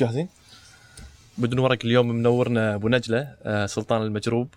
جاهزين؟ 0.00 0.28
بدون 1.38 1.58
ورق 1.58 1.78
اليوم 1.84 2.08
منورنا 2.08 2.74
أبو 2.74 2.88
نجلة 2.88 3.34
آه، 3.42 3.66
سلطان 3.66 4.02
المجروب 4.02 4.48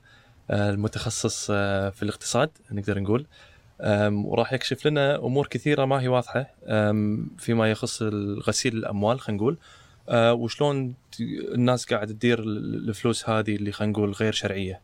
آه، 0.52 0.70
المتخصص 0.70 1.48
آه، 1.52 1.90
في 1.90 2.04
الاقتصاد 2.04 2.50
نقدر 2.72 3.00
نقول 3.00 3.26
وراح 4.10 4.54
يكشف 4.54 4.88
لنا 4.88 5.16
أمور 5.16 5.48
كثيرة 5.48 5.86
ما 5.86 6.02
هي 6.02 6.08
واضحة 6.08 6.48
فيما 7.38 7.72
يخص 7.72 8.04
غسيل 8.48 8.78
الأموال 8.78 9.20
خلينا 9.20 9.42
نقول 9.42 9.58
وشلون 10.14 10.94
الناس 11.54 11.86
قاعدة 11.86 12.14
تدير 12.14 12.40
ال- 12.40 12.90
الفلوس 12.90 13.30
هذه 13.30 13.56
اللي 13.56 13.72
خلينا 13.72 13.92
نقول 13.94 14.12
غير 14.12 14.34
شرعية. 14.34 14.82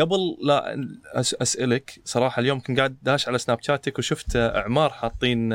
قبل 0.00 0.36
لا 0.42 0.86
أسألك 1.14 2.00
صراحة 2.04 2.40
اليوم 2.40 2.60
كنت 2.60 2.78
قاعد 2.78 2.96
داش 3.02 3.28
على 3.28 3.38
سناب 3.38 3.62
شاتك 3.62 3.98
وشفت 3.98 4.36
أعمار 4.36 4.90
حاطين 4.90 5.52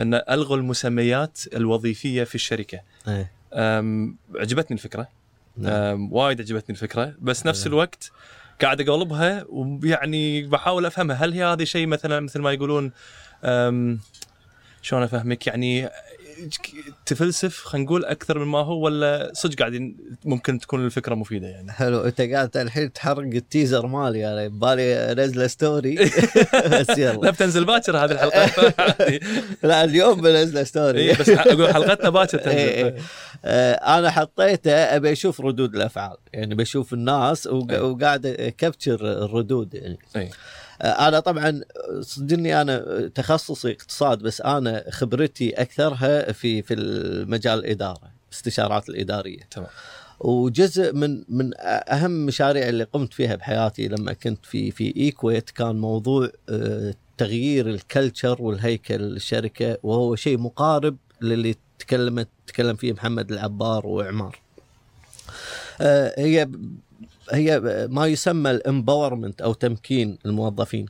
أن 0.00 0.14
ألغوا 0.14 0.56
المسميات 0.56 1.40
الوظيفية 1.54 2.24
في 2.24 2.34
الشركة. 2.34 2.80
أم، 3.52 4.16
عجبتني 4.36 4.76
الفكرة. 4.76 5.08
نعم. 5.56 6.12
وايد 6.12 6.40
عجبتني 6.40 6.76
الفكرة. 6.76 7.14
بس 7.18 7.46
نفس 7.46 7.66
الوقت 7.66 8.10
قاعد 8.62 8.80
أقلبها 8.80 9.44
ويعني 9.48 10.42
بحاول 10.42 10.86
أفهمها. 10.86 11.16
هل 11.16 11.32
هي 11.32 11.44
هذه 11.44 11.64
شيء 11.64 11.86
مثلا 11.86 12.20
مثل 12.20 12.40
ما 12.40 12.52
يقولون 12.52 12.92
شلون 14.82 15.02
أفهمك؟ 15.02 15.46
يعني 15.46 15.88
تفلسف 17.06 17.64
خلينا 17.64 17.86
نقول 17.86 18.04
أكثر 18.04 18.38
مما 18.38 18.58
هو 18.58 18.84
ولا 18.84 19.30
صدق 19.34 19.58
قاعدين 19.58 19.96
ممكن 20.24 20.58
تكون 20.58 20.84
الفكرة 20.84 21.14
مفيدة 21.14 21.46
يعني 21.46 21.72
حلو 21.72 22.00
أنت 22.00 22.20
قاعد 22.20 22.56
الحين 22.56 22.92
تحرق 22.92 23.18
ال 23.18 23.28
teaser 23.28 23.86
مالي 23.86 24.18
يعني 24.18 24.48
ببالي 24.48 25.12
انزله 25.12 25.46
story 25.46 25.94
بس 26.72 26.90
لا 26.90 26.98
يلا 26.98 27.30
بتنزل 27.30 27.64
باكر 27.64 27.96
هذه 27.98 28.12
الحلقة. 28.12 28.50
لا 29.68 29.84
اليوم 29.84 30.20
بنزله 30.20 30.64
story 30.64 31.00
إيه، 31.00 31.16
بس 31.16 31.28
أقول 31.28 31.74
حلقتنا 31.74 32.10
باكر 32.10 32.38
إيه، 32.38 32.44
إيه. 32.46 32.90
تنزل 32.90 33.04
آه، 33.44 33.98
أنا 33.98 34.10
حطيته 34.10 34.72
أبي 34.72 35.12
أشوف 35.12 35.40
ردود 35.40 35.74
الأفعال 35.74 36.16
يعني 36.32 36.54
بشوف 36.54 36.92
الناس. 36.92 37.46
وقاعد 37.46 38.26
أ 38.26 38.38
capture 38.38 39.24
الردود 39.24 39.74
يعني 39.74 39.98
إيه. 40.16 40.30
أنا 40.80 41.20
طبعا 41.20 41.60
صدقني 42.00 42.60
أنا 42.60 43.08
تخصصي 43.14 43.70
اقتصاد 43.70 44.18
بس 44.18 44.40
أنا 44.40 44.84
خبرتي 44.90 45.50
أكثرها 45.50 46.32
في 46.32 46.62
في 46.62 46.74
المجال 46.74 47.58
الإدارة 47.58 48.10
استشارات 48.32 48.88
الإدارية 48.88 49.40
تمام 49.50 49.68
وجزء 50.20 50.92
من 50.92 51.24
من 51.28 51.50
أهم 51.60 52.16
المشاريع 52.20 52.68
اللي 52.68 52.84
قمت 52.84 53.14
فيها 53.14 53.34
بحياتي 53.34 53.88
لما 53.88 54.12
كنت 54.12 54.46
في 54.46 54.70
في 54.70 54.96
إيكويت 54.96 55.50
كان 55.50 55.76
موضوع 55.76 56.30
آه، 56.48 56.94
تغيير 57.18 57.66
ال 57.68 57.77
culture 57.77 58.42
والهيكل 58.42 58.94
الشركة 58.94 59.78
وهو 59.82 60.16
شيء 60.16 60.38
مقارب 60.38 60.96
للي 61.20 61.56
تكلمت 61.78 62.28
تكلم 62.46 62.76
فيه 62.76 62.92
محمد 62.92 63.32
العبار 63.32 63.86
وعمار. 63.86 64.40
آه، 65.80 66.20
هي 66.20 66.48
هي 67.32 67.60
ما 67.90 68.06
يسمى 68.06 68.50
ال 68.50 68.58
empowerment 68.58 69.42
أو 69.42 69.52
تمكين 69.52 70.18
الموظفين. 70.26 70.86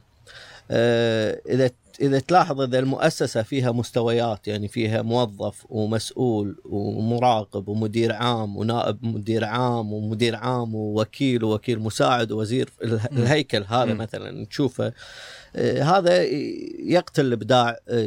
آه، 0.71 1.41
إذا 1.49 1.71
إذا 2.01 2.19
تلاحظ 2.19 2.61
إذا 2.61 2.79
المؤسسة 2.79 3.43
فيها 3.43 3.73
مستويات 3.73 4.49
يعني 4.49 4.69
فيها 4.69 5.03
موظف 5.03 5.67
ومسؤول 5.69 6.57
ومراقب 6.65 7.69
ومدير 7.69 8.13
عام 8.13 8.57
ونائب 8.57 9.05
مدير 9.05 9.45
عام 9.45 9.93
ومدير 9.93 10.37
عام 10.37 10.75
ووكيل 10.75 11.45
ووكيل 11.45 11.79
مساعد 11.79 12.33
ووزير. 12.33 12.71
الهيكل 13.13 13.65
هذا. 13.69 13.95
مثلا 13.95 14.47
تشوفه 14.47 14.93
هذا 15.63 16.23
يقتل 16.79 17.27
الإبداع 17.27 17.79
آه، 17.89 18.01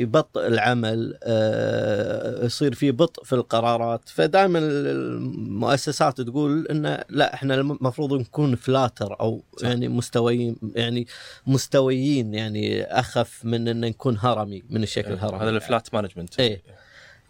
يبطئ 0.00 0.46
العمل 0.46 1.18
آه، 1.22 2.44
يصير 2.44 2.74
في 2.74 2.90
بطء 2.92 3.24
في 3.24 3.32
القرارات. 3.32 4.08
فدائما 4.08 4.58
المؤسسات 4.58 6.20
تقول 6.20 6.66
إن 6.66 7.04
لا 7.08 7.34
إحنا 7.34 7.54
المفروض 7.54 8.12
نكون 8.12 8.56
flatter 8.56 9.20
أو 9.20 9.42
صح. 9.56 9.68
يعني 9.68 9.88
مستويين 9.88 10.56
يعني 10.74 11.06
مستويين 11.46 12.34
يعني 12.34 12.84
أخف 12.84 13.44
من 13.44 13.68
إن 13.68 13.80
نكون 13.80 14.18
هرمي 14.20 14.62
من 14.70 14.82
الشكل 14.82 15.12
الهرمي. 15.12 15.42
هذا 15.42 15.50
ال 15.50 15.59
flat 15.59 15.94
management 15.94 16.40
إيه. 16.40 16.62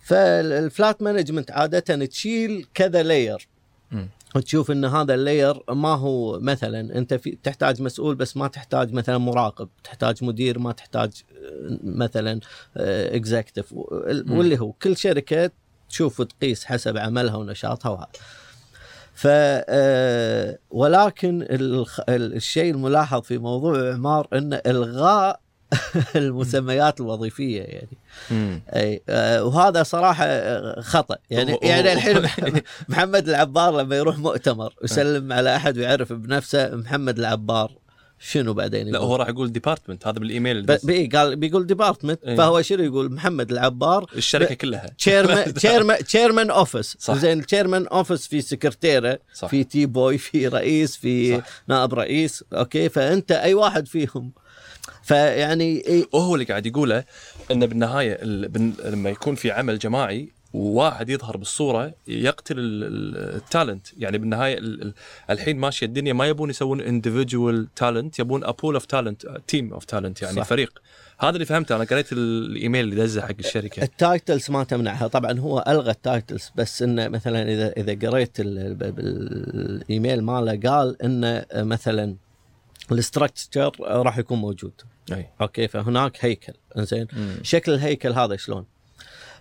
فال 0.01 0.34
flat 0.34 1.03
management 1.03 1.51
عادة 1.51 2.07
تشيل 2.07 2.67
كذا 2.75 3.03
layer 3.03 3.49
مم. 4.35 4.41
وتشوف 4.41 4.71
إن 4.71 4.85
هذا 4.85 5.15
ال 5.15 5.23
layer 5.23 5.62
ما 5.69 5.95
هو 5.95 6.41
مثلا 6.41 6.99
أنت 6.99 7.15
في 7.15 7.39
تحتاج 7.43 7.83
مسؤول 7.83 8.15
بس 8.15 8.37
ما 8.37 8.49
تحتاج 8.49 8.93
مثلا 8.93 9.19
مراقب 9.19 9.69
تحتاج 9.85 10.25
مدير 10.25 10.59
ما 10.59 10.73
تحتاج 10.73 11.23
آه، 11.33 11.79
مثلا 11.85 12.41
executive 12.77 13.73
واللي 13.73 14.61
هو 14.61 14.73
كل 14.73 14.97
شركة 14.97 15.51
تشوف 15.89 16.21
وتقيس 16.21 16.65
حسب 16.65 16.97
عملها 16.97 17.37
ونشاطها 17.37 17.91
وهذا 17.91 18.09
ف 19.15 19.27
آه، 19.31 20.59
ولكن 20.71 21.47
الشيء 22.09 22.71
الملاحظ 22.75 23.23
في 23.23 23.39
موضوع 23.39 23.95
عمار 23.95 24.29
إن 24.33 24.61
إلغاء 24.67 25.41
المسميات 26.16 27.00
الوظيفية 27.00 27.62
يعني 27.62 27.99
مم. 28.31 28.62
أي 28.69 29.03
آه، 29.09 29.44
وهذا 29.44 29.82
صراحة 29.82 30.81
خطأ 30.81 31.16
يعني 31.31 31.59
يعني 31.62 31.93
الحين 31.93 32.22
مح- 32.22 32.41
محمد 32.88 33.28
العبار 33.28 33.81
لما 33.82 33.97
يروح 33.97 34.19
مؤتمر 34.19 34.75
يسلم 34.84 35.32
على 35.32 35.56
أحد 35.56 35.78
ويعرف 35.78 36.12
بنفسه 36.12 36.75
محمد 36.77 37.19
العبار 37.19 37.72
شنو 38.19 38.54
بعدين 38.54 38.87
لا 38.87 38.97
يقول؟ 38.97 39.09
هو 39.09 39.16
راح 39.16 39.28
يقول 39.28 39.53
department 39.53 40.07
هذا 40.06 40.19
بالإيميل 40.19 40.62
ب-. 40.62 40.78
بي 40.84 41.06
قال 41.06 41.37
بيقول 41.37 41.66
department 41.67 42.25
إيه. 42.25 42.37
فهو 42.37 42.62
شنو 42.62 42.83
يقول 42.84 43.12
محمد 43.12 43.50
العبار 43.53 44.10
الشركة 44.16 44.54
كلها 44.54 44.87
chairman 44.99 45.55
chairman 45.55 46.05
chairman 46.05 46.51
office. 46.51 46.97
زين 47.10 47.38
ال 47.41 47.46
chairman 47.46 47.87
office 47.87 48.27
في 48.27 48.41
سكرتيره 48.41 49.19
صح. 49.34 49.48
في 49.48 49.65
tea 49.65 49.87
boy 49.87 50.19
في 50.19 50.48
رئيس 50.48 50.97
في 50.97 51.37
صح. 51.38 51.44
نائب 51.69 51.94
رئيس 51.94 52.44
okay 52.53 52.89
فأنت 52.88 53.33
أي 53.33 53.54
واحد 53.54 53.88
فيهم 53.88 54.33
فيعني 55.06 55.83
إيه- 55.83 56.15
وهو 56.15 56.34
اللي 56.34 56.44
قاعد 56.44 56.67
يقوله 56.67 57.05
انه 57.50 57.67
بالنهاية 57.67 58.25
لما 58.25 59.11
يكون 59.11 59.34
في 59.34 59.50
عمل 59.50 59.78
جماعي 59.78 60.28
وواحد 60.53 61.09
يظهر 61.11 61.37
بالصورة 61.37 61.94
يقتل 62.09 62.59
ال- 62.59 62.84
ال- 62.84 63.37
talent. 63.37 63.87
يعني 63.99 64.19
بالنهاية 64.19 64.59
ال- 64.59 64.83
ال- 64.83 64.95
الحين 65.31 65.56
ماشية 65.59 65.87
الدنيا 65.87 66.12
ما 66.12 66.27
يبون 66.27 66.50
يسوون 66.50 66.81
individual 66.81 67.69
talent 67.77 68.19
يبون 68.19 68.45
a 68.45 68.51
pool 68.51 68.75
of 68.75 68.84
talent 68.87 69.27
team 69.49 69.73
of 69.73 69.84
talent 69.84 70.23
يعني 70.22 70.37
صح. 70.37 70.43
فريق. 70.45 70.83
هذا 71.21 71.31
اللي 71.31 71.45
فهمته. 71.45 71.77
أنا 71.77 71.84
قريت 71.84 72.12
ال- 72.12 72.50
الإيميل 72.50 72.84
اللي 72.84 72.97
دزه 72.97 73.22
حق 73.22 73.34
الشركة. 73.39 73.83
ال 73.83 73.92
titles 73.92 74.51
ما 74.50 74.65
تمنعها. 74.65 75.06
طبعا 75.06 75.39
هو 75.39 75.65
ألغى 75.69 75.91
ال 75.91 75.99
titles 75.99 76.51
بس 76.56 76.83
إنه 76.83 77.09
مثلا 77.09 77.43
اذا 77.43 77.72
إذا 77.77 78.09
قريت 78.09 78.41
ال- 78.41 78.59
ال- 78.59 78.83
ال- 78.83 79.83
الإيميل 79.83 80.22
ماله 80.22 80.71
قال 80.71 81.03
إنه 81.03 81.45
مثلا 81.55 82.16
ال 82.93 83.01
structure 83.01 83.73
راح 83.81 84.19
يكون 84.19 84.39
موجود. 84.39 84.72
أي 85.12 85.31
okay 85.41 85.69
فهناك 85.69 86.25
هيكل 86.25 86.53
زين 86.77 87.06
مم. 87.12 87.37
شكل 87.43 87.72
الهيكل 87.72 88.12
هذا 88.12 88.37
شلون 88.37 88.65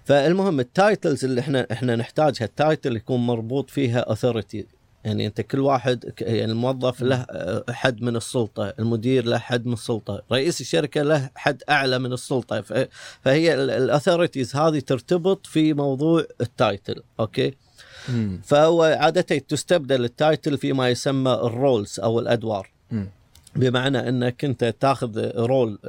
فالمهم 0.03 0.59
ال 0.59 0.69
titles 0.69 1.25
اللي 1.25 1.41
إحنا 1.41 1.67
إحنا 1.71 1.95
نحتاجها 1.95 2.45
ال 2.45 2.54
title 2.54 2.95
يكون 2.95 3.19
مربوط 3.27 3.69
فيها 3.69 3.99
authority 3.99 4.65
يعني 5.05 5.27
أنت 5.27 5.41
كل 5.41 5.59
واحد 5.59 6.13
يعني 6.21 6.51
الموظف 6.51 7.01
له 7.01 7.25
حد 7.69 8.01
من 8.01 8.15
السلطة، 8.15 8.73
المدير 8.79 9.25
له 9.25 9.37
حد 9.37 9.65
من 9.65 9.73
السلطة، 9.73 10.21
رئيس 10.31 10.61
الشركة 10.61 11.01
له 11.01 11.29
حد 11.35 11.63
أعلى 11.69 11.99
من 11.99 12.13
السلطة 12.13 12.61
فهي 13.21 13.53
ال 13.53 13.62
authorities 13.62 14.55
هذه 14.55 14.79
ترتبط 14.79 15.47
في 15.47 15.73
موضوع 15.73 16.25
ال 16.41 16.50
title، 16.50 17.03
okay؟ 17.19 17.53
مم. 18.09 18.41
فهو 18.45 18.83
عادة 18.83 19.21
تستبدل 19.21 20.05
ال 20.05 20.14
title 20.14 20.57
فيما 20.57 20.89
يسمى 20.89 21.31
ال 21.31 21.43
roles 21.43 21.99
أو 21.99 22.19
الأدوار. 22.19 22.69
مم. 22.91 23.09
بمعنى 23.55 24.09
إنك 24.09 24.45
أنت 24.45 24.75
تاخذ 24.79 25.31
رول 25.37 25.79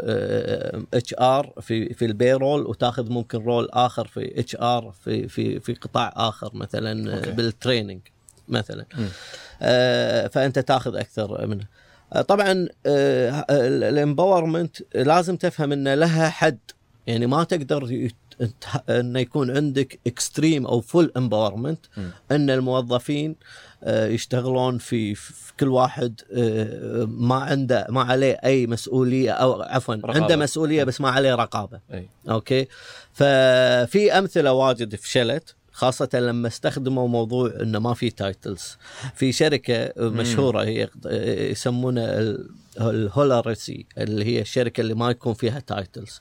اتش 0.95 1.15
ار 1.21 1.53
في 1.61 1.95
في 1.95 2.05
ال 2.05 2.12
payroll 2.12 2.67
وتاخذ 2.67 3.11
ممكن 3.13 3.39
role 3.39 3.69
آخر 3.71 4.07
في 4.07 4.41
HR 4.41 4.95
في 5.05 5.29
في 5.29 5.61
في 5.61 5.75
قطاع 5.75 6.13
آخر 6.17 6.51
مثلا 6.55 7.17
okay. 7.17 7.31
بال 7.31 7.45
training 7.45 8.01
مثلا. 8.49 8.87
آه، 9.63 10.27
فأنت 10.27 10.59
تاخذ 10.59 10.97
أكثر 10.97 11.47
منه 11.47 11.65
آه، 12.13 12.23
طبعا 12.23 12.69
ال 13.51 13.61
empowerment 13.61 14.77
لازم 14.95 15.37
تفهم 15.37 15.73
إن 15.73 15.95
لها 15.95 16.29
حد 16.29 16.59
يعني 17.07 17.27
ما 17.27 17.45
تقدر 17.45 18.11
إنه 18.91 19.21
يكون 19.21 19.57
عندك 19.57 20.01
extreme 20.07 20.67
أو 20.67 20.81
full 20.81 21.13
empowerment. 21.17 21.87
إن 22.31 22.51
الموظفين 22.51 23.37
آه، 23.85 24.07
يشتغلون 24.07 24.79
في, 24.79 25.15
في 25.15 25.53
كل 25.61 25.69
واحد 25.69 26.21
آه، 26.33 27.05
ما 27.05 27.35
عنده 27.35 27.87
ما 27.89 28.03
عليه 28.03 28.39
أي 28.45 28.67
مسؤولية 28.67 29.31
أو 29.31 29.63
عفوا 29.63 29.95
رقابة. 29.95 30.21
عنده 30.23 30.37
مسؤوليه 30.37 30.85
بس 30.85 31.01
ما 31.01 31.11
عليه 31.11 31.35
رقابة. 31.35 31.81
أي. 31.93 32.09
okay؟ 32.31 32.69
ففي 33.13 34.13
أمثلة 34.19 34.53
واجد 34.53 34.95
فشلت. 34.95 35.55
خاصة 35.77 36.09
لما 36.15 36.49
استخدموا 36.49 37.09
موضوع 37.09 37.53
إنه 37.61 37.79
ما 37.79 37.95
في 37.95 38.11
titles 38.11 38.77
في 39.15 39.33
شركة 39.33 39.93
مشهورة 39.97 40.65
هي 40.65 40.89
يسمونها 41.51 42.19
ال- 42.21 42.49
الهولارسي 42.81 43.87
اللي 43.99 44.25
هي 44.25 44.41
الشركة 44.41 44.81
اللي 44.81 44.95
ما 44.95 45.11
يكون 45.11 45.35
فيها 45.35 45.61
titles 45.61 46.21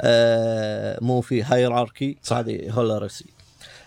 آه 0.00 0.98
مو 1.02 1.20
في 1.20 1.42
hierarchy 1.42 2.16
صح. 2.22 2.36
هذه 2.36 2.70
هولارسي 2.70 3.24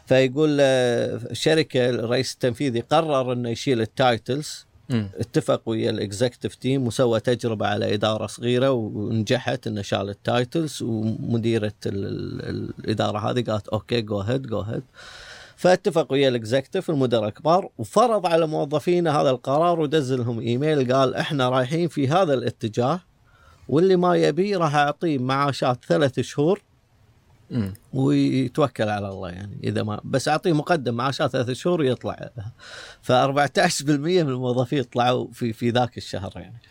فيقول 0.05 0.57
آه، 0.61 1.15
الشركة 1.31 1.89
الرئيس 1.89 2.33
التنفيذي 2.33 2.79
قرر 2.79 3.33
إنه 3.33 3.49
يشيل 3.49 3.81
ال 3.81 3.92
titles. 3.92 4.65
اتفق 4.91 5.61
ويا 5.65 5.89
ال 5.89 5.96
executive 5.96 6.55
team 6.55 6.87
وسوى 6.87 7.19
تجربة 7.19 7.67
على 7.67 7.93
إدارة 7.93 8.27
صغيرة 8.27 8.71
ونجحت 8.71 9.67
انه 9.67 9.81
شال 9.81 10.09
ال 10.09 10.19
titles 10.19 10.81
ومديرة 10.81 11.73
ال 11.85 12.05
ال 12.49 12.73
الإدارة 12.79 13.31
هذه 13.31 13.43
قالت 13.43 13.67
okay 13.67 14.01
go 14.01 14.19
ahead 14.19 14.41
go 14.47 14.61
ahead 14.61 14.83
فاتفق 15.55 16.11
ويا 16.11 16.29
ال 16.29 16.35
executive 16.35 16.89
المدراء 16.89 17.27
الكبار 17.27 17.69
وفرض 17.77 18.25
على 18.25 18.47
موظفينه 18.47 19.11
هذا 19.11 19.29
القرار 19.29 19.79
ودز 19.79 20.13
لهم 20.13 20.39
إيميل 20.39 20.93
قال 20.93 21.15
إحنا 21.15 21.49
رايحين 21.49 21.87
في 21.87 22.07
هذا 22.07 22.33
الاتجاه 22.33 22.99
واللي 23.67 23.95
ما 23.95 24.15
يبي 24.15 24.55
راح 24.55 24.75
أعطيه 24.75 25.17
معاشات 25.17 25.85
ثلاث 25.85 26.19
شهور 26.19 26.61
مم. 27.51 27.73
ويتوكل 27.93 28.89
على 28.89 29.09
الله 29.09 29.29
يعني 29.29 29.59
إذا 29.63 29.83
ما 29.83 30.01
بس 30.03 30.27
أعطيه 30.27 30.53
مقدم 30.53 30.93
معاشات 30.93 31.31
ثلاث 31.31 31.51
شهور 31.51 31.85
يطلع 31.85 32.29
ف 33.01 33.11
14% 33.11 33.83
من 33.83 34.19
الموظفين 34.19 34.83
طلعوا 34.83 35.27
في 35.33 35.53
في 35.53 35.69
ذاك 35.69 35.97
الشهر 35.97 36.31
يعني 36.35 36.61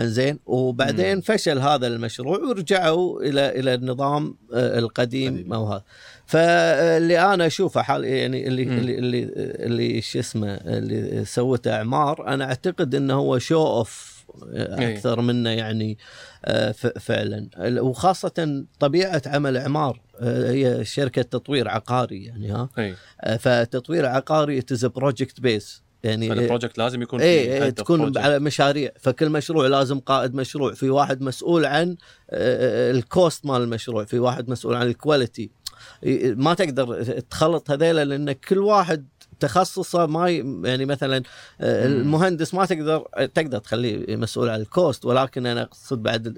زين 0.00 0.38
وبعدين 0.46 1.14
مم. 1.14 1.20
فشل 1.20 1.58
هذا 1.58 1.86
المشروع 1.86 2.38
ورجعوا 2.38 3.22
إلى 3.22 3.60
إلى 3.60 3.74
النظام 3.74 4.36
آه، 4.54 4.78
القديم 4.78 5.34
قديم. 5.34 5.52
أو 5.52 5.66
هذا 5.66 5.82
فاللي 6.26 7.34
أنا 7.34 7.46
أشوفه 7.46 7.82
حال 7.82 8.04
يعني 8.04 8.46
اللي 8.46 8.64
مم. 8.64 8.78
اللي 8.78 8.98
اللي, 8.98 9.28
اللي 9.34 10.00
شو 10.00 10.18
اسمه 10.18 10.54
اللي 10.54 11.24
سوته 11.24 11.76
إعمار 11.76 12.28
أنا 12.28 12.44
أعتقد 12.44 12.94
إنه 12.94 13.14
هو 13.14 13.38
شو 13.38 13.66
اوف 13.66 14.20
إيه. 14.52 14.94
أكثر 14.94 15.20
منه 15.20 15.50
يعني 15.50 15.98
آه، 16.44 16.72
فعلا 17.00 17.48
وخاصة 17.58 18.64
طبيعة 18.80 19.22
عمل 19.26 19.56
إعمار 19.56 20.00
آه، 20.09 20.09
هي 20.22 20.84
شركة 20.84 21.22
تطوير 21.22 21.68
عقاري 21.68 22.24
يعني 22.24 22.52
ها؟ 22.52 22.68
إي. 22.78 22.94
آه، 23.20 23.36
فتطوير 23.36 24.06
عقاري 24.06 24.62
it's 24.62 24.86
project 24.86 25.40
based 25.40 25.82
يعني 26.02 26.28
فال 26.28 26.39
project 26.39 26.78
لازم 26.78 27.02
يكون 27.02 27.20
إي 27.20 27.44
في 27.44 27.52
إي 27.52 27.60
head 27.60 27.72
of 27.72 27.74
تكون 27.74 28.12
project. 28.12 28.16
على 28.16 28.38
مشاريع. 28.38 28.90
فكل 29.00 29.28
مشروع 29.28 29.66
لازم 29.66 30.00
قائد 30.00 30.34
مشروع 30.34 30.72
في 30.74 30.90
واحد 30.90 31.22
مسؤول 31.22 31.64
عن 31.64 31.96
آه، 32.30 32.90
ال 32.90 33.01
cost 33.01 33.46
مال 33.46 33.62
المشروع 33.62 34.04
في 34.04 34.18
واحد 34.18 34.50
مسؤول 34.50 34.74
عن 34.74 34.86
ال 34.86 34.94
quality 34.94 35.50
ما 36.22 36.54
تقدر 36.54 37.02
تخلط 37.20 37.70
هذيلا 37.70 38.04
لأن 38.04 38.32
كل 38.32 38.58
واحد 38.58 39.08
تخصصه 39.40 40.06
ما 40.06 40.30
يعني 40.64 40.84
مثلا 40.84 41.22
آه،. 41.60 41.86
المهندس 41.86 42.54
ما 42.54 42.66
تقدر 42.66 43.06
تقدر 43.34 43.58
تخليه 43.58 44.16
مسؤول 44.16 44.48
عن 44.48 44.60
ال 44.60 44.69
cost 44.69 45.04
ولكن 45.04 45.46
أنا 45.46 45.62
أقصد 45.62 46.02
بعد 46.02 46.34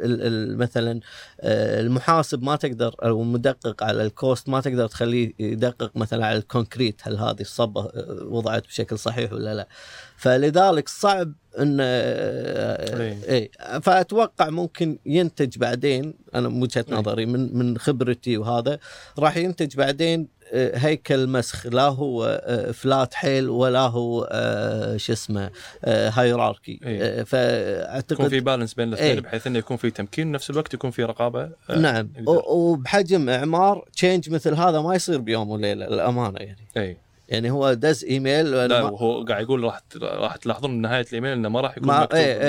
مثلا 0.58 1.00
آه، 1.40 1.80
المحاسب 1.80 2.42
ما 2.42 2.56
تقدر 2.56 2.94
أو 3.02 3.22
المدقق 3.22 3.82
على 3.82 4.02
ال 4.02 4.12
cost 4.12 4.48
ما 4.48 4.60
تقدر 4.60 4.86
تخليه 4.86 5.32
يدقق 5.38 5.96
مثلا 5.96 6.26
على 6.26 6.38
ال 6.38 6.45
concrete 6.45 7.00
هل 7.02 7.16
هذه 7.16 7.40
الصبة 7.40 7.80
آه، 7.80 8.18
وضعت 8.24 8.66
بشكل 8.66 8.98
صحيح 8.98 9.32
ولا 9.32 9.54
لا 9.54 9.68
فلذلك 10.16 10.88
صعب 10.88 11.32
إن 11.58 11.80
إيه. 11.80 13.18
أي 13.28 13.50
فأتوقع 13.82 14.50
ممكن 14.50 14.98
ينتج 15.06 15.58
بعدين 15.58 16.14
أنا 16.34 16.48
من 16.48 16.62
وجهة. 16.62 16.84
نظري 16.88 17.26
من 17.26 17.58
من 17.58 17.78
خبرتي 17.78 18.36
وهذا 18.36 18.78
راح 19.18 19.36
ينتج 19.36 19.76
بعدين 19.76 20.28
هيكل 20.52 21.26
مسخ 21.26 21.66
لا 21.66 21.82
هو 21.82 22.40
آه، 22.44 22.70
flat 22.70 23.14
حيل 23.14 23.48
ولا 23.48 23.80
هو 23.80 24.28
آه، 24.32 24.96
شو 24.96 25.12
اسمه 25.12 25.50
hierarchy 25.84 26.80
إيه. 26.84 27.22
فأعتقد 27.22 28.12
يكون 28.12 28.28
في 28.28 28.40
balance 28.40 28.74
بين 28.74 28.88
الاثنين 28.88 29.10
إيه. 29.10 29.20
بحيث 29.20 29.46
إنه 29.46 29.58
يكون 29.58 29.76
في 29.76 29.90
تمكين 29.90 30.28
ونفس 30.28 30.50
الوقت 30.50 30.74
يكون 30.74 30.90
في 30.90 31.04
رقابة 31.04 31.50
آه، 31.70 31.78
نعم 31.78 32.08
يقدر. 32.16 32.42
وبحجم 32.46 33.28
إعمار 33.28 33.88
change 33.92 34.30
مثل 34.30 34.54
هذا 34.54 34.80
ما 34.80 34.94
يصير 34.94 35.18
بيوم 35.18 35.50
وليلة 35.50 35.88
الامانه 35.88 36.38
يعني 36.38 36.66
اي 36.76 36.96
يعني 37.32 37.50
هو 37.50 37.72
دز 37.74 38.04
إيميل 38.04 38.50
لا 38.68 38.82
وهو 38.82 39.24
قاعد 39.24 39.42
يقول 39.42 39.64
راح 39.64 39.80
راح 40.02 40.36
تلاحظون 40.36 40.70
من 40.70 40.80
نهاية 40.80 41.06
الإيميل 41.08 41.32
إنه 41.32 41.48
ما 41.48 41.60
راح 41.60 41.76
يكون 41.76 41.88
ما 41.88 42.00
مكتوب 42.02 42.18
إيه 42.18 42.48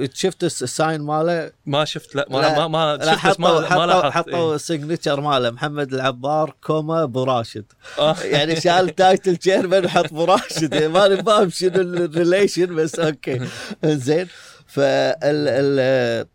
إيه. 0.00 0.10
شفت 0.14 0.44
الس- 0.44 0.62
ال 0.62 0.70
sign 0.70 1.00
ماله؟ 1.00 1.50
ما 1.66 1.84
شفت 1.84 2.14
لا 2.14 2.26
ما 2.30 2.38
لا، 2.38 2.68
ما, 2.68 2.96
ما 2.98 3.04
شفت 3.14 3.26
بس 3.26 3.40
ما 3.40 3.48
حطوا 3.48 3.86
ما 3.86 3.92
حطوا 3.98 4.10
حطوا 4.10 4.32
إيه. 4.50 4.54
ال 4.54 4.61
signature 4.61 5.20
ماله 5.20 5.50
محمد 5.50 5.94
العبار 5.94 6.54
comma 6.66 7.02
أبو 7.02 7.24
راشد. 7.24 7.64
آه. 7.98 8.16
يعني 8.22 8.60
شال 8.60 8.94
title 8.94 9.36
chairman 9.36 9.84
وحط 9.84 10.04
أبو 10.04 10.24
راشد. 10.24 10.72
يعني 10.74 10.88
ماني 10.88 11.22
فاهم 11.22 11.50
شنو 11.50 11.80
ال 11.80 11.90
relation 11.90 12.74
بس 12.76 12.98
okay. 12.98 13.40
زين. 13.84 14.26
فال 14.66 15.48
ال 15.48 16.26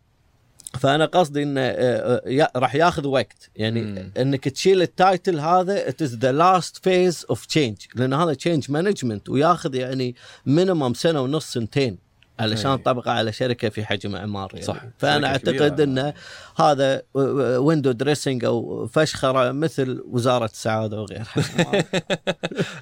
فأنا 0.78 1.04
قصدي 1.04 1.42
إنه 1.42 1.60
آه، 1.60 2.22
آه، 2.26 2.50
راح 2.56 2.74
ياخذ 2.74 3.06
وقت 3.06 3.50
يعني 3.56 3.82
مم. 3.82 4.12
إنك 4.18 4.48
تشيل 4.48 4.82
ال 4.82 4.92
title 4.92 5.40
هذا 5.40 5.88
it 5.88 6.02
is 6.02 6.14
the 6.14 6.32
last 6.32 6.76
phase 6.84 7.26
of 7.30 7.46
change 7.46 7.76
لأن 7.94 8.14
هذا 8.14 8.34
change 8.34 8.70
management 8.70 9.28
وياخذ 9.28 9.74
يعني 9.74 10.14
minimum 10.46 10.94
سنة 10.94 11.20
ونص 11.20 11.52
سنتين 11.52 12.08
علشان 12.40 12.70
أي. 12.70 12.78
تطبقه 12.78 13.10
على 13.10 13.32
شركة 13.32 13.68
في 13.68 13.84
حجم 13.84 14.16
اعمار 14.16 14.50
يعني. 14.52 14.66
صح. 14.66 14.82
فأنا. 14.98 15.26
أعتقد 15.26 15.80
إنه 15.80 16.14
هذا 16.56 17.02
window 17.58 17.92
dressing 17.92 18.44
أو 18.44 18.86
فشخرة 18.86 19.52
مثل 19.52 20.04
وزارة 20.10 20.44
السعادة 20.44 21.00
وغيرها 21.00 21.26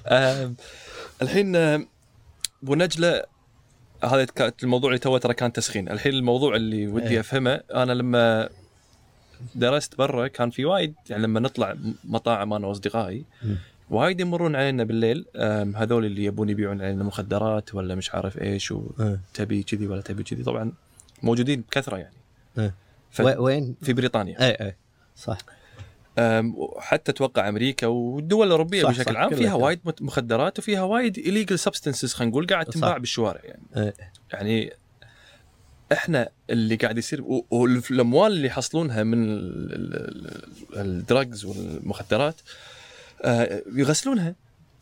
الحين 1.21 1.55
آم، 1.55 1.87
أبو 2.63 2.75
نجلة 2.75 3.23
هذا 4.03 4.25
كانت 4.25 4.63
الموضوع 4.63 4.89
اللي 4.89 4.99
تو 4.99 5.17
ترى 5.17 5.33
كان 5.33 5.53
تسخين 5.53 5.89
الحين 5.89 6.13
الموضوع 6.13 6.55
اللي 6.55 6.87
ودي 6.87 7.07
إيه. 7.09 7.19
أفهمه 7.19 7.61
أنا 7.73 7.91
لما 7.93 8.49
درست 9.55 9.95
برا 9.97 10.27
كان 10.27 10.49
في 10.49 10.65
وايد 10.65 10.93
يعني 11.09 11.23
لما 11.23 11.39
نطلع 11.39 11.75
مطاعم 12.03 12.53
أنا 12.53 12.67
وأصدقائي. 12.67 13.25
وايد 13.89 14.19
يمرون 14.19 14.55
علينا 14.55 14.83
بالليل 14.83 15.25
هذول 15.75 16.05
اللي 16.05 16.23
يبون 16.23 16.49
يبيعون 16.49 16.81
علينا 16.81 17.03
مخدرات 17.03 17.75
ولا 17.75 17.95
مش 17.95 18.15
عارف 18.15 18.41
إيش 18.41 18.71
وتبي 18.71 19.63
كذي 19.63 19.87
ولا 19.87 20.01
تبي 20.01 20.23
كذي 20.23 20.43
طبعا 20.43 20.71
موجودين 21.23 21.61
بكثرة 21.61 21.97
يعني 21.97 22.13
إيه. 22.57 22.73
ف- 23.11 23.21
وين؟ 23.21 23.75
في 23.81 23.93
بريطانيا 23.93 24.41
اي 24.47 24.51
اي 24.51 24.75
صح 25.15 25.37
أم، 26.17 26.53
وحتى 26.57 27.11
أتوقع 27.11 27.49
أمريكا 27.49 27.87
والدول 27.87 28.47
الأوروبية 28.47 28.83
صح، 28.83 28.89
بشكل 28.89 29.13
صح، 29.13 29.19
عام 29.19 29.35
فيها. 29.35 29.53
وايد 29.53 29.79
مخدرات 30.01 30.59
وفيها 30.59 30.83
وايد 30.83 31.17
illegal 31.19 31.59
substances 31.61 32.13
خلينا 32.13 32.31
نقول 32.31 32.47
قاعد. 32.47 32.65
تنباع 32.65 32.97
بالشوارع 32.97 33.41
يعني 33.43 33.63
إيه. 33.77 33.93
يعني 34.33 34.73
إحنا 35.91 36.29
اللي 36.49 36.75
قاعد 36.75 36.97
يصير 36.97 37.23
والأموال 37.51 38.31
اللي 38.31 38.47
يحصلونها 38.47 39.03
من 39.03 39.25
ال 40.75 40.87
drugs 40.87 41.45
والمخدرات 41.45 42.35
آه، 43.21 43.61
يغسلونها 43.75 44.35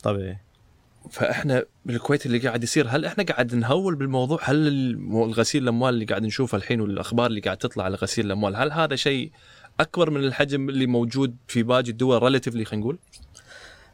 طبيعي 0.04 0.38
فإحنا 1.12 1.65
بالكويت 1.86 2.25
اللي 2.25 2.38
قاعد 2.38 2.63
يصير 2.63 2.88
هل 2.89 3.06
إحنا 3.06 3.24
قاعد 3.24 3.56
نهول 3.56 3.96
بالموضوع 3.96 4.39
هل 4.44 4.68
الغسيل 5.13 5.63
الأموال 5.63 5.94
اللي 5.94 6.06
قاعد 6.06 6.24
نشوفه 6.24 6.56
الحين 6.56 6.82
والأخبار 6.82 7.25
اللي 7.25 7.39
قاعد 7.42 7.58
تطلع 7.58 7.84
على 7.84 7.96
غسيل 7.96 8.25
الأموال 8.25 8.56
هل 8.56 8.72
هذا 8.72 8.96
شيء 8.96 9.32
أكبر 9.79 10.10
من 10.10 10.24
الحجم 10.24 10.70
اللي 10.70 10.86
موجود 10.88 11.36
في 11.48 11.63
باقي 11.63 11.89
الدول 11.89 12.24
relatively 12.24 12.65
خلينا 12.65 12.82
نقول؟ 12.86 12.98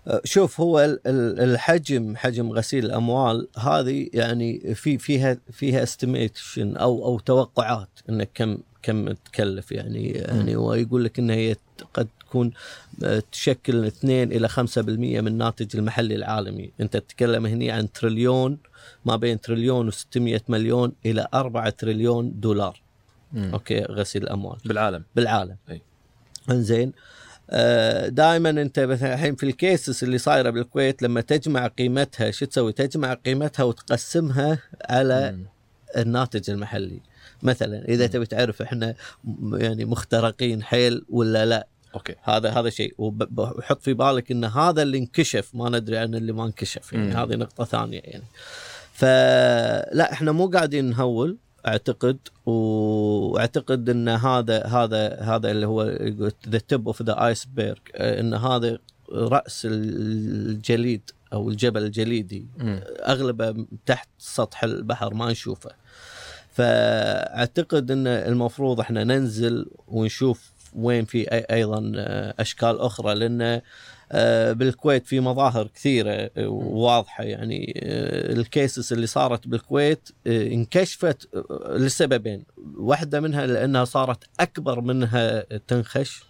أه، 0.07 0.21
شوف 0.23 0.61
هو 0.61 0.79
ال- 0.79 0.99
ال- 1.07 1.39
الحجم 1.39 2.15
حجم 2.15 2.51
غسيل 2.51 2.85
الأموال 2.85 3.47
هذه 3.57 4.09
يعني 4.13 4.75
في 4.75 4.97
فيها 4.97 5.37
فيها 5.51 5.83
estimation 5.83 6.77
أو 6.77 7.05
أو 7.05 7.19
توقعات 7.19 7.89
إنك 8.09 8.29
كم 8.33 8.57
كم 8.83 9.11
تكلف. 9.11 9.71
يعني 9.71 10.09
يعني 10.11 10.55
هو 10.55 10.73
يقول 10.73 11.03
لك 11.03 11.19
إن 11.19 11.29
هي 11.29 11.55
قد 11.93 12.07
تكون 12.19 12.51
أه، 13.03 13.23
تشكل 13.31 13.85
2 13.85 14.31
إلى 14.31 14.47
5% 14.49 15.21
من 15.21 15.27
الناتج 15.27 15.77
المحلي 15.77 16.15
العالمي، 16.15 16.71
أنت 16.81 16.97
تتكلم 16.97 17.45
هنا 17.45 17.73
عن 17.73 17.91
تريليون 17.91 18.57
ما 19.05 19.15
بين 19.15 19.41
تريليون 19.41 19.91
و600 19.91 20.39
مليون 20.49 20.91
إلى 21.05 21.27
4 21.33 21.69
تريليون 21.69 22.39
دولار. 22.39 22.81
okay 23.35 23.79
غسيل 23.83 24.23
الأموال. 24.23 24.57
بالعالم 24.65 25.03
بالعالم 25.15 25.55
أي. 25.69 25.81
إنزين 26.51 26.91
دائما 28.07 28.49
أنت 28.49 28.79
مثلا 28.79 29.13
الحين 29.13 29.35
في 29.35 29.43
ال 29.43 29.53
cases 29.53 30.03
اللي 30.03 30.17
صايرة 30.17 30.49
بالكويت 30.49 31.03
لما 31.03 31.21
تجمع 31.21 31.67
قيمتها 31.67 32.31
شو 32.31 32.45
تسوي؟ 32.45 32.71
تجمع 32.71 33.13
قيمتها 33.13 33.63
وتقسمها 33.63 34.57
على 34.89 35.31
مم. 35.31 35.45
الناتج 35.97 36.49
المحلي. 36.49 36.99
مثلا 37.43 37.85
إذا 37.89 38.07
تبي 38.07 38.25
تعرف 38.25 38.61
إحنا 38.61 38.95
يعني 39.53 39.85
مخترقين 39.85 40.63
حيل 40.63 41.05
ولا 41.09 41.45
لا 41.45 41.67
okay 41.95 42.15
هذا 42.23 42.49
هذا 42.49 42.69
شيء 42.69 42.93
وب- 42.97 43.39
وحط 43.39 43.81
في 43.81 43.93
بالك 43.93 44.31
إن 44.31 44.45
هذا 44.45 44.81
اللي 44.81 44.97
انكشف 44.97 45.49
ما 45.55 45.69
ندري 45.69 45.97
عن 45.97 46.15
اللي 46.15 46.31
ما 46.31 46.45
انكشف 46.45 46.93
يعني 46.93 47.07
مم. 47.07 47.17
هذه 47.17 47.35
نقطة 47.35 47.63
ثانية 47.65 48.01
يعني 48.03 48.23
فلا 48.93 50.11
إحنا 50.11 50.31
مو 50.31 50.47
قاعدين 50.47 50.85
نهول 50.89 51.37
أعتقد 51.67 52.17
وأعتقد 52.45 53.89
إن 53.89 54.09
هذا 54.09 54.65
هذا 54.65 55.15
هذا 55.21 55.51
اللي 55.51 55.67
هو 55.67 55.83
the 56.49 56.57
tip 56.57 56.87
of 56.87 57.01
the 57.01 57.27
iceberg 57.27 57.75
إن 57.95 58.33
هذا 58.33 58.77
رأس 59.11 59.67
الجليد 59.71 61.01
أو 61.33 61.49
الجبل 61.49 61.83
الجليدي 61.83 62.45
مم. 62.57 62.81
أغلبه 63.07 63.65
تحت 63.85 64.09
سطح 64.17 64.63
البحر 64.63 65.13
ما 65.13 65.31
نشوفه 65.31 65.71
فأعتقد 66.53 67.91
إن 67.91 68.07
المفروض 68.07 68.79
إحنا 68.79 69.03
ننزل 69.03 69.65
ونشوف 69.87 70.51
وين 70.75 71.05
في 71.05 71.27
أيضا 71.31 71.91
أشكال 72.39 72.79
أخرى 72.79 73.15
لأن 73.15 73.41
آه، 73.41 73.61
بالكويت 74.53 75.07
في 75.07 75.19
مظاهر 75.19 75.67
كثيرة 75.67 76.29
آه، 76.37 76.47
واضحة 76.47 77.23
يعني 77.23 77.73
آه، 77.83 78.33
الكيسز 78.33 78.93
اللي 78.93 79.07
صارت 79.07 79.47
بالكويت 79.47 80.09
آه، 80.27 80.47
انكشفت 80.47 81.29
آه، 81.35 81.77
لسببين. 81.77 82.43
واحدة 82.77 83.19
منها 83.19 83.45
لأنها 83.45 83.85
صارت 83.85 84.23
أكبر 84.39 84.81
منها 84.81 85.41
تنخش. 85.67 86.23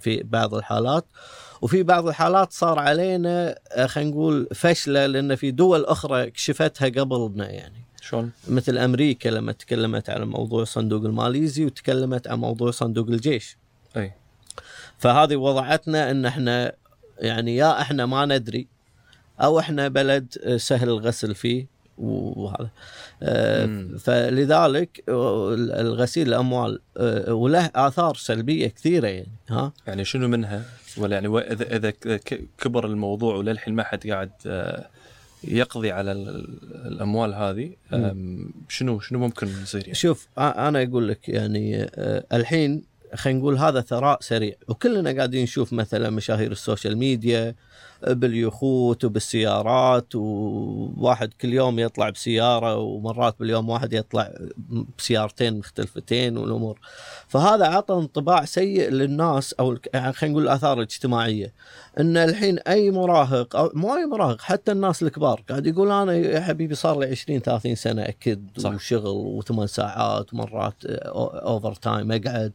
في 0.00 0.22
بعض 0.22 0.54
الحالات. 0.54 1.04
وفي 1.62 1.82
بعض 1.82 2.08
الحالات 2.08 2.52
صار 2.52 2.78
علينا 2.78 3.58
آه، 3.72 3.86
خلينا 3.86 4.10
نقول 4.10 4.48
فشلة 4.54 5.06
لأن 5.06 5.34
في 5.34 5.50
دول 5.50 5.84
أخرى 5.84 6.30
كشفتها 6.30 6.88
قبلنا 6.88 7.50
يعني. 7.50 7.84
شلون؟ 8.00 8.30
مثل 8.48 8.78
أمريكا 8.78 9.28
لما 9.28 9.52
تكلمت 9.52 10.10
عن 10.10 10.22
موضوع 10.22 10.62
الصندوق 10.62 11.04
الماليزي 11.04 11.64
وتكلمت 11.64 12.28
عن 12.28 12.38
موضوع 12.38 12.70
صندوق 12.70 13.08
الجيش. 13.08 13.56
أي. 13.96 14.12
فهذه 14.98 15.36
وضعتنا 15.36 16.10
إن 16.10 16.26
إحنا 16.26 16.72
يعني 17.18 17.56
يا 17.56 17.80
إحنا 17.80 18.06
ما 18.06 18.26
ندري 18.26 18.66
أو 19.40 19.58
إحنا 19.58 19.88
بلد 19.88 20.34
آه، 20.44 20.56
سهل 20.56 20.88
الغسل 20.88 21.34
فيه 21.34 21.66
وهذا 21.98 22.68
آه،. 23.22 23.88
فلذلك 23.98 25.04
آه، 25.08 25.54
الغسيل 25.54 26.28
الأموال 26.28 26.80
وله 27.28 27.70
آثار 27.74 28.14
سلبية 28.14 28.68
كثيرة 28.68 29.06
يعني 29.06 29.32
ها 29.50 29.72
يعني 29.86 30.04
شنو 30.04 30.28
منها؟ 30.28 30.64
ولا 30.96 31.14
يعني 31.14 31.38
إذا 31.38 31.76
اذا 31.76 31.90
كبر 32.58 32.86
الموضوع 32.86 33.36
وللحين 33.36 33.74
ما 33.74 33.82
حد 33.82 34.06
قاعد 34.06 34.30
يقضي 35.44 35.90
على 35.90 36.12
ال- 36.12 36.58
الأموال 36.86 37.34
هذه 37.34 37.70
شنو 38.68 39.00
شنو 39.00 39.18
ممكن 39.18 39.48
يصير 39.62 39.80
يعني؟ 39.80 39.94
شوف 39.94 40.28
أنا 40.38 40.82
أقول 40.82 41.08
لك 41.08 41.28
يعني 41.28 41.90
الحين 42.32 42.82
خلينا 43.14 43.38
نقول 43.38 43.58
هذا 43.58 43.80
ثراء 43.80 44.18
سريع. 44.20 44.54
وكلنا 44.68 45.12
قاعدين 45.12 45.42
نشوف 45.42 45.72
مثلا 45.72 46.10
مشاهير 46.10 46.52
ال 46.52 46.59
social 46.59 46.98
media 46.98 47.54
باليخوت 48.06 49.04
وبالسيارات 49.04 50.14
وواحد 50.14 51.32
كل 51.40 51.52
يوم 51.52 51.78
يطلع 51.78 52.10
بسيارة 52.10 52.76
ومرات 52.76 53.36
باليوم 53.40 53.68
واحد 53.68 53.92
يطلع 53.92 54.34
بسيارتين 54.98 55.58
مختلفتين 55.58 56.38
والأمور. 56.38 56.80
فهذا 57.28 57.66
عطى 57.66 57.94
انطباع 57.94 58.44
سيء 58.44 58.90
للناس 58.90 59.52
أو 59.52 59.76
خلينا 59.94 60.12
نقول 60.22 60.42
الآثار 60.42 60.76
الاجتماعية. 60.76 61.52
إن 62.00 62.16
الحين 62.16 62.58
أي 62.58 62.90
مراهق 62.90 63.56
أو 63.56 63.70
مو 63.74 63.94
أي 63.96 64.06
مراهق 64.06 64.40
حتى 64.40 64.72
الناس 64.72 65.02
الكبار 65.02 65.42
قاعد 65.48 65.66
يقول 65.66 65.90
أنا 65.90 66.14
يا 66.14 66.40
حبيبي 66.40 66.74
صار 66.74 66.98
لي 66.98 67.06
20 67.06 67.40
30 67.40 67.74
سنة 67.74 68.02
أكد 68.02 68.48
صح. 68.58 68.74
وشغل 68.74 69.06
وثمان 69.06 69.66
ساعات 69.66 70.34
ومرات 70.34 70.74
overtime 70.84 72.12
أقعد. 72.12 72.52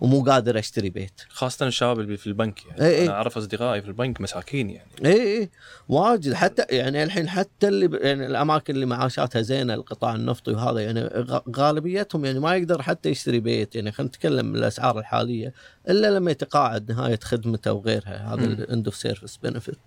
ومو 0.00 0.24
قادر 0.24 0.58
أشتري 0.58 0.90
بيت. 0.90 1.20
خاصة 1.28 1.66
الشباب 1.66 2.00
اللي 2.00 2.16
في 2.16 2.26
البنك 2.26 2.66
يعني. 2.66 2.82
إي 2.82 2.96
إي. 2.96 3.04
أنا 3.04 3.12
أعرف 3.12 3.36
أصدقائي 3.36 3.82
في 3.82 3.88
البنك 3.88 4.20
مساكين 4.20 4.70
يعني. 4.70 4.90
اي 5.04 5.38
اي 5.38 5.50
واجد. 5.88 6.32
حتى 6.32 6.64
يعني 6.70 7.02
الحين 7.02 7.28
حتى 7.28 7.68
اللي 7.68 7.98
يعني 8.02 8.26
الأماكن 8.26 8.74
اللي 8.74 8.86
معاشاتها 8.86 9.42
زينة 9.42 9.74
القطاع 9.74 10.14
النفطي 10.14 10.52
وهذا 10.52 10.80
يعني 10.80 11.26
غالبيتهم 11.56 12.24
يعني 12.24 12.40
ما 12.40 12.56
يقدر 12.56 12.82
حتى 12.82 13.08
يشتري 13.08 13.40
بيت. 13.40 13.76
يعني 13.76 13.92
خلينا 13.92 14.08
نتكلم 14.08 14.54
الأسعار 14.54 14.98
الحالية. 14.98 15.54
إلا 15.88 16.10
لما 16.10 16.30
يتقاعد 16.30 16.92
نهاية 16.92 17.20
خدمته 17.22 17.72
وغيرها 17.72 18.34
هذا. 18.34 18.44
ال 18.44 18.54
end 18.54 18.86
of 18.86 18.96
service 18.96 19.36
benefit 19.42 19.78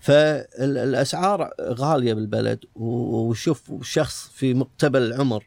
فالاسعار 0.00 1.50
غالية 1.60 2.14
بالبلد. 2.14 2.58
وشوف 2.74 3.72
شخص 3.82 4.30
في 4.34 4.54
مقتبل 4.54 5.02
العمر 5.02 5.46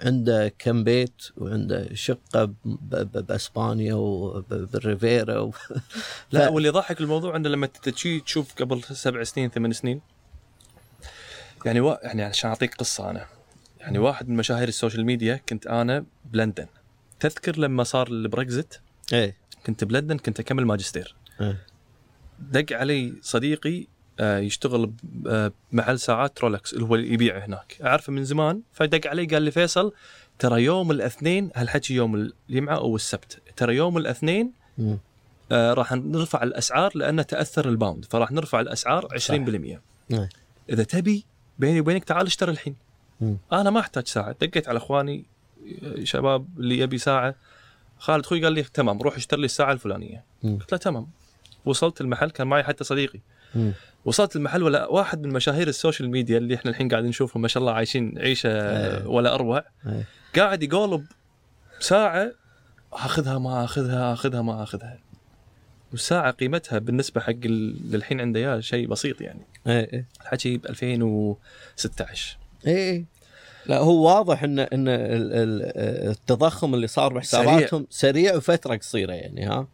عنده 0.00 0.48
كم 0.58 0.84
بيت 0.84 1.22
وعنده 1.36 1.94
شقة 1.94 2.54
بأسبانيا 2.64 3.94
وبالريفيرا 3.94 5.38
و... 5.38 5.52
لا 6.32 6.48
ف- 6.48 6.52
واللي 6.52 6.68
يضحك 6.68 7.00
الموضوع 7.00 7.36
انه 7.36 7.48
لما 7.48 7.66
تجي 7.66 8.20
تشوف 8.20 8.54
قبل 8.54 8.82
سبع 8.84 9.22
سنين 9.24 9.50
ثمان 9.50 9.72
سنين. 9.72 10.00
يعني 11.64 11.80
و... 11.80 11.98
يعني 12.02 12.22
عشان 12.22 12.50
أعطيك 12.50 12.74
قصة 12.74 13.10
أنا. 13.10 13.26
يعني 13.80 13.98
واحد 13.98 14.28
من 14.28 14.36
مشاهير 14.36 14.68
ال 14.68 14.73
social 14.73 15.04
media 15.06 15.36
كنت 15.48 15.66
أنا 15.66 16.04
بلندن. 16.24 16.66
تذكر 17.20 17.58
لما 17.58 17.84
صار 17.84 18.08
البريكزت 18.08 18.80
إيه. 19.12 19.36
كنت 19.66 19.84
بلندن 19.84 20.18
كنت 20.18 20.40
أكمل 20.40 20.66
ماجستير. 20.66 21.14
إيه. 21.40 21.66
دق 22.38 22.72
علي 22.76 23.14
صديقي 23.22 23.86
يشتغل 24.20 24.86
ب- 24.86 25.28
آه، 25.28 25.52
بمحل 25.72 25.98
ساعات 26.00 26.40
رولكس 26.40 26.72
اللي 26.74 26.84
هو 26.84 26.94
اللي 26.94 27.12
يبيعه 27.12 27.46
هناك 27.46 27.76
أعرفه 27.84 28.12
من 28.12 28.24
زمان 28.24 28.60
فدق 28.72 29.06
علي 29.10 29.26
قال 29.26 29.42
لي 29.42 29.50
فيصل 29.50 29.92
ترى 30.38 30.64
يوم 30.64 30.90
الاثنين 30.90 31.50
هالحكي 31.56 31.94
يوم 31.94 32.30
الجمعة 32.50 32.76
أو 32.76 32.96
السبت 32.96 33.38
ترى 33.56 33.76
يوم 33.76 33.96
الاثنين. 33.98 34.52
آه، 35.52 35.74
راح 35.74 35.92
نرفع 35.92 36.42
الأسعار 36.42 36.92
لأن 36.94 37.26
تأثر 37.26 37.68
ال 37.68 37.74
pound 37.74 38.04
فراح 38.04 38.32
نرفع 38.32 38.60
الأسعار 38.60 39.08
20% 39.12 39.80
إيه. 40.12 40.28
إذا 40.70 40.82
تبي 40.84 41.24
بيني 41.58 41.80
وبينك 41.80 42.04
تعال 42.04 42.26
اشتري 42.26 42.52
الحين 42.52 42.76
مم. 43.20 43.36
أنا 43.52 43.70
ما 43.70 43.80
أحتاج 43.80 44.06
ساعة 44.06 44.32
دقيت 44.40 44.68
على 44.68 44.76
أخواني 44.76 45.24
آه، 45.82 46.04
شباب 46.04 46.46
اللي 46.58 46.78
يبي 46.78 46.98
ساعة 46.98 47.34
خالد 47.98 48.24
أخوي 48.24 48.44
قال 48.44 48.52
لي 48.52 48.62
تمام 48.62 49.02
روح 49.02 49.16
اشتري 49.16 49.40
لي 49.40 49.44
الساعة 49.44 49.72
الفلانية 49.72 50.24
مم. 50.42 50.58
قلت 50.58 50.72
له 50.72 50.78
تمام 50.78 51.06
وصلت 51.64 52.00
المحل 52.00 52.30
كان 52.30 52.46
معي 52.46 52.62
حتى 52.64 52.84
صديقي 52.84 53.20
مم. 53.54 53.72
وصلت 54.04 54.36
المحل 54.36 54.62
ولا 54.62 54.86
واحد 54.86 55.22
من 55.26 55.32
مشاهير 55.32 55.68
ال 55.68 55.74
social 55.74 56.10
media 56.10 56.38
اللي 56.38 56.54
إحنا 56.54 56.70
الحين 56.70 56.88
قاعدين 56.88 57.08
نشوفهم 57.08 57.42
ما 57.42 57.48
شاء 57.48 57.60
الله 57.60 57.72
عايشين 57.72 58.18
عيشة 58.18 58.50
إيه. 58.50 59.06
ولا 59.06 59.34
أروع 59.34 59.64
إيه. 59.86 60.04
قاعد 60.36 60.62
يقولب 60.62 61.06
ساعه 61.80 62.32
آخذها 62.92 63.38
ما 63.38 63.64
آخذها 63.64 64.12
آخذها 64.12 64.42
ما 64.42 64.62
آخذها 64.62 64.98
والساعة 65.92 66.30
قيمتها 66.30 66.78
بالنسبة 66.78 67.20
حق 67.20 67.30
ال- 67.44 67.90
للحين 67.92 68.20
عنده 68.20 68.40
اياه 68.40 68.60
شيء 68.60 68.86
بسيط 68.88 69.20
يعني 69.20 69.40
إيه 69.66 69.92
إيه 69.92 70.06
الحكي 70.20 70.56
ب 70.56 70.66
2016 70.66 72.36
إيه 72.66 72.74
إيه. 72.76 73.04
لا 73.66 73.78
هو 73.78 74.06
واضح 74.06 74.42
ان 74.42 74.58
إن 74.58 74.88
ال- 74.88 75.32
ال- 75.32 76.08
التضخم 76.10 76.74
اللي 76.74 76.86
صار 76.86 77.12
بحساباتهم 77.12 77.86
سريع 77.90 78.34
وفترة 78.36 78.76
قصيرة 78.76 79.12
يعني 79.12 79.46
ها 79.46 79.66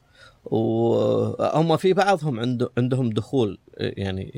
وهم 0.45 1.77
في 1.77 1.93
بعضهم 1.93 2.41
عنده 2.41 2.71
عندهم 2.79 3.11
دخول 3.11 3.59
يعني 3.77 4.31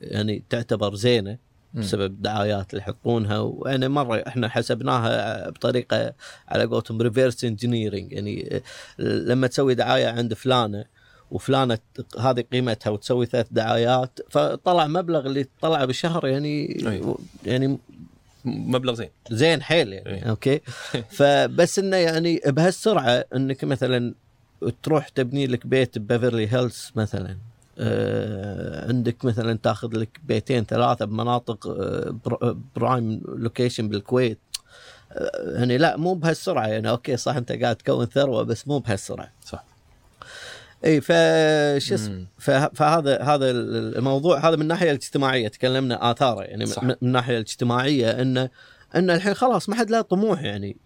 يعني 0.00 0.42
تعتبر 0.50 0.94
زينة 0.94 1.38
بسبب 1.74 2.22
دعايات 2.22 2.70
اللي 2.70 2.82
يحطونها 2.82 3.38
ويعني 3.38 3.88
مرة 3.88 4.16
إحنا 4.26 4.48
حسبناها 4.48 5.50
بطريقة 5.50 6.14
على 6.48 6.64
قولتهم 6.64 7.02
reverse 7.02 7.44
engineering 7.44 8.12
يعني 8.12 8.62
لما 8.98 9.46
تسوي 9.46 9.74
دعاية 9.74 10.06
عند 10.06 10.34
فلانة 10.34 10.84
وفلانة 11.30 11.78
هذه 12.18 12.44
قيمتها 12.52 12.90
وتسوي 12.90 13.26
ثلاث 13.26 13.46
دعايات 13.50 14.18
فطلع 14.30 14.86
مبلغ 14.86 15.26
اللي 15.26 15.46
طلع 15.60 15.84
بالشهر 15.84 16.26
يعني 16.26 16.82
أيوة. 16.86 17.18
يعني 17.46 17.78
مبلغ 18.44 18.94
زين 18.94 19.10
زين 19.30 19.62
حيل 19.62 19.92
يعني 19.92 20.08
إيه. 20.08 20.30
okay 20.30 20.60
فبس 21.18 21.78
إنه 21.78 21.96
يعني 21.96 22.40
بهالسرعة 22.46 23.24
إنك 23.34 23.64
مثلا 23.64 24.14
تروح 24.82 25.08
تبني 25.08 25.46
لك 25.46 25.66
بيت 25.66 25.98
ببيفرلي 25.98 26.52
هيلز 26.52 26.92
مثلا. 26.96 27.36
آه 27.78 28.88
عندك 28.88 29.24
مثلا 29.24 29.58
تاخذ 29.62 29.88
لك 29.98 30.20
بيتين 30.24 30.64
ثلاثة 30.64 31.04
بمناطق 31.04 31.66
آه 31.66 32.14
pr- 32.24 32.56
prime 32.76 33.22
location 33.28 33.88
بالكويت. 33.88 34.38
آه 35.12 35.58
يعني 35.58 35.78
لا 35.78 35.96
مو 35.96 36.14
بهالسرعة. 36.14 36.66
يعني 36.66 36.90
okay 36.90 37.16
صح 37.16 37.36
أنت 37.36 37.52
قاعد 37.52 37.76
تكون 37.76 38.06
ثروة 38.06 38.42
بس 38.42 38.68
مو 38.68 38.78
بهالسرعة. 38.78 39.30
صح. 39.44 39.64
إي 40.84 41.00
فش 41.00 41.94
فهذا 42.74 43.22
هذا 43.22 43.50
الموضوع 43.50 44.48
هذا 44.48 44.56
من 44.56 44.62
الناحية 44.62 44.90
الاجتماعية. 44.90 45.48
تكلمنا 45.48 46.10
آثاره. 46.10 46.42
يعني 46.42 46.66
صح. 46.66 46.82
من 46.82 46.88
من 46.88 46.96
الناحية 47.02 47.34
الاجتماعية 47.34 48.10
إنه 48.22 48.48
ان 48.96 49.10
الحين 49.10 49.34
خلاص 49.34 49.68
ما 49.68 49.74
حد 49.74 49.90
له 49.90 50.00
طموح 50.00 50.42
يعني. 50.42 50.76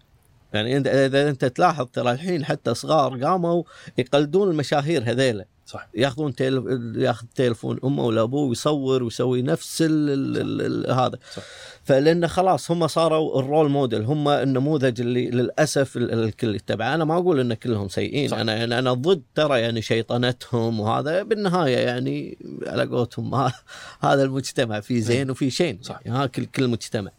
يعني 0.53 0.77
اذا 0.77 1.29
أنت 1.29 1.45
تلاحظ 1.45 1.85
ترى 1.93 2.11
الحين 2.11 2.45
حتى 2.45 2.73
صغار 2.73 3.23
قاموا 3.25 3.63
يقلدون 3.97 4.49
المشاهير 4.51 5.03
هذيلا. 5.11 5.45
صح. 5.65 5.87
ياخذون 5.95 6.35
تيل... 6.35 6.63
ياخذ 6.97 7.25
تليفون 7.35 7.79
أمه 7.83 8.05
ولا 8.05 8.21
أبوه 8.21 8.47
ويصور 8.49 9.03
ويسوي 9.03 9.41
نفس 9.41 9.81
ال... 9.81 10.09
ال... 10.09 10.37
ال... 10.61 10.85
ال... 10.85 10.91
هذا. 10.91 11.17
صح. 11.35 11.43
فلأن 11.83 12.27
خلاص 12.27 12.71
هم 12.71 12.87
صاروا 12.87 13.39
الرول 13.39 13.69
موديل 13.69 14.01
هم 14.03 14.27
النموذج 14.29 15.01
اللي 15.01 15.29
للأسف 15.29 15.97
ال- 15.97 16.13
الكل 16.23 16.55
يتبعه. 16.55 16.95
أنا 16.95 17.05
ما 17.05 17.17
أقول 17.17 17.39
إن 17.39 17.53
كلهم 17.53 17.89
سيئين. 17.89 18.29
صح. 18.29 18.37
أنا 18.37 18.55
يعني 18.55 18.79
أنا 18.79 18.93
ضد 18.93 19.21
ترى 19.35 19.59
يعني 19.61 19.81
شيطنتهم 19.81 20.79
وهذا 20.79 21.23
بالنهاية 21.23 21.77
يعني 21.77 22.37
على 22.67 22.83
قولتهم 22.85 23.35
ها- 23.35 23.53
هذا 24.03 24.23
المجتمع 24.23 24.79
في 24.79 25.01
زين 25.01 25.31
وفي 25.31 25.49
شين. 25.49 25.79
صح. 25.81 25.99
يعني 26.05 26.17
ها 26.17 26.25
كل 26.25 26.45
كل 26.45 26.67
مجتمع. 26.67 27.11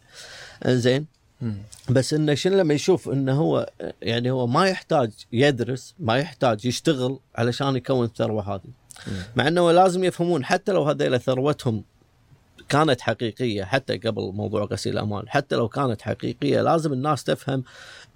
زين 0.65 0.99
مم. 1.01 1.05
بس 1.89 2.13
إنه 2.13 2.33
شنو 2.33 2.57
لما 2.57 2.73
يشوف 2.73 3.09
إنه 3.09 3.33
هو 3.33 3.69
يعني 4.01 4.31
هو 4.31 4.47
ما 4.47 4.67
يحتاج 4.67 5.11
يدرس 5.31 5.95
ما 5.99 6.17
يحتاج 6.17 6.65
يشتغل 6.65 7.19
علشان 7.35 7.75
يكون 7.75 8.05
الثروة 8.05 8.55
هذه. 8.55 8.69
مع 9.35 9.47
إنه 9.47 9.71
لازم 9.71 10.03
يفهمون 10.03 10.45
حتى 10.45 10.71
لو 10.71 10.83
هذيل 10.83 11.19
ثروتهم 11.19 11.83
كانت 12.69 13.01
حقيقية 13.01 13.63
حتى 13.63 13.97
قبل 13.97 14.31
موضوع 14.33 14.63
غسيل 14.63 14.93
الاموال 14.93 15.29
حتى 15.29 15.55
لو 15.55 15.67
كانت 15.67 16.01
حقيقية 16.01 16.61
لازم 16.61 16.93
الناس 16.93 17.23
تفهم 17.23 17.63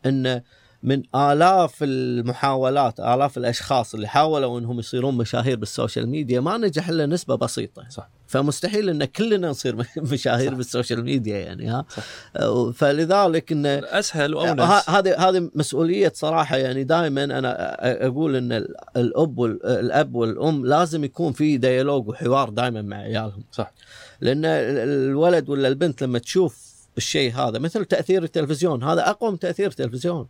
ان 0.05 0.41
من 0.83 1.03
آلاف 1.15 1.75
المحاولات 1.83 2.99
آلاف 2.99 3.37
الأشخاص 3.37 3.93
اللي 3.93 4.07
حاولوا 4.07 4.59
إنهم 4.59 4.79
يصيرون 4.79 5.17
مشاهير 5.17 5.55
بال 5.57 5.70
social 5.70 6.09
media 6.09 6.39
ما 6.39 6.57
نجح 6.57 6.89
إلا 6.89 7.05
نسبة 7.05 7.35
بسيطة. 7.35 7.85
صح. 7.89 8.09
فمستحيل 8.27 8.89
إن 8.89 9.05
كلنا 9.05 9.49
نصير 9.49 9.75
مشاهير 9.97 10.49
صح. 10.51 10.57
بال 10.57 10.69
social 10.69 11.03
media 11.03 11.37
يعني 11.37 11.67
ها؟ 11.67 11.85
صح. 11.89 12.03
آه، 12.35 12.71
فلذلك 12.71 13.51
إن 13.51 13.65
اسهل 13.65 14.33
ه- 14.33 14.37
واونس 14.37 14.89
هذه 14.89 15.29
هذه 15.29 15.49
مسؤولية 15.55 16.11
صراحة 16.15 16.57
يعني 16.57 16.83
دائما 16.83 17.23
أنا 17.23 17.77
أقول 18.07 18.35
إن 18.35 18.51
ال- 18.51 18.75
الأب 18.97 19.41
الأب 19.65 20.15
والأم 20.15 20.65
لازم 20.65 21.03
يكون 21.03 21.33
في 21.33 21.57
ديالوج 21.57 22.07
وحوار 22.07 22.49
دائما 22.49 22.81
مع 22.81 22.97
عيالهم. 22.97 23.43
صح. 23.51 23.73
لأن 24.21 24.45
ال- 24.45 24.77
الولد 25.09 25.49
ولا 25.49 25.67
البنت 25.67 26.03
لما 26.03 26.19
تشوف 26.19 26.73
الشيء 26.97 27.33
هذا 27.35 27.59
مثل 27.59 27.85
تأثير 27.85 28.23
التلفزيون 28.23 28.83
هذا 28.83 29.09
اقوى 29.09 29.31
من 29.31 29.39
تأثير 29.39 29.67
التلفزيون. 29.67 30.27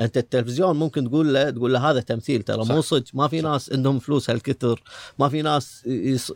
أنت 0.00 0.16
التلفزيون 0.16 0.76
ممكن 0.76 1.08
تقول 1.10 1.34
له 1.34 1.50
تقول 1.50 1.72
له 1.72 1.90
هذا 1.90 2.00
تمثيل 2.00 2.42
ترى. 2.42 2.64
مو 2.64 2.80
صدق 2.80 3.04
ما 3.14 3.28
في. 3.28 3.40
ناس 3.40 3.72
عندهم 3.72 3.98
فلوس 3.98 4.30
هالكثر 4.30 4.82
ما 5.18 5.28
في 5.28 5.42
ناس 5.42 5.86
يص... 5.86 6.32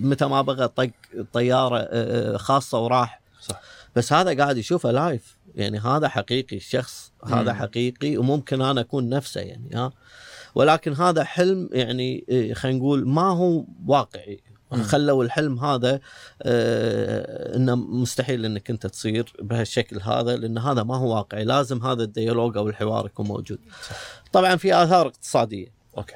متى 0.00 0.26
ما 0.26 0.42
بغى 0.42 0.68
طق 0.68 0.90
طيارة 1.32 2.36
خاصة 2.36 2.78
وراح 2.78 3.20
صح 3.40 3.60
بس 3.96 4.12
هذا 4.12 4.36
قاعد 4.36 4.56
يشوفه 4.56 4.90
live 4.90 5.36
يعني 5.54 5.78
هذا 5.78 6.08
حقيقي 6.08 6.56
الشخص 6.56 7.12
هذا 7.24 7.52
مم. 7.52 7.58
حقيقي 7.58 8.16
وممكن 8.16 8.62
أنا 8.62 8.80
أكون 8.80 9.08
نفسه 9.08 9.40
يعني 9.40 9.70
ها 9.74 9.92
ولكن 10.54 10.92
هذا 10.92 11.24
حلم 11.24 11.68
يعني 11.72 12.24
إيه، 12.28 12.54
خلينا 12.54 12.78
نقول 12.78 13.08
ما 13.08 13.30
هو 13.30 13.64
واقعي. 13.86 14.40
خلوا 14.72 15.24
الحلم 15.24 15.58
هذا 15.58 16.00
آه 16.42 17.56
إنه 17.56 17.74
مستحيل 17.74 18.44
إنك 18.44 18.70
أنت 18.70 18.86
تصير 18.86 19.32
بهالشكل 19.38 20.00
هذا 20.00 20.36
لأن 20.36 20.58
هذا 20.58 20.82
ما 20.82 20.96
هو 20.96 21.16
واقعي. 21.16 21.44
لازم 21.44 21.86
هذا 21.86 22.02
ال 22.02 22.08
dialogue 22.08 22.56
أو 22.56 22.68
الحوار 22.68 23.06
يكون 23.06 23.26
موجود. 23.26 23.58
طبعا 24.32 24.56
في 24.56 24.74
آثار 24.74 25.06
اقتصادية. 25.06 25.66
أوكي. 25.96 26.14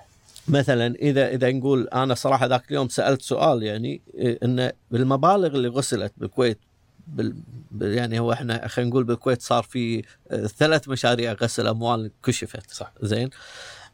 مثلا 0.48 0.94
إذا 0.94 1.28
إذا 1.28 1.52
نقول 1.52 1.88
أنا 1.88 2.14
صراحة 2.14 2.46
ذاك 2.46 2.70
اليوم 2.70 2.88
سألت 2.88 3.22
سؤال 3.22 3.62
يعني 3.62 4.00
إيه، 4.14 4.38
إنه 4.42 4.72
بالمبالغ 4.90 5.46
اللي 5.46 5.68
غسلت 5.68 6.12
بالكويت 6.16 6.58
بال 7.06 7.34
يعني 7.80 8.18
هو 8.20 8.32
إحنا 8.32 8.68
خلينا 8.68 8.90
نقول 8.90 9.04
بالكويت 9.04 9.42
صار 9.42 9.62
في 9.62 10.02
آه، 10.30 10.46
ثلاث 10.46 10.88
مشاريع 10.88 11.32
غسل 11.32 11.66
أموال 11.66 12.10
كشفت. 12.24 12.70
صح. 12.70 12.92
زين. 13.02 13.30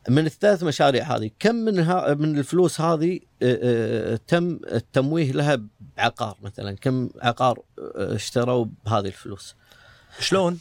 من 0.09 0.27
الثلاث 0.27 0.63
مشاريع 0.63 1.17
هذه 1.17 1.31
كم 1.39 1.55
من 1.55 1.79
ها 1.79 2.15
من 2.15 2.39
الفلوس 2.39 2.81
هذه 2.81 3.21
آه، 3.43 3.59
آه، 3.63 4.21
تم 4.27 4.59
التمويه 4.73 5.33
لها 5.33 5.61
بعقار 5.97 6.37
مثلا؟ 6.43 6.77
كم 6.81 7.11
عقار 7.23 7.63
آه، 7.79 8.15
اشتروا 8.15 8.67
بهذه 8.87 9.07
الفلوس؟ 9.07 9.55
شلون؟ 10.21 10.59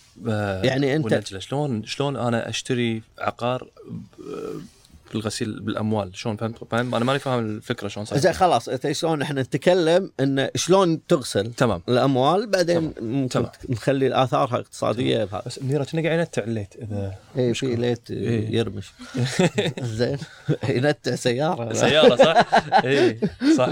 يعني 0.63 0.97
ونجلة 0.97 1.39
شلون 1.39 1.85
شلون 1.85 2.15
أنا 2.15 2.50
أشتري 2.50 3.03
عقار 3.19 3.69
بالغسيل 5.13 5.60
بالأموال. 5.60 6.17
شلون 6.17 6.36
فهمت؟ 6.38 6.63
فاهم 6.72 6.96
أنا 6.96 7.05
ماني 7.05 7.20
فاهم 7.20 7.39
الفكرة 7.46 7.88
شلون 7.88 8.05
صار 8.05 8.20
زين 8.20 8.34
خلاص 8.34 8.70
انت 8.70 8.91
شلون 8.91 9.22
إحنا 9.22 9.41
نتكلم 9.41 10.12
إن 10.20 10.50
شلون 10.55 11.08
تغسل 11.08 11.53
تمام. 11.53 11.82
الأموال 11.89 12.48
بعدين 12.48 12.93
ممكن 13.01 13.29
تمام. 13.29 13.51
نخلي 13.70 14.24
اثارها 14.24 14.55
اقتصاديه 14.60 15.24
بهذا. 15.24 15.43
بس 15.46 15.62
منيره 15.62 15.84
كنا 15.84 16.01
قاعد 16.01 16.20
نتع 16.20 16.43
الليت 16.43 16.75
إذا 16.82 17.15
اي. 17.38 17.53
في 17.53 17.75
ليت 17.75 18.12
إيه. 18.12 18.55
يرمش. 18.55 18.91
زين. 19.82 20.17
ينتع 20.70 21.15
سيارة. 21.15 21.74
سيارة 21.74 22.15
صح؟ 22.15 22.46
اي 22.86 23.20
صح. 23.58 23.70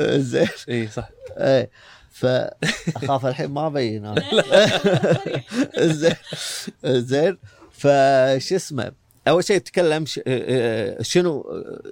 زين. 0.32 0.48
اي 0.68 0.88
صح. 0.88 1.10
إيه 1.38 1.70
فاخاف 2.10 3.26
الحين 3.26 3.50
ما 3.50 3.66
أبين. 3.66 4.06
أنا 4.06 4.24
زين. 5.78 6.14
زين. 6.84 7.38
فش 7.72 8.52
اسمه؟ 8.52 8.92
أول 9.28 9.44
شيء 9.44 9.58
تكلم 9.58 10.06
ش- 10.06 10.20
آه، 10.26 11.02
شنو 11.02 11.46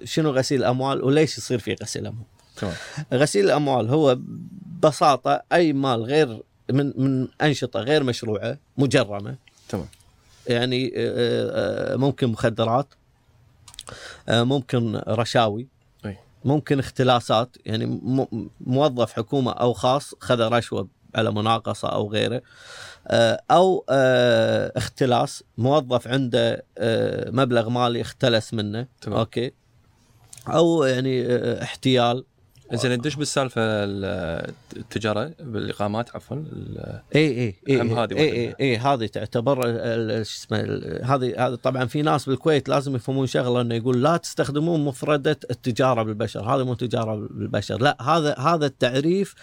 شنو 0.04 0.30
غسيل 0.30 0.60
الأموال 0.60 1.04
وليش 1.04 1.38
يصير 1.38 1.58
في 1.58 1.76
غسيل 1.82 2.06
اموال 2.06 2.24
غسيل 3.14 3.44
الأموال 3.44 3.88
هو 3.90 4.18
ببساطة 4.18 5.42
أي 5.52 5.72
مال 5.72 6.02
غير 6.02 6.42
من 6.70 6.92
من 6.96 7.28
أنشطة 7.42 7.80
غير 7.80 8.02
مشروعة 8.04 8.58
مجرمة. 8.78 9.36
تمام. 9.68 9.86
يعني 10.46 10.92
آه، 10.96 11.92
آه، 11.94 11.96
ممكن 11.96 12.26
مخدرات 12.28 12.86
آه، 14.28 14.42
ممكن 14.42 14.96
رشاوي. 15.08 15.66
ممكن 16.44 16.78
اختلاسات. 16.78 17.56
يعني 17.66 18.00
موظف 18.60 19.12
حكومة 19.12 19.52
أو 19.52 19.72
خاص 19.72 20.14
خذ 20.20 20.40
رشوة 20.40 20.88
على 21.14 21.30
مناقصة 21.32 21.88
أو 21.88 22.10
غيره. 22.12 22.36
آه، 22.36 22.42
أو 23.50 23.84
آه، 23.88 24.72
اختلاس. 24.76 25.44
موظف 25.58 26.08
عنده 26.08 26.64
آه، 26.78 27.30
مبلغ 27.30 27.68
مالي 27.68 28.00
اختلس 28.00 28.54
منه. 28.54 28.86
تمام. 29.00 29.18
okay. 29.18 29.52
أو 30.48 30.84
يعني 30.84 31.26
آه، 31.26 31.62
احتيال. 31.62 32.24
زين 32.72 32.92
ندش 32.92 33.14
بالسالفة 33.14 33.60
ال- 33.64 34.52
التجارة 34.76 35.32
بالإقامات 35.40 36.16
عفوا 36.16 36.36
اي 37.14 37.28
اي 37.28 37.54
اي 37.68 37.80
هذه 37.80 38.12
اي 38.18 38.54
اي, 38.60 38.76
هذه 38.76 39.06
تعتبر 39.06 39.62
شو 40.22 40.42
اسمه 40.42 40.58
هذه 41.02 41.46
هذه 41.46 41.54
طبعا 41.54 41.84
في 41.84 42.02
ناس 42.02 42.28
بالكويت 42.28 42.68
لازم 42.68 42.96
يفهمون 42.96 43.26
شغلة 43.26 43.60
إنه 43.60 43.74
يقول 43.74 44.02
لا 44.02 44.16
تستخدمون 44.16 44.84
مفردة 44.84 45.38
التجارة 45.50 46.02
بالبشر. 46.02 46.40
هذا 46.54 46.64
مو 46.64 46.74
تجارة 46.74 47.14
بالبشر. 47.14 47.82
لا 47.82 48.02
هذا 48.02 48.34
هذا 48.38 48.66
التعريف 48.66 49.34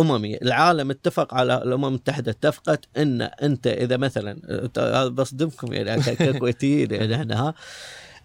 اممي 0.00 0.36
العالم 0.36 0.90
اتفق 0.90 1.34
على 1.34 1.62
الأمم 1.62 1.84
المتحدة 1.84 2.30
اتفقت 2.32 2.84
إن 2.96 3.22
أنت 3.22 3.66
إذا 3.66 3.96
مثلا 3.96 4.38
هذا 4.78 5.08
بصدمكم 5.08 5.72
يعني 5.72 6.02
ككويتيين 6.02 6.90
يعني 6.94 7.14
إحنا 7.14 7.40
ها 7.48 7.54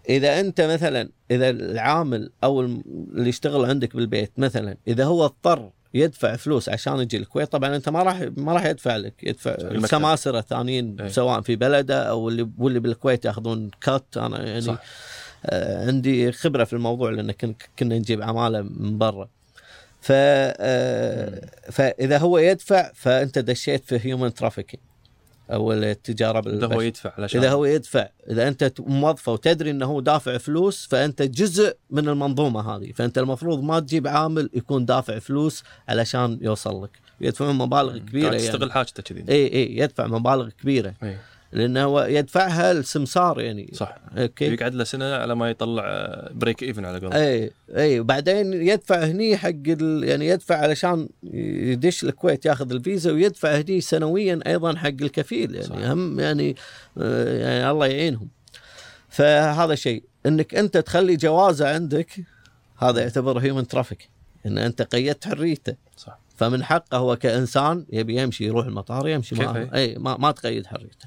إذا 0.08 0.40
أنت 0.40 0.60
مثلا 0.60 1.08
إذا 1.30 1.50
العامل 1.50 2.30
أو 2.44 2.60
اللي 2.60 3.28
يشتغل 3.28 3.64
عندك 3.64 3.96
بالبيت 3.96 4.32
مثلا 4.38 4.76
إذا 4.88 5.04
هو 5.04 5.24
اضطر 5.24 5.70
يدفع 5.94 6.36
فلوس 6.36 6.68
عشان 6.68 7.00
يجي 7.00 7.16
الكويت 7.16 7.52
طبعا 7.52 7.76
أنت 7.76 7.88
ما 7.88 8.02
راح 8.02 8.24
ما 8.36 8.52
راح 8.52 8.64
يدفع 8.66 8.96
لك 8.96 9.14
يدفع. 9.22 9.50
السماسرة 9.50 10.38
الثانيين 10.38 11.00
أي. 11.00 11.08
سواء 11.10 11.40
في 11.40 11.56
بلده 11.56 12.02
أو 12.02 12.28
اللي 12.28 12.48
واللي 12.58 12.80
بالكويت 12.80 13.24
ياخذون 13.24 13.70
كات 13.80 14.04
أنا 14.16 14.42
يعني 14.46 14.60
صح. 14.60 14.78
آه 15.46 15.86
عندي 15.86 16.32
خبرة 16.32 16.64
في 16.64 16.72
الموضوع 16.72 17.10
لأن 17.10 17.30
كن- 17.32 17.54
كنا 17.78 17.98
نجيب 17.98 18.22
عمالة 18.22 18.62
من 18.62 18.98
برا 18.98 19.28
ف 20.04 20.12
آه 20.12 21.50
فإذا 21.70 22.18
هو 22.18 22.38
يدفع 22.38 22.90
فأنت 22.94 23.38
دشيت 23.38 23.84
في 23.84 24.00
human 24.08 24.34
trafficking 24.34 24.82
أو 25.50 25.72
التجارة 25.72 26.38
إذا 26.38 26.66
هو 26.66 26.68
بالبشر 26.68 26.82
يدفع 26.82 27.12
علشان 27.18 27.40
إذا 27.40 27.50
هو 27.50 27.64
يدفع. 27.64 28.08
إذا 28.30 28.48
أنت 28.48 28.72
موظفه 28.80 29.32
وتدري 29.32 29.70
إنه 29.70 29.86
هو 29.86 30.00
دافع 30.00 30.38
فلوس 30.38 30.86
فأنت 30.90 31.22
جزء 31.22 31.76
من 31.90 32.08
المنظومة 32.08 32.76
هذه. 32.76 32.92
فأنت 32.92 33.18
المفروض 33.18 33.62
ما 33.62 33.80
تجيب 33.80 34.06
عامل 34.06 34.50
يكون 34.54 34.84
دافع 34.84 35.18
فلوس 35.18 35.64
علشان 35.88 36.38
يوصل 36.42 36.84
لك. 36.84 36.90
يدفعون 37.20 37.54
مبالغ 37.54 37.98
كبيرة 37.98 38.26
يعني. 38.26 38.38
تستغل 38.38 38.72
حاجته 38.72 39.02
كذي. 39.02 39.24
إي 39.28 39.52
إي 39.52 39.76
يدفع 39.76 40.06
مبالغ 40.06 40.48
كبيرة. 40.48 40.94
إي. 41.02 41.16
لأنه 41.54 41.84
هو 41.84 42.02
يدفعها 42.02 42.72
السمسار 42.72 43.40
يعني. 43.40 43.70
صح. 43.74 43.96
okay. 44.16 44.44
يقعد 44.44 44.74
له 44.74 44.84
سنة 44.84 45.14
على 45.14 45.34
ما 45.34 45.50
يطلع 45.50 45.84
break 46.30 46.62
even 46.62 46.84
على 46.84 46.98
قولهم 46.98 47.12
اي 47.12 47.50
اي 47.76 48.00
وبعدين 48.00 48.52
يدفع 48.52 49.04
هني 49.04 49.36
حق 49.36 49.48
ال... 49.48 50.04
يعني 50.04 50.28
يدفع 50.28 50.56
علشان 50.56 51.08
يدش 51.72 52.04
الكويت 52.04 52.46
ياخذ 52.46 52.72
الفيزا 52.72 53.12
ويدفع 53.12 53.56
هني 53.56 53.80
سنويا 53.80 54.40
أيضا 54.46 54.76
حق 54.76 54.86
الكفيل 54.86 55.54
يعني. 55.54 55.66
صح. 55.66 55.76
هم 55.76 56.20
يعني 56.20 56.56
آه، 56.98 57.38
يعني 57.38 57.70
الله 57.70 57.86
يعينهم. 57.86 58.28
فهذا 59.08 59.74
شيء. 59.74 60.02
إنك 60.26 60.54
أنت 60.54 60.76
تخلي 60.76 61.16
جوازة 61.16 61.74
عندك 61.74 62.20
هذا 62.78 63.00
يعتبر 63.00 63.38
human 63.38 63.66
trafficking 63.66 64.58
أنت 64.58 64.82
قيدت 64.82 65.24
حريته. 65.28 65.74
فمن 66.34 66.64
حقه 66.64 66.98
هو 66.98 67.16
كإنسان 67.16 67.86
يبي 67.92 68.22
يمشي 68.22 68.44
يروح 68.44 68.66
المطار 68.66 69.08
يمشي 69.08 69.42
هي؟ 69.42 69.68
أي 69.74 69.94
ما, 69.98 70.16
ما 70.16 70.30
تقيد 70.30 70.66
حريته. 70.66 71.06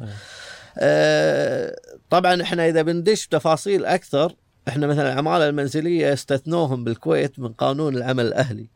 آه 0.77 1.75
طبعا 2.09 2.41
إحنا 2.41 2.67
إذا 2.67 2.81
بندش 2.81 3.27
بتفاصيل 3.27 3.85
أكثر 3.85 4.35
إحنا 4.67 4.87
مثلا 4.87 5.13
العمالة 5.13 5.49
المنزلية 5.49 6.13
استثنوهم 6.13 6.83
بالكويت 6.83 7.39
من 7.39 7.47
قانون 7.53 7.97
العمل 7.97 8.25
الأهلي 8.25 8.67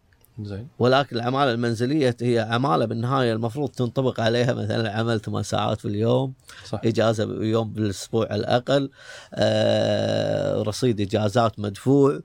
زين 0.42 0.68
ولكن 0.80 1.16
العمالة 1.16 1.52
المنزلية 1.52 2.16
هي 2.22 2.40
عمالة 2.40 2.86
بالنهاية 2.86 3.34
المفروض 3.34 3.70
تنطبق 3.70 4.20
عليها 4.20 4.54
مثلا 4.54 4.92
عمل 4.92 5.20
ثمان 5.20 5.44
ساعات 5.44 5.80
في 5.80 5.88
اليوم 5.88 6.34
صح 6.66 6.82
إجازة 6.86 7.24
يوم 7.44 7.74
بالأسبوع 7.74 8.28
على 8.32 8.40
الأقل 8.40 8.90
آه 9.34 10.62
رصيد 10.62 11.02
إجازات 11.02 11.60
مدفوع 11.60 12.20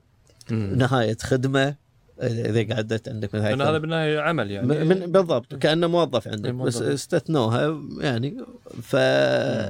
مم. 0.51 0.73
نهاية 0.77 1.17
خدمة 1.21 1.75
إذا 2.21 2.75
قعدت 2.75 3.09
عندك 3.09 3.35
مثلا 3.35 3.49
لأن 3.49 3.61
هذا 3.61 3.77
بالنهاية 3.77 4.19
عمل 4.19 4.51
يعني. 4.51 4.67
من 4.67 5.11
بالضبط 5.11 5.55
كأنه 5.55 5.87
موظف 5.87 6.27
عندك 6.27 6.49
موظف. 6.51 6.67
بس 6.67 6.81
استثنوها 6.81 7.81
يعني. 7.99 8.37
ف 8.83 8.93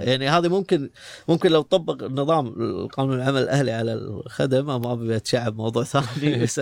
يعني 0.07 0.29
هذه 0.29 0.47
ممكن 0.47 0.89
ممكن 1.27 1.51
لو 1.51 1.61
طبق 1.61 2.03
نظام 2.03 2.47
القانون 2.47 3.17
العمل 3.21 3.41
الأهلي 3.41 3.71
على 3.71 3.93
الخدمه 3.93 4.77
ما 4.77 4.93
أبي 4.93 5.15
أتشعب 5.15 5.57
موضوع 5.57 5.83
ثاني 5.83 6.43
بس 6.43 6.61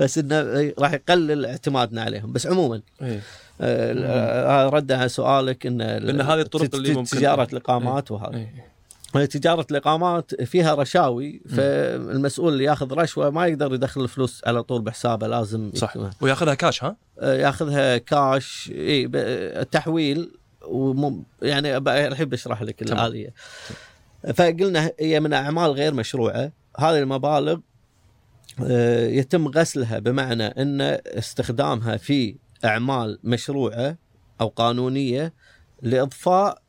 بس 0.00 0.18
إنه 0.18 0.72
راح 0.78 0.92
يقلل 0.92 1.46
اعتمادنا 1.46 2.02
عليهم. 2.02 2.32
بس 2.32 2.46
عموما 2.46 2.80
إيه. 3.02 3.20
آه، 3.60 4.68
رد 4.68 4.92
على 4.92 5.08
سؤالك 5.08 5.66
إن 5.66 5.82
لأن 5.82 6.20
هذه 6.20 6.40
الطرق 6.40 6.74
اللي 6.74 6.94
ممكن- 6.94 7.04
تجارة 7.16 7.48
الإقامات 7.52 8.10
وهذا 8.10 8.36
إيه. 8.36 8.69
تجارة 9.12 9.66
الإقامات 9.70 10.42
فيها 10.42 10.74
رشاوي 10.74 11.42
فالمسؤول 11.48 12.52
اللي 12.52 12.64
ياخذ 12.64 12.92
رشوة 12.92 13.30
ما 13.30 13.46
يقدر 13.46 13.74
يدخل 13.74 14.00
الفلوس 14.00 14.42
على 14.46 14.62
طول 14.62 14.82
بحسابه 14.82 15.26
لازم 15.26 15.70
صح 15.74 15.94
وياخذها 16.20 16.54
كاش 16.54 16.84
ها؟ 16.84 16.96
آه، 17.18 17.34
ياخذها 17.34 17.98
كاش 17.98 18.70
اي 18.74 19.06
ب- 19.06 19.62
تحويل 19.70 20.32
وم 20.66 21.24
يعني 21.42 21.76
الحين 21.76 22.28
بشرح 22.28 22.62
لك 22.62 22.78
تمام. 22.84 22.98
الآلية 23.00 23.34
فقلنا 24.34 24.90
هي 25.00 25.20
من 25.20 25.32
أعمال 25.32 25.70
غير 25.70 25.94
مشروعة 25.94 26.52
هذه 26.78 26.98
المبالغ 26.98 27.58
آه، 28.64 29.06
يتم 29.06 29.48
غسلها 29.48 29.98
بمعنى 29.98 30.46
أن 30.46 30.80
استخدامها 31.06 31.96
في 31.96 32.36
أعمال 32.64 33.18
مشروعة 33.24 33.96
أو 34.40 34.48
قانونية 34.48 35.32
لإضفاء 35.82 36.59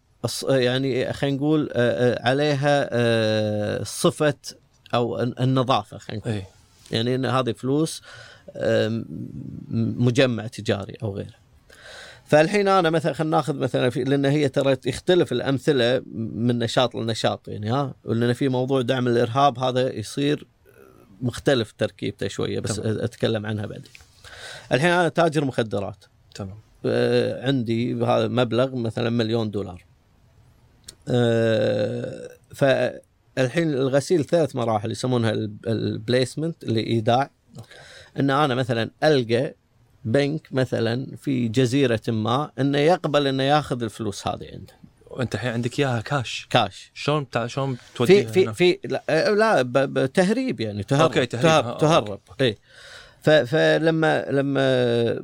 يعني 0.50 1.14
خلينا 1.14 1.38
نقول 1.38 1.70
آه، 1.74 2.14
آه، 2.14 2.30
عليها 2.30 2.90
آه، 2.92 3.84
صفة 3.84 4.34
أو 4.94 5.20
الن- 5.22 5.34
النظافة 5.40 5.98
خلينا 5.98 6.22
نقول 6.22 6.34
اي 6.34 6.44
يعني 6.92 7.16
إن 7.16 7.26
هذه 7.26 7.52
فلوس 7.52 8.02
مجمع 9.70 10.48
تجاري 10.48 10.94
أو 11.04 11.16
غيره. 11.16 11.42
فالحين 12.26 12.68
أنا 12.68 12.90
مثلا 12.90 13.14
خلينا 13.14 13.38
ناخذ 13.38 13.56
مثلا 13.56 13.90
في 13.90 14.04
لأن 14.04 14.26
هي 14.26 14.50
ترى 14.50 14.78
يختلف 14.86 15.32
الأمثلة 15.32 16.02
من 16.16 16.60
نشاط 16.60 16.96
لنشاط 16.96 17.48
يعني 17.48 17.70
ها 17.72 17.94
لأن 18.06 18.34
في 18.34 18.50
موضوع 18.50 18.82
دعم 18.82 19.08
الإرهاب 19.08 19.60
هذا 19.60 19.94
يصير 19.94 20.48
مختلف 21.22 21.72
تركيبته 21.78 22.28
شوية 22.28 22.60
بس 22.60 22.76
تمام. 22.76 22.98
أتكلم 23.00 23.46
عنها 23.46 23.66
بعدين. 23.66 23.92
الحين 24.72 24.90
أنا 24.90 25.10
تاجر 25.10 25.46
مخدرات 25.46 26.06
تمام 26.36 26.56
آه، 26.86 27.48
عندي 27.48 27.94
هذا 27.94 28.28
مبلغ 28.28 28.76
مثلا 28.76 29.10
مليون 29.10 29.52
دولار 29.52 29.84
فالحين 32.56 33.74
الغسيل 33.74 34.26
ثلاث 34.26 34.56
مراحل 34.56 34.92
يسمونها 34.92 35.32
الب- 35.32 35.68
البليسمنت 35.68 36.64
اللي 36.64 36.80
إيداع. 36.84 37.30
إن 38.20 38.30
أنا 38.30 38.56
مثلا 38.56 38.90
ألقى 39.04 39.56
بنك 40.06 40.48
مثلا 40.52 41.08
في 41.18 41.48
جزيرة 41.48 42.02
ما 42.08 42.52
إنه 42.60 42.78
يقبل 42.78 43.28
إنه 43.28 43.44
ياخذ 43.44 43.84
الفلوس 43.84 44.28
هذه 44.28 44.48
عنده. 44.54 44.74
وأنت 45.08 45.36
الحين 45.36 45.52
عندك 45.52 45.80
إياها 45.80 46.02
cash 46.02 46.48
cash 46.50 46.92
شلون 46.94 47.24
بتاع 47.24 47.48
شلون 47.48 47.76
في 47.76 47.82
توديها 47.96 48.32
في 48.32 48.44
هنا؟ 48.44 48.54
في 48.54 48.80
لا, 48.86 49.04
آه، 49.10 49.30
لا 49.30 49.62
ب- 49.62 49.72
ب- 49.94 50.06
تهريب 50.06 50.60
يعني 50.60 50.84
تهرب 50.84 51.02
okay، 51.02 51.26
تهريب. 51.26 51.44
تهرب, 51.44 51.66
آه، 51.66 51.78
تهرب. 51.78 52.20
اي 52.42 52.58
فلما 53.46 54.26
لما 54.32 55.24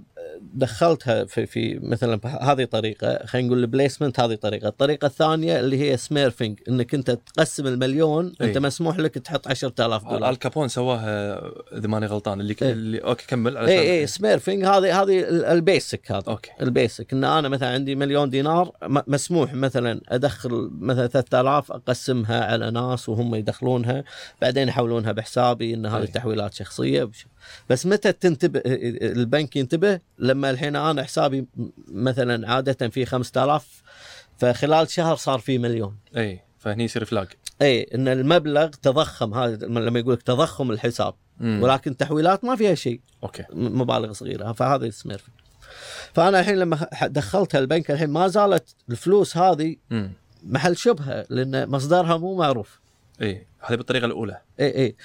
دخلتها 0.54 1.26
في 1.26 1.46
في 1.46 1.80
مثلا 1.84 2.20
هذه 2.42 2.64
طريقة 2.64 3.26
خلينا 3.26 3.48
نقول 3.48 3.60
ال 3.60 3.66
placement 3.66 4.20
هذه 4.20 4.36
طريقة، 4.36 4.68
الطريقة 4.68 5.06
الثانية 5.06 5.60
اللي 5.60 5.80
هي 5.92 5.98
smurfing 5.98 6.60
إنك 6.70 6.94
أنت 6.94 7.12
تقسم 7.12 7.68
المليون 7.68 8.34
إي. 8.42 8.48
أنت 8.48 8.58
مسموح 8.58 9.00
لك 9.00 9.14
تحط 9.18 9.48
10000 9.48 10.04
دولار 10.04 10.30
آل 10.30 10.36
كابون 10.36 10.68
سواها 10.68 11.42
إذا 11.78 11.88
ماني 11.88 12.06
غلطان 12.06 12.42
اللي. 12.42 12.56
اللي 12.62 12.98
okay 12.98 13.26
كمل 13.28 13.58
علشان 13.58 13.78
إي 13.78 14.00
إي 14.00 14.08
smurfing 14.08 14.66
هذه 14.66 15.02
هذه 15.02 15.20
ال- 15.20 15.46
ال 15.46 15.57
basic 15.57 16.12
هذا 16.12 16.24
okay 16.28 16.52
ال 16.62 16.71
basic 16.71 17.14
إن 17.14 17.24
أنا 17.24 17.50
مثلا 17.50 17.70
عندي 17.70 17.96
مليون 17.96 18.30
دينار 18.30 18.72
مسموح 19.08 19.54
مثلا 19.54 20.02
أدخل 20.10 20.70
مثلا 20.80 21.08
3000 21.08 21.72
أقسمها 21.72 22.46
على 22.46 22.72
ناس 22.72 23.10
وهم 23.10 23.36
يدخلونها 23.36 24.04
بعدين 24.42 24.68
يحولونها 24.68 25.12
بحسابي 25.12 25.74
إن 25.74 25.86
هذه 25.86 26.02
أي. 26.02 26.08
تحويلات 26.08 26.54
شخصية 26.54 27.04
بش- 27.04 27.26
بس 27.70 27.86
متى 27.86 28.12
تنتبه 28.12 28.62
البنك 28.66 29.56
ينتبه؟ 29.56 30.00
لما 30.20 30.50
الحين 30.50 30.76
أنا 30.76 31.04
حسابي 31.04 31.46
مثلا 31.88 32.52
عادة 32.52 32.90
في 32.90 33.06
5000 33.06 33.84
فخلال 34.38 34.90
شهر 34.90 35.16
صار 35.16 35.40
في 35.40 35.58
مليون. 35.58 35.98
إي 36.18 36.40
فهني 36.60 36.84
يصير 36.84 37.06
flag 37.06 37.28
إي 37.62 37.84
إن 37.84 38.08
المبلغ 38.08 38.68
تضخم 38.68 39.34
هذا 39.34 39.66
لما 39.66 40.00
يقول 40.00 40.14
لك 40.14 40.22
تضخم 40.22 40.72
الحساب. 40.72 41.14
مم. 41.40 41.64
ولكن 41.64 41.98
تحويلات 41.98 42.46
ما 42.46 42.56
فيها 42.56 42.76
شيء. 42.76 43.02
okay. 43.24 43.44
مبالغ 43.54 44.14
صغيرة 44.14 44.52
فهذا 44.52 44.86
smurf 44.86 45.22
فأنا 46.14 46.40
الحين 46.40 46.56
لما 46.56 46.88
دخلتها 47.04 47.60
البنك 47.60 47.92
الحين 47.92 48.10
ما 48.10 48.28
زالت 48.28 48.76
الفلوس 48.90 49.38
هذه 49.38 49.76
محل 50.44 50.78
شبهة 50.78 51.26
لأن 51.30 51.70
مصدرها 51.70 52.18
مو 52.18 52.36
معروف. 52.36 52.80
اي 53.22 53.48
هذه 53.60 53.76
بالطريقة 53.76 54.06
الأولى. 54.06 54.42
اي 54.60 54.76
اي 54.76 54.96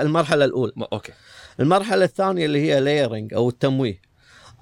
المرحلة 0.00 0.44
الأولى. 0.44 0.72
ما- 0.76 0.88
okay. 0.92 1.12
المرحلة 1.60 2.04
الثانية 2.04 2.46
اللي 2.46 2.60
هي 2.72 2.80
layering 2.80 3.34
أو 3.34 3.48
التمويه. 3.48 4.12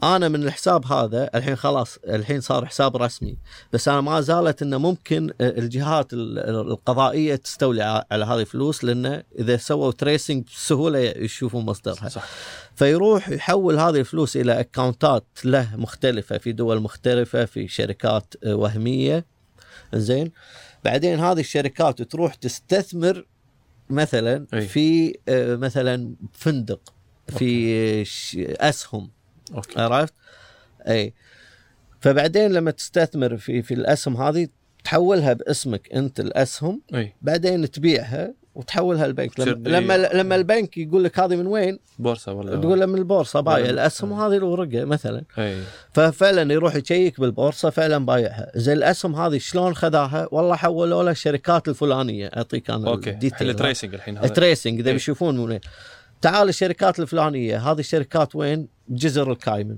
أنا 0.03 0.29
من 0.29 0.43
الحساب 0.43 0.87
هذا 0.87 1.31
الحين 1.35 1.57
خلاص 1.57 1.99
الحين 2.09 2.41
صار 2.41 2.67
حساب 2.67 2.97
رسمي. 2.97 3.37
بس 3.73 3.89
أنا 3.89 4.01
ما 4.01 4.21
زالت 4.21 4.63
إنه 4.63 4.79
ممكن 4.79 5.31
الجهات 5.41 6.13
ال- 6.13 6.39
القضائية 6.71 7.37
تستولي 7.37 8.05
على 8.11 8.25
هذه 8.25 8.41
الفلوس 8.41 8.85
لأنه 8.85 9.23
إذا 9.39 9.57
سووا 9.57 9.93
تريسنج 9.93 10.45
بسهولة 10.45 10.99
يشوفون 10.99 11.65
مصدرها. 11.65 12.09
صح. 12.09 12.25
فيروح 12.75 13.29
يحول 13.29 13.79
هذه 13.79 13.97
الفلوس 14.01 14.37
إلى 14.37 14.61
اكونتات 14.61 15.25
له 15.45 15.77
مختلفة 15.77 16.39
في 16.39 16.53
دول 16.53 16.81
مختلفة 16.81 17.45
في 17.45 17.69
شركات 17.69 18.35
آه، 18.45 18.55
وهمية. 18.55 19.25
زين 19.95 20.33
بعدين 20.85 21.21
هذه 21.21 21.41
الشركات 21.41 22.03
تروح 22.03 22.35
تستثمر 22.35 23.27
مثلا 23.91 24.47
أي. 24.55 24.61
في 24.61 25.15
آه، 25.29 25.57
مثلا 25.57 26.15
فندق 26.33 26.95
في 27.29 28.05
ش- 28.05 28.37
أسهم 28.41 29.11
okay 29.55 29.81
عرفت؟ 29.81 30.15
إي 30.89 31.15
فبعدين 32.01 32.53
لما 32.53 32.71
تستثمر 32.71 33.37
في 33.37 33.63
في 33.63 33.75
الأسهم 33.75 34.17
هذه 34.17 34.49
تحولها 34.85 35.33
باسمك 35.33 35.93
أنت 35.93 36.21
الأسهم 36.21 36.83
إي 36.95 37.13
بعدين 37.23 37.71
تبيعها 37.71 38.35
وتحولها 38.55 39.07
البنك. 39.07 39.41
لما 39.41 39.69
لما, 39.69 40.09
لما 40.15 40.37
البنك 40.37 40.79
يقول 40.79 41.05
لك 41.05 41.21
هذه 41.21 41.37
من 41.37 41.47
وين؟ 41.47 41.79
بورصة 41.99 42.33
ولا 42.33 42.57
تقول 42.57 42.81
له 42.81 42.87
من 42.87 42.99
البورصة 42.99 43.41
بايع 43.41 43.71
الأسهم 43.71 44.13
وهذه 44.13 44.37
الورقة 44.37 44.85
مثلا. 44.85 45.25
أي. 45.39 45.63
ففعلا 45.93 46.53
يروح 46.53 46.77
يشيك 46.77 47.21
بالبورصة 47.21 47.71
فعلا 47.71 48.07
بايعها. 48.07 48.51
زي 48.55 48.73
الأسهم 48.73 49.17
هذه 49.17 49.39
شلون 49.39 49.75
خذاها؟ 49.75 50.29
والله 50.33 50.57
حولوا 50.57 51.03
له 51.03 51.11
الشركات 51.11 51.69
الفلانية 51.69 52.27
أعطيك 52.27 52.71
أنا 52.71 52.89
okay. 52.89 53.11
ال 53.11 53.16
detail. 53.16 53.49
حل 53.49 53.55
tracing 53.55 53.95
الحين 53.95 54.19
هذا. 54.19 54.29
tracing 54.29 54.79
إذا 54.81 54.89
إيه. 54.89 54.95
بيشوفون 54.95 55.37
من 55.37 55.51
وين. 55.51 55.61
تعال 56.21 56.49
الشركات 56.49 57.01
الفلانية 57.01 57.71
هذه 57.71 57.81
الشركات 57.81 58.37
وين؟ 58.37 58.69
جزر 58.89 59.33
الكايمن. 59.33 59.77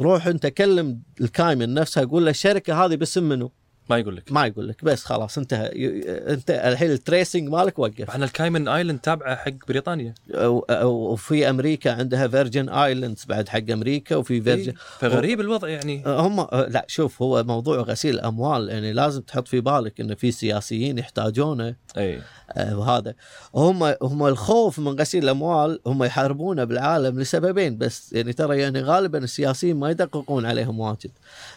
روح 0.00 0.26
انت 0.26 0.46
كلم 0.46 1.00
الكايمن 1.20 1.74
نفسها 1.74 2.04
قول 2.04 2.24
له 2.24 2.30
الشركة 2.30 2.84
هذه 2.84 2.96
باسم 2.96 3.24
منو؟ 3.24 3.52
ما 3.90 3.98
يقول 3.98 4.16
لك. 4.16 4.32
ما 4.32 4.46
يقول 4.46 4.68
لك 4.68 4.84
بس 4.84 5.04
خلاص 5.04 5.38
انتهى. 5.38 5.70
انت 6.32 6.50
الحين 6.50 6.90
ال 6.90 6.97
tracing 6.97 7.48
مالك 7.48 7.78
وقف. 7.78 8.10
إحنا 8.10 8.24
الكايمن 8.24 8.68
Island 8.68 8.98
تابعة 9.00 9.36
حق 9.36 9.50
بريطانيا. 9.68 10.14
وفي 10.82 11.50
أمريكا 11.50 11.92
عندها 11.92 12.28
Virgin 12.28 12.68
Islands 12.68 13.24
بعد 13.24 13.48
حق 13.48 13.70
أمريكا 13.70 14.16
وفي 14.16 14.40
فيرجن 14.40 14.70
إيه. 14.70 14.76
فغريب 14.98 15.40
الوضع 15.40 15.68
يعني. 15.68 16.02
هم 16.06 16.46
لا 16.52 16.84
شوف 16.88 17.22
هو 17.22 17.44
موضوع 17.44 17.76
غسيل 17.76 18.14
الأموال 18.14 18.68
يعني 18.68 18.92
لازم 18.92 19.20
تحط 19.20 19.48
في 19.48 19.60
بالك 19.60 20.00
انه 20.00 20.14
في 20.14 20.30
سياسيين 20.30 20.98
يحتاجونه. 20.98 21.74
اي 21.96 22.22
آه، 22.52 22.78
وهذا. 22.78 23.14
هم 23.54 23.94
هم 24.02 24.26
الخوف 24.26 24.78
من 24.78 25.00
غسيل 25.00 25.24
الأموال 25.24 25.80
هم 25.86 26.04
يحاربونه 26.04 26.64
بالعالم 26.64 27.20
لسببين 27.20 27.78
بس 27.78 28.12
يعني 28.12 28.32
ترى 28.32 28.58
يعني 28.58 28.80
غالبا 28.80 29.18
السياسيين 29.18 29.76
ما 29.76 29.90
يدققون 29.90 30.46
عليهم 30.46 30.80
واجد 30.80 31.10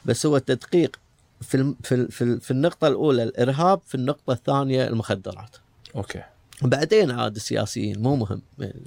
بس 0.06 0.26
هو 0.26 0.38
التدقيق 0.38 1.00
في 1.42 1.56
الم- 1.56 1.78
في 1.84 1.96
ال- 1.96 2.12
في, 2.12 2.24
ال- 2.24 2.42
في 2.42 2.52
النقطة 2.52 2.88
الأولى 2.88 3.24
الإرهاب 3.24 3.82
في 3.86 3.96
النقطة 3.96 4.34
الثانية 4.34 4.88
المخدرات. 4.88 5.56
أوكي. 5.96 6.22
بعدين 6.62 7.12
عاد 7.12 7.36
السياسيين 7.36 8.02
مو 8.02 8.16
مهم. 8.16 8.42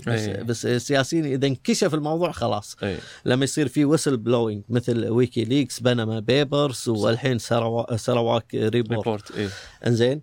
بس, 0.06 0.08
أي. 0.08 0.44
بس 0.44 0.66
السياسيين 0.66 1.24
إذا 1.26 1.46
انكشف 1.46 1.94
الموضوع 1.94 2.32
خلاص. 2.32 2.76
اي 2.82 2.96
لما 3.24 3.44
يصير 3.44 3.68
في 3.68 3.84
whistle 3.84 4.16
blowing 4.16 4.62
مثل 4.68 5.08
WikiLeaks 5.08 5.80
Panama 5.80 6.20
Papers 6.20 6.88
والحين 6.88 7.38
سروا 7.38 7.96
Sarawak 7.96 8.54
Report 8.54 8.98
report 8.98 9.30
اي 9.30 9.48
إنزين. 9.86 10.22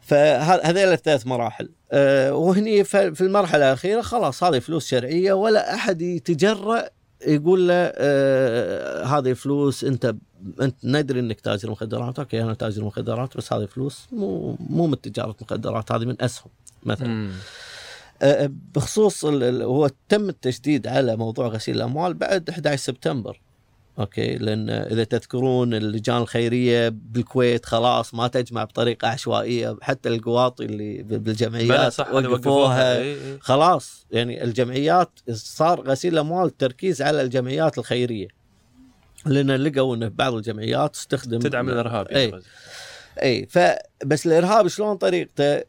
فهذيل 0.00 0.88
الثلاث 0.92 1.26
مراحل. 1.26 1.68
أه 1.92 2.34
وهني 2.34 2.84
في 2.84 3.20
المرحلة 3.20 3.66
الأخيرة 3.68 4.00
خلاص 4.02 4.44
هذه 4.44 4.58
فلوس 4.58 4.86
شرعية 4.86 5.32
ولا 5.32 5.74
أحد 5.74 6.02
يتجرأ 6.02 6.88
يقول 7.26 7.68
له 7.68 7.74
أه 7.74 9.04
هذه 9.04 9.32
فلوس 9.32 9.84
انت 9.84 10.14
انت 10.60 10.74
ندري 10.84 11.20
انك 11.20 11.40
تاجر 11.40 11.70
مخدرات. 11.70 12.18
أوكي 12.18 12.42
أنا 12.42 12.54
تاجر 12.54 12.84
مخدرات 12.84 13.36
بس 13.36 13.52
هذه 13.52 13.64
فلوس 13.64 14.06
مو 14.12 14.56
مو 14.60 14.86
من 14.86 15.00
تجارة 15.00 15.36
مخدرات 15.40 15.92
هذه 15.92 16.04
من 16.04 16.22
أسهم 16.22 16.50
مثلا. 16.82 17.30
أه 18.22 18.50
بخصوص 18.74 19.24
هو 19.24 19.90
تم 20.08 20.28
التشديد 20.28 20.86
على 20.86 21.16
موضوع 21.16 21.46
غسيل 21.46 21.76
الأموال 21.76 22.14
بعد 22.14 22.50
11 22.50 22.82
سبتمبر. 22.82 23.40
أوكي 23.98 24.36
لأن 24.38 24.70
إذا 24.70 25.04
تذكرون 25.04 25.74
اللجان 25.74 26.16
الخيرية 26.16 26.88
بالكويت 26.88 27.66
خلاص 27.66 28.14
ما 28.14 28.28
تجمع 28.28 28.64
بطريقة 28.64 29.08
عشوائية 29.08 29.76
حتى 29.82 30.08
القواطي 30.08 30.64
اللي 30.64 31.02
بالجمعيات 31.02 31.92
صح 31.92 32.12
وقفوها. 32.12 33.04
خلاص 33.40 34.06
يعني 34.10 34.44
الجمعيات 34.44 35.10
صار 35.30 35.80
غسيل 35.80 36.12
الاموال 36.12 36.46
التركيز 36.46 37.02
على 37.02 37.22
الجمعيات 37.22 37.78
الخيرية 37.78 38.28
لأن 39.26 39.50
لقوا 39.50 39.96
إن 39.96 40.08
بعض 40.08 40.34
الجمعيات 40.34 40.92
تستخدم 40.92 41.38
تدعم 41.38 41.68
الإرهاب. 41.68 42.06
يعني 42.10 42.42
إي 43.22 43.46
فبس 43.50 44.26
الإرهاب 44.26 44.68
شلون 44.68 44.96
طريقته 44.96 45.62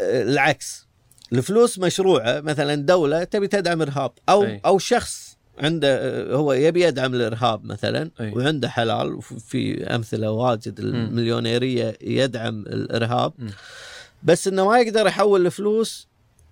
العكس 0.00 0.86
الفلوس 1.32 1.78
مشروعة 1.78 2.40
مثلا 2.40 2.74
دولة 2.74 3.24
تبي 3.24 3.48
تدعم 3.48 3.82
إرهاب 3.82 4.10
أو 4.28 4.44
أي. 4.44 4.60
أو 4.66 4.78
شخص 4.78 5.25
عنده 5.58 6.22
هو 6.34 6.52
يبي 6.52 6.84
يدعم 6.84 7.14
الإرهاب 7.14 7.64
مثلا 7.64 8.10
أي. 8.20 8.32
وعنده 8.32 8.68
حلال 8.68 9.14
وفي 9.14 9.84
أمثلة 9.84 10.30
واجد 10.30 10.80
المليونيرية 10.80 11.98
يدعم 12.00 12.60
الإرهاب 12.60 13.32
مم. 13.38 13.50
بس 14.22 14.48
إنه 14.48 14.66
ما 14.66 14.80
يقدر 14.80 15.06
يحول 15.06 15.46
الفلوس 15.46 16.08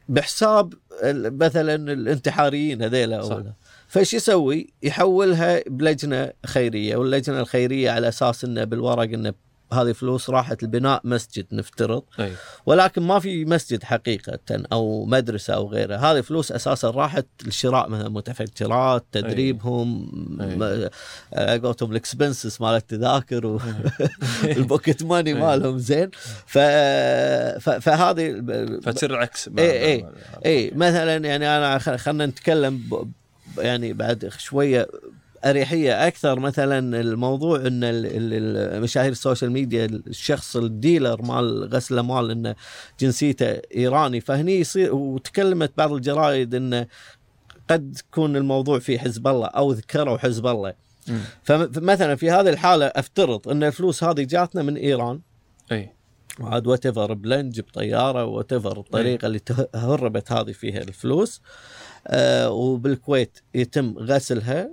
بحساب 0.09 0.75
مثلا 1.14 1.93
الانتحاريين 1.93 2.83
هذيلا. 2.83 3.53
فإيش 3.88 4.14
يسوي؟ 4.14 4.73
يحولها 4.83 5.62
بلجنة 5.67 6.33
خيرية 6.47 6.97
واللجنة 6.97 7.40
الخيرية 7.40 7.90
على 7.90 8.09
أساس 8.09 8.45
إنه 8.45 8.64
بالورق 8.64 9.03
إنه 9.03 9.35
هذه 9.82 9.92
فلوس 9.92 10.30
راحت 10.30 10.62
لبناء 10.62 11.00
مسجد 11.04 11.46
نفترض 11.52 12.02
أي 12.20 12.32
ولكن 12.66 13.02
ما 13.02 13.18
في 13.18 13.44
مسجد 13.44 13.82
حقيقة 13.82 14.38
أو 14.72 15.04
مدرسة 15.04 15.54
أو 15.54 15.68
غيره 15.68 15.96
هذه 15.96 16.20
فلوس 16.20 16.52
أساسا 16.52 16.90
راحت 16.90 17.26
لشراء 17.46 17.88
مثلا 17.88 18.08
متفجرات 18.08 19.04
تدريبهم 19.12 20.10
أي. 20.40 21.58
قولتهم 21.58 21.90
ال 21.90 21.98
expenses 21.98 22.59
مال 22.60 22.74
التذاكر 22.74 23.46
وال 23.46 23.86
pocket 23.86 25.03
money 25.03 25.31
أي. 25.30 25.40
مالهم 25.40 25.78
زين 25.78 26.10
ف... 26.46 26.58
ف... 26.58 27.70
فهذه 27.70 28.42
فتصير 28.82 29.10
العكس 29.10 29.50
إي. 29.58 30.02
مع- 30.02 30.10
اي 30.46 30.72
مثلا 30.74 31.16
يعني 31.16 31.48
أنا 31.48 31.78
خلينا 31.78 32.26
نتكلم 32.26 32.76
ب... 32.76 33.10
يعني 33.58 33.92
بعد 33.92 34.32
شوية 34.38 34.88
أريحية. 35.44 36.07
أكثر 36.07 36.40
مثلا 36.40 37.00
الموضوع 37.00 37.57
إن 37.57 37.80
المشاهير 37.83 39.12
ال 39.12 39.18
social 39.18 39.53
media 39.53 39.85
الشخص 39.85 40.57
ال 40.57 40.66
dealer 40.66 41.22
مال 41.22 41.68
غسل 41.74 41.94
الاموال 41.94 42.30
إنه 42.30 42.54
جنسيته 43.00 43.61
إيراني 43.76 44.20
فهني 44.20 44.61
يصير 44.61 44.94
وتكلمت 44.94 45.72
بعض 45.76 45.92
الجرايد 45.92 46.54
انه 46.54 46.87
قد 47.70 47.98
يكون 48.09 48.37
الموضوع 48.37 48.78
في 48.78 48.98
حزب 48.98 49.26
الله 49.26 49.46
أو 49.46 49.72
ذكروا 49.72 50.18
حزب 50.18 50.46
الله. 50.46 50.74
فمثلا 51.42 52.14
في 52.14 52.30
هذه 52.30 52.48
الحالة 52.48 52.87
أفترض 52.87 53.48
إن 53.48 53.64
الفلوس 53.64 54.04
هذه 54.04 54.22
جاتنا 54.22 54.62
من 54.62 54.76
إيران. 54.76 55.20
أي. 55.72 55.92
عاد 56.40 56.66
whatever 56.66 57.14
بلنج 57.14 57.61
بطياره 57.61 58.24
whatever 58.24 58.79
الطريقة 58.78 59.26
اللي 59.26 59.40
هربت 59.74 60.33
هذه 60.33 60.52
فيها 60.52 60.78
الفلوس. 60.78 61.40
آه 62.07 62.50
وبالكويت 62.50 63.38
يتم 63.54 63.94
غسلها. 63.98 64.70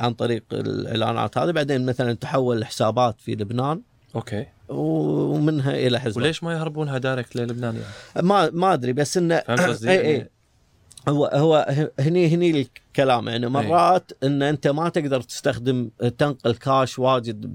عن 0.00 0.14
طريق 0.14 0.42
الإعلانات 0.52 1.38
هذه. 1.38 1.50
بعدين 1.50 1.86
مثلا 1.86 2.12
تحول 2.12 2.60
لحسابات 2.60 3.20
في 3.20 3.32
لبنان. 3.34 3.80
أوكي. 4.14 4.46
ومنها 4.68 5.74
إلى 5.74 6.00
حزب. 6.00 6.16
وليش 6.16 6.42
ما 6.42 6.52
يهربونها 6.52 6.98
direct 6.98 7.36
للبنان 7.36 7.74
يعني؟ 7.74 8.26
ما 8.28 8.50
ما 8.52 8.72
أدري 8.74 8.92
بس 8.92 9.16
إنه؟ 9.16 9.34
اي 9.90 10.00
اي 10.00 10.12
يعني- 10.12 10.30
هو 11.08 11.30
هو 11.34 11.66
هني 12.00 12.28
هني 12.28 12.66
الكلام 12.90 13.28
يعني 13.28 13.48
مرات 13.48 14.12
إن 14.22 14.42
أنت 14.42 14.68
ما 14.68 14.88
تقدر 14.88 15.20
تستخدم 15.20 15.90
تنقل 16.18 16.54
كاش 16.54 16.98
واجد 16.98 17.46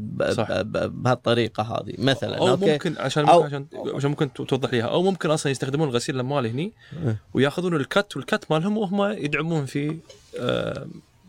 بهالطريقة 0.72 1.64
هذه 1.64 1.94
مثلا 1.98 2.38
أو 2.38 2.48
أوكي؟ 2.48 2.72
ممكن 2.72 2.96
عشان 2.98 3.28
أو- 3.28 3.30
ممكن 3.30 3.46
عشان 3.46 3.66
عشان 3.96 4.10
ممكن 4.10 4.34
توضح 4.34 4.74
ليها 4.74 4.86
أو 4.86 5.04
ممكن 5.04 5.32
أصلا 5.32 5.52
يستخدمون 5.52 5.90
غسيل 5.90 6.16
الاموال 6.16 6.46
هني 6.48 6.72
إيه. 7.06 7.18
ويأخذون 7.34 7.76
ال 7.76 7.86
cut 7.86 8.18
وال 8.18 8.31
cut 8.31 8.52
مالهم 8.52 8.78
وهم 8.78 9.12
يدعمون 9.12 9.66
فيه 9.66 9.98
آه 10.40 10.88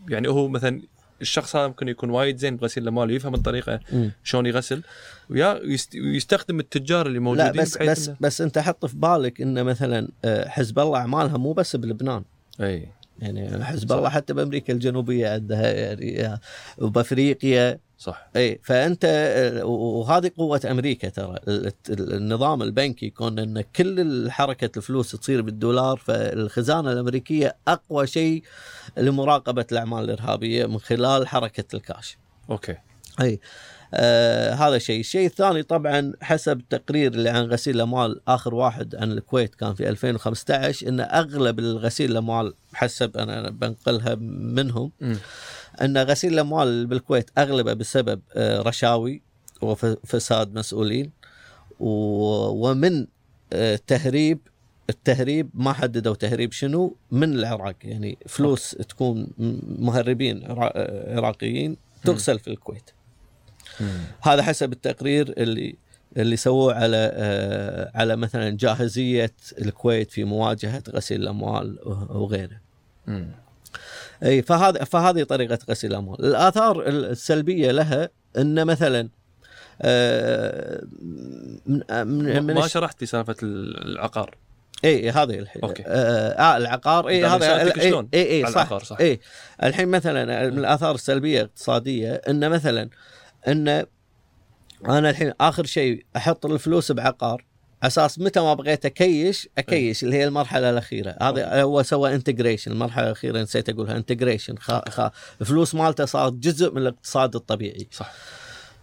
يعني 0.08 0.28
هو 0.28 0.48
مثلا 0.48 0.82
الشخص 1.22 1.56
هذا 1.56 1.66
ممكن 1.66 1.88
يكون 1.88 2.10
وايد 2.10 2.36
زين 2.36 2.56
بغسيل 2.56 2.82
الأموال 2.82 3.10
ويفهم 3.10 3.34
الطريقة. 3.34 3.80
شلون 4.24 4.46
يغسل 4.46 4.82
ويا 5.30 5.60
ويستخدم 5.94 6.60
التجار 6.60 7.06
اللي 7.06 7.18
لا 7.18 7.24
موجودين 7.24 7.62
بس 7.62 7.76
بحيث 7.78 7.90
بس 7.90 8.08
إنه- 8.08 8.12
بس 8.20 8.40
أنت 8.40 8.58
حط 8.58 8.86
في 8.86 8.96
بالك 8.96 9.40
ان 9.40 9.64
مثلا 9.64 10.08
آه، 10.24 10.48
حزب 10.48 10.78
الله 10.78 10.98
أعمالها 10.98 11.36
مو 11.36 11.52
بس 11.52 11.76
بلبنان 11.76 12.22
أي 12.60 12.88
يعني 13.18 13.64
حزب. 13.64 13.92
الله 13.92 14.08
حتى 14.08 14.34
بأمريكا 14.34 14.72
الجنوبية 14.72 15.28
عندها 15.28 15.72
يعني 15.72 16.38
وبأفريقيا 16.78 17.78
صح. 18.02 18.28
اي 18.36 18.60
فأنت 18.62 19.04
آه، 19.04 19.64
وهذه 19.64 20.30
قوة 20.38 20.60
أمريكا 20.70 21.08
ترى. 21.08 21.36
ال- 21.48 21.66
ال- 21.66 22.14
النظام 22.14 22.62
البنكي 22.62 23.10
كون 23.10 23.38
إن 23.38 23.60
كل 23.76 24.30
حركة 24.30 24.70
الفلوس 24.76 25.10
تصير 25.12 25.42
بالدولار 25.42 25.96
فالخزانة 25.96 26.92
الأمريكية 26.92 27.56
أقوى 27.68 28.06
شيء 28.06 28.42
لمراقبة 28.96 29.66
الأعمال 29.72 30.04
الإرهابية 30.04 30.66
من 30.66 30.78
خلال 30.78 31.28
حركة 31.28 31.64
الكاش. 31.76 32.18
أوكي. 32.50 32.76
اي 33.20 33.40
آه 33.94 34.54
هذا 34.54 34.78
شيء، 34.78 35.00
الشيء 35.00 35.26
الثاني 35.26 35.62
طبعا 35.62 36.12
حسب 36.22 36.60
التقرير 36.60 37.12
اللي 37.12 37.28
عن 37.30 37.44
غسيل 37.44 37.76
الأموال 37.76 38.20
آخر 38.28 38.54
واحد 38.54 38.96
عن 38.96 39.12
الكويت 39.12 39.54
كان 39.54 39.74
في 39.74 39.88
2015 39.88 40.88
إن 40.88 41.00
أغلب 41.00 41.58
الغسيل 41.58 42.10
الأموال 42.10 42.54
حسب 42.74 43.16
أنا 43.16 43.50
بنقلها 43.50 44.14
منهم 44.54 44.90
مم. 45.00 45.16
أن 45.80 45.98
غسيل 45.98 46.34
الأموال 46.34 46.86
بالكويت 46.86 47.30
أغلبه 47.38 47.72
بسبب 47.72 48.20
آه 48.34 48.62
رشاوي 48.62 49.22
وفساد 49.62 50.54
مسؤولين 50.54 51.10
ومن 51.80 53.06
آه 53.52 53.80
تهريب 53.86 54.38
التهريب 54.90 55.50
ما 55.54 55.72
حددوا 55.72 56.14
تهريب 56.14 56.52
شنو 56.52 56.96
من 57.10 57.32
العراق 57.32 57.74
يعني 57.84 58.18
فلوس 58.26 58.70
تكون 58.70 59.22
م- 59.38 59.58
مهربين 59.86 60.44
آه، 60.44 61.16
عراقيين 61.16 61.76
تغسل 62.04 62.38
في 62.38 62.48
الكويت 62.48 62.90
مم. 63.80 63.98
هذا 64.22 64.42
حسب 64.42 64.72
التقرير 64.72 65.34
اللي 65.38 65.76
اللي 66.16 66.36
سووه 66.36 66.74
على 66.74 67.10
آه، 67.14 67.90
على 67.94 68.16
مثلا 68.16 68.50
جاهزية 68.56 69.32
الكويت 69.58 70.10
في 70.10 70.24
مواجهة 70.24 70.82
غسيل 70.90 71.22
الأموال 71.22 71.78
وغيره. 72.10 72.60
مم. 73.06 73.28
أي 74.24 74.42
فهذا 74.42 74.84
فهذه 74.84 75.22
طريقة 75.22 75.58
غسيل 75.70 75.90
الأموال، 75.90 76.24
الآثار 76.24 76.88
السلبية 76.88 77.70
لها 77.70 78.08
أن 78.38 78.64
مثلا 78.66 79.08
آه، 79.82 80.82
من 81.66 81.82
من, 81.90 82.42
من 82.44 82.54
ما 82.54 82.64
الش- 82.64 82.72
شرحت 82.72 83.00
لي 83.00 83.06
سالفة 83.06 83.36
العقار؟ 83.42 84.36
إي 84.84 85.10
هذه 85.10 85.38
الحين. 85.38 85.62
أوكي. 85.62 85.82
آه, 85.86 86.28
آه 86.30 86.56
العقار 86.56 87.08
إي 87.08 87.24
هذا 87.26 87.62
إي 88.14 88.44
إي, 88.46 88.52
صح. 88.52 88.78
صح. 88.82 88.96
إي 89.00 89.20
الحين 89.62 89.88
مثلا 89.88 90.50
من 90.50 90.58
الآثار 90.58 90.94
السلبية 90.94 91.40
الاقتصادية 91.40 92.12
أن 92.12 92.50
مثلا 92.50 92.88
أن 93.48 93.68
أنا 94.88 95.10
الحين 95.10 95.32
آخر 95.40 95.64
شيء 95.64 96.04
أحط 96.16 96.46
الفلوس 96.46 96.92
بعقار. 96.92 97.44
أساس 97.82 98.18
متى 98.18 98.40
ما 98.40 98.54
بغيت 98.54 98.86
أ 98.86 98.99
cash 98.99 99.48
أ 99.58 99.68
cash 99.68 100.04
اللي 100.04 100.16
هي 100.16 100.24
المرحلة 100.24 100.70
الأخيرة. 100.70 101.16
هذا 101.22 101.62
هو 101.62 101.82
سوى 101.82 102.14
integration 102.14 102.72
المرحلة 102.72 103.06
الأخيرة 103.06 103.42
نسيت 103.42 103.68
أقولها 103.68 103.96
integration 103.96 104.56
خ... 104.56 104.88
خ... 104.88 105.08
الفلوس 105.40 105.74
مالته 105.74 106.04
صارت 106.04 106.32
جزء 106.32 106.70
من 106.70 106.78
الاقتصاد 106.78 107.34
الطبيعي. 107.34 107.88
صح. 107.90 108.12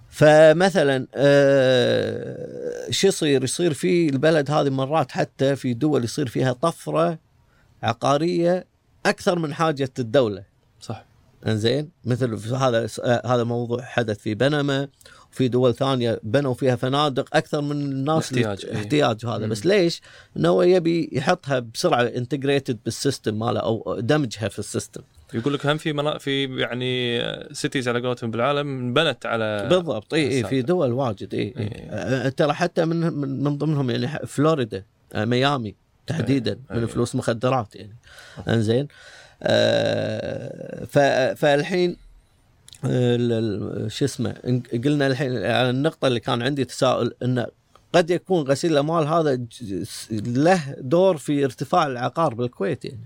فمثلا 0.10 1.08
آه 1.16 2.90
شو 2.90 3.08
يصير؟ 3.08 3.44
يصير 3.44 3.74
في 3.74 4.10
البلد 4.10 4.52
هذه 4.52 4.70
مرات 4.70 5.12
حتى 5.12 5.56
في 5.56 5.74
دول 5.74 6.04
يصير 6.04 6.28
فيها 6.28 6.54
طفرة 6.54 7.20
عقارية 7.84 8.66
أكثر 9.06 9.40
من 9.40 9.54
حاجة 9.54 9.90
الدولة. 10.00 10.44
صح. 10.82 11.06
إنزين؟ 11.48 11.90
مثل 12.06 12.54
هذا 12.56 12.88
آه 13.04 13.22
هذا 13.26 13.44
موضوع 13.44 13.82
حدث 13.82 14.18
في 14.18 14.36
بنما. 14.36 14.88
وفي 15.32 15.48
دول 15.48 15.76
ثانية 15.76 16.20
بنوا 16.24 16.54
فيها 16.54 16.76
فنادق 16.76 17.36
أكثر 17.38 17.62
من 17.62 17.72
الناس 17.72 18.32
الاحتياج، 18.32 18.66
إيه. 18.72 18.78
احتياج 18.78 19.26
هذا 19.26 19.38
مم. 19.46 19.50
بس 19.50 19.66
ليش؟ 19.66 20.02
إنه 20.38 20.66
يبي 20.66 21.10
يحطها 21.12 21.60
بسرعة 21.60 22.02
integrated 22.04 22.78
بال 22.86 22.99
system 22.99 23.40
ماله 23.40 23.60
أو 23.60 24.00
دمجها 24.00 24.48
في 24.48 24.60
ال 24.60 24.65
system. 24.65 25.02
يقول 25.34 25.54
لك 25.54 25.66
هم 25.66 25.78
في 25.78 25.94
منا... 25.94 26.18
في 26.18 26.60
يعني 26.60 27.22
cities 27.54 27.88
على 27.88 28.00
قولتهم 28.08 28.32
بالعالم 28.32 28.68
انبنت 28.80 29.26
على 29.26 29.68
بالضبط 29.70 30.14
إي 30.14 30.28
إي 30.38 30.44
في. 30.44 30.62
دول 30.62 30.92
واجد 30.92 31.34
إي 31.34 31.54
إيه. 31.58 32.30
ترى 32.30 32.54
حتى 32.54 32.86
من 32.86 33.00
من, 33.14 33.44
من 33.44 33.58
ضمنهم 33.58 33.90
يعني 33.90 34.28
فلوريدا 34.28 34.84
آه، 35.14 35.26
ميامي 35.26 35.76
تحديدا 36.08 36.60
إيه. 36.72 36.78
من. 36.80 36.86
فلوس 36.86 37.16
مخدرات 37.16 37.76
يعني 37.76 37.96
إنزين 38.48 38.88
آه 39.44 40.86
ف- 40.86 41.40
فالحين 41.40 41.90
ال- 41.90 41.96
ال- 41.96 41.98
شو 43.88 44.06
اسمه 44.06 44.36
قلنا 44.84 45.08
الحين 45.08 45.32
على 45.38 45.70
النقطة 45.70 46.08
اللي 46.08 46.20
كان 46.20 46.42
عندي 46.42 46.66
تساؤل 46.66 47.14
انه 47.24 47.48
قد 47.94 48.10
يكون 48.10 48.44
غسيل 48.48 48.72
الأموال 48.72 49.08
هذا 49.08 49.40
له 50.12 50.76
دور 50.80 51.18
في 51.18 51.46
ارتفاع 51.46 51.88
العقار 51.88 52.34
بالكويت 52.34 52.86
يعني 52.86 53.00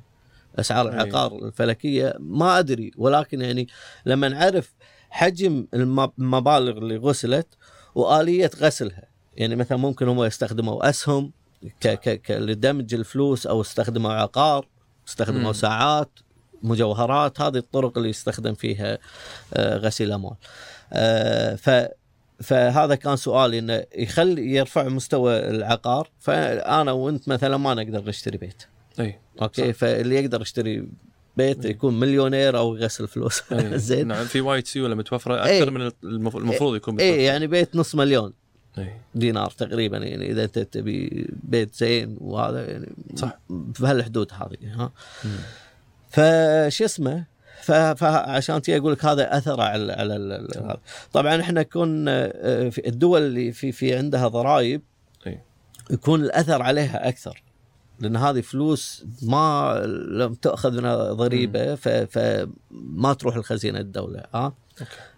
أسعار 0.59 0.89
أي. 0.89 0.93
العقار 0.93 1.45
الفلكية 1.45 2.15
ما 2.19 2.59
أدري 2.59 2.91
ولكن 2.97 3.41
يعني 3.41 3.67
لما 4.05 4.29
نعرف 4.29 4.73
حجم 5.09 5.67
الم- 5.73 6.11
المبالغ 6.19 6.77
اللي 6.77 6.97
غسلت 6.97 7.47
وآلية 7.95 8.51
غسلها 8.59 9.03
يعني 9.35 9.55
مثلا 9.55 9.77
ممكن 9.77 10.07
هم 10.07 10.23
يستخدموا 10.23 10.89
أسهم 10.89 11.31
ك 11.81 11.87
ك 11.87 12.21
ك 12.21 12.31
لدمج 12.31 12.93
الفلوس 12.93 13.47
أو 13.47 13.61
استخدموا 13.61 14.11
عقار 14.13 14.67
استخدموا. 15.07 15.53
ساعات 15.53 16.09
مجوهرات 16.63 17.41
هذه 17.41 17.57
الطرق 17.57 17.97
اللي 17.97 18.09
يستخدم 18.09 18.53
فيها 18.53 18.97
آه، 19.53 19.77
غسيل 19.77 20.07
الأموال 20.07 20.35
آه، 20.93 21.55
ف 21.55 21.69
فهذا 22.43 22.95
كان 22.95 23.15
سؤالي 23.15 23.59
إنه 23.59 23.83
يخلي 23.95 24.55
يرفع 24.55 24.87
مستوى 24.87 25.37
العقار 25.49 26.09
فأنا 26.19 26.91
وأنت 26.91 27.27
مثلا 27.29 27.57
ما 27.57 27.73
نقدر 27.73 28.09
نشتري 28.09 28.37
بيت 28.37 28.63
أي 28.99 29.19
أوكي 29.41 29.73
فاللي 29.73 30.15
يقدر 30.15 30.41
يشتري 30.41 30.87
بيت 31.37 31.65
يكون 31.65 31.99
مليونير 31.99 32.57
أو 32.57 32.75
يغسل 32.75 33.07
فلوس 33.07 33.43
أي. 33.51 33.79
زين 33.89 34.07
نعم 34.07 34.25
في 34.25 34.41
وايد 34.41 34.67
سيولة 34.67 34.95
متوفرة. 34.95 35.43
أكثر 35.45 35.71
من 35.71 35.81
المف- 35.81 36.35
المفروض 36.35 36.75
يكون 36.75 36.93
متوفر 36.93 37.09
اي 37.13 37.23
يعني 37.23 37.47
بيت 37.47 37.75
نص 37.75 37.95
مليون 37.95 38.33
إي. 38.77 38.93
دينار 39.15 39.51
تقريبا 39.51 39.97
يعني 39.97 40.31
إذا 40.31 40.43
أنت 40.43 40.59
تبي 40.59 41.27
بيت 41.43 41.75
زين 41.75 42.17
وهذا 42.21 42.71
يعني 42.71 42.89
صح. 43.15 43.39
في 43.73 43.85
هالحدود 43.85 44.31
هذه 44.33 44.73
ها 44.73 44.91
مم. 45.25 45.31
فش 46.13 46.81
اسمه 46.81 47.25
فعشان 47.95 48.61
تي 48.61 48.77
أقول 48.77 48.91
لك 48.91 49.05
هذا 49.05 49.37
أثر 49.37 49.61
على 49.61 49.93
على 49.93 50.47
هذا. 50.55 50.77
طبعا 51.13 51.41
إحنا 51.41 51.63
كنا 51.63 52.31
آه، 52.35 52.69
في 52.69 52.87
الدول 52.87 53.21
اللي 53.21 53.51
في 53.51 53.71
في 53.71 53.95
عندها 53.95 54.27
ضرائب 54.27 54.81
إي. 55.27 55.39
يكون 55.91 56.21
الأثر 56.21 56.61
عليها 56.61 57.07
أكثر 57.09 57.43
لأن 57.99 58.15
هذه 58.15 58.41
فلوس 58.41 59.05
ما 59.21 59.75
لم 60.09 60.33
تأخذ 60.33 60.77
منها 60.77 61.13
ضريبة 61.13 61.75
فما 61.75 63.13
تروح 63.13 63.37
لخزينة 63.37 63.79
الدولة 63.79 64.23
ها 64.33 64.53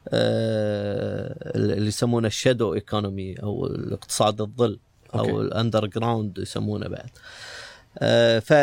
آه 0.09 1.51
اللي 1.55 1.87
يسمونه 1.87 2.27
ال 2.27 2.34
shadow 2.34 2.73
economy 2.73 3.35
أو 3.35 3.65
الاقتصاد 3.65 4.41
الظل 4.41 4.79
أو. 5.15 5.41
ال 5.41 5.85
underground 5.85 6.37
يسمونه 6.37 6.87
بعد 6.87 7.09
آه 7.99 8.39
ف 8.39 8.53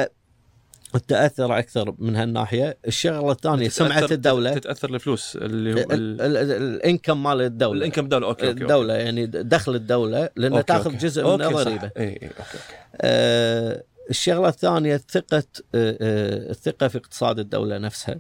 تاثر 0.99 1.59
أكثر 1.59 1.95
من 1.99 2.17
هالناحية، 2.17 2.77
الشغلة 2.87 3.33
الثانية 3.33 3.69
سمعه 3.69 4.07
تتأثر- 4.07 4.13
الدولة. 4.13 4.55
تتأثر 4.55 4.95
الفلوس 4.95 5.37
اللي 5.37 5.75
هو 5.75 5.79
ال- 5.79 5.93
ال- 5.93 6.21
ال- 6.21 6.37
ال- 6.37 6.53
ال 6.53 6.63
income 6.63 7.23
مال 7.23 7.41
الدولة. 7.41 7.79
ال 7.79 7.83
income 7.83 8.09
دوله 8.09 8.27
أوكي 8.27 8.49
أوكي 8.49 8.63
الدولة 8.63 8.95
يعني 8.95 9.27
دخل 9.27 9.75
الدولة 9.75 10.29
أوكي، 10.39 10.63
تاخذ 10.63 10.85
أوكي. 10.85 10.97
جزء 10.97 11.23
أوكي، 11.23 11.45
من 11.45 11.51
صح. 11.55 11.63
ضريبه 11.63 11.91
إي 11.97 12.03
إي 12.03 12.09
أوكي 12.13 12.27
أوكي. 12.39 12.75
آه، 13.01 13.83
الشغلة 14.11 14.49
الثانية 14.49 14.97
ثقه 15.11 15.37
آه، 15.39 15.43
آه، 15.75 16.51
الثقة 16.51 16.89
في 16.89 16.99
اقتصاد 16.99 17.39
الدولة 17.39 17.79
نفسها. 17.79 18.17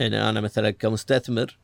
يعني 0.00 0.28
أنا 0.28 0.40
مثلا 0.40 0.70
كمستثمر 0.70 1.58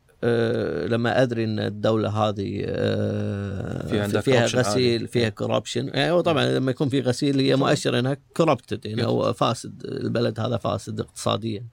لما 0.87 1.23
أدري 1.23 1.45
إن 1.45 1.59
الدولة 1.59 2.09
هذه 2.09 2.63
آه، 2.67 3.87
في 3.87 4.01
عندها 4.01 4.21
فيها 4.21 4.47
غسيل 4.47 4.93
عالي. 4.99 5.07
فيها 5.09 5.29
corruption 5.29 5.89
يعني 5.89 6.11
هو 6.11 6.21
طبعا 6.21 6.47
لما 6.47 6.71
يكون 6.71 6.89
في 6.89 7.01
غسيل 7.01 7.41
هي 7.41 7.57
مؤشر 7.57 7.99
إنها 7.99 8.17
corrupted 8.37 8.87
يعني 8.87 9.05
هو 9.07 9.33
فاسد 9.33 9.83
البلد 9.85 10.41
هذا 10.41 10.57
فاسد 10.57 11.01
اقتصاديا. 11.01 11.65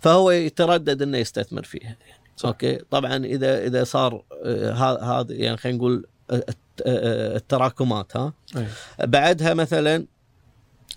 فهو 0.00 0.30
يتردد 0.30 1.02
إنه 1.02 1.18
يستثمر 1.18 1.62
فيها. 1.62 1.96
صح. 2.36 2.48
أوكي؟ 2.48 2.78
طبعا 2.90 3.16
إذا 3.24 3.66
إذا 3.66 3.84
صار 3.84 4.24
آه، 4.44 4.72
هذا 5.20 5.34
يعني 5.34 5.56
خلينا 5.56 5.78
نقول 5.78 6.06
آه، 6.30 6.34
الت- 6.34 6.82
آه، 6.86 7.36
التراكمات 7.36 8.16
ها؟ 8.16 8.32
أي. 8.56 8.66
بعدها 9.06 9.54
مثلا 9.54 9.96
آه، 9.96 10.04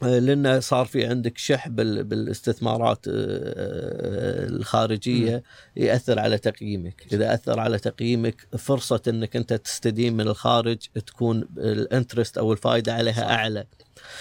لأنه 0.02 0.60
صار 0.60 0.86
في 0.86 1.06
عندك 1.06 1.38
شح 1.38 1.68
بال- 1.68 2.04
بالاستثمارات 2.04 3.06
آه، 3.08 4.46
الخارجية 4.46 5.44
يأثر 5.76 6.20
على 6.20 6.38
تقييمك، 6.38 7.04
إذا 7.14 7.34
أثر 7.34 7.60
على 7.60 7.80
تقييمك 7.80 8.48
فرصة 8.58 9.02
إنك 9.08 9.36
أنت 9.36 9.54
تستدين 9.54 10.14
من 10.14 10.28
الخارج 10.28 10.78
تكون 11.08 11.48
ال 11.58 11.67
interest 11.67 12.38
أو 12.38 12.52
الفائده 12.54 12.94
عليها 12.94 13.14
صح. 13.14 13.22
أعلى، 13.30 13.66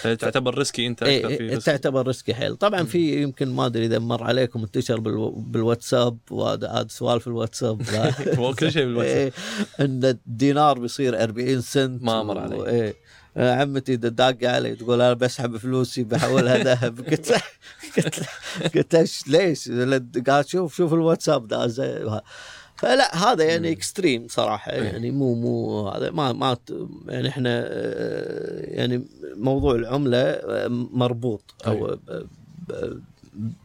تعتبر 0.01 0.57
risky 0.57 0.87
انت 0.87 1.03
أكثر 1.03 1.27
إيه 1.29 1.37
في 1.37 1.43
إيه 1.43 1.49
risk. 1.55 1.65
تعتبر 1.65 2.07
risky 2.07 2.33
حيل، 2.33 2.55
طبعا 2.55 2.83
في 2.83 3.21
يمكن 3.21 3.49
ما 3.49 3.65
أدري 3.65 3.85
إذا 3.85 3.99
مر 3.99 4.23
عليكم 4.23 4.63
انتشر 4.63 4.97
بالو- 4.99 5.33
بالواتساب 5.37 6.17
وهذا 6.31 6.69
عاد 6.69 6.91
سوالف 6.91 7.27
الواتساب 7.27 7.81
كل 8.59 8.71
شيء 8.71 8.85
بالواتساب. 8.85 9.17
إيه 9.17 9.31
إن 9.85 10.05
الدينار 10.05 10.79
بيصير 10.79 11.23
40 11.23 11.61
سنت. 11.61 12.03
ما 12.03 12.23
مر 12.23 12.37
علي. 12.39 12.67
إيه. 12.69 12.95
عمتي 13.37 13.95
داق 13.95 14.37
علي 14.43 14.75
تقول 14.75 15.01
أنا 15.01 15.13
بسحب 15.13 15.57
فلوسي 15.57 16.03
بحولها 16.03 16.57
ذهب. 16.63 16.99
قلت 17.09 17.31
له 17.31 17.41
قلت 17.97 18.19
له 18.19 18.25
قلت 18.75 18.93
له 18.95 19.05
"إيش- 19.05 19.27
ليش؟ 19.27 19.71
قال 20.29 20.49
شوف 20.49 20.75
شوف 20.75 20.93
الواتساب 20.93 21.47
داز 21.47 21.81
فلا 22.83 23.15
هذا 23.15 23.43
يعني 23.43 23.71
extreme 23.71 24.27
صراحة 24.29 24.71
إيه. 24.71 24.83
يعني 24.83 25.11
مو 25.11 25.33
مو 25.35 25.87
هذا 25.89 26.11
ما 26.11 26.33
ما 26.33 26.57
يعني 27.07 27.27
إحنا 27.29 27.49
آه، 27.67 28.61
يعني 28.65 29.05
موضوع 29.35 29.75
العملة 29.75 30.17
آه، 30.17 30.67
مربوط 30.67 31.53
أو 31.67 31.97
ب- 32.67 32.99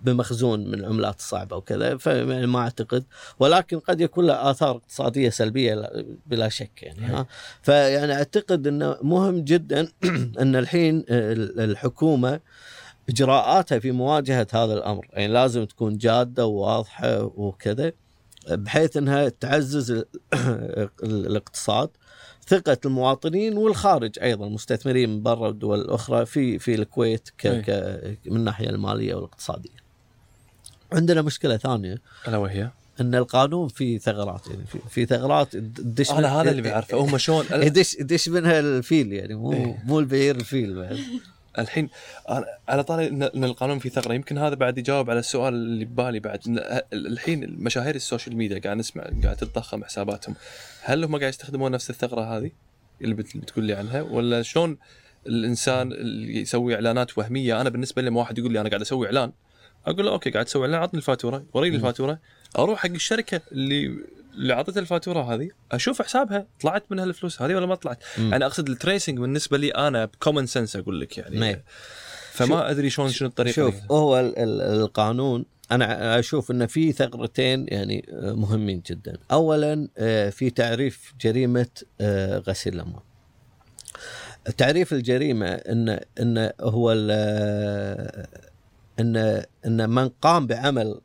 بمخزون 0.04 0.68
من 0.68 0.74
العملات 0.74 1.18
الصعبه 1.18 1.56
وكذا 1.56 1.96
فيعني 1.96 2.46
ما 2.46 2.58
أعتقد 2.58 3.04
ولكن 3.38 3.78
قد 3.78 4.00
يكون 4.00 4.26
له 4.26 4.50
آثار 4.50 4.70
اقتصادية 4.76 5.30
سلبية 5.30 5.74
لا- 5.74 6.04
بلا 6.26 6.48
شك 6.48 6.82
يعني 6.82 7.00
ها. 7.00 7.26
فيعني 7.62 8.12
أعتقد 8.12 8.66
إنه 8.66 8.96
مهم 9.02 9.40
جدا 9.44 9.88
إن 10.42 10.56
الحين 10.56 11.04
ال- 11.08 11.60
الحكومة 11.60 12.40
إجراءاتها 13.08 13.78
في 13.78 13.90
مواجهة 13.92 14.46
هذا 14.52 14.74
الأمر 14.74 15.06
يعني 15.12 15.32
لازم 15.32 15.64
تكون 15.64 15.98
جادة 15.98 16.46
وواضحة 16.46 17.22
وكذا. 17.36 17.92
بحيث 18.50 18.96
إنها 18.96 19.28
تعزز 19.28 19.90
ال- 20.34 20.88
الاقتصاد 21.02 21.90
ثقة 22.48 22.76
المواطنين 22.84 23.56
والخارج 23.56 24.18
أيضا 24.22 24.46
المستثمرين 24.46 25.10
من 25.10 25.22
برا 25.22 25.48
الدول 25.48 25.80
الأخرى 25.80 26.26
في 26.26 26.58
في 26.58 26.74
الكويت 26.74 27.28
ك. 27.38 27.46
ك 27.48 27.70
من 28.26 28.36
الناحية 28.36 28.68
المالية 28.68 29.14
والاقتصادية. 29.14 29.78
عندنا 30.92 31.22
مشكلة 31.22 31.56
ثانية 31.56 31.98
ألا 32.28 32.36
وهي 32.36 32.70
إن 33.00 33.14
القانون 33.14 33.68
فيه 33.68 33.98
ثغرات 33.98 34.46
يعني 34.46 34.66
في, 34.66 34.78
في 34.90 35.06
ثغرات 35.06 35.56
تدش 35.56 36.10
أنا 36.10 36.40
هذا 36.40 36.50
اللي 36.50 36.62
بعرفه 36.62 36.96
هم 36.98 37.18
شلون 37.18 37.44
يدش 37.66 37.94
يدش 37.94 38.28
منها 38.28 38.60
الفيل 38.60 39.12
يعني 39.12 39.34
مو 39.34 39.52
إيه. 39.52 39.82
مو 39.84 39.98
البعير 40.00 40.36
الفيل 40.36 40.74
بعد. 40.74 40.98
الحين 41.58 41.88
على 42.68 42.84
طاري 42.84 43.06
ان 43.06 43.44
القانون 43.44 43.78
فيه 43.78 43.90
ثغرة. 43.90 44.14
يمكن 44.14 44.38
هذا 44.38 44.54
بعد 44.54 44.78
يجاوب 44.78 45.10
على 45.10 45.18
السؤال 45.18 45.54
اللي 45.54 45.84
ببالي 45.84 46.20
بعد. 46.20 46.40
الحين 46.92 47.44
المشاهير 47.44 47.94
ال 47.94 48.00
social 48.00 48.36
media 48.36 48.58
قاعد 48.58 48.76
نسمع 48.76 49.04
قاعد 49.22 49.36
تتضخم 49.36 49.84
حساباتهم. 49.84 50.34
هل 50.82 51.04
هم 51.04 51.16
قاعد 51.18 51.28
يستخدمون 51.28 51.70
نفس 51.70 51.90
الثغرة 51.90 52.20
هذه 52.38 52.50
اللي 53.02 53.14
بت- 53.14 53.36
بتقول 53.36 53.64
لي 53.64 53.74
عنها؟ 53.74 54.02
ولا 54.02 54.42
شلون 54.42 54.78
الإنسان 55.26 55.92
اللي 55.92 56.40
يسوي 56.40 56.74
إعلانات 56.74 57.18
وهمية؟ 57.18 57.60
أنا 57.60 57.70
بالنسبة 57.70 58.02
لي 58.02 58.08
لما 58.08 58.20
واحد 58.20 58.38
يقول 58.38 58.52
لي 58.52 58.60
أنا 58.60 58.68
قاعد 58.68 58.80
أسوي 58.80 59.06
إعلان 59.06 59.32
أقول 59.86 60.06
له 60.06 60.12
okay 60.12 60.30
قاعد 60.30 60.44
تسوي 60.44 60.62
إعلان 60.66 60.80
عطني 60.80 60.98
الفاتورة 60.98 61.44
وريني. 61.54 61.76
الفاتورة. 61.76 62.18
أروح 62.58 62.78
حق 62.78 62.90
الشركة 62.90 63.40
اللي 63.52 63.98
اللي 64.38 64.52
اعطتها 64.52 64.80
الفاتورة 64.80 65.34
هذه 65.34 65.48
أشوف 65.72 66.02
حسابها 66.02 66.46
طلعت 66.60 66.84
منها 66.90 67.04
الفلوس 67.04 67.42
هذه 67.42 67.54
ولا 67.54 67.66
ما 67.66 67.74
طلعت 67.74 68.02
مم. 68.18 68.34
أنا 68.34 68.46
أقصد 68.46 68.68
ال 68.68 68.74
tracing 68.75 69.18
بالنسبة 69.18 69.58
لي 69.58 69.70
أنا 69.70 70.04
ب 70.04 70.10
common 70.10 70.46
sense 70.46 70.76
أقول 70.76 71.00
لك 71.00 71.18
يعني 71.18 71.38
نعم. 71.38 71.56
فما 72.32 72.70
أدري 72.70 72.90
شلون 72.90 73.08
شنو 73.10 73.28
الطريقة 73.28 73.54
شوف 73.54 73.74
دي. 73.74 73.80
هو 73.90 74.20
ال- 74.20 74.38
ال- 74.38 74.60
القانون 74.80 75.44
أنا 75.72 76.18
أشوف 76.18 76.50
انه 76.50 76.66
في 76.66 76.92
ثغرتين 76.92 77.66
يعني 77.68 78.06
آه، 78.12 78.32
مهمين 78.32 78.82
جدا. 78.86 79.18
اولا 79.32 79.88
آه، 79.98 80.30
في 80.30 80.50
تعريف 80.50 81.14
جريمة 81.20 81.66
آه، 82.00 82.38
غسيل 82.38 82.74
الأموال. 82.74 83.02
تعريف 84.56 84.92
الجريمة 84.92 85.46
ان 85.46 86.00
إن 86.20 86.50
هو 86.60 86.92
ال- 86.92 88.26
ان 89.00 89.16
إن 89.66 89.90
من 89.90 90.08
قام 90.08 90.46
بعمل 90.46 91.00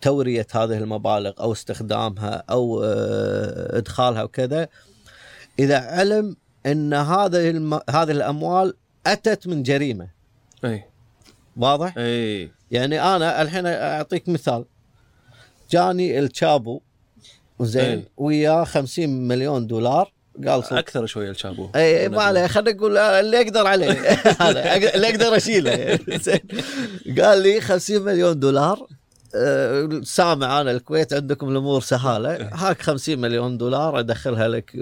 تورية 0.00 0.46
هذه 0.54 0.78
المبالغ 0.78 1.32
أو 1.40 1.52
استخدامها 1.52 2.44
أو 2.50 2.82
آه، 2.84 3.78
إدخالها 3.78 4.22
وكذا 4.22 4.68
إذا 5.58 5.78
علم 5.78 6.36
إن 6.66 6.94
هذه 6.94 7.50
الم- 7.50 7.80
هذه 7.90 8.10
الأموال 8.10 8.74
أتت 9.06 9.46
من 9.46 9.62
جريمة. 9.62 10.08
إي. 10.64 10.84
واضح؟ 11.56 11.94
إي. 11.98 12.50
يعني 12.70 13.02
أنا 13.02 13.42
الحين 13.42 13.66
أعطيك 13.66 14.28
مثال. 14.28 14.64
جاني 15.70 16.18
الشابو 16.18 16.80
زين 17.60 17.84
أي. 17.98 18.08
وياه 18.16 18.64
50 18.64 19.28
مليون 19.28 19.66
دولار. 19.66 20.12
قال 20.46 20.64
صدق 20.64 20.78
أكثر 20.78 21.06
شوية 21.06 21.30
الشابو. 21.30 21.70
إي 21.76 22.08
ما 22.08 22.22
عليه. 22.22 22.46
خلينا 22.46 22.72
نقول 22.78 22.96
اللي 22.98 23.40
أقدر 23.40 23.66
عليه. 23.66 23.90
هذا 24.42 24.76
اللي 24.94 25.08
أقدر 25.10 25.36
أشيله. 25.36 25.98
قال 27.22 27.42
لي 27.42 27.60
50 27.60 28.02
مليون 28.02 28.38
دولار. 28.40 28.78
آه، 28.78 28.95
سامع 30.02 30.60
أنا 30.60 30.70
الكويت 30.70 31.12
عندكم 31.12 31.48
الأمور 31.48 31.80
سهالة. 31.80 32.50
هاك 32.54 32.82
50 32.82 33.18
مليون 33.18 33.58
دولار 33.58 33.98
أدخلها 33.98 34.48
لك 34.48 34.72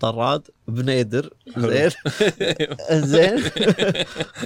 طراد 0.00 0.42
بنيدر. 0.68 1.30
زين. 1.56 1.90
زين. 3.12 3.42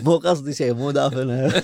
مو 0.02 0.16
قصدي 0.16 0.54
شيء 0.54 0.74
مو 0.74 0.90
دافنها 0.90 1.62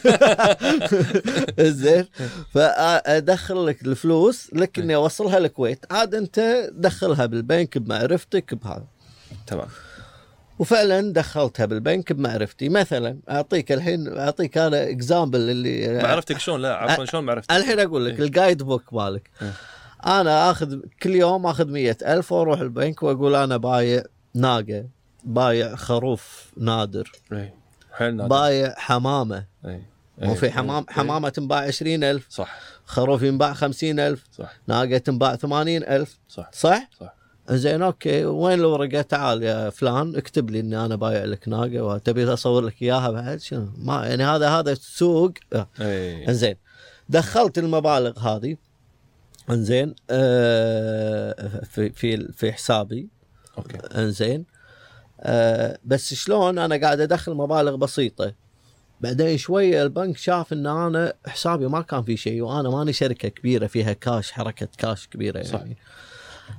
زين. 1.83 2.07
فأدخل 2.55 3.66
لك 3.66 3.83
الفلوس 3.87 4.51
لك 4.53 4.78
اني 4.78 4.95
أوصلها 4.95 5.39
الكويت. 5.39 5.85
عاد 5.91 6.14
أنت 6.14 6.68
دخلها 6.72 7.26
بالبنك 7.26 7.78
بمعرفتك 7.78 8.55
بهذا 8.55 8.85
تمام. 9.47 9.68
وفعلا 10.62 11.12
دخلتها 11.12 11.66
بالبنك 11.66 12.12
بمعرفتي. 12.12 12.68
مثلا 12.68 13.18
أعطيك 13.30 13.72
الحين 13.72 14.18
أعطيك 14.18 14.58
أنا 14.58 14.90
example 14.90 15.40
اللي 15.40 16.02
معرفتك 16.02 16.38
شلون؟ 16.38 16.62
لا 16.62 16.76
عفوا 16.76 17.04
شلون 17.04 17.24
معرفتك؟ 17.24 17.52
الحين 17.52 17.80
أقول 17.80 18.06
لك 18.06 18.18
إيه. 18.18 18.24
ال 18.24 18.31
guide 18.31 18.62
book 18.62 18.93
مالك. 18.92 19.30
إيه. 19.42 19.52
أنا 20.06 20.50
آخذ 20.50 20.80
كل 21.02 21.10
يوم 21.10 21.46
آخذ 21.46 21.68
مية 21.68 21.96
ألف 22.02 22.32
وأروح 22.32 22.60
البنك 22.60 23.02
وأقول 23.02 23.34
أنا 23.34 23.56
بايع 23.56 24.02
ناقة 24.34 24.84
بايع 25.24 25.76
خروف 25.76 26.52
نادر. 26.56 27.12
اي 27.32 27.52
حيل 27.92 28.16
نادر. 28.16 28.28
بايع 28.28 28.74
حمامة. 28.76 29.44
اي 29.66 29.82
مو. 30.18 30.34
في 30.34 30.50
حمام. 30.50 30.86
حمامة 30.88 31.28
تنباع 31.28 31.58
عشرين 31.58 32.04
ألف. 32.04 32.26
صح. 32.30 32.58
خروف 32.84 33.22
ينباع 33.22 33.52
خمسين 33.52 34.00
ألف. 34.00 34.24
صح. 34.32 34.52
ناقة 34.66 34.98
تنباع 34.98 35.36
ثمانين 35.36 35.82
ألف. 35.84 36.18
صح. 36.28 36.50
صح؟ 36.52 36.88
صح. 37.00 37.22
زين 37.51 37.82
okay. 37.82 38.24
وين 38.24 38.59
الورقة؟ 38.59 39.03
تعال 39.03 39.43
يا 39.43 39.70
فلان 39.70 40.16
اكتب 40.16 40.51
لي 40.51 40.61
إني 40.61 40.84
أنا 40.84 40.97
بايع 40.97 41.24
لك 41.24 41.49
ناقة 41.49 41.82
وتبي 41.82 42.32
أصور 42.32 42.62
لك 42.62 42.82
إياها 42.82 43.11
بعد؟ 43.11 43.40
شنو؟ 43.40 43.68
ما 43.78 44.07
يعني 44.07 44.24
هذا 44.24 44.49
هذا 44.49 44.72
السوق 44.72 45.32
آه. 45.53 45.68
اي 45.80 46.28
إنزين. 46.28 46.57
دخلت 47.09 47.59
المبالغ 47.59 48.18
هذه. 48.18 48.57
إنزين. 49.51 49.95
آه 50.11 51.62
في 51.64 51.90
في 51.90 52.32
في 52.32 52.53
حسابي. 52.53 53.09
okay. 53.59 53.76
إنزين. 53.76 54.45
آه 55.20 55.78
بس 55.84 56.14
شلون؟ 56.14 56.59
أنا 56.59 56.80
قاعد 56.80 57.01
أدخل 57.01 57.34
مبالغ 57.34 57.76
بسيطة. 57.76 58.34
بعدين 59.01 59.38
شوية 59.38 59.82
البنك 59.82 60.16
شاف 60.16 60.53
إن 60.53 60.66
أنا 60.66 61.12
حسابي 61.26 61.66
ما 61.66 61.80
كان 61.80 62.03
في 62.03 62.16
شيء 62.16 62.43
وأنا 62.43 62.70
ماني 62.70 62.93
شركة 62.93 63.28
كبيرة 63.28 63.66
فيها 63.66 63.93
كاش 63.93 64.32
حركة 64.32 64.68
كاش 64.78 65.09
كبيرة 65.09 65.38
يعني. 65.38 65.49
صح. 65.49 65.62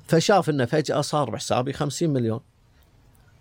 فشاف 0.07 0.49
إنه 0.49 0.65
فجأة 0.65 1.01
صار 1.01 1.29
بحسابي 1.29 1.73
50 1.73 2.09
مليون. 2.09 2.39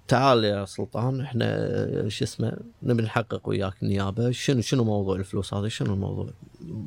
تعال 0.09 0.45
يا 0.45 0.65
سلطان 0.65 1.21
إحنا 1.21 2.09
شو 2.09 2.25
اسمه 2.25 2.57
نبي 2.83 3.03
نحقق 3.03 3.49
وياك 3.49 3.83
النيابه 3.83 4.31
شنو 4.31 4.61
شنو 4.61 4.85
موضوع 4.85 5.17
الفلوس 5.17 5.55
هذه؟ 5.55 5.69
شنو 5.69 5.95
الموضوع؟ 5.95 6.31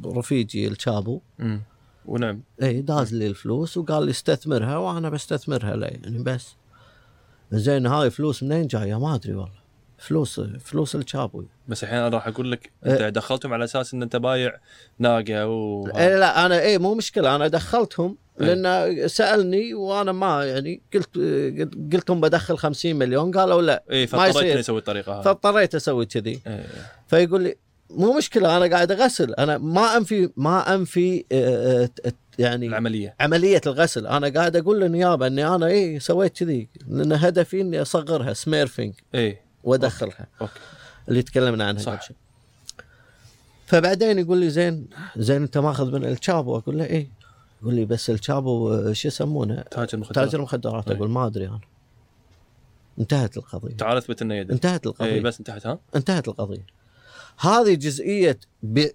رفيجي 0.06 0.68
الشابو. 0.68 1.22
ونعم. 2.06 2.42
إي 2.64 2.82
داز 2.82 3.14
لي 3.14 3.28
الفلوس 3.28 3.78
وقال 3.78 4.04
لي 4.04 4.12
استثمرها 4.12 4.78
وأنا 4.78 5.10
بستثمرها 5.10 5.76
له 5.76 5.88
يعني 5.88 6.24
بس. 6.24 6.56
زين 7.52 7.86
هاي 7.86 8.10
فلوس 8.10 8.44
منين 8.44 8.68
جاية؟ 8.68 9.00
ما 9.00 9.16
أدري 9.16 9.34
والله. 9.34 9.65
فلوس 10.06 10.42
فلوس 10.60 10.96
الشابوي 10.96 11.48
بس 11.68 11.84
الحين 11.84 11.98
أنا 11.98 12.10
راح 12.10 12.28
أقول 12.28 12.52
لك 12.52 12.72
انت 12.86 13.02
إيه. 13.02 13.10
دخلتهم 13.10 13.54
على 13.54 13.64
أساس 13.64 13.94
إن 13.94 14.02
أنت 14.02 14.16
بايع 14.16 14.58
ناقة 15.00 15.48
و 15.48 15.88
إيه 15.88 16.20
لا 16.20 16.46
أنا 16.46 16.62
اي 16.62 16.78
مو 16.78 16.94
مشكلة. 16.94 17.36
أنا 17.36 17.48
دخلتهم 17.48 18.18
إيه. 18.42 18.54
لأن 18.54 19.08
سألني 19.08 19.74
وأنا 19.74 20.12
ما 20.12 20.46
يعني 20.46 20.82
قلت 20.94 21.18
قلت 21.94 22.10
لهم 22.10 22.22
بدخل 22.22 22.58
50 22.58 22.96
مليون. 22.96 23.32
قالوا 23.32 23.62
لا 23.62 23.84
اي 23.92 24.02
ما 24.02 24.08
فاضطريت 24.08 24.58
أسوي 24.58 24.78
الطريقة 24.78 25.18
هذه. 25.18 25.24
فاضطريت 25.24 25.76
أسوي 25.76 26.06
كذي. 26.06 26.42
إيه. 26.48 26.66
فيقول 27.08 27.42
لي 27.44 27.56
مو 27.90 28.18
مشكلة 28.18 28.58
أنا 28.58 28.76
قاعد 28.76 28.92
أغسل. 28.92 29.34
أنا 29.34 29.58
ما 29.58 29.98
أنفي 29.98 30.30
ما 30.38 30.76
أنفي 30.76 31.26
آه، 31.32 31.90
آه، 32.06 32.12
يعني 32.40 32.68
العملية. 32.68 33.16
عملية 33.20 33.62
الغسل. 33.68 34.08
أنا 34.08 34.30
قاعد 34.30 34.56
أقول 34.56 34.82
للنيابة 34.82 35.28
إني 35.28 35.48
أنا 35.48 35.68
إيه 35.68 36.00
سويت 36.00 36.38
كذي. 36.38 36.70
لأن 36.88 37.14
هدفي 37.14 37.62
إني 37.62 37.82
أصغرها 37.82 38.34
smurfing 38.34 38.94
اي 39.16 39.45
وادخلها 39.66 40.28
okay. 40.42 40.60
اللي 41.10 41.22
تكلمنا 41.22 41.68
عنها 41.68 41.82
صح. 41.82 42.02
شوي. 42.02 42.16
فبعدين 43.66 44.20
يقول 44.20 44.38
لي 44.38 44.50
زين 44.50 44.88
زين 45.18 45.42
أنت 45.42 45.58
ماخذ 45.58 45.92
من 45.92 46.06
الشابو؟ 46.06 46.58
أقول 46.58 46.78
له 46.78 46.86
إيه. 46.86 47.08
يقول 47.62 47.76
لي 47.76 47.86
بس 47.86 48.10
الشابو 48.10 48.74
آه، 48.74 48.94
شو 48.94 49.08
يسمونه؟ 49.08 49.62
تاجر 49.72 49.94
المخدرات. 49.94 50.30
تاجر 50.30 50.42
مخدرات 50.42 50.88
إيه. 50.90 50.98
أقول 50.98 51.10
ما 51.10 51.28
أدري 51.28 51.48
أنا. 51.48 51.60
انتهت 53.00 53.38
القضية. 53.38 53.76
تعال 53.76 53.98
اثبت 53.98 54.22
إنه 54.22 54.36
يدري 54.36 54.54
انتهت 54.54 54.88
القضية. 54.88 55.14
اي 55.14 55.20
بس 55.20 55.40
انتهت 55.40 55.68
ها؟ 55.68 55.80
انتهت 55.96 56.28
القضية. 56.28 56.66
هذه 57.40 57.74
جزئية. 57.74 58.40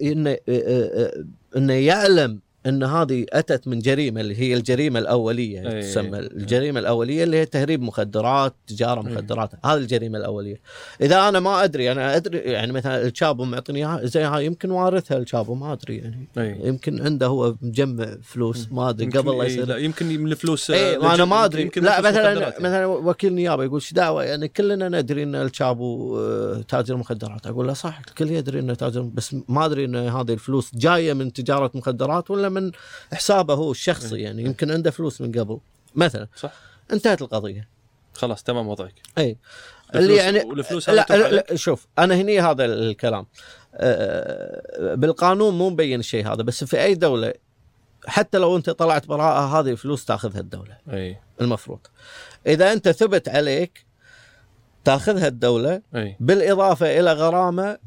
إنه 0.02 0.30
آه، 0.30 0.38
آه، 0.48 1.24
إنه 1.56 1.72
يعلم 1.72 2.40
إن 2.66 2.82
هذه 2.82 3.26
أتت 3.32 3.68
من 3.68 3.78
جريمة 3.78 4.20
اللي 4.20 4.40
هي 4.40 4.54
الجريمة 4.54 4.98
الأولية 4.98 5.70
أي. 5.70 5.82
تسمى 5.82 6.18
الجريمة 6.18 6.80
الأولية 6.80 7.24
اللي 7.24 7.36
هي 7.36 7.46
تهريب 7.46 7.82
مخدرات 7.82 8.54
تجارة 8.66 9.08
أي. 9.08 9.12
مخدرات. 9.12 9.50
هذه 9.64 9.78
الجريمة 9.78 10.18
الأولية. 10.18 10.60
إذا 11.00 11.28
أنا 11.28 11.40
ما 11.40 11.64
أدري 11.64 11.92
أنا 11.92 12.16
أدري 12.16 12.38
يعني 12.38 12.72
مثلا 12.72 13.06
الشابو 13.06 13.44
معطيني 13.44 13.78
إياها 13.78 14.06
زي 14.06 14.22
هاي 14.22 14.46
يمكن 14.46 14.70
وارثها 14.70 15.18
الشابو 15.18 15.54
ما 15.54 15.72
أدري 15.72 15.96
يعني. 15.96 16.28
اي 16.38 16.60
يمكن 16.64 17.02
عنده 17.02 17.26
هو 17.26 17.54
مجمع 17.62 18.16
فلوس 18.22 18.68
ما 18.70 18.88
أدري 18.88 19.06
قبل 19.06 19.36
لا 19.36 19.42
إيه، 19.42 19.48
يصير. 19.48 19.66
لا 19.66 19.76
يمكن 19.76 20.06
من 20.06 20.32
الفلوس 20.32 20.70
اي 20.70 20.96
آه، 20.96 21.14
أنا 21.14 21.24
ما 21.24 21.44
أدري. 21.44 21.70
لا 21.76 22.00
مثلا 22.00 22.32
يعني. 22.32 22.54
مثلا 22.58 22.86
وكيل 22.86 23.34
نيابة 23.34 23.64
يقول 23.64 23.80
إيش 23.80 23.92
دعوة؟ 23.92 24.24
يعني 24.24 24.48
كلنا 24.48 24.88
ندري 24.88 25.22
إن 25.22 25.34
الشابو 25.34 26.18
آه، 26.18 26.64
تاجر 26.68 26.96
مخدرات. 26.96 27.46
أقول 27.46 27.66
له 27.66 27.72
صح 27.72 28.00
الكل 28.08 28.30
يدري 28.30 28.58
إنه 28.58 28.74
تاجر 28.74 29.00
بس 29.00 29.36
ما 29.48 29.64
أدري 29.66 29.84
إن 29.84 29.96
هذه 29.96 30.32
الفلوس 30.32 30.70
جاية 30.74 31.12
من 31.12 31.32
تجارة 31.32 31.70
مخدرات 31.74 32.30
ولا 32.30 32.49
من 32.50 32.72
حسابه 33.12 33.54
هو 33.54 33.70
الشخصي 33.70 34.20
يعني 34.20 34.42
يمكن 34.42 34.70
عنده 34.70 34.90
فلوس 34.90 35.20
من 35.20 35.32
قبل. 35.32 35.58
مثلا 35.94 36.28
صح. 36.36 36.52
انتهت 36.92 37.22
القضية. 37.22 37.68
خلاص 38.14 38.42
تمام 38.42 38.68
وضعك. 38.68 38.94
إي. 39.18 39.36
الفلوس- 39.94 40.04
اللي 40.10 40.16
يعني 40.16 40.44
والفلوس 40.44 40.88
لا, 40.90 41.06
لا؟ 41.10 41.30
لا 41.30 41.56
شوف 41.56 41.86
أنا 41.98 42.14
هني 42.14 42.40
هذا 42.40 42.64
الكلام. 42.64 43.26
آه، 43.74 44.94
بالقانون 44.94 45.58
مو 45.58 45.70
مبين 45.70 46.00
الشيء 46.00 46.26
هذا 46.32 46.42
بس 46.42 46.64
في 46.64 46.82
أي 46.82 46.94
دولة 46.94 47.34
حتى 48.06 48.38
لو 48.38 48.56
أنت 48.56 48.70
طلعت 48.70 49.06
براءة 49.06 49.60
هذه 49.60 49.74
فلوس 49.74 50.04
تأخذها 50.04 50.40
الدولة. 50.40 50.78
إي. 50.92 51.16
المفروض. 51.40 51.78
إذا 52.46 52.72
أنت 52.72 52.88
ثبت 52.88 53.28
عليك 53.28 53.86
تأخذها 54.84 55.26
الدولة 55.28 55.82
إي. 55.94 56.16
بالإضافة 56.20 57.00
إلى 57.00 57.12
غرامة 57.12 57.78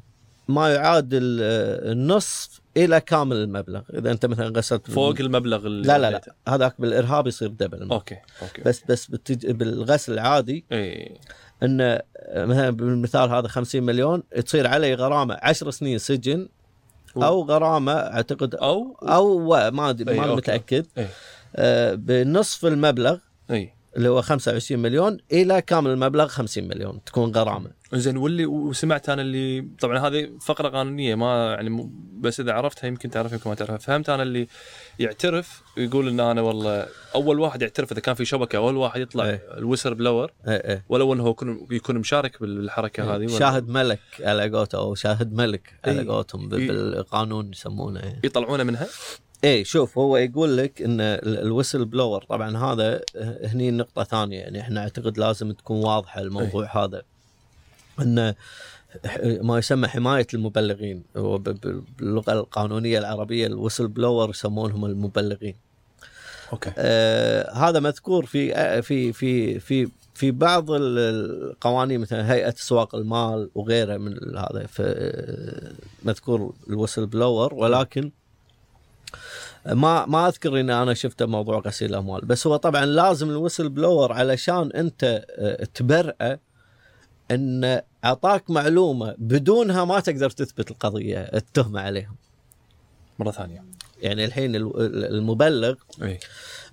ما 0.47 0.73
يعادل 0.73 1.21
النصف 1.91 2.61
إلى 2.77 3.01
كامل 3.01 3.35
المبلغ. 3.35 3.81
إذا 3.93 4.11
أنت 4.11 4.25
مثلا 4.25 4.47
غسلت 4.57 4.91
فوق 4.91 5.15
المبلغ 5.19 5.65
اللي 5.65 5.87
لا 5.87 5.97
لا 5.97 6.11
لا. 6.11 6.21
هذاك 6.47 6.81
بالإرهاب 6.81 7.27
يصير 7.27 7.47
double 7.47 7.91
okay 7.91 8.17
okay. 8.41 8.61
بس 8.61 8.83
بس 8.89 9.05
بالتج... 9.05 9.51
بالغسل 9.51 10.13
العادي 10.13 10.65
إي. 10.71 11.17
انه 11.63 11.99
مثلا 12.35 12.69
بالمثال 12.69 13.29
هذا 13.29 13.47
50 13.47 13.83
مليون 13.83 14.23
تصير 14.45 14.67
علي 14.67 14.93
غرامة 14.93 15.37
10 15.41 15.71
سنين 15.71 15.97
سجن 15.97 16.47
أو 17.17 17.43
غرامة 17.43 17.93
أعتقد 17.93 18.55
أو 18.55 18.97
أو 19.03 19.39
ما 19.71 19.89
أدري 19.89 20.17
ما 20.17 20.23
okay. 20.23 20.35
متأكد. 20.35 20.85
إي. 20.97 21.07
آه، 21.55 21.93
بنصف 21.93 22.65
المبلغ 22.65 23.17
إي. 23.51 23.73
اللي 23.97 24.09
هو 24.09 24.21
25 24.21 24.81
مليون 24.81 25.17
إلى 25.31 25.61
كامل 25.61 25.91
المبلغ 25.91 26.27
50 26.27 26.63
مليون 26.67 27.03
تكون 27.03 27.31
غرامة 27.31 27.71
زين 27.93 28.17
واللي 28.17 28.45
وسمعت 28.45 29.09
أنا 29.09 29.21
اللي 29.21 29.67
طبعا 29.79 29.99
هذه 29.99 30.29
فقرة 30.41 30.69
قانونية 30.69 31.15
ما 31.15 31.53
يعني 31.53 31.89
بس 32.19 32.39
إذا 32.39 32.51
عرفتها 32.53 32.87
يمكن 32.87 33.09
تعرفها 33.09 33.33
يمكن 33.37 33.49
ما 33.49 33.55
تعرفها 33.55 33.77
فهمت 33.77 34.09
أنا 34.09 34.23
اللي 34.23 34.47
يعترف 34.99 35.61
يقول 35.77 36.07
إن 36.07 36.19
أنا 36.19 36.41
والله 36.41 36.85
أول 37.15 37.39
واحد 37.39 37.61
يعترف 37.61 37.91
إذا 37.91 37.99
كان 38.01 38.15
في 38.15 38.25
شبكة 38.25 38.57
أول 38.57 38.77
واحد 38.77 39.01
يطلع 39.01 39.25
إيه. 39.25 39.41
ال 39.57 39.62
whistle 39.62 39.93
blower 39.93 40.31
إيه 40.47 40.53
إيه 40.53 40.83
ولو 40.89 41.13
إنه 41.13 41.23
هو 41.23 41.29
يكون 41.31 41.67
يكون 41.71 41.97
مشارك 41.97 42.41
بالحركة 42.41 43.03
هذه 43.15 43.25
ولا- 43.25 43.39
شاهد 43.39 43.69
ملك 43.69 43.99
على 44.19 44.49
قولته 44.49 44.77
أو 44.77 44.95
شاهد 44.95 45.33
ملك 45.33 45.73
على 45.85 46.01
إي. 46.01 46.07
قولتهم 46.07 46.53
إي. 46.53 46.67
بالقانون 46.67 47.51
يسمونه 47.51 47.99
إيه. 48.03 48.19
يطلعونه 48.23 48.63
منها 48.63 48.87
إيه 49.43 49.63
شوف 49.63 49.97
هو 49.97 50.17
يقول 50.17 50.57
لك 50.57 50.81
إن 50.81 51.01
ال- 51.01 51.39
ال 51.39 51.45
whistle 51.45 51.85
blower 51.85 52.23
طبعا 52.23 52.57
هذا 52.57 52.95
ه- 53.17 53.47
هني 53.47 53.71
نقطة 53.71 54.03
ثانية. 54.03 54.39
يعني 54.39 54.59
إحنا 54.61 54.79
أعتقد 54.81 55.17
لازم 55.17 55.51
تكون 55.51 55.77
واضحة 55.85 56.21
الموضوع 56.21 56.83
هذا. 56.83 57.01
إن 58.01 58.33
ما 59.41 59.57
يسمى 59.57 59.87
حماية 59.87 60.27
المبلغين 60.33 61.03
باللغة 61.15 62.33
القانونية 62.33 62.99
العربية 62.99 63.47
ال 63.47 63.52
whistle 63.52 63.87
blower 63.87 64.29
يسمونهم 64.29 64.85
المبلغين. 64.85 65.55
okay. 66.53 66.71
آه 66.77 67.51
هذا 67.53 67.79
مذكور 67.79 68.25
في 68.25 68.55
آه 68.55 68.79
في 68.79 69.13
في 69.13 69.59
في 69.59 69.89
في 70.13 70.31
بعض 70.31 70.71
ال- 70.71 70.99
القوانين 71.51 71.99
مثلا 71.99 72.33
هيئة 72.33 72.49
أسواق 72.53 72.95
المال 72.95 73.49
وغيرها 73.55 73.97
من 73.97 74.37
هذا. 74.37 74.67
آه، 74.79 75.71
مذكور 76.03 76.53
ال 76.69 76.74
whistle 76.74 77.05
blower 77.05 77.53
ولكن 77.53 78.11
ما 79.65 80.05
ما 80.05 80.27
أذكر 80.27 80.59
ان 80.59 80.69
أنا 80.69 80.93
شفته 80.93 81.25
موضوع 81.25 81.59
غسيل 81.59 81.89
الأموال 81.89 82.25
بس 82.25 82.47
هو 82.47 82.55
طبعا 82.55 82.85
لازم 82.85 83.29
ال 83.29 83.34
whistle 83.34 83.69
blower 83.69 84.13
علشان 84.13 84.71
أنت 84.71 85.25
آه، 85.29 85.63
تبرئه 85.65 86.39
إن 87.31 87.81
أعطاك 88.05 88.49
معلومة 88.49 89.15
بدونها 89.17 89.85
ما 89.85 89.99
تقدر 89.99 90.29
تثبت 90.29 90.71
القضية 90.71 91.19
التهمة 91.19 91.81
عليهم. 91.81 92.15
مرة 93.19 93.31
ثانية. 93.31 93.63
يعني 94.01 94.25
الحين 94.25 94.55
ال- 94.55 94.81
ال- 94.81 95.05
المبلغ 95.05 95.75
إي. 96.01 96.19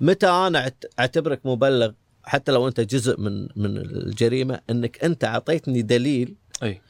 متى 0.00 0.26
أنا 0.28 0.72
أعتبرك 1.00 1.40
مبلغ 1.46 1.92
حتى 2.24 2.52
لو 2.52 2.68
أنت 2.68 2.80
جزء 2.80 3.20
من 3.20 3.42
من 3.56 3.76
الجريمة 3.76 4.60
إنك 4.70 5.04
أنت 5.04 5.24
أعطيتني 5.24 5.82
دليل 5.82 6.34
إي. 6.62 6.80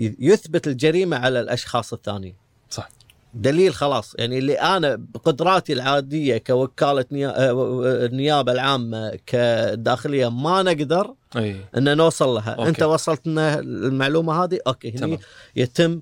ي- 0.00 0.16
يثبت 0.18 0.66
الجريمة 0.66 1.16
على 1.16 1.40
الأشخاص 1.40 1.92
الثانيين. 1.92 2.34
صح. 2.70 2.88
دليل 3.34 3.74
خلاص 3.74 4.14
يعني 4.18 4.38
اللي 4.38 4.54
أنا 4.54 4.94
بقدراتي 4.96 5.72
العادية 5.72 6.38
كوكالة 6.38 7.04
آه، 7.12 8.06
النيابة 8.06 8.52
العامة 8.52 9.18
كداخلية 9.26 10.28
ما 10.28 10.62
نقدر 10.62 11.14
إي 11.36 11.60
إن 11.76 11.96
نوصل 11.96 12.28
لها 12.28 12.50
أوكي. 12.50 12.68
أنت 12.68 12.82
وصلت 12.82 13.26
لنا 13.26 13.58
المعلومة 13.58 14.44
هذه 14.44 14.58
أوكي 14.66 14.90
هني 14.90 14.98
تمام. 14.98 15.18
يتم 15.56 16.00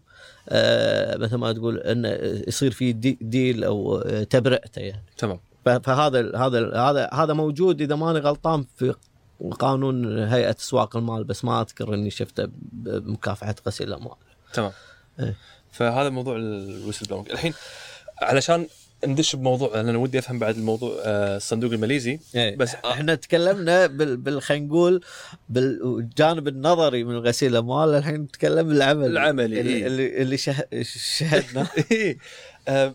آه 0.48 1.16
مثل 1.16 1.36
ما 1.36 1.52
تقول 1.52 1.78
انه 1.78 2.08
يصير 2.48 2.70
فيه 2.70 2.92
deal 2.92 3.64
أو 3.64 4.00
تبرئتة 4.30 4.80
يعني 4.80 5.04
تمام 5.16 5.38
فهذا 5.64 6.36
هذا 6.36 6.76
هذا 6.76 7.10
هذا 7.12 7.32
موجود 7.32 7.80
إذا 7.82 7.94
ماني 7.94 8.18
غلطان 8.18 8.64
في 8.76 8.94
قانون 9.58 10.18
هيئة 10.18 10.56
أسواق 10.58 10.96
المال 10.96 11.24
بس 11.24 11.44
ما 11.44 11.60
أذكر 11.60 11.94
إني 11.94 12.10
شفته 12.10 12.48
بمكافحة 12.72 13.54
غسيل 13.66 13.88
الأموال. 13.88 14.16
تمام 14.52 14.72
إيه. 15.20 15.36
فهذا 15.76 16.08
موضوع 16.08 16.36
ال 16.36 17.06
whistleblowing 17.06 17.30
الحين 17.30 17.54
علشان 18.22 18.66
ندش 19.06 19.36
بموضوع 19.36 19.80
أنا 19.80 19.98
ودي 19.98 20.18
أفهم 20.18 20.38
بعد 20.38 20.56
الموضوع 20.56 20.96
آه، 21.04 21.36
الصندوق 21.36 21.72
الماليزي 21.72 22.18
إيه. 22.34 22.56
بس 22.56 22.74
إحنا 22.74 23.14
تكلمنا 23.14 23.86
بال, 23.86 24.16
بال 24.16 24.42
خلينا 24.42 24.66
نقول 24.66 25.00
بالجانب 25.48 26.48
النظري 26.48 27.04
من 27.04 27.18
غسيل 27.18 27.52
الاموال 27.52 27.94
الحين 27.94 28.14
نتكلم 28.14 28.68
بالعمل 28.68 29.06
العملي، 29.06 29.60
اللي 29.60 29.72
إيه. 29.72 29.86
اللي, 29.86 30.22
اللي 30.22 30.36
شه... 30.36 30.64
شهدنا 30.82 31.66
إيه. 31.92 32.18
آه، 32.68 32.94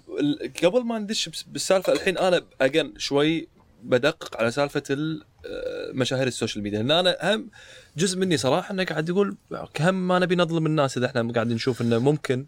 قبل 0.64 0.84
ما 0.84 1.00
ندش 1.00 1.30
بالسالفة 1.48 1.94
الحين 1.94 2.18
أنا 2.18 2.42
اجين 2.62 2.94
شوي 2.98 3.48
بدقق 3.84 4.38
على 4.38 4.52
سالفة 4.52 4.84
ال- 4.90 5.24
آه، 5.46 5.92
مشاهير 5.94 6.28
ال 6.28 6.33
social 6.33 6.64
media 6.64 6.80
لأن 6.80 6.92
أنا 6.92 7.18
هم 7.36 7.50
جزء 7.98 8.18
مني 8.20 8.38
صراحة 8.38 8.74
إنه 8.74 8.84
قاعد 8.84 9.10
يقول 9.10 9.36
هم 9.80 10.08
ما 10.08 10.20
نبي 10.20 10.36
نظلم 10.36 10.66
الناس 10.66 10.98
إذا 10.98 11.06
إحنا 11.06 11.32
قاعد 11.34 11.48
نشوف 11.48 11.82
إنه 11.82 12.00
ممكن 12.00 12.46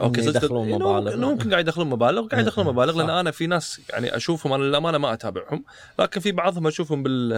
إنه 0.00 0.12
صدق- 0.22 0.28
يدخلون 0.44 0.68
مبالغ. 0.70 1.16
ممكن- 1.16 1.50
قاعد 1.50 1.64
يدخلون 1.66 1.90
مبالغ 1.90 2.26
قاعد 2.26 2.42
يدخلون 2.42 2.66
مبالغ 2.66 2.98
لأن. 2.98 3.10
أنا 3.10 3.30
في 3.30 3.46
ناس 3.46 3.80
يعني 3.90 4.16
أشوفهم 4.16 4.52
أنا 4.52 4.62
للامانه 4.64 4.98
ما 4.98 5.12
أتابعهم 5.12 5.64
لكن 5.98 6.20
في 6.20 6.32
بعضهم 6.32 6.66
أشوفهم 6.66 7.02
بال 7.02 7.28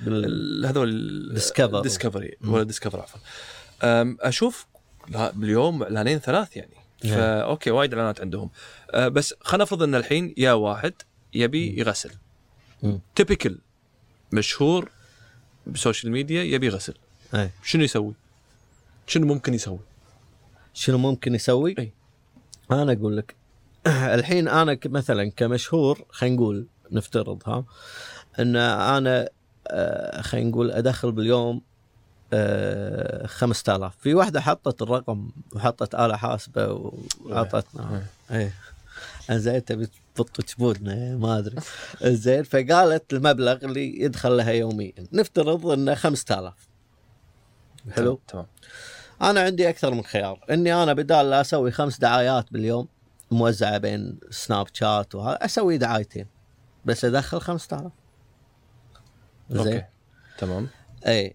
بال... 0.00 0.24
ال- 0.24 0.66
هذول 0.66 1.32
Discover. 1.38 1.82
Discovery. 1.82 2.36
ولا 2.44 2.62
Discover 2.62 3.00
عفوا 3.00 3.20
أشوف 4.28 4.66
لا- 5.08 5.30
باليوم 5.30 5.82
إعلانين 5.82 6.18
ثلاث 6.18 6.56
يعني. 6.56 6.74
فا 7.02 7.40
أوكي 7.42 7.70
وايد 7.70 7.94
إعلانات 7.94 8.20
عندهم 8.20 8.50
أه، 8.90 9.08
بس 9.08 9.34
خلينا 9.40 9.64
نفرض 9.64 9.82
إن 9.82 9.94
الحين 9.94 10.34
يا 10.36 10.52
واحد 10.52 10.92
يبي 11.34 11.78
يغسل. 11.80 12.10
typical 13.14 13.58
مشهور 14.32 14.90
بال 15.66 15.77
social 15.77 16.12
media 16.12 16.42
يبي 16.42 16.66
يغسل 16.66 16.94
أي. 17.34 17.50
شنو 17.64 17.82
يسوي؟ 17.84 18.14
شنو 19.06 19.26
ممكن 19.26 19.54
يسوي؟ 19.54 19.78
شنو 20.74 20.98
ممكن 20.98 21.34
يسوي؟ 21.34 21.74
أي. 21.78 21.92
أنا 22.70 22.92
أقول 22.92 23.16
لك 23.16 23.34
الحين 23.86 24.48
أنا 24.48 24.78
مثلا 24.86 25.30
كمشهور 25.30 26.04
خلينا 26.10 26.36
نقول 26.36 26.66
نفترض 26.90 27.42
ها 27.46 27.64
إن 28.38 28.56
أنا 28.56 29.28
آه، 29.68 30.20
خلينا 30.20 30.50
نقول 30.50 30.70
أدخل 30.70 31.12
باليوم 31.12 31.62
آه، 32.32 33.26
5000 33.26 33.96
في 33.96 34.14
واحدة 34.14 34.40
حطت 34.40 34.82
الرقم 34.82 35.30
وحطت 35.54 35.94
آلة 35.94 36.16
حاسبة 36.16 36.92
وعطتنا 37.24 38.02
إيه 38.30 38.52
زين 39.30 39.64
تبي 39.64 39.88
تبط 40.14 40.54
جبودنا 40.54 41.16
ما 41.16 41.38
أدري. 41.38 41.56
زين 42.02 42.42
فقالت 42.42 43.12
المبلغ 43.12 43.64
اللي 43.64 44.00
يدخل 44.00 44.36
لها 44.36 44.50
يوميا. 44.50 44.92
نفترض 45.12 45.66
انه 45.66 45.94
5000 45.94 46.54
حلو؟ 47.90 48.20
تمام. 48.28 48.46
أنا 49.22 49.40
عندي 49.40 49.68
أكثر 49.68 49.94
من 49.94 50.04
خيار. 50.04 50.44
إني 50.50 50.74
أنا 50.82 50.92
بدال 50.92 51.30
لا 51.30 51.40
أسوي 51.40 51.70
خمس 51.70 51.98
دعايات 51.98 52.52
باليوم 52.52 52.88
موزعة 53.30 53.78
بين 53.78 54.18
سناب 54.30 54.66
شات 54.72 55.14
وهذا 55.14 55.44
أسوي 55.44 55.78
دعايتين. 55.78 56.26
بس 56.84 57.04
أدخل 57.04 57.40
5000 57.40 57.92
زين. 59.50 59.82
تمام. 60.38 60.68
إي. 61.06 61.34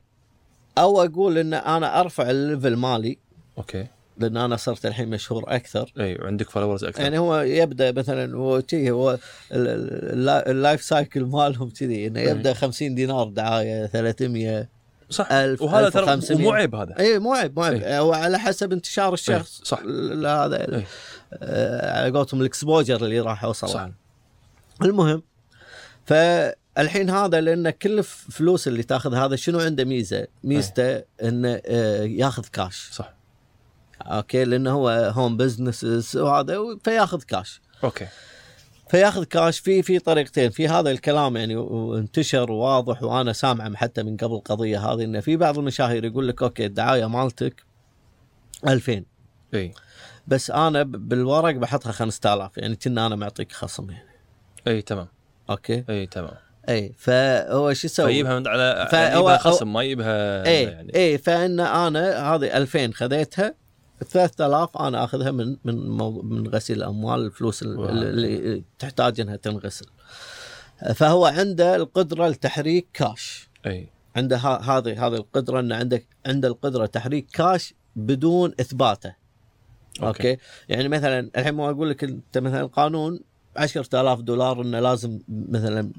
أو 0.77 1.03
أقول 1.03 1.37
إن 1.37 1.53
أنا 1.53 1.99
أرفع 1.99 2.29
ال 2.29 2.37
level 2.37 2.75
مالي. 2.75 3.17
أوكي. 3.57 3.87
لأن 4.17 4.37
أنا 4.37 4.55
صرت 4.55 4.85
الحين 4.85 5.09
مشهور 5.09 5.43
أكثر. 5.47 5.93
إي 5.99 6.15
وعندك 6.15 6.49
followers 6.49 6.83
أكثر. 6.83 7.01
يعني 7.01 7.17
هو 7.17 7.39
يبدأ 7.41 7.91
مثلا 7.91 8.37
هو 8.37 8.61
شي 8.69 8.91
هو 8.91 9.11
ال- 9.11 9.19
ال- 9.51 10.29
ال 10.29 10.39
life 10.39 10.81
cycle 10.83 11.25
مالهم 11.25 11.69
كذي 11.69 12.07
إنه 12.07 12.19
يبدأ 12.19 12.53
50 12.53 12.95
دينار 12.95 13.27
دعاية 13.29 13.85
300 13.85 14.69
صح 15.09 15.31
1000 15.31 15.61
وهذا 15.61 15.89
ترى 15.89 16.13
1500. 16.13 16.43
مو 16.47 16.51
عيب 16.51 16.75
هذا 16.75 16.99
اي 16.99 17.19
مو 17.19 17.33
عيب 17.33 17.59
مو 17.59 17.63
عيب 17.65 17.81
إيه. 17.83 17.99
هو 17.99 18.13
على 18.13 18.39
حسب 18.39 18.73
انتشار 18.73 19.13
الشخص 19.13 19.57
إيه، 19.59 19.65
صح. 19.65 19.79
هذا 20.27 20.75
إيه. 20.75 20.87
آه، 21.33 21.99
على 22.03 22.17
قولتهم 22.17 22.41
ال 22.41 22.47
exposure 22.47 22.95
اللي 23.05 23.19
راح 23.19 23.43
يوصل 23.43 23.69
صح 23.69 23.89
المهم 24.81 25.23
فالحين 26.05 27.09
هذا 27.09 27.41
لأن 27.41 27.69
كل 27.69 27.99
الف- 27.99 28.25
فلوس 28.31 28.67
اللي 28.67 28.83
تاخذ 28.83 29.13
هذا 29.15 29.35
شنو 29.35 29.59
عنده 29.59 29.83
ميزة؟ 29.83 30.27
ميزته 30.43 31.03
إنه 31.23 31.61
آه، 31.65 32.03
ياخذ 32.03 32.43
كاش 32.53 32.89
صح 32.91 33.13
أوكي 34.01 34.43
لأنه 34.45 34.71
هو 34.71 34.89
home 34.89 35.37
business 35.37 36.17
وهذا 36.17 36.57
فياخذ 36.83 37.21
كاش 37.21 37.61
أوكي 37.83 38.07
فياخذ 38.89 39.23
كاش 39.23 39.59
في 39.59 39.81
في 39.83 39.99
طريقتين. 39.99 40.49
في 40.49 40.67
هذا 40.67 40.91
الكلام 40.91 41.37
يعني 41.37 41.55
وانتشر 41.55 42.51
وواضح 42.51 43.03
وأنا 43.03 43.33
سامعه 43.33 43.75
حتى 43.75 44.03
من 44.03 44.17
قبل 44.17 44.33
القضية 44.35 44.79
هذه 44.79 45.03
إنه 45.03 45.19
في 45.19 45.37
بعض 45.37 45.57
المشاهير 45.59 46.05
يقول 46.05 46.27
لك 46.27 46.41
أوكي 46.43 46.65
الدعاية 46.65 47.05
مالتك 47.05 47.63
2000 48.67 49.03
إي. 49.53 49.73
بس 50.27 50.51
أنا 50.51 50.83
بالورق 50.83 51.55
بحطها 51.55 51.91
5000 51.91 52.57
يعني 52.57 52.75
كنا 52.75 53.05
أنا 53.05 53.15
معطيك 53.15 53.51
خصم 53.51 53.89
يعني. 53.91 54.09
إي 54.67 54.81
تمام. 54.81 55.07
أوكي. 55.49 55.83
إي 55.89 56.05
تمام. 56.05 56.33
إي 56.69 56.93
فهو 56.97 57.73
شو 57.73 57.87
يسوي؟ 57.87 58.07
فيجيبها 58.07 58.39
من 58.39 58.47
على 58.47 58.87
فهو- 58.91 59.13
يجيبها 59.19 59.37
خصم 59.37 59.73
ما 59.73 59.83
يجيبها 59.83 60.45
إي 60.47 60.63
يعني. 60.63 60.95
إي 60.95 61.17
فإن 61.17 61.59
أنا 61.59 62.33
هذه 62.35 62.57
2000 62.57 62.91
خذيتها 62.93 63.53
3000 64.09 64.77
أنا 64.77 65.03
أخذها 65.03 65.31
من 65.31 65.57
من 65.63 65.97
من 66.23 66.47
غسيل 66.47 66.77
الأموال 66.77 67.25
الفلوس 67.25 67.63
ال-. 67.63 67.89
اللي 67.89 68.63
تحتاج 68.79 69.19
إنها 69.21 69.35
تنغسل. 69.35 69.85
فهو 70.95 71.25
عنده 71.25 71.75
القدرة 71.75 72.27
لتحريك 72.27 72.87
كاش. 72.93 73.49
أي. 73.65 73.89
عنده 74.15 74.37
هذه 74.37 75.07
هذه 75.07 75.15
القدرة 75.15 75.59
إنه 75.59 75.75
عندك 75.75 76.07
عنده 76.25 76.47
القدرة 76.47 76.85
تحريك 76.85 77.27
كاش 77.33 77.73
بدون 77.95 78.53
إثباته. 78.59 79.15
أوكي, 80.03 80.29
أوكي. 80.31 80.41
يعني 80.69 80.87
مثلا 80.87 81.29
الحين 81.37 81.53
ما 81.53 81.69
أقول 81.69 81.89
لك 81.89 82.03
أنت 82.03 82.37
مثلا 82.37 82.65
قانون 82.65 83.19
10000 83.59 84.21
دولار 84.21 84.61
إنه 84.61 84.79
لازم 84.79 85.19
مثلا 85.29 85.91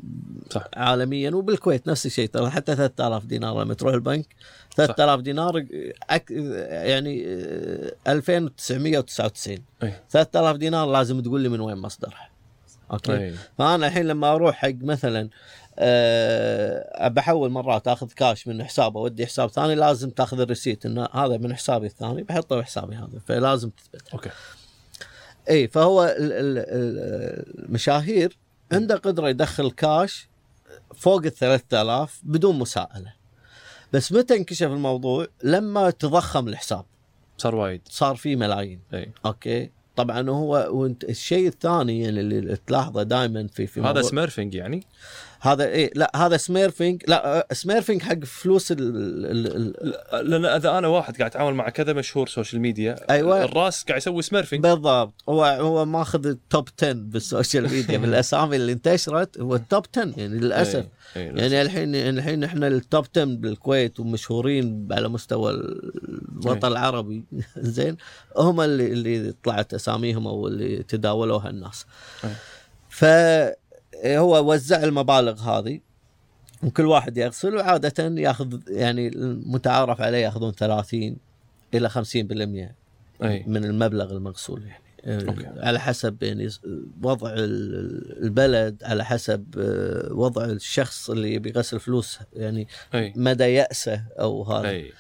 صح. 0.50 0.64
عالميا 0.76 1.30
وبالكويت 1.30 1.88
نفس 1.88 2.06
الشيء 2.06 2.28
ترى 2.28 2.50
حتى 2.50 2.76
3000 2.76 3.24
دينار 3.24 3.62
لما 3.62 3.74
تروح 3.74 3.94
البنك. 3.94 4.26
3000 4.76 5.20
دينار 5.20 5.66
أك 6.10 6.30
يعني 6.30 7.24
آه، 7.26 7.92
2999 8.08 9.58
أي. 9.82 9.94
3000 10.10 10.56
دينار 10.56 10.90
لازم 10.90 11.20
تقول 11.20 11.40
لي 11.40 11.48
من 11.48 11.60
وين 11.60 11.76
مصدرها. 11.76 12.30
أوكي؟ 12.92 13.16
أي. 13.16 13.34
فأنا 13.58 13.86
الحين 13.86 14.06
لما 14.06 14.34
أروح 14.34 14.56
حق 14.56 14.74
مثلا 14.80 15.28
أه 15.78 17.08
بحول 17.08 17.50
مرات 17.50 17.88
أخذ 17.88 18.06
كاش 18.06 18.46
من 18.48 18.64
حساب 18.64 18.96
أودي 18.96 19.26
حساب 19.26 19.50
ثاني 19.50 19.74
لازم 19.74 20.10
تأخذ 20.10 20.40
ال 20.40 20.46
receipt 20.46 20.86
إنه 20.86 21.08
هذا 21.12 21.36
من 21.36 21.54
حسابي 21.54 21.86
الثاني 21.86 22.22
بحطه 22.22 22.56
بحسابي 22.56 22.94
هذا 22.94 23.20
فلازم 23.26 23.70
تثبت 23.70 24.08
أوكي. 24.14 24.30
اي 25.50 25.68
فهو 25.68 26.04
ال- 26.04 26.32
ال- 26.32 26.58
ال- 26.58 27.64
المشاهير 27.68 28.36
عنده 28.72 28.96
قدرة 28.96 29.28
يدخل 29.28 29.70
كاش 29.70 30.28
فوق 30.96 31.24
ال 31.24 31.34
3000 31.34 32.20
بدون 32.22 32.58
مساءلة. 32.58 33.12
بس 33.92 34.12
متى 34.12 34.36
انكشف 34.36 34.66
الموضوع؟ 34.66 35.26
لما 35.42 35.90
تضخم 35.90 36.48
الحساب. 36.48 36.84
صار 37.38 37.54
وايد. 37.54 37.80
صار 37.88 38.16
فيه 38.16 38.36
ملايين. 38.36 38.80
إي. 38.94 39.12
أوكي؟ 39.26 39.70
طبعا 39.96 40.30
هو 40.30 40.68
وانت 40.70 41.04
الشيء 41.04 41.48
الثاني 41.48 42.00
يعني 42.02 42.20
اللي 42.20 42.56
تلاحظه 42.66 43.02
دائما 43.02 43.46
في 43.46 43.66
في 43.66 43.80
هذا 43.80 44.02
smurfing 44.02 44.54
يعني؟ 44.54 44.82
هذا 45.42 45.64
إيه 45.64 45.90
لا 45.94 46.10
هذا 46.16 46.36
smurfing 46.36 47.02
لا 47.08 47.46
smurfing 47.52 48.02
حق 48.02 48.24
فلوس 48.24 48.72
ال 48.72 48.80
ال 48.80 50.30
لأن 50.30 50.44
إذا 50.44 50.78
أنا 50.78 50.88
واحد 50.88 51.16
قاعد 51.16 51.30
أتعامل 51.30 51.54
مع 51.54 51.68
كذا 51.68 51.92
مشهور 51.92 52.28
social 52.28 52.62
media 52.62 52.96
أيوة. 53.10 53.44
الراس 53.44 53.84
قاعد 53.84 53.98
يسوي 53.98 54.22
سميرفنج 54.22 54.62
بالضبط. 54.62 55.14
هو 55.28 55.44
هو 55.44 55.84
ماخذ 55.84 56.26
ال 56.26 56.37
top 56.37 56.68
10 56.82 56.92
بال 56.92 57.12
social 57.12 57.70
media. 57.70 57.98
بالأسامي 58.02 58.56
اللي 58.56 58.72
انتشرت 58.72 59.40
هو 59.40 59.54
ال 59.54 59.62
top 59.62 59.84
10 59.96 60.12
يعني 60.16 60.38
للأسف. 60.38 60.86
إي، 61.16 61.22
إي، 61.22 61.24
يعني 61.26 61.62
الحين 61.62 61.94
الحين 61.94 62.44
إحنا 62.44 62.66
ال 62.66 62.76
top 62.76 63.06
10 63.16 63.24
بالكويت 63.24 64.00
ومشهورين 64.00 64.88
على 64.90 65.08
مستوى 65.08 65.50
الوطن 65.50 66.66
إيه. 66.66 66.72
العربي. 66.72 67.24
زين. 67.56 67.96
هم 68.36 68.60
اللي 68.60 68.86
اللي 68.86 69.34
طلعت 69.44 69.74
أساميهم 69.74 70.26
أو 70.26 70.48
اللي 70.48 70.82
تداولوها 70.82 71.50
الناس. 71.50 71.86
إيه. 72.24 72.30
فهو 74.02 74.52
وزع 74.52 74.82
المبالغ 74.84 75.40
هذه 75.40 75.80
وكل 76.62 76.86
واحد 76.86 77.16
يغسل 77.18 77.56
وعادة 77.56 78.20
ياخذ 78.20 78.58
يعني 78.68 79.08
المتعارف 79.08 80.00
عليه 80.00 80.18
ياخذون 80.18 80.52
30 80.52 81.16
إلى 81.74 81.90
50% 81.90 81.96
أي. 83.24 83.44
من 83.46 83.64
المبلغ 83.64 84.12
المغسول 84.12 84.62
يعني. 84.66 84.82
أوكي. 85.28 85.46
على 85.46 85.80
حسب 85.80 86.22
يعني 86.22 86.48
وضع 87.02 87.32
ال- 87.34 88.22
البلد 88.24 88.82
على 88.84 89.04
حسب 89.04 89.44
آه، 89.58 90.12
وضع 90.12 90.44
الشخص 90.44 91.10
اللي 91.10 91.34
يبي 91.34 91.48
يغسل 91.48 91.80
فلوس 91.80 92.18
يعني 92.32 92.68
أي. 92.94 93.12
مدى 93.16 93.44
يأسه 93.44 94.04
أو 94.20 94.42
هذا. 94.42 94.68
أي. 94.68 94.92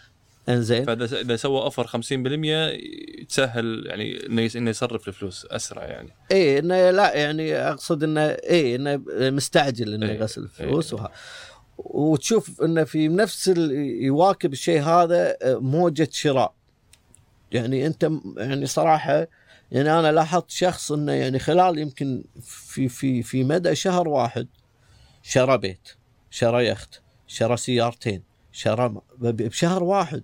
انزين. 0.48 0.84
فإذا 0.84 1.20
إذا 1.20 1.36
سوى 1.36 1.60
offer 1.62 1.86
50% 1.86 3.26
تسهل 3.28 3.84
يعني 3.86 4.26
إنه 4.26 4.42
يس- 4.42 4.56
إنه 4.56 4.70
يصرف 4.70 5.08
الفلوس 5.08 5.46
أسرع 5.50 5.84
يعني. 5.84 6.10
إيه 6.30 6.58
إنه 6.58 6.90
لا 6.90 7.14
يعني 7.16 7.54
أقصد 7.56 8.02
إنه 8.04 8.20
إيه 8.20 8.76
إنه 8.76 9.02
مستعجل 9.30 9.94
إنه 9.94 10.06
إيه، 10.08 10.12
يغسل 10.18 10.42
الفلوس 10.42 10.94
إيه. 10.94 11.00
وها. 11.00 11.12
وتشوف 11.78 12.62
انه 12.62 12.84
في 12.84 13.08
نفس 13.08 13.48
ال... 13.48 13.70
يواكب 14.02 14.52
الشيء 14.52 14.82
هذا 14.82 15.36
موجة 15.44 16.08
شراء. 16.12 16.54
يعني 17.52 17.86
أنت 17.86 18.10
يعني 18.36 18.66
صراحة 18.66 19.26
يعني 19.72 19.98
أنا 19.98 20.12
لاحظت 20.12 20.50
شخص 20.50 20.92
إنه 20.92 21.12
يعني 21.12 21.38
خلال 21.38 21.78
يمكن 21.78 22.24
في 22.42 22.88
في 22.88 23.22
في 23.22 23.44
مدى 23.44 23.74
شهر 23.74 24.08
واحد 24.08 24.48
شرى 25.22 25.58
بيت 25.58 25.88
شرى 26.30 26.66
يخت 26.68 27.00
شرى 27.26 27.56
سيارتين. 27.56 28.29
ب- 29.18 29.42
بشهر 29.42 29.82
واحد. 29.82 30.22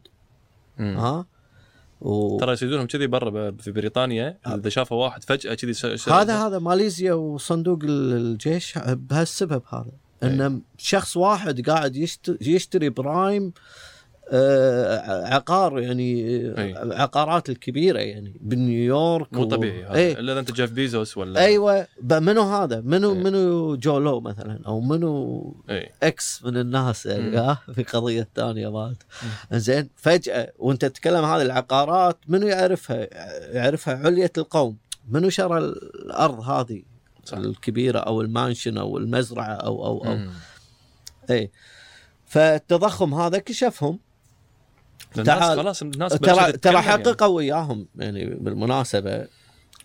ها؟ 0.78 1.26
و... 2.00 2.38
ترى 2.40 2.52
يصيدونهم 2.52 2.86
كذي 2.86 3.06
برا 3.06 3.50
في 3.50 3.72
بريطانيا 3.72 4.38
إذا 4.46 4.68
شافوا 4.68 5.04
واحد 5.04 5.24
فجأة 5.24 5.54
كذي 5.54 5.72
هذا 6.08 6.46
هذا 6.46 6.58
ماليزيا 6.58 7.12
وصندوق 7.12 7.78
ال- 7.84 8.12
الجيش 8.12 8.78
بهالسبب 8.86 9.62
هذا. 9.68 9.92
ان 10.22 10.62
شخص 10.78 11.16
واحد 11.16 11.68
قاعد 11.70 11.96
يشتري, 11.96 12.38
يشتري 12.40 12.88
prime 12.88 13.46
آه، 13.46 13.52
عقار 14.32 15.80
يعني 15.80 16.22
أي. 16.58 16.76
آه، 16.76 17.02
عقارات 17.02 17.50
الكبيرة 17.50 17.98
يعني 17.98 18.36
بنيويورك 18.40 19.32
مو 19.32 19.44
طبيعي 19.44 19.84
هذا 19.84 19.94
اي 19.94 20.12
إلا 20.12 20.32
إذا 20.32 20.40
أنت 20.40 20.52
جيف 20.52 20.72
بيزوس 20.72 21.16
ولا 21.16 21.40
أيوه 21.40 21.86
منو 22.02 22.42
هذا؟ 22.42 22.80
منو 22.80 23.12
أي. 23.12 23.18
منو 23.18 23.76
جولو 23.76 24.20
مثلا 24.20 24.60
أو 24.66 24.80
منو 24.80 25.54
X 25.70 26.44
من 26.44 26.56
الناس 26.56 27.06
يعني. 27.06 27.36
ها 27.36 27.58
في 27.74 27.82
قضية 27.82 28.28
ثانية 28.34 28.68
مالت 28.68 29.02
زين 29.52 29.88
فجأة 29.96 30.52
وأنت 30.58 30.84
تتكلم 30.84 31.24
هذه 31.24 31.42
العقارات 31.42 32.18
منو 32.28 32.46
يعرفها؟ 32.46 33.08
يعرفها 33.54 33.96
علية 33.96 34.32
القوم 34.38 34.76
منو 35.08 35.28
شرى 35.28 35.58
الأرض 35.58 36.40
هذه 36.40 36.82
صح. 37.24 37.38
الكبيرة 37.38 37.98
أو 37.98 38.20
المانشن 38.20 38.78
أو 38.78 38.98
المزرعة 38.98 39.54
أو 39.54 39.86
أو 39.86 40.04
أو. 40.04 40.18
اي 41.30 41.50
فالتضخم 42.26 43.14
هذا 43.14 43.38
كشفهم 43.38 43.98
تعال. 45.24 45.58
خلاص 45.58 45.82
الناس 45.82 46.12
ترى 46.12 46.52
ترى 46.52 46.74
يعني. 46.74 46.86
حققوا 46.86 47.36
وياهم 47.36 47.86
يعني 47.96 48.24
بالمناسبة 48.24 49.26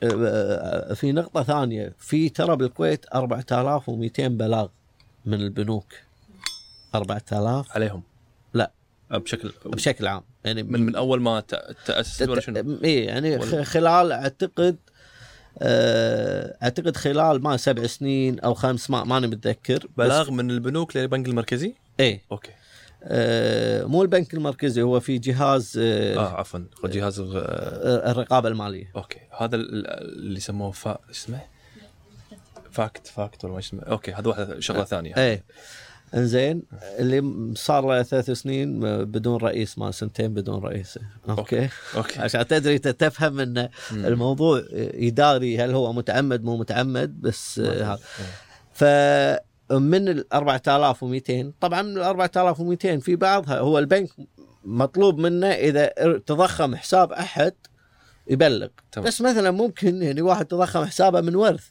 آه، 0.03 0.93
في 0.93 1.11
نقطة 1.11 1.43
ثانية 1.43 1.95
في 1.99 2.29
ترى 2.29 2.55
بالكويت 2.55 3.05
4200 3.15 4.27
بلاغ 4.27 4.67
من 5.25 5.33
البنوك 5.41 5.93
4000 6.95 7.71
عليهم 7.71 8.03
لا. 8.53 8.71
بشكل 9.11 9.51
بشكل 9.65 10.07
عام 10.07 10.21
يعني 10.45 10.63
من 10.63 10.85
من 10.85 10.95
أول 10.95 11.21
ما 11.21 11.39
تاسست 11.85 12.29
ولا 12.29 12.41
شنو؟ 12.41 12.79
اي 12.83 13.03
يعني 13.03 13.35
ولا- 13.37 13.63
خلال 13.63 14.11
أعتقد 14.11 14.75
آه، 15.59 16.57
أعتقد 16.63 16.97
خلال 16.97 17.41
ما 17.43 17.57
سبع 17.57 17.87
سنين 17.87 18.39
أو 18.39 18.53
خمس 18.53 18.89
ما 18.89 19.03
ماني 19.03 19.27
متذكر 19.27 19.87
بلاغ 19.97 20.31
من 20.31 20.51
البنوك 20.51 20.97
للبنك 20.97 21.27
المركزي؟ 21.27 21.73
إيه 21.99 22.21
أوكي 22.31 22.51
آه، 22.51 22.55
مو 23.87 24.01
البنك 24.01 24.33
المركزي 24.33 24.81
هو 24.81 24.99
في 24.99 25.17
جهاز 25.17 25.77
آه، 25.81 26.15
آه 26.17 26.33
عفوا 26.39 26.59
جهاز 26.85 27.19
آه، 27.19 28.11
الرقابة 28.11 28.49
المالية. 28.49 28.91
أوكي 28.95 29.19
هذا 29.39 29.55
ال- 29.55 29.87
اللي 29.87 30.37
يسموه 30.37 30.71
فا 30.71 30.99
اسمه؟ 31.11 31.39
فاكت 32.71 33.07
فاكت 33.07 33.43
ولا 33.45 33.53
ما 33.53 33.59
اسمه 33.59 33.81
أوكي 33.83 34.11
هذا 34.13 34.27
واحدة 34.27 34.59
شغلة 34.59 34.83
ثانية. 34.83 35.17
إيه. 35.17 35.43
إنزين 36.15 36.63
اللي 36.99 37.51
صار 37.55 37.87
له 37.87 38.03
ثلاث 38.03 38.31
سنين 38.31 38.79
بدون 39.05 39.37
رئيس 39.41 39.77
ما 39.77 39.91
سنتين 39.91 40.33
بدون 40.33 40.63
رئيس. 40.63 40.99
أوكي؟ 41.29 41.69
أوكي 41.95 42.19
عشان 42.23 42.47
تدري 42.47 42.79
تفهم 42.79 43.39
إن. 43.39 43.69
الموضوع 43.91 44.63
إداري 44.73 45.59
هل 45.59 45.71
هو 45.71 45.93
متعمد 45.93 46.43
مو 46.43 46.57
متعمد 46.57 47.21
بس 47.21 47.59
آه، 47.59 47.83
هذا 47.83 47.99
إيه. 48.81 49.43
فمن 49.71 50.09
ال 50.09 50.33
4200 50.33 51.51
طبعا 51.61 51.81
من 51.81 51.97
ال 51.97 52.01
4200 52.01 52.97
في 52.99 53.15
بعضها 53.15 53.59
هو 53.59 53.79
البنك 53.79 54.09
مطلوب 54.65 55.17
منه 55.17 55.47
إذا 55.47 55.85
تضخم 56.25 56.75
حساب 56.75 57.11
أحد 57.11 57.53
يبلغ. 58.27 58.67
تمام. 58.91 59.07
بس 59.07 59.21
مثلا 59.21 59.51
ممكن 59.51 60.01
يعني 60.03 60.21
واحد 60.21 60.45
تضخم 60.45 60.85
حسابه 60.85 61.21
من 61.21 61.35
ورث. 61.35 61.63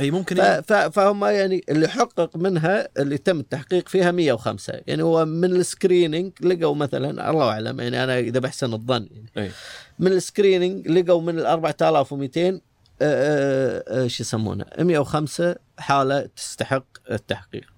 أي 0.00 0.10
ممكن 0.10 0.36
ف- 0.60 0.72
فهم 0.72 1.24
يعني 1.24 1.64
اللي 1.68 1.88
حقق 1.88 2.36
منها 2.36 2.88
اللي 2.98 3.18
تم 3.18 3.40
التحقيق 3.40 3.88
فيها 3.88 4.10
105 4.10 4.80
يعني 4.86 5.02
هو 5.02 5.24
من 5.24 5.44
ال 5.56 5.64
screening 5.64 6.32
لقوا 6.40 6.74
مثلا 6.74 7.30
الله 7.30 7.48
أعلم 7.48 7.80
يعني 7.80 8.04
أنا 8.04 8.18
إذا 8.18 8.40
بحسن 8.40 8.72
الظن 8.74 9.08
يعني. 9.10 9.30
أي. 9.36 9.50
من 9.98 10.12
ال 10.12 10.20
screening 10.20 10.88
لقوا 10.88 11.20
من 11.22 11.38
ال 11.38 11.46
4200 11.46 12.40
آه، 12.40 12.46
آه، 12.46 12.56
آه، 12.56 12.60
شو 14.06 14.22
يسمونه؟ 14.22 14.64
105 14.78 15.56
حالة 15.78 16.28
تستحق 16.36 16.84
التحقيق. 17.10 17.72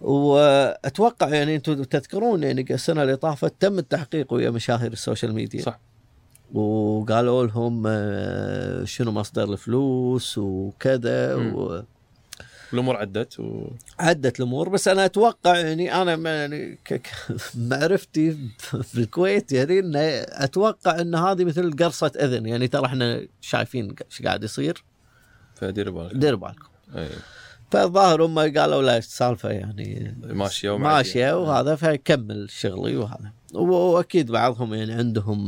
وأتوقع 0.00 1.28
يعني 1.28 1.56
أنتم 1.56 1.82
تذكرون 1.82 2.42
يعني 2.42 2.66
السنة 2.70 3.02
اللي 3.02 3.16
طافت 3.16 3.54
تم 3.60 3.78
التحقيق 3.78 4.32
ويا 4.32 4.50
مشاهير 4.50 4.92
ال 4.92 4.98
social 4.98 5.34
media. 5.34 5.62
صح. 5.62 5.80
وقالوا 6.54 7.46
لهم 7.46 7.82
آه، 7.86 8.84
شنو 8.84 9.10
مصدر 9.10 9.52
الفلوس 9.52 10.38
وكذا. 10.38 11.34
و... 11.34 11.82
الأمور 12.72 12.96
عدت 12.96 13.40
و... 13.40 13.70
عدت 13.98 14.38
الأمور 14.40 14.68
بس 14.68 14.88
أنا 14.88 15.04
أتوقع 15.04 15.56
يعني 15.58 16.02
أنا 16.02 16.30
يعني 16.36 16.78
ك- 16.84 16.94
ك- 16.94 17.10
معرفتي 17.70 18.38
في 18.82 18.98
الكويت 18.98 19.52
يعني 19.52 19.78
انه 19.78 19.98
أتوقع 20.44 21.00
إن 21.00 21.14
هذه 21.14 21.44
مثل 21.44 21.76
قرصة 21.76 22.12
أذن. 22.16 22.46
يعني 22.46 22.68
ترى 22.68 22.86
إحنا 22.86 23.26
شايفين 23.40 23.94
إيش 24.10 24.22
قاعد 24.22 24.44
يصير. 24.44 24.84
فدير 25.54 25.90
بالك 25.90 26.14
دير 26.14 26.36
بالكم. 26.36 26.68
فالظاهر 27.70 28.22
هم 28.24 28.38
قالوا 28.38 28.82
لا 28.82 28.96
السالفة 28.96 29.48
يعني 29.50 30.16
ماشية 30.22 30.70
ومعدية. 30.70 30.96
ماشية 30.96 31.38
وهذا 31.42 31.74
فكمل 31.76 32.50
شغلي 32.50 32.96
وهذا. 32.96 33.32
وأكيد 33.54 34.30
بعضهم 34.32 34.74
يعني 34.74 34.92
عندهم 34.92 35.46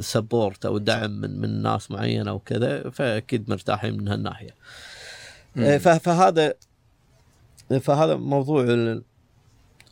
سبورت 0.00 0.66
أو 0.66 0.78
دعم 0.78 1.10
من 1.10 1.40
من 1.40 1.62
ناس 1.62 1.90
معينة 1.90 2.32
وكذا 2.32 2.90
فأكيد 2.90 3.50
مرتاحين 3.50 3.96
من 3.98 4.08
هالناحية. 4.08 4.54
فهذا 5.78 6.54
فهذا 7.80 8.14
موضوع 8.16 8.62
ال- 8.64 9.02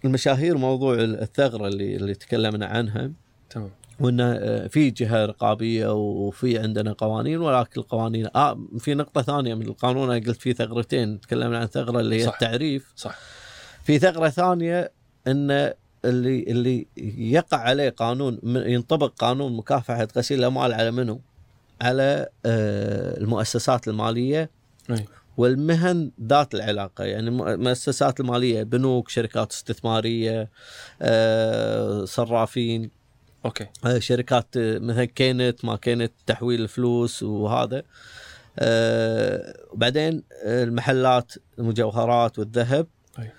المشاهير 0.04 0.56
موضوع 0.56 0.94
الثغرة 0.94 1.68
اللي 1.68 1.96
اللي 1.96 2.14
تكلمنا 2.14 2.66
عنها. 2.66 3.10
تمام. 3.50 3.70
وان 4.00 4.20
آه، 4.20 4.66
في 4.66 4.90
جهة 4.90 5.26
رقابية 5.26 5.92
وفي 5.94 6.58
عندنا 6.58 6.92
قوانين 6.92 7.38
ولكن 7.38 7.80
القوانين 7.80 8.28
آه 8.36 8.58
في 8.78 8.94
نقطة 8.94 9.22
ثانية 9.22 9.54
من 9.54 9.62
القانون 9.66 10.10
أنا 10.10 10.26
قلت 10.26 10.40
في 10.40 10.52
ثغرتين 10.52 11.20
تكلمنا 11.20 11.58
عن 11.58 11.66
ثغرة 11.66 12.00
اللي 12.00 12.16
هي 12.16 12.26
صح. 12.26 12.32
التعريف. 12.32 12.92
صح. 12.96 13.18
في 13.84 13.98
ثغرة 13.98 14.28
ثانية 14.28 14.92
إن 15.26 15.72
اللي 16.04 16.42
اللي 16.42 16.86
يقع 17.18 17.58
عليه 17.58 17.90
قانون 17.90 18.38
ينطبق 18.44 19.12
قانون 19.18 19.56
مكافحة 19.56 20.08
غسيل 20.16 20.38
الأموال 20.38 20.72
على 20.72 20.90
منو؟ 20.90 21.20
على 21.80 22.28
آه، 22.46 23.18
المؤسسات 23.20 23.88
المالية. 23.88 24.50
أي. 24.90 25.04
والمهن 25.38 26.10
ذات 26.22 26.54
العلاقة 26.54 27.04
يعني 27.04 27.28
الم- 27.28 27.48
المؤسسات 27.48 28.20
المالية 28.20 28.62
بنوك 28.62 29.08
شركات 29.08 29.52
استثمارية 29.52 30.48
آه، 31.02 32.04
صرافين 32.04 32.90
أوكي. 33.44 33.66
آه، 33.84 33.98
شركات 33.98 34.46
آه، 34.56 34.78
مثلا 34.78 35.04
كينت 35.04 35.64
ما 35.64 35.76
كينت 35.76 36.12
تحويل 36.26 36.60
الفلوس 36.60 37.22
وهذا. 37.22 37.82
وبعدين 39.72 40.22
المحلات 40.42 41.32
المجوهرات 41.58 42.38
والذهب. 42.38 42.86
أي. 43.18 43.30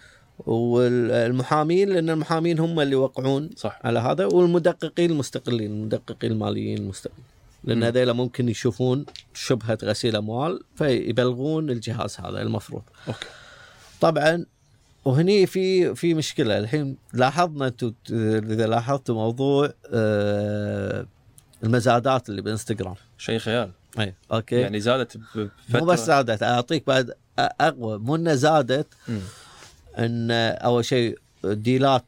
والمحامين 0.48 1.90
لأن 1.90 2.10
المحامين 2.10 2.60
هم 2.60 2.80
اللي 2.80 2.92
يوقعون 2.92 3.50
صح. 3.56 3.80
على 3.84 4.00
هذا 4.00 4.26
والمدققين 4.26 5.12
المستقلين 5.12 5.72
المدققين 5.72 6.32
الماليين 6.32 6.78
المستقلين. 6.78 7.26
لأن. 7.64 7.84
هذيلا 7.84 8.14
ممكن 8.14 8.50
يشوفون 8.50 9.06
شبهة 9.34 9.78
غسيل 9.84 10.16
أموال 10.16 10.64
فيبلغون 10.76 11.70
الجهاز 11.70 12.18
هذا 12.20 12.42
المفروض. 12.42 12.84
أوكي. 13.08 13.28
طبعا 14.02 14.46
وهني 15.06 15.46
في 15.46 15.96
في 15.96 16.14
مشكلة. 16.14 16.58
الحين 16.58 16.98
لاحظنا 17.14 17.68
أنتم 17.68 17.94
إذا 18.12 18.68
لاحظتوا 18.68 19.16
موضوع 19.16 19.74
آه، 19.94 21.06
المزادات 21.64 22.30
اللي 22.30 22.42
بإنستغرام. 22.42 22.96
شيء 23.18 23.40
خيال. 23.40 23.72
إي 24.00 24.14
أوكي. 24.32 24.56
يعني 24.56 24.80
زادت 24.80 25.18
بفتره 25.18 25.80
مو 25.80 25.86
بس 25.86 26.00
زادت 26.00 26.44
أعطيك 26.44 26.88
بعد 26.88 27.14
أقوى. 27.40 27.98
مو 27.98 28.16
انه 28.16 28.34
زادت 28.34 28.88
مم. 29.08 29.20
إن 29.98 30.32
أول 30.32 30.86
شيء 30.86 31.20
dealers 31.44 32.06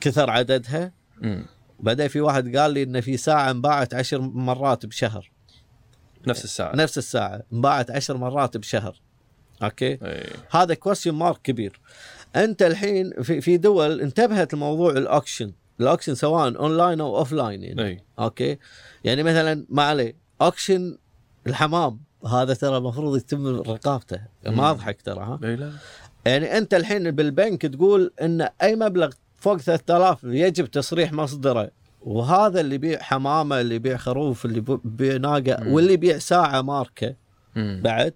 كثر 0.00 0.30
عددها. 0.30 0.92
مم. 1.20 1.44
بعدين 1.82 2.08
في 2.08 2.20
واحد 2.20 2.56
قال 2.56 2.70
لي 2.70 2.82
إن 2.82 3.00
في 3.00 3.16
ساعة 3.16 3.50
انباعت 3.50 3.94
عشر 3.94 4.20
مرات 4.20 4.86
بشهر. 4.86 5.30
نفس 6.26 6.44
الساعة. 6.44 6.76
نفس 6.76 6.98
الساعة. 6.98 7.42
انباعت 7.52 7.90
عشر 7.90 8.16
مرات 8.16 8.56
بشهر. 8.56 9.00
أوكي؟ 9.62 9.98
اي 10.02 10.26
هذا 10.50 10.74
question 10.74 11.10
mark 11.10 11.40
كبير. 11.42 11.80
أنت 12.36 12.62
الحين 12.62 13.22
في 13.22 13.40
في 13.40 13.56
دول 13.56 14.00
انتبهت 14.00 14.54
لموضوع 14.54 14.90
ال 14.90 14.98
auction 14.98 15.52
ال 15.80 15.84
auction 15.84 16.14
سواء 16.14 16.56
اونلاين 16.58 17.00
أو 17.00 17.18
offline 17.18 17.62
يعني. 17.62 17.84
اي 17.84 18.04
أوكي؟ 18.18 18.58
يعني 19.04 19.22
مثلا 19.22 19.66
ما 19.68 19.82
عليه. 19.82 20.16
اوكشن 20.42 20.98
الحمام. 21.46 22.00
هذا 22.26 22.54
ترى 22.54 22.76
المفروض 22.76 23.16
يتم 23.16 23.46
رقابته. 23.46 24.20
ما 24.46 24.70
أضحك 24.70 25.02
ترى 25.02 25.20
ها؟ 25.20 25.40
اي 25.44 25.56
لا. 25.56 25.72
يعني 26.26 26.58
أنت 26.58 26.74
الحين 26.74 27.10
بالبنك 27.10 27.62
تقول 27.62 28.12
إن 28.22 28.48
أي 28.62 28.76
مبلغ 28.76 29.12
فوق 29.42 29.56
3000 29.56 30.24
يجب 30.24 30.66
تصريح 30.66 31.12
مصدره. 31.12 31.70
وهذا 32.00 32.60
اللي 32.60 32.74
يبيع 32.74 33.02
حمامة 33.02 33.60
اللي 33.60 33.74
يبيع 33.74 33.96
خروف 33.96 34.44
اللي 34.44 34.58
يبيع 34.84 35.16
ناقة. 35.16 35.68
واللي 35.68 35.92
يبيع 35.92 36.18
ساعة 36.18 36.62
ماركة. 36.62 37.14
بعد. 37.56 38.14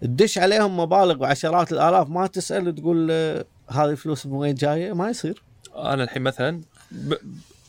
تدش 0.00 0.38
عليهم 0.38 0.76
مبالغ 0.76 1.22
وعشرات 1.22 1.72
الآلاف 1.72 2.08
ما 2.08 2.26
تسأل 2.26 2.74
تقول 2.74 3.08
آه، 3.10 3.44
هذه 3.68 3.94
فلوس 3.94 4.26
من 4.26 4.32
وين 4.32 4.54
جاية؟ 4.54 4.92
ما 4.92 5.10
يصير. 5.10 5.42
أنا 5.76 6.04
الحين 6.04 6.22
مثلا 6.22 6.62
ب... 6.90 7.14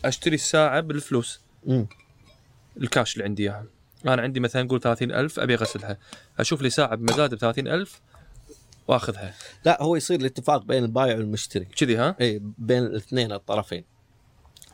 أشتري 0.05 0.35
الساعة 0.35 0.79
بالفلوس. 0.79 1.41
مم. 1.65 1.87
الكاش 2.77 3.13
اللي 3.13 3.23
عندي 3.23 3.43
إياها. 3.43 3.65
أنا 4.07 4.21
عندي 4.21 4.39
مثلا 4.39 4.63
نقول 4.63 4.81
30000 4.81 5.39
أبي 5.39 5.53
أغسلها. 5.53 5.97
أشوف 6.39 6.61
لي 6.61 6.69
ساعة 6.69 6.95
بمزاد 6.95 7.35
ب 7.35 7.37
30000 7.37 8.01
واخذها. 8.89 9.33
لا 9.65 9.83
هو 9.83 9.95
يصير 9.95 10.19
الاتفاق 10.19 10.63
بين 10.63 10.83
البايع 10.83 11.17
والمشتري. 11.17 11.65
كذي 11.65 11.97
ها؟ 11.97 12.15
إي 12.21 12.41
بين 12.57 12.83
الاثنين 12.83 13.31
الطرفين. 13.31 13.83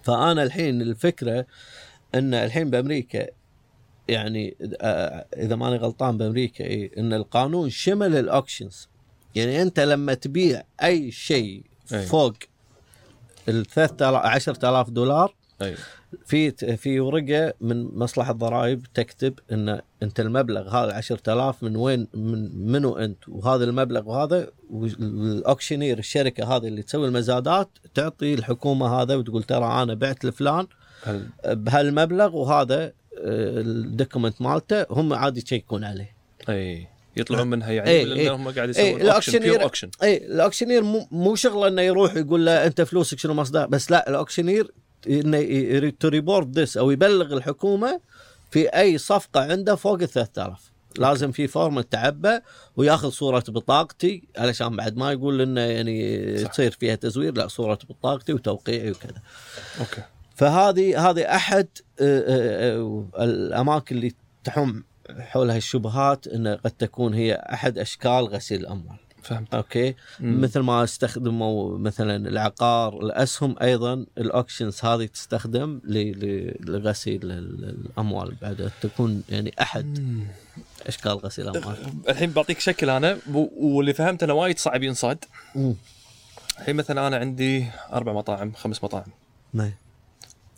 فأنا 0.03 0.43
الحين 0.43 0.81
الفكرة 0.81 1.45
إن 2.15 2.33
الحين 2.33 2.69
بأمريكا 2.69 3.27
يعني 4.07 4.57
آه، 4.81 5.25
إذا 5.37 5.55
ماني 5.55 5.77
غلطان 5.77 6.17
بأمريكا 6.17 6.65
إي 6.65 6.91
إن 6.97 7.13
القانون 7.13 7.69
شمل 7.69 8.15
ال 8.15 8.22
auctions. 8.22 8.89
يعني 9.35 9.61
أنت 9.61 9.79
لما 9.79 10.13
تبيع 10.13 10.63
أي 10.83 11.11
شيء 11.11 11.63
أي. 11.93 12.05
فوق 12.05 12.33
ال 13.49 13.65
3000 13.65 14.25
10000 14.25 14.89
دولار 14.89 15.35
أي. 15.61 15.75
في 16.25 16.51
في 16.77 16.99
ورقة 16.99 17.53
من 17.61 17.97
مصلحة 17.97 18.31
الضرائب 18.31 18.83
تكتب 18.93 19.39
إن 19.51 19.81
أنت 20.03 20.19
المبلغ 20.19 20.69
هذا 20.69 20.93
10000 20.93 21.63
من 21.63 21.75
وين 21.75 22.07
من 22.13 22.71
منو 22.71 22.97
أنت؟ 22.97 23.17
وهذا 23.27 23.63
المبلغ 23.63 24.09
وهذا 24.09 24.51
وال 24.69 24.91
auctioneer 24.91 25.99
الشركة 25.99 26.55
هذه 26.55 26.67
اللي 26.67 26.81
تسوي 26.81 27.07
المزادات 27.07 27.69
تعطي 27.93 28.33
الحكومة 28.33 29.01
هذا 29.01 29.15
وتقول 29.15 29.43
ترى 29.43 29.83
أنا 29.83 29.93
بعت 29.93 30.25
لفلان 30.25 30.67
هل... 31.03 31.29
بهالمبلغ 31.45 32.35
وهذا 32.35 32.83
آه، 32.83 32.91
ال 33.61 33.70
document 33.70 34.41
مالته 34.41 34.85
هم 34.89 35.13
عادي 35.13 35.41
يشيكون 35.41 35.83
عليه. 35.83 36.15
أي. 36.49 36.87
يطلعون 37.17 37.47
منها 37.47 37.71
يعني 37.71 37.89
إي، 37.89 38.05
لأن 38.05 38.17
إي. 38.17 38.29
هم 38.29 38.49
قاعد 38.49 38.69
يسوون 38.69 39.39
pure 39.39 39.63
auction 39.63 39.89
أي 40.03 40.17
ال 40.17 40.23
auctioneer 40.23 40.83
مو, 40.83 41.07
مو 41.11 41.35
شغله 41.35 41.67
إنه 41.67 41.81
يروح 41.81 42.15
يقول 42.15 42.45
له 42.45 42.65
أنت 42.65 42.81
فلوسك 42.81 43.19
شنو 43.19 43.33
مصدر 43.33 43.65
بس 43.65 43.91
لا 43.91 44.09
ال 44.09 44.15
auctioneer 44.15 44.71
انه 45.07 45.89
to 45.89 46.07
report 46.07 46.47
this 46.47 46.77
أو 46.77 46.91
يبلغ 46.91 47.33
الحكومة 47.33 47.99
في 48.51 48.67
أي 48.67 48.97
صفقة 48.97 49.51
عنده 49.51 49.75
فوق 49.75 50.01
ال 50.01 50.09
3000 50.09 50.75
لازم 50.97 51.31
في 51.31 51.47
form 51.47 51.81
تعبى 51.81 52.39
وياخذ 52.77 53.09
صورة 53.09 53.43
بطاقتي 53.47 54.23
علشان 54.37 54.75
بعد 54.75 54.97
ما 54.97 55.11
يقول 55.11 55.41
إنه 55.41 55.61
يعني 55.61 56.37
صح. 56.37 56.49
تصير 56.49 56.71
فيها 56.71 56.95
تزوير 56.95 57.33
لا 57.33 57.47
صورة 57.47 57.79
بطاقتي 57.89 58.33
وتوقيعي 58.33 58.91
وكذا. 58.91 59.21
أوكي. 59.79 60.01
فهذه 60.35 61.09
هذه 61.09 61.35
أحد 61.35 61.67
آه، 62.01 62.19
آه، 62.19 63.07
آه، 63.17 63.23
الأماكن 63.23 63.95
اللي 63.95 64.13
تحوم 64.43 64.83
حولها 65.19 65.57
الشبهات 65.57 66.27
انه 66.27 66.55
قد 66.55 66.71
تكون 66.71 67.13
هي 67.13 67.33
أحد 67.33 67.77
أشكال 67.77 68.25
غسيل 68.25 68.61
الأموال. 68.61 68.97
فهمت 69.25 69.53
أوكي 69.55 69.95
مم. 70.19 70.41
مثل 70.41 70.59
ما 70.59 70.83
استخدموا 70.83 71.77
مثلا 71.77 72.15
العقار 72.29 72.99
الأسهم 73.01 73.55
أيضا 73.61 74.05
ال 74.17 74.24
auctions 74.24 74.79
هذه 74.85 75.05
تستخدم 75.05 75.81
ل- 75.83 75.97
ل- 76.25 76.55
لغسيل 76.71 77.19
ال- 77.31 77.75
الأموال 77.89 78.35
بعد 78.41 78.71
تكون 78.81 79.23
يعني 79.29 79.53
أحد 79.61 79.99
مم. 79.99 80.23
أشكال 80.87 81.11
غسيل 81.11 81.49
الأموال 81.49 81.77
الحين 82.09 82.31
بعطيك 82.31 82.59
شكل 82.59 82.89
أنا 82.89 83.17
واللي 83.33 83.93
فهمت 83.93 84.23
انه 84.23 84.33
وايد 84.33 84.59
صعب 84.59 84.83
ينصاد 84.83 85.25
مم. 85.55 85.75
الحين 86.59 86.75
مثلا 86.75 87.07
أنا 87.07 87.17
عندي 87.17 87.65
أربع 87.93 88.13
مطاعم 88.13 88.51
خمس 88.53 88.83
مطاعم 88.83 89.05
نعم. 89.53 89.71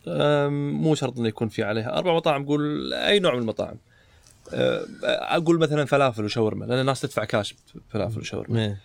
أم، 0.07 0.71
مو 0.71 0.95
شرط 0.95 1.17
إنه 1.17 1.27
يكون 1.27 1.47
في 1.47 1.63
عليها 1.63 1.97
أربع 1.97 2.15
مطاعم 2.15 2.45
قول 2.45 2.93
أي 2.93 3.19
نوع 3.19 3.33
من 3.35 3.39
المطاعم 3.41 3.75
أقول 5.03 5.59
مثلا 5.59 5.85
فلافل 5.85 6.25
وشاورما 6.25 6.65
لأن 6.65 6.79
الناس 6.79 7.01
تدفع 7.01 7.25
كاش 7.25 7.55
فلافل 7.89 8.19
وشاورما 8.19 8.77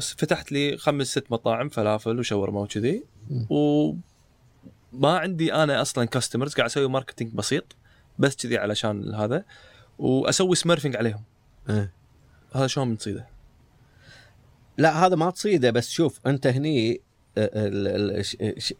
فتحت 0.00 0.52
لي 0.52 0.76
خمس 0.76 1.06
ست 1.06 1.24
مطاعم 1.30 1.68
فلافل 1.68 2.18
وشاورما 2.18 2.60
وكذي 2.60 3.04
مم. 3.30 3.46
وما 3.50 5.18
عندي 5.18 5.54
أنا 5.54 5.82
أصلا 5.82 6.04
customers 6.04 6.54
قاعد 6.54 6.70
أسوي 6.70 6.88
marketing 6.88 7.32
بسيط 7.34 7.76
بس 8.18 8.36
كذي 8.36 8.58
علشان 8.58 9.14
هذا 9.14 9.44
وأسوي 9.98 10.56
smurfing 10.56 10.96
عليهم 10.96 11.22
إيه. 11.70 11.92
هذا 12.54 12.66
شلون 12.66 12.90
بنصيده؟ 12.90 13.26
لا 14.78 15.06
هذا 15.06 15.16
ما 15.16 15.30
تصيده 15.30 15.70
بس 15.70 15.90
شوف 15.90 16.20
أنت 16.26 16.46
هني 16.46 17.00
آه، 17.38 18.22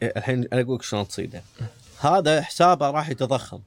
الحين 0.03 0.49
أنا 0.53 0.61
أقول 0.61 0.75
لك 0.75 0.83
شلون 0.83 1.09
تصيده 1.09 1.43
هذا 2.01 2.43
حسابه 2.43 2.91
راح 2.91 3.09
يتضخم 3.09 3.61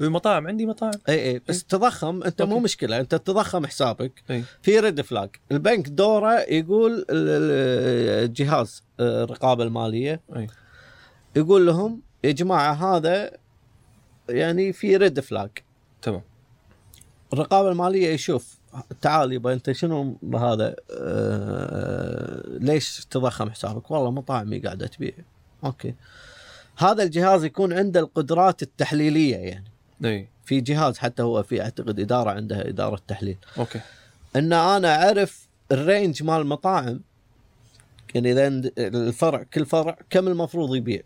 المطاعم 0.00 0.46
عندي 0.46 0.66
مطاعم. 0.66 0.92
إي 1.08 1.30
إي 1.30 1.40
بس 1.48 1.64
تضخم 1.64 2.22
أنت 2.22 2.42
مو 2.42 2.52
أوكي. 2.52 2.64
مشكلة 2.64 3.00
أنت 3.00 3.14
تضخم 3.14 3.66
حسابك. 3.66 4.22
إي. 4.30 4.44
في 4.62 4.80
red 4.80 5.00
flag 5.00 5.30
البنك 5.52 5.88
دوره 5.88 6.40
يقول 6.40 6.92
ال- 6.92 7.06
ال- 7.10 8.24
الجهاز 8.24 8.82
الرقابة 9.00 9.64
المالية. 9.64 10.20
إي. 10.36 10.46
يقول 11.36 11.66
لهم 11.66 12.00
يا 12.24 12.32
جماعة 12.32 12.72
هذا 12.72 13.30
يعني 14.28 14.72
في 14.72 14.96
red 14.96 15.20
flag 15.20 15.50
تمام. 16.02 16.22
الرقابة 17.32 17.68
المالية 17.68 18.08
يشوف 18.08 18.58
تعال 19.00 19.32
يبا 19.32 19.52
أنت 19.52 19.72
شنو 19.72 20.16
هذا؟ 20.34 20.74
آه 20.90 22.42
ليش 22.46 23.06
تضخم 23.10 23.50
حسابك؟ 23.50 23.90
والله 23.90 24.10
مطاعمي 24.10 24.58
قاعدة 24.58 24.86
تبيع. 24.86 25.12
أوكي. 25.64 25.94
هذا 26.76 27.02
الجهاز 27.02 27.44
يكون 27.44 27.72
عنده 27.72 28.00
القدرات 28.00 28.62
التحليلية 28.62 29.36
يعني. 29.36 29.71
اي 30.04 30.28
في 30.44 30.60
جهاز 30.60 30.98
حتى 30.98 31.22
هو 31.22 31.42
في 31.42 31.62
أعتقد 31.62 32.00
إدارة 32.00 32.30
عندها 32.30 32.68
إدارة 32.68 33.00
تحليل. 33.08 33.36
أوكي. 33.58 33.80
إن 34.36 34.52
أنا 34.52 35.04
أعرف 35.06 35.48
ال 35.72 35.80
range 35.80 36.22
مال 36.22 36.40
المطاعم 36.40 37.00
يعني 38.14 38.32
إذا 38.32 38.46
الفرع 38.78 39.42
كل 39.42 39.66
فرع 39.66 39.96
كم 40.10 40.28
المفروض 40.28 40.76
يبيع؟ 40.76 41.00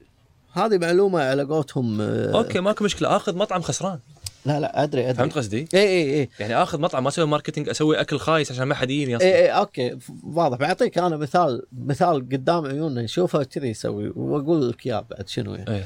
هذه 0.52 0.78
معلومة 0.78 1.20
على 1.22 1.42
قولتهم 1.42 2.00
آه، 2.00 2.32
okay 2.38 2.60
ماكو 2.60 2.84
مشكلة. 2.84 3.16
آخذ 3.16 3.36
مطعم 3.36 3.62
خسران. 3.62 3.98
لا 4.46 4.60
لا 4.60 4.82
أدري 4.82 5.02
أدري. 5.04 5.14
فهمت 5.14 5.32
قصدي؟ 5.34 5.68
اي 5.74 5.80
اي 5.80 6.20
اي 6.20 6.28
يعني 6.40 6.54
آخذ 6.62 6.80
مطعم 6.80 7.02
ما 7.02 7.08
أسوي 7.08 7.26
marketing 7.26 7.68
أسوي 7.68 8.00
أكل 8.00 8.18
خايس 8.18 8.52
عشان 8.52 8.64
ما 8.64 8.74
حد 8.74 8.90
يجيني 8.90 9.10
اي 9.12 9.16
أصلا 9.16 9.28
اي 9.28 9.48
okay. 9.48 9.98
ف- 10.00 10.10
واضح. 10.24 10.58
بعطيك 10.58 10.98
أنا 10.98 11.16
مثال 11.16 11.62
مثال 11.72 12.14
قدام 12.14 12.66
عيوننا 12.66 13.02
نشوفه 13.02 13.42
كذي 13.44 13.68
يسوي 13.68 14.08
وأقول 14.16 14.68
لك 14.70 14.86
إياه 14.86 15.06
بعد 15.10 15.28
شنو 15.28 15.54
يعني. 15.54 15.70
اي 15.76 15.84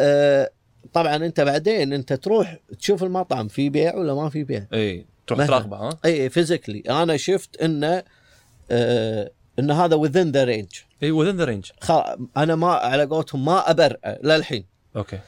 آه 0.00 0.50
طبعا 0.92 1.16
أنت 1.16 1.40
بعدين 1.40 1.92
أنت 1.92 2.12
تروح 2.12 2.58
تشوف 2.78 3.02
المطعم 3.04 3.48
في 3.48 3.68
بيع 3.68 3.96
ولا 3.96 4.14
ما 4.14 4.30
في 4.30 4.44
بيع؟ 4.44 4.66
اي 4.72 5.06
تروح. 5.26 5.46
تراقبه 5.46 5.76
ها؟ 5.76 5.98
اي 6.04 6.30
فيزيكلي 6.30 6.80
أنا 6.80 7.16
شفت 7.16 7.62
إنه 7.62 8.02
آه 8.70 9.30
ان 9.58 9.70
هذا 9.70 9.96
within 9.96 10.16
ذا 10.32 10.44
رينج 10.44 10.68
اي 11.02 11.10
وذن 11.10 11.36
ذا 11.36 11.44
رينج 11.44 11.70
أنا 12.36 12.54
ما 12.54 12.72
على 12.72 13.04
قولتهم 13.04 13.44
ما 13.44 13.70
ابرأ 13.70 13.96
للحين. 14.22 14.64
أوكي. 14.96 15.18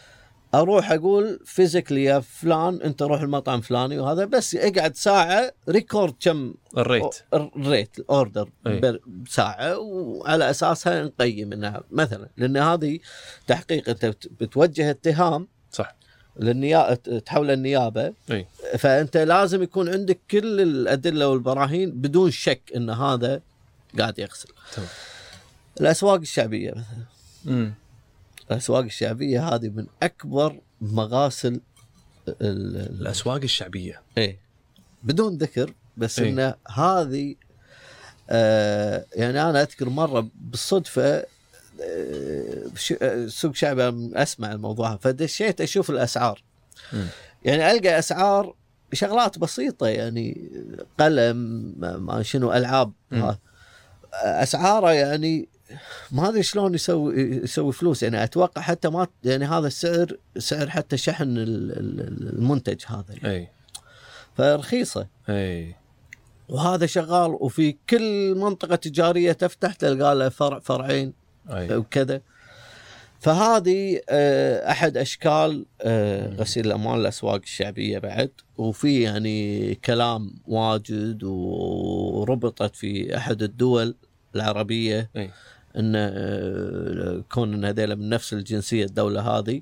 أروح 0.54 0.92
أقول 0.92 1.40
فيزيكلي 1.44 2.04
يا 2.04 2.20
فلان 2.20 2.82
أنت 2.82 3.02
روح 3.02 3.20
المطعم 3.20 3.60
فلاني 3.60 3.98
وهذا 3.98 4.24
بس 4.24 4.54
اقعد 4.54 4.96
ساعة 4.96 5.52
ريكورد 5.68 6.14
كم 6.20 6.54
الريت. 6.78 7.14
الريت 7.34 7.98
الاوردر 7.98 8.48
أي. 8.66 8.98
بساعه 9.06 9.78
وعلى 9.78 10.50
أساسها 10.50 11.02
نقيم 11.04 11.52
إنها 11.52 11.82
مثلا 11.90 12.28
لأن 12.36 12.56
هذه 12.56 12.98
تحقيق 13.46 13.88
أنت 13.88 14.06
بت- 14.06 14.30
بتوجه 14.40 14.90
اتهام 14.90 15.48
صح. 15.72 15.94
للنيابه 16.36 16.94
تحول 17.18 17.50
النيابة. 17.50 18.12
اي 18.30 18.46
فأنت 18.78 19.16
لازم 19.16 19.62
يكون 19.62 19.88
عندك 19.88 20.18
كل 20.30 20.60
الأدلة 20.60 21.28
والبراهين 21.28 21.90
بدون 21.90 22.30
شك 22.30 22.60
إن 22.76 22.90
هذا 22.90 23.40
قاعد 23.98 24.18
يغسل. 24.18 24.48
تمام. 24.76 24.88
الأسواق 25.80 26.20
الشعبية 26.20 26.70
مثلا. 26.70 27.72
الأسواق 28.50 28.84
الشعبية 28.84 29.48
هذه 29.48 29.68
من 29.68 29.86
أكبر 30.02 30.60
مغاسل 30.80 31.60
ال- 32.28 32.36
ال- 32.42 33.00
الأسواق 33.00 33.42
الشعبية 33.42 34.02
إيه 34.18 34.38
بدون 35.02 35.36
ذكر 35.36 35.74
بس 35.96 36.18
إيه. 36.18 36.30
انه 36.30 36.54
هذه 36.68 37.34
آه 38.30 39.06
يعني 39.14 39.42
أنا 39.42 39.62
أذكر 39.62 39.88
مرة 39.88 40.28
بالصدفة 40.34 41.24
آه، 41.80 42.70
آه، 43.02 43.26
سوق 43.26 43.54
شعبي 43.54 44.10
أسمع 44.14 44.52
الموضوع 44.52 44.96
فدشيت 44.96 45.60
أشوف 45.60 45.90
الأسعار 45.90 46.42
مم. 46.92 47.06
يعني 47.44 47.70
ألقى 47.70 47.98
أسعار 47.98 48.54
شغلات 48.92 49.38
بسيطة 49.38 49.86
يعني 49.86 50.50
قلم 51.00 51.36
ما 51.78 52.22
شنو 52.22 52.52
ألعاب. 52.52 52.92
ها. 53.12 53.38
أسعاره 54.14 54.92
يعني 54.92 55.48
ما 56.12 56.28
أدري 56.28 56.42
شلون 56.42 56.74
يسوي 56.74 57.14
يسوي 57.20 57.72
فلوس. 57.72 58.02
يعني 58.02 58.24
أتوقع 58.24 58.62
حتى 58.62 58.88
ما 58.88 59.06
يعني 59.24 59.44
هذا 59.44 59.66
السعر 59.66 60.16
سعر 60.38 60.70
حتى 60.70 60.96
شحن 60.96 61.22
ال- 61.22 61.72
ال- 61.72 62.28
المنتج 62.38 62.82
هذا 62.86 63.04
يعني. 63.22 63.36
أي. 63.36 63.48
فرخيصة. 64.36 65.06
أي. 65.28 65.74
وهذا 66.48 66.86
شغال 66.86 67.30
وفي 67.40 67.76
كل 67.90 68.34
منطقة 68.34 68.76
تجارية 68.76 69.32
تفتح 69.32 69.74
تلقى 69.74 70.14
له 70.14 70.28
فرع 70.28 70.58
فرعين 70.58 71.12
أي. 71.50 71.76
وكذا. 71.76 72.20
فهذه 73.20 74.00
آه، 74.08 74.70
أحد 74.70 74.96
أشكال 74.96 75.66
آه، 75.82 76.34
غسيل 76.34 76.66
الأموال 76.66 77.00
الأسواق 77.00 77.40
الشعبية 77.42 77.98
بعد. 77.98 78.30
وفي 78.58 79.02
يعني 79.02 79.74
كلام 79.74 80.34
واجد 80.46 81.24
وربطت 81.24 82.76
في 82.76 83.16
أحد 83.16 83.42
الدول 83.42 83.94
العربية. 84.34 85.10
أي. 85.16 85.30
إن 85.78 85.92
آه، 85.96 87.22
كون 87.32 87.54
ان 87.54 87.64
هذيلا 87.64 87.94
من 87.94 88.08
نفس 88.08 88.32
الجنسية 88.32 88.84
الدولة 88.84 89.20
هذه. 89.38 89.60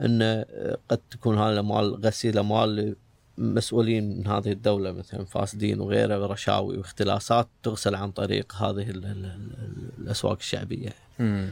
إن 0.00 0.22
آه، 0.22 0.78
قد 0.88 0.98
تكون 1.10 1.38
هذه 1.38 1.52
الاموال 1.52 1.94
غسيل 2.06 2.38
اموال 2.38 2.96
مسؤولين 3.38 4.18
من 4.18 4.26
هذه 4.26 4.52
الدولة 4.52 4.92
مثلا 4.92 5.24
فاسدين 5.24 5.80
وغيره 5.80 6.22
ورشاوي 6.22 6.76
واختلاسات 6.78 7.48
تغسل 7.62 7.94
عن 7.94 8.10
طريق 8.10 8.54
هذه 8.54 8.90
ال- 8.90 9.04
ال- 9.04 9.24
ال- 9.24 9.90
الأسواق 9.98 10.36
الشعبية. 10.40 10.90
مم. 11.18 11.48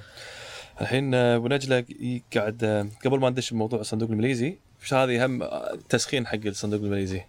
الحين 0.80 1.14
آه، 1.14 1.36
أبو 1.36 1.48
نجلة 1.48 1.84
قاعد 2.34 2.88
قبل 3.04 3.18
ما 3.20 3.30
ندش 3.30 3.50
بموضوع 3.50 3.80
الصندوق 3.80 4.10
الماليزي 4.10 4.56
مش 4.82 4.94
هذه 4.94 5.26
هم 5.26 5.42
تسخين 5.88 6.26
حق 6.26 6.38
الصندوق 6.46 6.80
الماليزي 6.80 7.20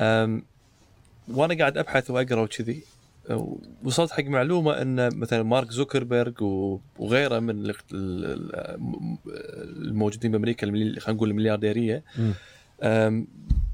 أم، 0.00 0.42
وأنا 1.28 1.54
قاعد 1.58 1.78
أبحث 1.78 2.10
وأقرأ 2.10 2.40
وكذي 2.40 2.82
وصلت 3.84 4.10
حق 4.10 4.24
معلومة 4.24 4.82
إن 4.82 5.18
مثلا 5.18 5.42
مارك 5.42 5.70
زوكربيرج 5.70 6.42
وغيره 6.98 7.38
من 7.38 7.72
الموجودين 9.56 10.32
بأمريكا 10.32 10.66
خلينا 10.66 11.00
نقول 11.08 11.30
المليارديرية 11.30 12.04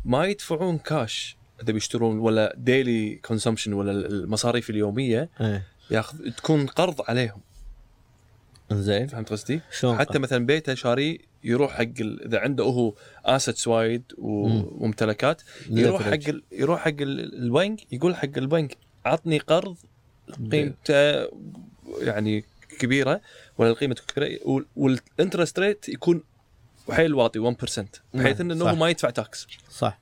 ما 0.05 0.25
يدفعون 0.25 0.79
كاش 0.79 1.37
إذا 1.63 1.73
بيشترون 1.73 2.19
ولا 2.19 2.55
daily 2.59 3.15
consumption 3.15 3.73
ولا 3.73 3.93
المصاريف 3.93 4.71
اليومية 4.71 5.29
إيه 5.41 5.63
ياخذ 5.91 6.31
تكون 6.31 6.67
قرض 6.67 7.01
عليهم 7.09 7.41
إنزين 8.73 9.07
فهمت 9.07 9.31
قصدي؟ 9.31 9.61
حتى 9.99 10.19
مثلا 10.19 10.47
بيته 10.47 10.75
شاري 10.75 11.21
يروح 11.45 11.73
حق 11.73 11.81
ال- 12.01 12.25
إذا 12.27 12.39
عنده 12.39 12.65
هو 12.65 12.95
assets 13.25 13.69
وايد. 13.69 14.03
وممتلكات 14.19 15.43
يروح. 15.71 16.03
حق 16.03 16.29
ال... 16.29 16.43
يروح 16.53 16.81
حق 16.81 16.89
ال- 17.01 17.35
البنك 17.43 17.93
يقول 17.93 18.17
حق 18.17 18.29
البنك 18.37 18.77
عطني 19.05 19.39
قرض 19.39 19.77
قيمته 20.53 21.29
يعني 22.01 22.45
كبيرة 22.79 23.21
ولا 23.59 23.71
القيمة 23.71 23.95
كبيرة 23.95 24.39
وال- 24.45 24.67
وال 24.77 24.93
interest 24.93 25.59
rate 25.59 25.89
يكون 25.89 26.23
حيل 26.91 27.15
واطي 27.15 27.39
1% 27.39 27.85
بحيث 28.15 28.41
نعم، 28.41 28.51
إنه. 28.51 28.71
هو 28.71 28.75
ما 28.75 28.89
يدفع 28.91 29.11
tax 29.11 29.47
صح. 29.71 30.01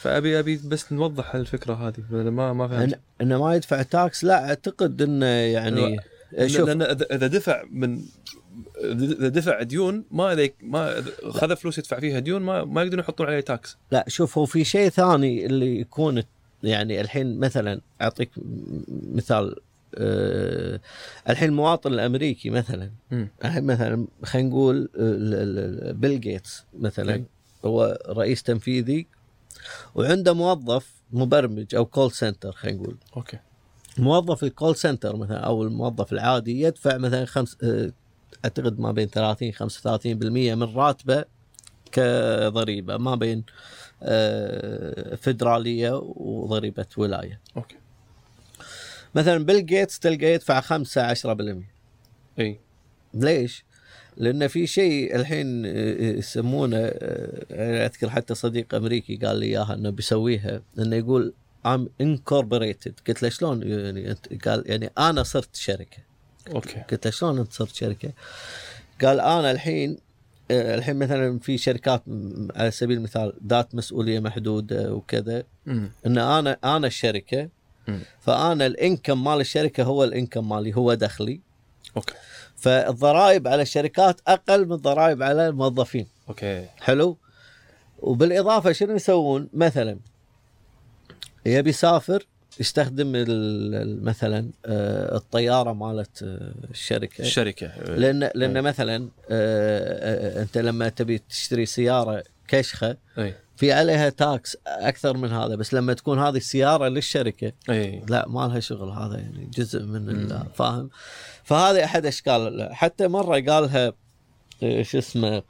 فابي 0.00 0.38
أبي 0.38 0.60
بس 0.64 0.92
نوضح 0.92 1.34
الفكرة 1.34 1.74
هذه 1.88 2.02
ما 2.10 2.52
ما 2.52 2.64
إن 2.64 2.68
فهمت 2.68 3.00
إنه 3.20 3.38
ما 3.44 3.54
يدفع 3.54 3.82
tax 3.82 4.24
لا 4.24 4.48
أعتقد 4.48 5.02
إنه 5.02 5.26
يعني 5.26 6.00
شوف. 6.46 6.60
لأن 6.68 6.82
اذا 6.82 7.26
دفع 7.26 7.64
من 7.70 8.02
إذا 8.84 9.28
دفع 9.28 9.62
ديون 9.62 10.04
ما 10.10 10.50
ما 10.62 11.04
خذ 11.28 11.56
فلوس 11.56 11.78
يدفع 11.78 12.00
فيها 12.00 12.18
ديون 12.18 12.42
ما 12.42 12.64
ما 12.64 12.82
يقدرون 12.82 13.00
يحطون 13.00 13.26
عليه 13.26 13.40
tax 13.40 13.76
لا 13.90 14.04
شوف 14.08 14.38
هو 14.38 14.46
في 14.46 14.64
شيء 14.64 14.88
ثاني 14.88 15.46
اللي 15.46 15.80
يكون 15.80 16.22
يعني 16.62 17.00
الحين 17.00 17.38
مثلا 17.38 17.80
أعطيك 18.02 18.30
مثال 19.12 19.56
أه 19.94 20.80
الحين 21.28 21.48
المواطن 21.48 21.92
الأمريكي 21.92 22.50
مثلا. 22.50 22.90
الحين 23.44 23.64
مثلا 23.64 24.06
خلينا 24.24 24.48
نقول 24.48 24.88
بيل 25.94 26.20
جيتس 26.20 26.64
مثلا. 26.78 27.24
هو 27.64 27.98
رئيس 28.08 28.42
تنفيذي 28.42 29.06
وعنده 29.94 30.32
موظف 30.32 30.86
مبرمج 31.12 31.74
أو 31.74 31.84
call 31.86 32.12
center 32.12 32.52
خلينا 32.52 32.78
نقول 32.78 32.96
okay 33.16 33.38
موظف 33.98 34.44
ال 34.44 34.50
call 34.50 34.76
center 34.76 35.16
مثلا 35.16 35.38
أو 35.38 35.62
الموظف 35.62 36.12
العادي 36.12 36.60
يدفع 36.62 36.96
مثلا 36.96 37.24
خمس 37.24 37.56
آه، 37.62 37.92
أعتقد 38.44 38.78
ما 38.80 38.92
بين 38.92 39.08
30 39.08 39.52
35% 39.52 39.56
من 40.56 40.62
راتبه 40.76 41.24
كضريبة 41.92 42.96
ما 42.96 43.14
بين 43.14 43.44
فدرالية 45.16 46.00
وضريبة 46.16 46.86
ولاية. 46.96 47.40
okay 47.56 47.76
مثلا 49.14 49.44
بيل 49.44 49.66
جيتس 49.66 49.98
تلقى 49.98 50.26
يدفع 50.26 50.60
5 50.60 51.14
10% 51.14 51.64
إي 52.38 52.58
ليش؟ 53.14 53.64
لأن 54.16 54.48
في 54.48 54.66
شيء 54.66 55.16
الحين 55.16 55.66
آه، 55.66 55.70
يسمونه 56.00 56.76
آه، 56.76 57.44
أنا 57.50 57.86
أذكر 57.86 58.10
حتى 58.10 58.34
صديق 58.34 58.74
أمريكي 58.74 59.16
قال 59.16 59.36
لي 59.36 59.46
إياها 59.46 59.74
إنه 59.74 59.90
بيسويها 59.90 60.62
إنه 60.78 60.96
يقول 60.96 61.32
I'm 61.66 62.02
incorporated 62.02 62.92
قلت 63.08 63.22
له 63.22 63.28
شلون 63.28 63.62
يعني 63.62 64.14
أنت- 64.14 64.44
قال 64.48 64.64
يعني 64.66 64.90
أنا 64.98 65.22
صرت 65.22 65.56
شركة 65.56 65.98
أوكي 66.54 66.80
قلت 66.90 67.04
له 67.04 67.10
شلون 67.10 67.38
أنت 67.38 67.52
صرت 67.52 67.74
شركة؟ 67.74 68.12
قال 69.02 69.20
أنا 69.20 69.50
الحين 69.50 69.90
آه، 69.90 69.96
الحين 70.50 70.96
مثلا 70.96 71.38
في 71.38 71.58
شركات 71.58 72.02
على 72.56 72.70
سبيل 72.70 72.96
المثال 72.98 73.32
ذات 73.46 73.74
مسؤولية 73.74 74.20
محدودة 74.20 74.94
وكذا. 74.94 75.42
إن 76.06 76.18
أنا 76.18 76.58
أنا 76.64 76.86
الشركة. 76.86 77.48
فأنا 78.20 78.66
الإنكم 78.66 79.24
مال 79.24 79.40
الشركة 79.40 79.82
هو 79.82 80.04
الإنكم 80.04 80.48
مالي 80.48 80.76
هو 80.76 80.94
دخلي. 80.94 81.40
okay. 81.96 82.14
فالضرائب 82.56 83.48
على 83.48 83.62
الشركات 83.62 84.20
أقل 84.26 84.66
من 84.66 84.72
الضرائب 84.72 85.22
على 85.22 85.48
الموظفين. 85.48 86.06
okay. 86.28 86.66
حلو؟ 86.80 87.16
وبالإضافة 87.98 88.72
شنو 88.72 88.94
يسوون؟ 88.94 89.48
مثلا 89.52 89.98
يبي 91.46 91.70
يسافر 91.70 92.26
يستخدم 92.60 93.12
مثلا 94.04 94.50
آه، 94.66 95.16
الطيارة 95.16 95.72
مالت 95.72 96.22
آه، 96.22 96.52
الشركة. 96.70 97.22
الشركة. 97.22 97.66
لأن 97.84 98.30
لأن 98.34 98.56
أي. 98.56 98.62
مثلا 98.62 99.08
آه، 99.30 100.42
أنت 100.42 100.58
لما 100.58 100.88
تبي 100.88 101.18
تشتري 101.18 101.66
سيارة 101.66 102.24
كشخة 102.48 102.96
أي. 103.18 103.34
في 103.56 103.72
عليها 103.72 104.08
tax 104.08 104.56
أكثر 104.66 105.16
من 105.16 105.32
هذا 105.32 105.54
بس 105.54 105.74
لما 105.74 105.92
تكون 105.92 106.18
هذه 106.18 106.36
السياره 106.36 106.88
للشركة 106.88 107.52
أي. 107.70 108.02
لا 108.08 108.28
ما 108.28 108.46
لها 108.46 108.60
شغل 108.60 108.90
هذا 108.90 109.18
يعني 109.18 109.50
جزء 109.54 109.82
من 109.82 110.28
فاهم؟ 110.54 110.90
فهذه 111.44 111.84
أحد 111.84 112.06
أشكال. 112.06 112.68
حتى 112.72 113.08
مرة 113.08 113.40
قالها 113.40 113.92
شو 114.82 114.98
اسمه 114.98 115.42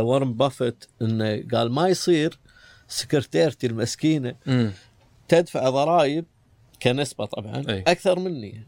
وارن 0.00 0.34
بافت 0.34 0.88
إنه 1.02 1.44
قال 1.52 1.72
ما 1.72 1.88
يصير 1.88 2.38
سكرتيرتي 2.88 3.66
المسكينة. 3.66 4.34
تدفع 5.32 5.68
ضرائب 5.70 6.24
كنسبة 6.82 7.24
طبعا 7.24 7.64
أي. 7.68 7.84
أكثر 7.86 8.18
مني 8.18 8.62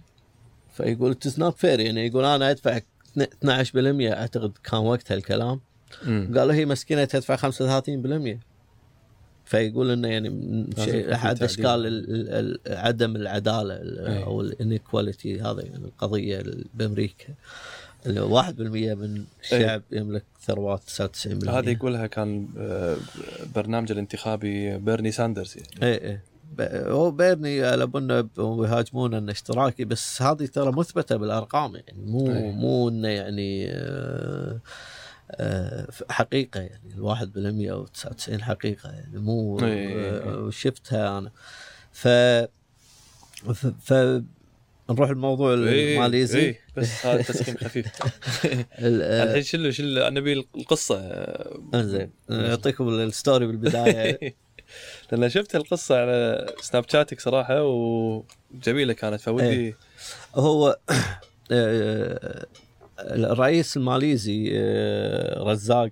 فيقول 0.73 1.11
it's 1.11 1.39
not 1.39 1.59
fair 1.59 1.81
يعني 1.81 2.07
يقول 2.07 2.25
أنا 2.25 2.51
أدفع 2.51 2.79
12% 2.79 3.23
أعتقد 4.13 4.53
كان 4.65 4.81
وقتها 4.81 5.15
الكلام. 5.15 5.61
قالوا 6.07 6.53
هي 6.55 6.67
مسكينة 6.67 7.05
تدفع 7.05 7.37
35% 7.37 8.39
فيقول 9.45 9.91
إنه 9.91 10.09
يعني 10.09 10.67
شيء 10.85 11.15
أحد. 11.15 11.43
أشكال 11.43 11.67
ال- 11.67 11.87
ال- 12.11 12.59
ال- 12.67 12.77
عدم 12.79 13.17
العدالة 13.17 13.75
ال- 13.75 14.07
أي. 14.07 14.23
أو 14.25 14.41
ال 14.41 14.50
inequality 14.50 15.41
هذا 15.41 15.63
يعني 15.63 15.85
القضية 15.85 16.41
ال- 16.41 16.65
بأمريكا 16.75 17.35
اللي 18.07 18.21
1% 18.21 18.95
من 18.95 19.25
الشعب 19.43 19.83
يملك 19.93 20.25
ثروات 20.41 20.83
99% 20.85 21.49
هذا 21.49 21.71
يقولها 21.71 22.07
كان 22.07 22.49
آه، 22.59 22.97
برنامج 23.55 23.93
الانتخابي 23.93 24.79
بيرني 24.79 25.13
ساندرز 25.13 25.55
يعني. 25.57 25.87
إي 25.95 26.11
إي 26.11 26.21
هو 26.71 27.11
بيرني 27.11 27.65
على 27.65 27.87
بنا 27.87 28.29
يهاجمون 28.39 29.15
إنه 29.15 29.33
اشتراكي 29.33 29.85
بس 29.85 30.23
هذه 30.23 30.47
ترى 30.47 30.73
مثبتة 30.73 31.17
بالأرقام 31.17 31.77
يعني. 31.77 32.03
مو 32.07 32.31
أي. 32.33 32.53
مو 32.53 32.89
إنه 32.89 33.09
يعني 33.09 33.67
آه، 33.71 34.61
آه، 35.31 35.87
حقيقة 36.11 36.61
يعني. 36.61 36.95
الواحد 36.97 37.33
بالمية 37.33 37.73
أو 37.73 37.87
99 37.87 38.43
حقيقة 38.43 38.91
يعني. 38.91 39.19
مو 39.19 39.61
أي. 39.61 40.01
آه، 40.11 40.51
شفتها 40.51 41.19
أنا. 41.19 41.31
ف 41.93 42.09
ف, 43.53 43.67
ف... 43.67 43.93
نروح 44.91 45.11
الموضوع 45.11 45.55
إي، 45.55 45.95
الماليزي. 45.95 46.41
إي، 46.41 46.57
بس 46.77 47.07
هذا 47.07 47.23
تسخين 47.23 47.57
خفيف. 47.57 47.87
ال- 48.79 49.03
الحين 49.03 49.43
شنو 49.43 49.71
شنو 49.71 50.09
نبي 50.09 50.33
القصة. 50.57 51.01
إنزين. 51.75 52.11
اعطيكم 52.31 52.89
ال 52.89 52.99
story 52.99 53.47
بالبداية. 53.47 54.19
لأن 55.13 55.29
شفت 55.31 55.57
القصة 55.57 55.97
على 56.01 56.47
سناب 56.61 56.85
شات 56.89 57.21
صراحة 57.21 57.63
وجميلة 57.63 58.93
كانت 58.93 59.21
فودي 59.21 59.45
إيه. 59.49 59.77
هو 60.35 60.79
آه، 61.53 62.47
الرئيس 63.01 63.77
الماليزي 63.77 64.51
آه، 64.55 65.43
رزاق 65.43 65.91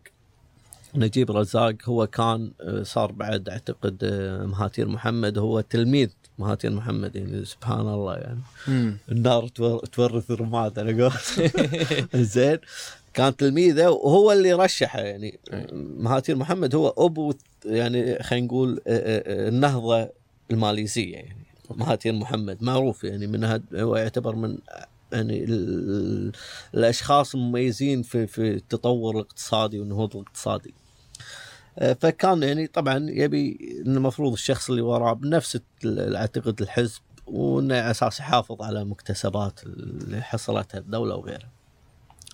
نجيب 0.95 1.31
رزاق 1.31 1.75
هو 1.85 2.07
كان 2.07 2.53
آه، 2.61 2.83
صار 2.83 3.13
بعد 3.13 3.49
أعتقد 3.49 3.97
آه، 4.05 4.47
مهاتير 4.47 4.89
محمد. 4.89 5.39
هو 5.39 5.61
تلميذ 5.61 6.09
مهاتير 6.39 6.71
محمد 6.71 7.17
يعني 7.17 7.45
سبحان 7.45 7.81
الله 7.81 8.15
يعني. 8.17 8.41
النار 9.13 9.49
تور- 9.49 9.87
تورث 9.87 10.31
الرماد 10.31 10.79
على 10.79 11.11
زين. 12.15 12.59
كان 13.15 13.37
تلميذه 13.37 13.89
وهو 13.89 14.33
اللي 14.33 14.53
رشحه 14.53 15.01
يعني. 15.01 15.39
أي. 15.53 15.67
مهاتير 15.73 16.37
محمد 16.37 16.75
هو 16.75 16.89
أبو 16.99 17.35
يعني 17.65 18.23
خلينا 18.23 18.47
نقول 18.47 18.81
آه، 18.87 18.91
آه، 18.91 19.47
آه، 19.47 19.49
النهضة 19.49 20.09
الماليزية 20.51 21.13
يعني 21.15 21.37
مهاتير 21.71 22.13
محمد 22.13 22.63
معروف 22.63 23.05
يعني 23.05 23.27
من 23.27 23.45
هاد 23.45 23.63
هو 23.75 23.97
يعتبر 23.97 24.37
من 24.37 24.59
يعني 25.13 25.45
ال- 25.45 25.51
ال- 25.91 26.33
الأشخاص 26.75 27.35
المميزين 27.35 28.03
في 28.03 28.27
في 28.27 28.51
التطور 28.51 29.15
الاقتصادي 29.15 29.79
والنهوض 29.81 30.17
الاقتصادي. 30.17 30.75
فكان 32.01 32.43
يعني 32.43 32.67
طبعا 32.67 33.07
يبي 33.11 33.59
المفروض 33.87 34.33
الشخص 34.33 34.71
اللي 34.71 34.83
وراه 34.83 35.13
بنفس 35.13 35.59
أعتقد 35.87 36.63
الحزب 36.63 37.01
وإنه 37.27 37.75
على 37.75 37.91
أساس 37.91 38.21
يحافظ 38.21 38.63
على 38.63 38.85
مكتسبات 38.85 39.61
اللي 39.65 40.23
حصلتها 40.23 40.79
الدولة 40.79 41.15
وغيرها. 41.17 41.49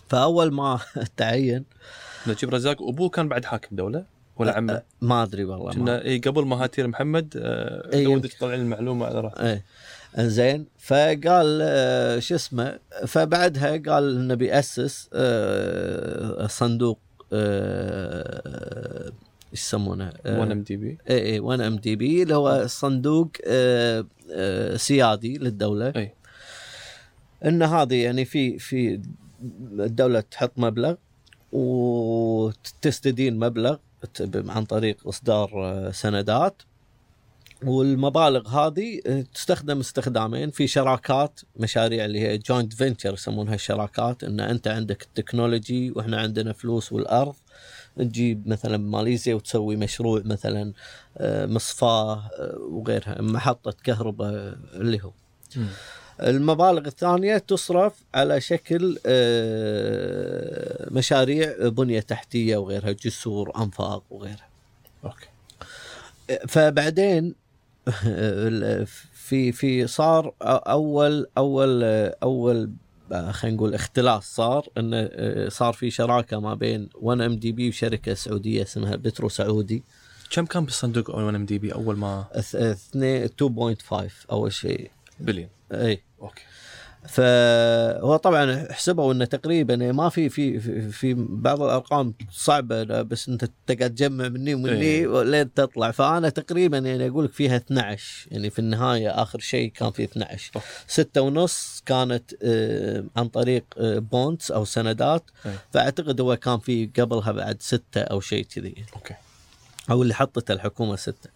فأول 0.09 0.53
ما 0.53 0.81
تعين 1.16 1.64
نجيب 2.26 2.51
رزاق 2.55 2.83
أبوه 2.83 3.09
كان 3.09 3.29
بعد 3.29 3.45
حاكم 3.45 3.76
دولة 3.76 4.05
ولا 4.39 4.57
عمه؟ 4.57 4.82
ما 5.01 5.22
أدري 5.22 5.45
والله 5.45 5.66
ما 5.66 5.72
كنا 5.72 6.05
إي 6.05 6.18
قبل 6.18 6.45
مهاتير 6.45 6.86
محمد 6.89 7.34
آه، 7.36 7.91
إي، 7.95 8.05
لو 8.05 8.11
يمكن. 8.11 8.24
ودك 8.24 8.32
تطلعين 8.32 8.61
المعلومة 8.61 9.07
على 9.07 9.20
راحتك 9.20 9.41
إيه. 9.41 9.64
إنزين 10.18 10.66
فقال 10.78 11.59
آه، 11.62 12.18
شو 12.18 12.34
اسمه 12.34 12.78
فبعدها 13.07 13.70
قال 13.76 14.16
انه 14.16 14.34
بياسس 14.34 15.11
آه، 15.14 16.47
صندوق 16.47 16.99
آه، 17.32 19.12
إيش 19.53 19.61
يسمونه؟ 19.62 20.12
1 20.26 20.51
ام 20.51 20.62
دي 20.62 20.76
بي. 20.76 20.99
اي 21.11 21.32
اي 21.32 21.41
1 21.41 21.61
ام 21.61 21.76
دي 21.76 21.97
بي 21.97 22.22
اللي 22.22 22.34
هو 22.34 22.66
صندوق 22.66 23.28
سيادي 24.76 25.39
للدولة. 25.39 25.93
إي. 25.97 26.12
إن 27.45 27.62
هذه 27.62 27.95
يعني 27.95 28.24
في 28.24 28.59
في 28.59 29.01
الدولة 29.78 30.20
تحط 30.20 30.53
مبلغ 30.57 30.95
وتستدين 31.53 33.39
مبلغ 33.39 33.76
عن 34.35 34.65
طريق 34.65 35.09
إصدار 35.09 35.51
آه، 35.55 35.91
سندات. 35.91 36.63
والمبالغ 37.65 38.49
هذه 38.49 39.01
آه، 39.07 39.25
تستخدم 39.35 39.81
استخدامين. 39.81 40.51
في 40.51 40.67
شراكات 40.67 41.41
مشاريع 41.57 42.05
اللي 42.05 42.21
هي 42.21 42.39
joint 42.39 42.73
venture 42.73 43.12
يسمونها 43.13 43.55
الشراكات 43.55 44.25
إن 44.25 44.41
أنت 44.41 44.69
عندك 44.69 45.03
ال 45.03 45.11
technology 45.11 45.91
وإحنا 45.91 46.21
عندنا 46.21 46.53
فلوس 46.53 46.93
والأرض. 46.93 47.35
تجيب 47.97 48.49
مثلا 48.49 48.77
ماليزيا 48.77 49.35
وتسوي 49.35 49.77
مشروع 49.77 50.23
مثلا 50.25 50.73
آه، 51.19 51.47
مصفاة 51.47 52.31
وغيرها 52.71 53.23
محطة 53.23 53.75
كهرباء 53.85 54.59
اللي 54.75 55.05
هو. 55.05 55.13
مم. 55.57 55.69
المبالغ 56.21 56.87
الثانية 56.87 57.39
تصرف 57.39 57.93
على 58.14 58.41
شكل 58.41 58.99
آه، 59.07 60.89
مشاريع 60.91 61.55
بنية 61.69 62.01
تحتية 62.01 62.57
وغيرها 62.57 62.93
جسور 62.93 63.53
أنفاق 63.62 64.03
وغيرها. 64.11 64.49
أوكي. 65.05 65.27
فبعدين 66.49 67.35
في 69.12 69.53
في 69.53 69.87
صار 69.87 70.33
أول 70.43 71.27
أول 71.39 71.83
أول 72.23 72.71
خلينا 73.31 73.57
نقول 73.57 73.75
اختلاس 73.75 74.35
صار 74.35 74.69
انه 74.79 75.09
صار 75.49 75.73
في 75.73 75.91
شراكة 75.91 76.41
ما 76.41 76.55
بين 76.55 76.89
1MDB 76.95 77.69
وشركة 77.69 78.14
سعودية 78.14 78.62
اسمها 78.62 78.97
بترو 78.97 79.29
سعودي. 79.29 79.83
كم 80.31 80.47
كان 80.47 80.64
بالصندوق 80.64 81.11
1 81.11 81.35
ام 81.35 81.45
دي 81.47 81.59
بي 81.59 81.73
أول 81.75 81.97
ما؟ 81.97 82.25
اث- 82.33 82.55
اثنين 82.55 83.25
2.5 83.25 84.27
اول 84.31 84.53
شيء. 84.53 84.91
بليون. 85.21 85.49
إي. 85.73 86.03
أوكي. 86.23 86.43
فهو 87.09 88.16
طبعا 88.16 88.73
حسبوا 88.73 89.12
إنه 89.12 89.25
تقريبا 89.25 89.75
يعني 89.75 89.93
ما 89.93 90.09
في 90.09 90.29
في 90.29 90.61
في, 90.91 91.14
بعض 91.19 91.62
الأرقام 91.62 92.14
صعبة 92.33 92.83
بس 92.83 93.29
أنت 93.29 93.51
تقعد 93.66 93.91
تجمع 93.91 94.29
مني 94.29 94.55
ومني 94.55 94.81
إيه. 94.81 95.23
لين 95.23 95.55
تطلع. 95.55 95.91
فأنا 95.91 96.29
تقريبا 96.29 96.79
يعني 96.79 97.09
أقول 97.09 97.25
لك 97.25 97.33
فيها 97.33 97.57
12 97.57 98.29
يعني 98.31 98.51
في 98.51 98.59
النهاية 98.59 99.23
آخر 99.23 99.39
شيء 99.39 99.71
كان 99.71 99.91
في 99.91 100.05
12 100.05 100.51
أوكي. 100.57 100.66
ستة 100.87 101.21
ونص 101.21 101.83
كانت 101.87 102.35
آه، 102.43 103.05
عن 103.16 103.29
طريق 103.29 103.64
bonds 103.81 104.51
أو 104.51 104.64
سندات. 104.64 105.31
إيه. 105.47 105.53
فأعتقد 105.73 106.21
هو 106.21 106.37
كان 106.37 106.59
في 106.59 106.91
قبلها 106.99 107.33
بعد 107.33 107.62
ستة 107.62 108.01
أو 108.01 108.21
شيء 108.21 108.45
كذي 108.45 108.75
أوكي. 108.97 109.14
أو 109.91 110.03
اللي 110.03 110.14
حطته 110.14 110.53
الحكومة 110.53 110.97
ستة. 110.97 111.31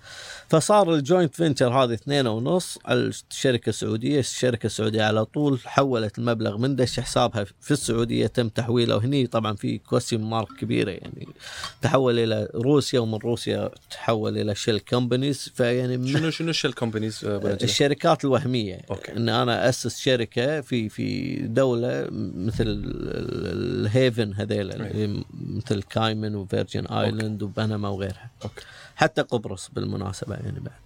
فصار 0.48 0.94
ال 0.94 1.01
joint 1.01 1.34
venture 1.34 1.68
هذه 1.72 1.94
اثنين 1.94 2.26
ونص 2.26 2.78
الشركة 2.88 3.68
السعودية 3.68 4.18
الشركة 4.20 4.66
السعودية 4.66 5.02
على 5.02 5.24
طول 5.24 5.58
حولت 5.64 6.18
المبلغ 6.18 6.58
من 6.58 6.76
دش 6.76 7.00
حسابها 7.00 7.44
في 7.60 7.70
السعودية 7.70 8.26
تم 8.26 8.48
تحويله 8.48 8.96
وهني 8.96 9.26
طبعا 9.26 9.56
في 9.56 9.78
question 9.78 10.20
mark 10.20 10.48
كبيرة 10.60 10.90
يعني 10.90 11.28
تحول 11.82 12.18
إلى 12.18 12.48
روسيا 12.54 13.00
ومن 13.00 13.18
روسيا 13.18 13.70
تحول 13.90 14.38
إلى 14.38 14.54
shell 14.54 14.78
companies 14.78 15.50
فيعني 15.54 16.12
شنو 16.12 16.30
شنو 16.30 16.50
ال 16.50 16.54
shell 16.54 16.72
companies 16.72 17.24
آه،؟ 17.24 17.58
الشركات 17.62 18.24
الوهمية. 18.24 18.80
أوكي. 18.90 19.12
إن 19.12 19.28
أنا 19.28 19.68
أسس 19.68 20.00
شركة 20.00 20.60
في 20.60 20.88
في 20.88 21.36
دولة 21.36 22.06
مثل 22.36 22.64
ال- 22.66 23.86
ال 23.86 23.94
haven 23.94 24.34
هذيل 24.34 24.72
اللي 24.72 25.24
مثل 25.34 25.82
كايمن 25.82 26.34
وفيرجن 26.34 26.86
ايلاند 26.86 27.42
وبنما 27.42 27.88
وغيرها. 27.88 28.30
أوكي. 28.44 28.62
حتى 29.02 29.22
قبرص 29.22 29.70
بالمناسبة 29.72 30.34
يعني 30.34 30.60
بعد. 30.60 30.82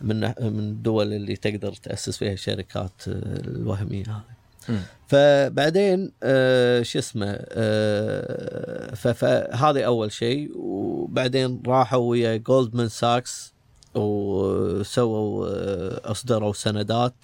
من 0.00 0.20
من 0.54 0.60
الدول 0.60 1.12
اللي 1.12 1.36
تقدر 1.36 1.72
تأسس 1.72 2.16
فيها 2.16 2.32
الشركات 2.32 2.92
آه، 3.08 3.12
الوهمية 3.44 4.04
هذه. 4.04 4.78
فبعدين 5.08 6.12
آه 6.22 6.82
شو 6.82 6.98
اسمه 6.98 7.38
آه 7.48 8.94
فهذه 8.94 9.82
أول 9.82 10.12
شيء. 10.12 10.50
وبعدين 10.56 11.62
راحوا 11.66 12.10
ويا 12.10 12.36
جولدمان 12.36 12.88
ساكس 12.88 13.52
وسووا 13.94 16.10
أصدروا 16.10 16.52
سندات. 16.52 17.14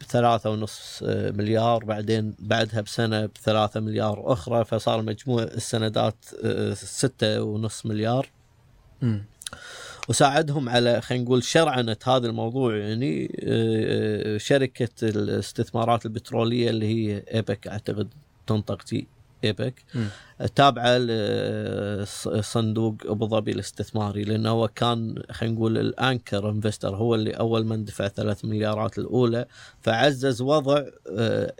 بثلاثة 0.00 0.50
ونص 0.50 1.02
مليار 1.08 1.84
بعدين 1.84 2.34
بعدها 2.38 2.80
بسنة 2.80 3.26
بثلاثة 3.26 3.80
مليار 3.80 4.32
أخرى 4.32 4.64
فصار 4.64 5.02
مجموع 5.02 5.42
السندات 5.42 6.14
آه، 6.44 6.74
ستة 6.74 7.42
ونص 7.42 7.86
مليار. 7.86 8.30
وساعدهم 10.08 10.68
على 10.68 11.00
خلينا 11.00 11.24
نقول 11.24 11.44
شرعنة 11.44 11.96
هذا 12.06 12.26
الموضوع 12.26 12.76
يعني 12.76 13.24
آه، 13.44 14.34
آه، 14.34 14.38
شركة 14.38 14.88
الاستثمارات 15.02 16.06
البترولية 16.06 16.70
اللي 16.70 16.86
هي 16.86 17.22
إيبك 17.34 17.68
أعتقد 17.68 18.08
تنطق 18.46 18.82
تي 18.82 19.06
إيبك. 19.44 19.84
تابعة 20.56 20.98
لصندوق 20.98 22.94
أبو 23.06 23.26
ظبي 23.26 23.52
الاستثماري 23.52 24.24
لأنه 24.24 24.50
هو 24.50 24.68
كان 24.68 25.22
خلينا 25.30 25.54
نقول 25.54 25.78
الأنكر 25.78 26.50
انفستر 26.50 26.96
هو 26.96 27.14
اللي 27.14 27.30
أول 27.30 27.66
من 27.66 27.84
دفع 27.84 28.08
ثلاث 28.08 28.44
مليارات 28.44 28.98
الأولى 28.98 29.46
فعزز 29.80 30.42
وضع 30.42 30.82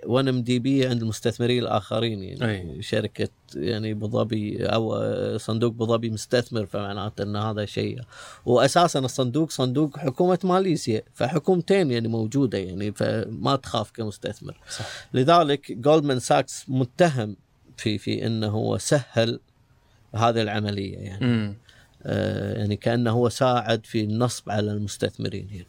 1MDB 0.06 0.86
عند 0.86 1.02
المستثمرين 1.02 1.62
الآخرين 1.62 2.22
يعني 2.22 2.50
أي. 2.50 2.82
شركة 2.82 3.28
يعني 3.54 3.92
أبو 3.92 4.08
ظبي 4.08 4.66
أو 4.66 4.96
آه، 4.96 5.36
صندوق 5.36 5.72
أبو 5.72 5.86
ظبي 5.86 6.10
مستثمر 6.10 6.66
فمعناته 6.66 7.22
إن 7.22 7.36
هذا 7.36 7.64
شيء 7.64 8.00
واساسا 8.46 8.98
الصندوق 8.98 9.50
صندوق 9.50 9.98
حكومة 9.98 10.38
ماليزيا 10.44 11.02
فحكومتين 11.14 11.90
يعني 11.90 12.08
موجودة 12.08 12.58
يعني 12.58 12.92
فما 12.92 13.56
تخاف 13.56 13.90
كمستثمر 13.90 14.56
صح 14.70 14.86
لذلك 15.14 15.72
جولدمان 15.72 16.18
ساكس 16.18 16.64
متهم 16.68 17.36
في 17.82 17.98
في 17.98 18.26
إنه 18.26 18.48
هو 18.48 18.78
سهل 18.78 19.40
هذه 20.14 20.42
العملية 20.42 20.98
يعني. 20.98 21.26
مم. 21.26 21.54
آه 22.02 22.58
يعني 22.58 22.76
كأنه 22.76 23.10
هو 23.10 23.28
ساعد 23.28 23.86
في 23.86 24.00
النصب 24.00 24.50
على 24.50 24.72
المستثمرين 24.72 25.48
يعني. 25.50 25.66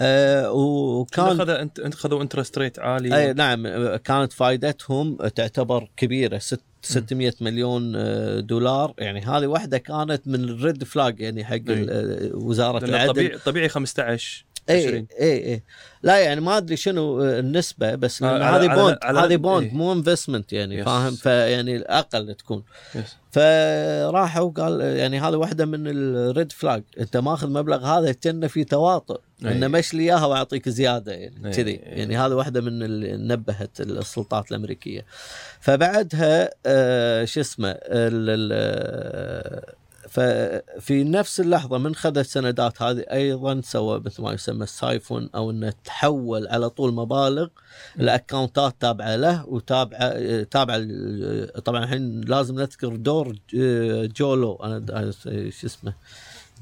آه 0.00 0.52
وكان 0.52 1.26
اخذ 1.26 1.50
إنت 1.50 1.80
إنت 1.80 1.94
خذوا 1.94 2.22
interest 2.22 2.58
rate 2.58 2.78
عالي 2.78 3.16
أي 3.16 3.32
نعم. 3.32 3.66
كانت 3.96 4.32
فائدتهم 4.32 5.16
تعتبر 5.16 5.88
كبيرة 5.96 6.38
ست 6.38 6.60
600 6.82 7.32
مليون 7.40 7.92
آه، 7.96 8.40
دولار. 8.40 8.94
يعني 8.98 9.20
هذه 9.20 9.46
واحدة 9.46 9.78
كانت 9.78 10.22
من 10.26 10.44
ال 10.44 10.54
red 10.54 10.84
flag 10.84 11.20
يعني 11.20 11.44
حق 11.44 11.58
آه، 11.68 12.30
وزارة 12.34 12.84
العدل. 12.84 13.12
طبيعي 13.12 13.38
طبيعي 13.38 13.68
15 13.68 14.44
اي 14.70 14.86
20 14.86 15.06
اي 15.20 15.52
اي 15.52 15.62
لا 16.02 16.18
يعني 16.18 16.40
ما 16.40 16.56
أدري 16.56 16.76
شنو 16.76 17.24
النسبة 17.24 17.94
بس 17.94 18.22
آه، 18.22 18.56
هذه 18.56 18.66
bond 18.74 18.98
هذه 19.04 19.36
bond 19.36 19.64
إيه. 19.64 19.74
مو 19.74 19.92
investment 19.92 20.52
يعني 20.52 20.82
Yes. 20.82 20.86
فاهم 20.86 21.14
فيعني 21.14 21.82
أقل 21.82 22.34
تكون 22.34 22.62
yes 22.94 23.16
فراحوا 23.30 24.50
قال 24.50 24.80
يعني 24.80 25.20
هذه 25.20 25.36
واحدة 25.36 25.66
من 25.66 25.82
ال 25.86 26.03
red 26.03 26.52
flag 26.52 26.82
أنت 27.00 27.16
ماخذ 27.16 27.50
مبلغ 27.50 27.86
هذا 27.86 28.12
كأنه 28.12 28.46
في 28.46 28.64
تواطؤ 28.64 29.20
أي. 29.44 29.52
إنه 29.52 29.68
مشي 29.68 29.94
لي 29.94 30.02
إياها 30.02 30.26
وأعطيك 30.26 30.68
زيادة 30.68 31.12
يعني 31.12 31.46
أي. 31.46 31.50
كذي 31.52 31.70
أي. 31.70 31.80
يعني 31.82 32.18
هذه 32.18 32.32
واحدة 32.34 32.60
من 32.60 32.82
اللي 32.82 33.16
نبهت 33.16 33.80
السلطات 33.80 34.50
الأمريكية 34.50 35.04
فبعدها 35.60 36.50
آه 36.66 37.24
شو 37.24 37.40
اسمه 37.40 37.76
ففي 40.08 41.04
نفس 41.04 41.40
اللحظة 41.40 41.78
من 41.78 41.94
خذ 41.94 42.18
السندات 42.18 42.82
هذه 42.82 43.00
أيضا 43.12 43.60
سوى 43.64 44.00
مثل 44.00 44.22
ما 44.22 44.32
يسمى 44.32 44.62
ال 44.64 44.73
siphon 44.73 45.30
أو 45.34 45.50
إنه 45.50 45.72
تحول 45.84 46.48
على 46.48 46.70
طول 46.70 46.94
مبالغ 46.94 47.48
الاكونتات 48.00 48.74
تابعة 48.80 49.16
له 49.16 49.46
وتابعة 49.48 50.42
تابعة 50.42 50.78
طبعا 51.64 51.84
الحين 51.84 52.20
لازم 52.20 52.54
نذكر 52.60 52.96
دور 52.96 53.32
ج- 53.54 54.12
جولو 54.16 54.54
أنا 54.54 55.10
شو 55.50 55.66
اسمه؟ 55.66 55.92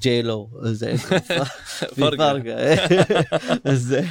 جيلو 0.03 0.51
زين. 0.63 0.97
في 1.77 1.87
فرق. 1.97 2.19
فرق 2.19 2.45
زين. 3.89 4.09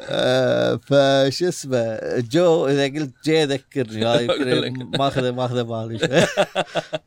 آه، 0.00 0.76
فش 0.86 1.42
اسمه؟ 1.42 1.98
جو 2.18 2.66
إذا 2.68 2.84
قلت 2.84 3.14
جي 3.24 3.44
ذكرني. 3.44 4.26
ماخذه 4.98 5.30
ماخذه 5.30 5.62
بالي. 5.62 6.26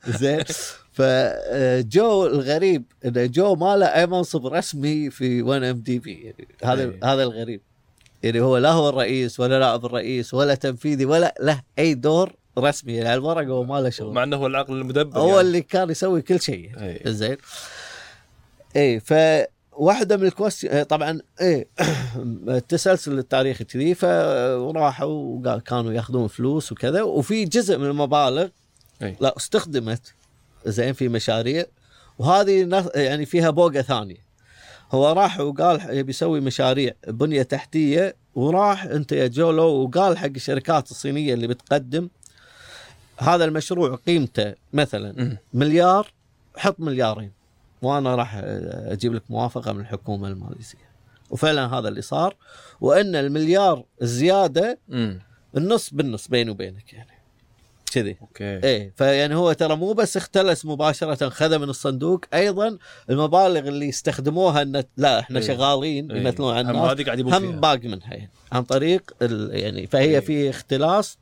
زين. 0.08 0.44
فجو 0.94 2.26
الغريب 2.26 2.84
إن 3.06 3.32
جو 3.32 3.56
ما 3.56 3.78
له 3.78 3.86
اي 3.86 4.06
منصب 4.08 4.48
رسمي 4.48 5.10
في 5.10 5.42
1MDB 5.42 6.14
يعني 6.14 6.48
هذا 6.64 6.84
أي. 6.84 7.00
هذا 7.04 7.24
الغريب. 7.24 7.62
يعني 8.24 8.42
هو 8.42 8.58
لا 8.58 8.72
هو 8.72 8.90
الرئيس 8.90 9.40
ولا 9.40 9.60
نائب 9.60 9.86
الرئيس 9.86 10.34
ولا 10.34 10.56
تنفيذي 10.56 11.06
ولا 11.06 11.36
له 11.42 11.62
أي 11.80 11.94
دور 11.94 12.34
رسمي. 12.58 12.94
يعني 12.94 13.10
على 13.10 13.18
الورق 13.18 13.48
هو 13.48 13.64
ما 13.64 13.82
له 13.82 13.90
شغل. 13.90 14.14
مع 14.14 14.24
إنه 14.24 14.38
هو 14.38 14.48
العقل 14.48 14.74
المدبر 14.74 15.20
هو 15.20 15.28
يعني. 15.30 15.42
اللي 15.42 15.62
كان 15.62 15.90
يسوي 15.90 16.22
كل 16.22 16.40
شيء 16.42 16.72
أي. 16.78 17.02
زين. 17.06 17.38
اي 18.76 19.00
فواحدة 19.00 20.18
من 20.18 20.26
الكوستي 20.26 20.84
طبعا 20.84 21.20
إيه 21.42 21.68
التسلسل 22.48 23.20
التاريخي 23.20 23.64
كذي 23.64 23.96
فراحوا 23.96 25.08
وقال- 25.08 25.64
كانوا 25.64 25.94
ياخذون 25.94 26.28
فلوس 26.28 26.72
وكذا 26.72 27.02
وفي 27.02 27.46
جزء 27.46 27.78
من 27.78 27.86
المبالغ 27.86 28.48
أي. 29.02 29.16
لا 29.20 29.38
استخدمت 29.38 30.14
زين 30.66 30.94
في 30.94 31.08
مشاريع 31.08 31.66
وهذه 32.20 32.84
يعني 32.96 33.26
فيها 33.26 33.50
بوقة 33.50 33.82
ثانية 33.82 34.30
هو 34.92 35.12
راح 35.12 35.40
وقال 35.40 35.98
يبي 35.98 36.10
يسوي 36.10 36.40
مشاريع 36.40 36.94
بنية 37.08 37.42
تحتية 37.42 38.16
وراح 38.36 38.84
أنت 38.84 39.12
يا 39.12 39.28
جولو 39.28 39.68
وقال 39.68 40.18
حق 40.18 40.26
الشركات 40.36 40.92
الصينية 40.92 41.34
اللي 41.34 41.48
بتقدم 41.48 42.10
هذا 43.18 43.46
المشروع 43.46 43.96
قيمته 43.96 44.54
مثلا. 44.74 45.38
مليار 45.54 46.12
حط 46.58 46.76
مليارين 46.80 47.32
وأنا 47.82 48.16
راح 48.16 48.42
أجيب 48.44 49.14
لك 49.14 49.24
موافقة 49.30 49.74
من 49.74 49.80
الحكومة 49.80 50.28
الماليزية 50.28 50.90
وفعلا 51.30 51.66
هذا 51.66 51.88
اللي 51.88 52.02
صار 52.02 52.36
وإن 52.82 53.16
المليار 53.16 53.84
الزياده. 54.02 54.80
النص 55.58 55.90
بالنص 55.94 56.28
بيني 56.28 56.52
وبينك 56.52 56.94
يعني 56.94 57.20
كذي 57.92 58.18
أوكي 58.22 58.44
إيه 58.44 58.94
فيعني 58.98 59.36
هو 59.36 59.54
ترى 59.54 59.76
مو 59.76 59.94
بس 59.94 60.18
اختلس 60.18 60.66
مباشرة 60.66 61.30
خذ 61.30 61.58
من 61.58 61.70
الصندوق 61.70 62.26
أيضا 62.34 62.78
المبالغ 63.10 63.68
اللي 63.68 63.88
يستخدموها 63.88 64.62
ان 64.62 64.84
لا 64.98 65.20
إحنا 65.20 65.40
إيه. 65.40 65.48
شغالين 65.48 66.12
إيه. 66.12 66.22
يمثلون 66.22 66.54
على 66.54 66.68
هم 66.68 66.76
الناس 66.76 66.90
هذه 66.92 67.06
قاعد 67.06 67.20
يبون 67.20 67.34
هم 67.34 67.40
فيها. 67.52 67.60
باقي 67.60 67.88
منها 67.88 68.14
يعني 68.14 68.30
عن 68.52 68.64
طريق 68.64 69.14
ال 69.22 69.50
يعني 69.60 69.88
فهي 69.88 70.10
إيه. 70.10 70.20
في 70.20 70.50
اختلاس 70.50 71.18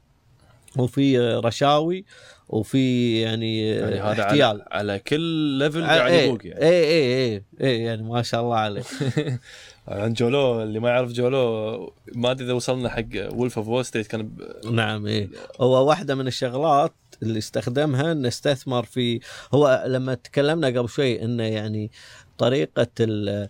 وفي 0.77 1.19
رشاوي 1.19 2.05
وفي 2.49 3.21
يعني, 3.21 3.67
يعني 3.69 3.99
هذا 4.01 4.23
احتيال. 4.23 4.43
على, 4.43 4.65
على 4.71 4.99
كل 4.99 5.19
level 5.59 5.83
قاعد 5.83 6.13
يبوق 6.13 6.45
يعني. 6.45 6.61
إيه 6.61 6.83
إيه 6.83 7.15
إيه 7.15 7.43
إيه 7.61 7.85
يعني 7.85 8.03
ما 8.03 8.21
شاء 8.21 8.41
الله 8.41 8.55
عليه 8.55 8.83
عن 9.87 10.13
جولو 10.13 10.63
اللي 10.63 10.79
ما 10.79 10.89
يعرف 10.89 11.11
جولو 11.11 11.93
ما 12.15 12.31
أدري 12.31 12.45
إذا 12.45 12.53
وصلنا 12.53 12.89
حق 12.89 13.03
Wolf 13.15 13.57
of 13.57 13.67
Wall 13.67 13.85
Street 13.85 14.07
كان 14.07 14.23
ب... 14.27 14.41
نعم 14.71 15.07
إيه. 15.07 15.29
هو 15.61 15.87
واحدة 15.89 16.15
من 16.15 16.27
الشغلات 16.27 16.93
اللي 17.23 17.37
استخدمها 17.39 18.11
إنه 18.11 18.27
استثمر 18.27 18.83
في 18.83 19.19
هو 19.53 19.83
لما 19.87 20.13
تكلمنا 20.13 20.67
قبل 20.67 20.89
شوي 20.89 21.21
إنه 21.23 21.43
يعني 21.43 21.91
طريقة 22.37 22.87
ال- 22.99 23.49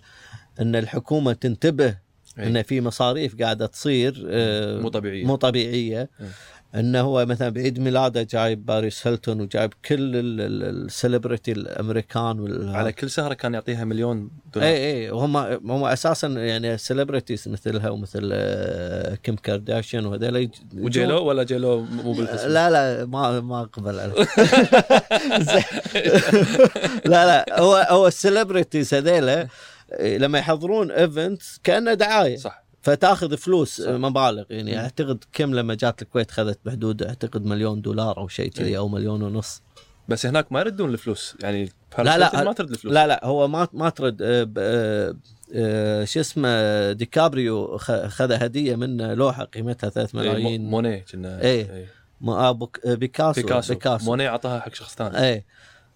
إن 0.62 0.76
الحكومة 0.76 1.34
تنتبه 1.34 1.98
إيه. 2.40 2.48
ان 2.48 2.62
في 2.64 2.82
مصاريف 2.82 3.42
قاعدة 3.42 3.66
تصير 3.66 4.26
آه، 4.30 4.80
مو 4.82 4.90
طبيعية. 4.90 5.26
مو 5.26 5.36
طبيعية. 5.36 6.10
إيه. 6.22 6.28
انه 6.76 7.02
هو 7.02 7.26
مثلا 7.26 7.50
بعيد 7.50 7.80
ميلاده 7.80 8.24
جايب 8.24 8.66
باريس 8.66 9.08
هيلتون 9.08 9.42
وجايب 9.42 9.74
كل 9.86 10.12
ال 10.16 10.30
celebrity 10.30 11.52
الامريكان 11.52 12.40
وال 12.40 12.76
على 12.76 12.92
كل 12.92 13.10
سهره 13.10 13.34
كان 13.34 13.54
يعطيها 13.54 13.86
مليون 13.86 14.30
دولار. 14.54 14.70
اي 14.70 14.92
اي 15.06 15.12
وهم 15.12 15.38
هم 15.72 15.84
أساسا 15.84 16.28
يعني 16.28 16.78
celebrities 16.78 17.48
مثلها 17.50 17.90
ومثل 17.90 18.30
آه، 18.34 19.16
كيم 19.16 19.36
كارداشيان 19.36 20.06
وهذول 20.06 20.50
وجيلو 20.78 21.26
ولا 21.26 21.44
جيلو 21.44 21.82
مو 21.82 22.14
بالقسم 22.14 22.48
لا 22.50 22.70
لا 22.70 23.06
ما 23.06 23.40
ما 23.40 23.62
اقبل. 23.62 23.96
لا 27.06 27.26
لا. 27.26 27.60
هو 27.60 27.88
هو 27.90 28.08
ال 28.08 28.15
celebrities 28.15 28.94
هذيلا 28.94 29.48
لما 30.00 30.40
يحضرون 30.40 30.92
event 30.92 31.42
كأنه 31.64 31.94
دعاية. 31.94 32.38
صح. 32.38 32.67
فتاخذ 32.82 33.38
فلوس 33.38 33.82
صح. 33.82 33.90
مبالغ 33.90 34.44
يعني. 34.50 34.80
اعتقد 34.80 35.24
كم 35.34 35.54
لما 35.56 35.74
جات 35.74 36.02
الكويت 36.02 36.32
خذت 36.32 36.60
بحدود 36.66 37.04
اعتقد 37.04 37.46
مليون 37.46 37.82
دولار 37.82 38.18
أو 38.18 38.28
شيء 38.28 38.52
كذي 38.52 38.68
إيه. 38.68 38.78
أو 38.78 38.88
مليون 38.88 39.22
ونص 39.22 39.62
بس 40.10 40.26
هناك 40.26 40.52
ما 40.52 40.60
يردون 40.60 40.90
الفلوس 40.90 41.36
يعني 41.40 41.70
لا، 42.00 42.18
لا. 42.18 42.44
ما 42.44 42.54
ترد 42.54 42.70
الفلوس 42.72 42.94
لا 42.94 43.08
لا 43.08 43.26
هو 43.26 43.48
ما 43.48 43.68
ما 43.74 43.90
ترد 43.90 44.22
آه، 44.22 44.50
آه، 44.58 45.16
آه، 45.54 46.04
شو 46.06 46.20
اسمه 46.20 46.92
ديكابريو 46.92 47.78
خذ 48.08 48.32
هدية 48.32 48.76
منه 48.76 49.14
لوحة 49.14 49.44
قيمتها 49.44 49.90
3 49.90 50.22
إيه، 50.22 50.30
ملايين 50.30 50.70
مونيه 50.70 51.06
كنا 51.12 51.42
إيه. 51.42 51.88
ما- 52.22 52.52
بوك- 52.52 52.80
آه، 52.86 52.94
بيكاسو 52.94 53.42
بيكاسو. 53.42 53.74
بيكاسو 53.74 54.06
مونيه 54.06 54.30
أعطاها 54.30 54.60
حق 54.60 54.74
شخص 54.74 54.96
ثاني 54.96 55.24
إيه 55.24 55.46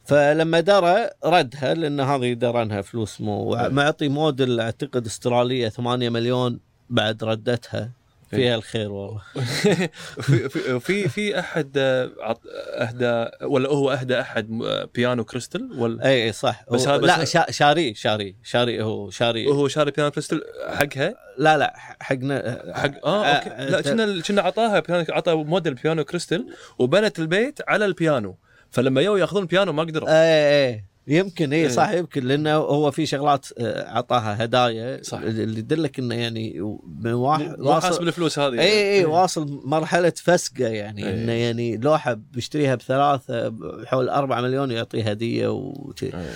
فلما 0.05 0.59
درى 0.59 1.09
ردها 1.25 1.73
لأن 1.73 1.99
هذه 1.99 2.34
درنها 2.34 2.82
فلوس 2.82 3.21
مو 3.21 3.55
إيه. 3.55 3.67
معطي 3.67 4.07
موديل 4.07 4.59
أعتقد 4.59 5.05
أسترالية 5.05 5.69
8 5.69 6.09
مليون 6.09 6.59
بعد 6.92 7.24
ردتها. 7.24 7.92
إيه. 8.34 8.39
فيها 8.39 8.56
الخير 8.56 8.92
والله. 8.92 9.22
في 10.22 10.50
في 10.50 10.80
في, 10.80 11.10
في 11.10 11.39
أحد 11.39 11.72
اهدى 11.78 13.30
ولا 13.46 13.70
هو 13.70 13.92
أهدى 13.92 14.20
أحد 14.22 14.50
بيانو 14.96 15.24
كريستال؟ 15.24 15.70
ولا 15.80 16.06
اي 16.06 16.24
اي 16.26 16.32
صح. 16.32 16.66
بس 16.72 16.88
هذا- 16.88 17.06
لا 17.06 17.22
بس- 17.22 17.32
شا 17.34 17.52
شاري 17.52 17.94
شاري 17.94 18.36
شاري 18.44 18.84
هو 18.84 19.10
شاري. 19.10 19.48
هو 19.48 19.68
شاري 19.68 19.92
بيانو 19.92 20.12
كريستال 20.12 20.42
حقها؟ 20.70 21.16
لا 21.38 21.58
لا 21.58 21.74
حقنا 22.00 22.62
حق 22.76 23.06
آه 23.08 23.26
أوكي. 23.26 23.50
آه، 23.50 23.70
لا 23.70 23.82
ت- 23.82 23.88
كنا 23.89 24.22
كنا 24.22 24.42
عطاها 24.42 24.80
بيانو 24.80 25.06
عطى 25.10 25.34
موديل 25.36 25.74
بيانو 25.74 26.04
كريستال 26.04 26.48
وبنت 26.80 27.20
البيت 27.20 27.60
على 27.68 27.86
البيانو. 27.86 28.38
فلما 28.72 29.02
يو 29.02 29.18
ياخذون 29.18 29.42
البيانو 29.44 29.74
ما 29.74 29.84
قدروا. 29.84 30.10
اي 30.10 30.70
اي 30.70 30.86
يمكن 31.12 31.53
اي 31.53 31.62
إيه. 31.62 31.68
صح 31.68 31.91
يمكن 31.91 32.24
لأنه 32.24 32.55
هو 32.55 32.91
في 32.91 33.05
شغلات 33.05 33.47
آه، 33.57 33.89
عطاها 33.89 34.43
هدايا 34.43 35.03
صح. 35.03 35.18
اللي 35.18 35.59
يدلك 35.59 35.99
إنه 35.99 36.16
يعني 36.16 36.78
من 37.01 37.14
واحد 37.14 37.59
مو 37.59 37.74
مو 37.74 37.82
حاسب 37.82 38.01
الفلوس 38.01 38.39
هذه 38.39 38.59
اي 38.59 38.97
اي 38.97 39.05
واصل 39.05 39.62
مرحلة 39.66 40.14
فسقة 40.16 40.68
يعني 40.68 41.07
إيه. 41.07 41.14
إنه 41.14 41.32
يعني 41.32 41.78
لوحة 41.78 42.14
بيشتريها 42.14 42.76
بثلاثة 42.76 43.53
حول 43.86 44.09
4 44.09 44.41
مليون 44.41 44.72
يعطيه 44.72 45.09
هدية 45.09 45.47
وشي. 45.47 46.05
إيه. 46.05 46.36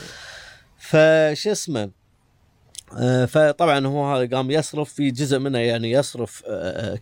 فش 0.78 1.48
اسمه 1.48 1.90
آه، 2.98 3.26
فطبعا 3.26 3.88
هو 3.88 4.16
هذا 4.16 4.36
قام 4.36 4.52
يصرف 4.52 4.94
في 4.94 5.12
جزء 5.12 5.40
منه 5.40 5.60
يعني 5.60 5.92
يصرف 5.92 6.44
آه، 6.48 6.96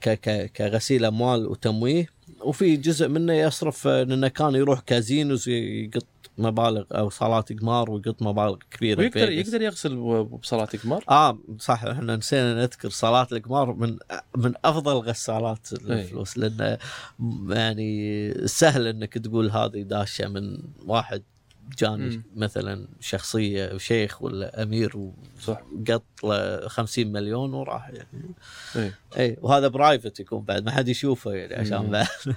كغسيل 0.56 1.06
أموال 1.06 1.48
وتمويه 1.48 2.10
وفي 2.42 2.76
جزء 2.76 3.08
منه 3.08 3.34
يصرف 3.34 3.88
لأنه 3.88 4.28
كان 4.28 4.56
يروح 4.56 4.80
كازينوز 4.80 5.50
يقط 5.50 6.06
مبالغ 6.38 6.84
أو 6.92 7.10
صالات 7.10 7.60
قمار 7.60 7.92
ويقط 7.92 8.22
مبالغ 8.22 8.58
كبيرة 8.72 9.00
ويقدر. 9.00 9.32
يقدر 9.32 9.62
يغسل 9.62 10.24
بصلاه 10.24 10.70
قمار 10.84 11.04
آه 11.10 11.38
صح 11.60 11.84
إحنا 11.84 12.16
نسينا 12.16 12.54
نذكر 12.54 12.90
صالات 12.90 13.34
القمار 13.34 13.74
من 13.74 13.98
من 14.38 14.54
أفضل 14.66 14.94
غسالات 14.94 15.74
الفلوس 15.74 16.38
لأنه 16.38 16.78
يعني 17.50 18.34
سهل 18.48 18.88
إنك 18.88 19.14
تقول 19.14 19.50
هذه 19.50 19.82
داشة 19.82 20.28
من 20.28 20.58
واحد 20.86 21.24
جاني. 21.78 22.22
مثلا 22.36 22.88
شخصية 23.00 23.78
شيخ 23.78 24.22
ولا 24.22 24.64
أمير 24.64 25.12
صح 25.42 25.62
وقط 25.90 26.04
له 26.24 26.68
50 26.68 27.12
مليون 27.12 27.54
وراح 27.54 27.90
يعني 27.90 28.32
اي 28.76 28.92
اي 29.18 29.38
وهذا 29.42 29.68
private 29.68 30.20
يكون 30.20 30.42
بعد 30.42 30.66
ما 30.66 30.72
حد 30.72 30.88
يشوفه 30.88 31.32
يعني 31.34 31.56
عشان. 31.56 31.90
بعد 31.90 32.08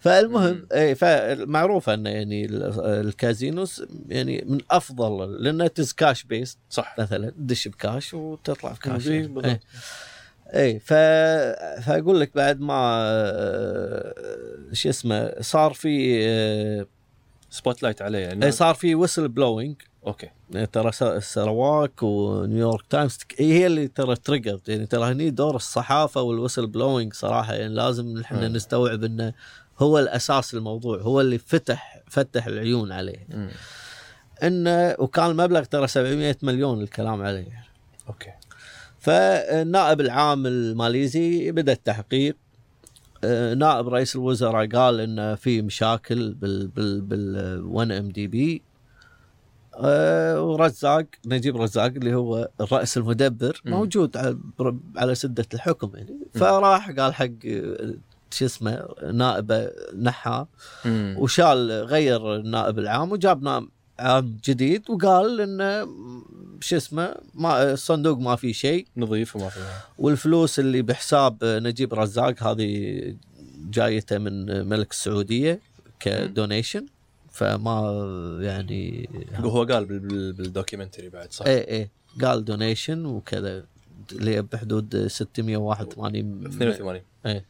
فالمهم. 0.00 0.66
اي 0.72 0.94
فمعروف 0.94 1.90
انه 1.90 2.10
يعني 2.10 2.44
ال- 2.44 2.80
ال 2.84 2.96
casinos 2.96 3.82
يعني 4.08 4.44
من 4.48 4.58
أفضل 4.70 5.42
لأنه 5.42 5.66
تز 5.66 5.92
cash 5.92 6.24
based 6.24 6.58
صح 6.70 6.96
مثلا 6.98 7.30
تدش 7.30 7.68
بكاش 7.68 8.14
وتطلع 8.14 8.72
بكاش 8.72 9.06
يعني. 9.06 9.38
اي 9.44 9.60
اي 10.54 10.78
ف... 10.80 10.92
فأقول 11.82 12.20
لك 12.20 12.34
بعد 12.34 12.60
ما 12.60 12.74
آه، 13.02 14.14
شو 14.72 14.88
اسمه 14.88 15.34
صار 15.40 15.72
في 15.72 16.18
آه، 16.28 16.86
spotlight 17.50 18.02
عليه 18.02 18.18
يعني. 18.18 18.44
اي 18.46 18.50
صار 18.52 18.74
في 18.74 18.94
whistle 18.94 19.28
blowing 19.28 19.76
okay. 20.06 20.30
ترى 20.72 20.92
س- 20.92 21.04
سرواك 21.34 22.02
ونيويورك 22.02 22.84
تايمز 22.90 23.18
هي 23.38 23.66
اللي 23.66 23.88
ترى 23.88 24.16
triggered 24.16 24.60
يعني 24.68 24.86
ترى 24.86 25.04
هني 25.12 25.30
دور 25.30 25.56
الصحافة 25.56 26.22
وال 26.22 26.32
whistle 26.32 26.66
blowing 26.66 27.12
صراحة 27.14 27.54
يعني 27.54 27.74
لازم 27.74 28.18
إحنا. 28.20 28.48
نستوعب 28.48 29.04
إنه 29.04 29.32
هو 29.78 29.98
الأساس 29.98 30.54
الموضوع 30.54 30.98
هو 31.00 31.20
اللي 31.20 31.38
فتح 31.38 32.02
فتح 32.10 32.46
العيون 32.46 32.92
عليه. 32.92 33.26
انه 34.42 34.96
وكان 34.98 35.30
المبلغ 35.30 35.64
ترى 35.64 35.86
700 35.86 36.36
مليون 36.42 36.80
الكلام 36.82 37.22
عليه. 37.22 37.64
okay. 38.08 38.30
فالنائب 38.98 40.00
العام 40.00 40.46
الماليزي 40.46 41.50
بدأ 41.52 41.72
التحقيق. 41.72 42.36
نائب 43.56 43.88
رئيس 43.88 44.16
الوزراء 44.16 44.66
قال 44.66 45.00
إن 45.00 45.34
في 45.34 45.62
مشاكل 45.62 46.34
بال 46.34 46.66
بال 46.68 47.00
بال 47.00 47.64
1MDB 47.64 48.62
ورزاق 50.38 51.04
نجيب 51.26 51.56
رزاق 51.56 51.84
اللي 51.86 52.14
هو 52.14 52.48
الرئيس 52.60 52.96
المدبر. 52.98 53.60
موجود 53.72 54.16
على- 54.98 55.12
سدة 55.12 55.46
الحكم 55.54 55.90
يعني 55.94 56.18
فراح 56.34 56.90
قال 56.90 57.14
حق 57.14 57.28
آه، 57.46 57.94
شو 58.30 58.44
اسمه 58.44 58.88
نائبة 59.12 59.70
نحى. 60.02 60.46
وشال 61.18 61.70
غير 61.70 62.34
النائب 62.36 62.78
العام 62.78 63.12
وجاب 63.12 63.42
نائب 63.42 63.68
عام 63.98 64.38
جديد 64.44 64.90
وقال 64.90 65.40
إنه 65.40 65.88
شو 66.60 66.76
اسمه 66.76 67.14
ما 67.34 67.72
الصندوق 67.72 68.18
ما 68.18 68.36
في 68.36 68.52
شيء. 68.52 68.86
نظيف 68.96 69.36
وما 69.36 69.48
في 69.48 69.60
والفلوس 69.98 70.58
اللي 70.58 70.82
بحساب 70.82 71.36
نجيب 71.44 71.94
رزاق 71.94 72.42
هذه 72.42 73.14
جايته 73.70 74.18
من 74.18 74.66
ملك 74.68 74.90
السعودية 74.90 75.60
ك 76.00 76.09
donation. 76.09 76.86
فما 77.32 78.38
يعني 78.42 79.08
هو 79.34 79.64
قال 79.64 79.84
بال- 79.84 79.98
بال- 79.98 80.32
بال 80.32 80.44
documentary 80.44 81.08
بعد 81.08 81.32
صح؟ 81.32 81.46
إيه 81.46 81.68
إيه. 81.68 81.90
قال 82.24 82.44
donation 82.44 83.06
وكذا 83.06 83.64
اللي 84.12 84.42
بحدود 84.42 85.06
681 85.06 86.46
82 86.46 87.00
إيه. 87.26 87.44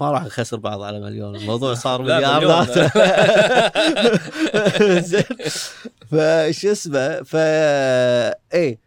ما 0.00 0.10
راح 0.10 0.24
نخسر 0.24 0.56
بعض 0.56 0.82
على 0.82 1.00
مليون. 1.00 1.36
الموضوع 1.36 1.74
صار 1.84 2.02
مليار. 2.02 2.64
زين. 5.00 5.22
فش 6.10 6.66
اسمه 6.66 7.22
ف 7.22 7.36
إيه. 8.54 8.78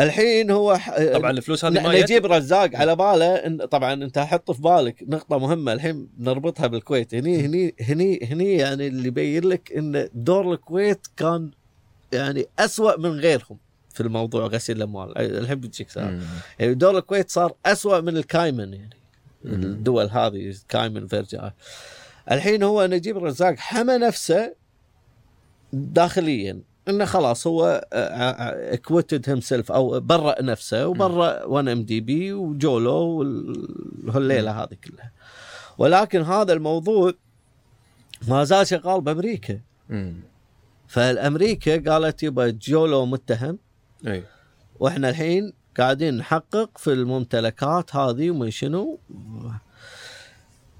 الحين 0.00 0.50
هو 0.50 0.74
ح... 0.76 0.96
طبعا 1.12 1.30
الفلوس 1.30 1.64
هذه 1.64 1.82
مال 1.82 2.00
نجيب 2.02 2.26
رزاق 2.26 2.70
على 2.76 2.96
باله 2.96 3.34
إن 3.34 3.64
طبعا 3.64 3.92
أنت 3.92 4.18
حط 4.18 4.50
في 4.50 4.62
بالك 4.62 4.96
نقطة 5.02 5.38
مهمة 5.38 5.72
الحين 5.72 6.08
نربطها 6.18 6.66
بالكويت. 6.66 7.14
هني 7.14 7.46
هني 7.46 7.74
هني 7.80 8.20
هني 8.22 8.54
يعني 8.54 8.86
اللي 8.86 9.08
يبين 9.08 9.44
لك 9.44 9.72
إن 9.76 10.08
دور 10.14 10.52
الكويت 10.52 11.06
كان 11.16 11.50
يعني 12.12 12.46
أسوأ 12.58 12.96
من 12.98 13.10
غيرهم 13.10 13.58
في 13.90 14.00
الموضوع 14.00 14.46
غسيل 14.46 14.76
الأموال. 14.76 15.18
الحين 15.18 15.60
بتجيك. 15.60 15.88
يعني 16.58 16.74
دور 16.74 16.98
الكويت 16.98 17.30
صار 17.30 17.52
أسوأ 17.66 18.00
من 18.00 18.16
الكايمن 18.16 18.72
يعني. 18.74 18.96
الدول 19.44 20.10
هذه 20.10 20.54
كايمن 20.68 21.06
فيرجن 21.06 21.50
الحين 22.30 22.62
هو 22.62 22.86
نجيب 22.86 23.16
الرزاق 23.16 23.54
حمى 23.56 23.98
نفسه 23.98 24.54
داخليا. 25.72 26.60
إنه 26.88 27.04
خلاص 27.04 27.46
هو 27.46 27.88
acquitted 27.92 29.28
himself 29.28 29.72
أو 29.72 30.00
برأ 30.00 30.42
نفسه 30.42 30.88
وبرأ 30.88 31.44
1MDB 31.44 32.32
وجولو 32.32 33.18
والليلة 34.04 34.50
هذه 34.62 34.76
كلها. 34.84 35.12
ولكن 35.78 36.22
هذا 36.22 36.52
الموضوع 36.52 37.12
ما 38.28 38.44
زال 38.44 38.66
شغال 38.66 39.00
بأمريكا. 39.00 39.60
فالأمريكا 40.88 41.92
قالت 41.92 42.22
يبا 42.22 42.50
جولو 42.50 43.06
متهم. 43.06 43.58
إي. 44.06 44.22
وإحنا 44.80 45.08
الحين 45.08 45.52
قاعدين 45.78 46.16
نحقق 46.16 46.70
في 46.78 46.92
الممتلكات 46.92 47.96
هذه 47.96 48.30
ومن 48.30 48.50
شنو. 48.50 48.98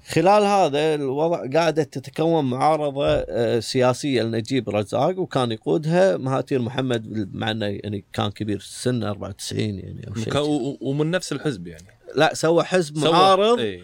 خلال 0.09 0.43
هذا 0.43 0.95
الوضع 0.95 1.45
قاعدة 1.53 1.83
تتكون 1.83 2.45
معارضة 2.45 3.05
آه، 3.07 3.59
سياسية 3.59 4.23
لنجيب 4.23 4.69
رزاق 4.69 5.19
وكان 5.19 5.51
يقودها 5.51 6.17
مهاتير 6.17 6.61
محمد 6.61 7.29
مع 7.33 7.51
إنه 7.51 7.65
يعني 7.65 8.05
كان 8.13 8.31
كبير 8.31 8.57
السن 8.57 9.03
94 9.03 9.59
يعني 9.79 10.07
أو 10.07 10.15
شيء 10.15 10.77
ومن 10.81 11.11
نفس 11.11 11.31
الحزب 11.31 11.67
يعني. 11.67 11.87
لا 12.15 12.33
سوى 12.33 12.63
حزب 12.63 12.97
سوى- 12.99 13.11
معارض 13.11 13.59
إي. 13.59 13.83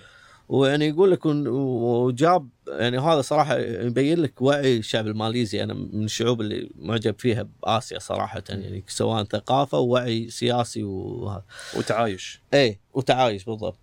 ويعني 0.49 0.88
يقول 0.88 1.11
لك 1.11 1.25
وجاب 1.25 2.47
يعني 2.72 2.99
هذا 2.99 3.22
صراحة 3.22 3.57
يبين 3.57 4.19
لك 4.19 4.41
وعي 4.41 4.77
الشعب 4.77 5.07
الماليزي. 5.07 5.64
أنا 5.64 5.73
من 5.73 6.03
الشعوب 6.03 6.41
اللي 6.41 6.69
معجب 6.80 7.15
فيها 7.19 7.48
بآسيا 7.64 7.99
صراحة 7.99 8.43
يعني 8.49 8.84
سواء 8.88 9.23
ثقافة 9.23 9.80
ووعي 9.80 10.30
سياسي 10.30 10.84
وهذا 10.84 11.43
وتعايش. 11.77 12.41
إيه 12.53 12.80
وتعايش 12.93 13.43
بالضبط. 13.45 13.80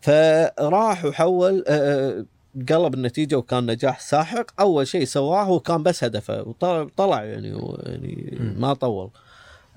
فراح 0.00 1.04
وحول 1.04 1.64
آه، 1.68 2.24
قلب 2.68 2.94
النتيجة 2.94 3.36
وكان 3.36 3.70
نجاح 3.70 4.00
ساحق. 4.00 4.60
أول 4.60 4.86
شيء 4.86 5.04
سواه 5.04 5.42
هو 5.42 5.60
كان 5.60 5.82
بس 5.82 6.04
هدفه 6.04 6.42
وطلع 6.42 6.86
طلع 6.96 7.24
يعني 7.24 7.54
و- 7.54 7.82
يعني. 7.86 8.38
ما 8.58 8.74
طول. 8.74 9.10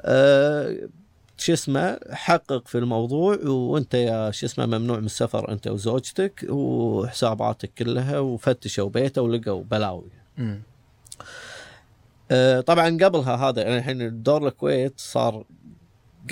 آه، 0.01 0.75
شو 1.43 1.53
اسمه 1.53 1.99
حقق 2.11 2.67
في 2.67 2.77
الموضوع 2.77 3.37
وانت 3.45 3.93
يا 3.93 4.31
شو 4.31 4.45
اسمه 4.45 4.65
ممنوع 4.65 4.99
من 4.99 5.05
السفر 5.05 5.51
انت 5.51 5.67
وزوجتك 5.67 6.45
وحساباتك 6.49 7.71
كلها 7.77 8.19
وفتشوا 8.19 8.89
بيته 8.89 9.21
ولقوا 9.21 9.63
بلاوي 9.63 10.11
مم. 10.37 10.61
آه، 12.31 12.61
طبعا 12.61 12.97
قبلها 13.01 13.35
هذا 13.35 13.61
يعني 13.61 13.77
الحين 13.77 14.23
دور 14.23 14.47
الكويت 14.47 14.93
صار 14.97 15.43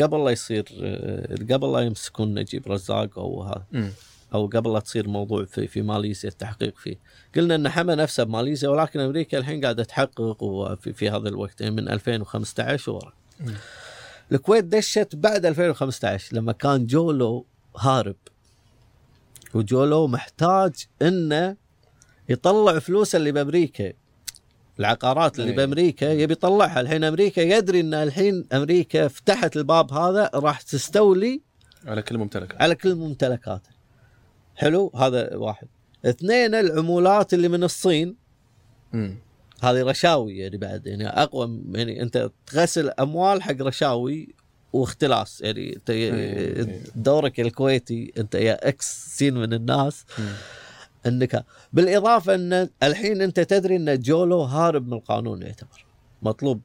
قبل 0.02 0.26
لا 0.26 0.32
يصير 0.32 0.66
آه، 0.82 1.36
قبل 1.54 1.74
لا 1.74 1.80
يمسكون 1.80 2.34
نجيب 2.34 2.68
رزاق 2.68 3.20
أو 3.20 3.44
هذا. 3.44 3.66
أو 4.34 4.48
قبل 4.48 4.74
لا 4.74 4.80
تصير 4.80 5.08
موضوع 5.08 5.46
في 5.46 5.68
في 5.68 5.82
ماليزيا 5.82 6.30
التحقيق 6.30 6.78
فيه 6.78 6.96
قلنا 7.36 7.56
إن 7.56 7.70
حمى 7.70 7.96
نفسه 7.96 8.24
بماليزيا 8.24 8.70
ولكن 8.70 9.00
أمريكا 9.00 9.38
الحين 9.38 9.62
قاعدة 9.62 9.84
تحقق 9.84 10.44
وفي 10.44 10.94
في 10.94 11.10
هذا 11.10 11.30
الوقت 11.30 11.62
يعني 11.62 11.76
من 11.76 11.90
2015 11.90 12.92
ورا. 12.92 13.14
الكويت 14.32 14.66
دشت 14.66 15.16
بعد 15.16 15.46
2015 15.46 16.36
لما 16.36 16.52
كان 16.52 16.86
جولو 16.86 17.46
هارب. 17.78 18.16
وجولو 19.54 20.08
محتاج 20.08 20.86
إنه 21.02 21.56
يطلع 22.30 22.80
فلوسه 22.80 23.18
اللي 23.18 23.32
بأمريكا. 23.32 23.94
العقارات 24.80 25.40
اللي 25.40 25.50
إيه. 25.52 25.58
بأمريكا 25.58 26.06
يبي 26.06 26.34
يطلعها. 26.34 26.82
الحين 26.82 27.04
أمريكا 27.04 27.42
يدري 27.42 27.80
إن 27.80 27.94
الحين 27.94 28.48
أمريكا 28.54 29.08
فتحت 29.08 29.58
الباب 29.58 29.94
هذا 29.94 30.30
راح 30.34 30.62
تستولي 30.62 31.42
على 31.86 32.02
كل 32.02 32.18
ممتلك 32.18 32.62
على 32.62 32.76
كل 32.76 32.96
ممتلكاته 32.96 33.70
حلو؟ 34.56 34.92
هذا 34.96 35.36
واحد. 35.36 35.68
اثنين 36.06 36.56
العمولات 36.56 37.34
اللي 37.34 37.48
من 37.48 37.64
الصين. 37.64 38.16
مم. 38.94 39.18
هذه 39.62 39.84
رشاوي 39.84 40.38
يعني 40.38 40.58
بعد 40.58 40.88
يعني 40.88 41.08
أقوى 41.08 41.62
يعني 41.72 42.02
أنت 42.02 42.32
تغسل 42.48 42.90
أموال 42.90 43.44
حق 43.44 43.62
رشاوي 43.62 44.36
واختلاس 44.74 45.42
يعني 45.42 45.76
أنت 45.76 45.90
إيه. 45.90 46.82
دورك 46.96 47.40
الكويتي 47.40 48.14
أنت 48.18 48.36
يا 48.36 48.68
X 48.70 49.18
سين 49.18 49.34
من 49.34 49.54
الناس. 49.54 50.06
إنك 51.06 51.46
بالإضافة 51.74 52.36
إن 52.36 52.70
الحين 52.84 53.22
أنت 53.22 53.40
تدري 53.40 53.76
إن 53.76 54.00
جولو 54.00 54.42
هارب 54.42 54.88
من 54.88 54.94
القانون 54.94 55.42
يعتبر 55.42 55.86
مطلوب 56.22 56.62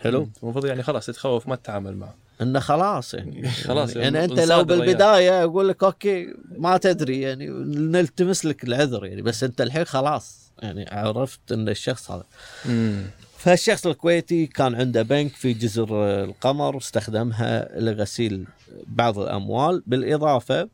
حلو. 0.00 0.28
المفروض 0.42 0.66
يعني 0.66 0.82
خلاص 0.82 1.06
تتخوف 1.06 1.48
ما 1.48 1.56
تتعامل 1.56 1.96
معه 1.96 2.14
إنه 2.42 2.60
خلاص 2.60 3.14
يعني 3.14 3.48
خلاص 3.68 3.96
يعني, 3.96 4.18
يعني 4.18 4.24
أنت 4.24 4.40
لو. 4.40 4.64
بالبداية 4.64 5.44
أقول 5.44 5.68
لك 5.68 5.84
okay 5.84 6.34
ما 6.58 6.76
تدري 6.76 7.20
يعني 7.20 7.48
نلتمس 7.66 8.44
لك 8.44 8.64
العذر 8.64 9.06
يعني 9.06 9.22
بس 9.22 9.44
أنت 9.44 9.60
الحين 9.60 9.84
خلاص 9.84 10.43
يعني 10.62 10.86
عرفت 10.90 11.52
إن 11.52 11.68
الشخص 11.68 12.10
هذا 12.10 12.24
مم. 12.64 13.02
فالشخص 13.38 13.86
الكويتي 13.86 14.46
كان 14.46 14.74
عنده 14.74 15.02
بنك 15.02 15.32
في 15.32 15.52
جزر 15.52 16.24
القمر 16.24 16.74
واستخدمها 16.74 17.80
لغسيل 17.80 18.46
بعض 18.86 19.18
الأموال 19.18 19.82
بالإضافة 19.86 20.68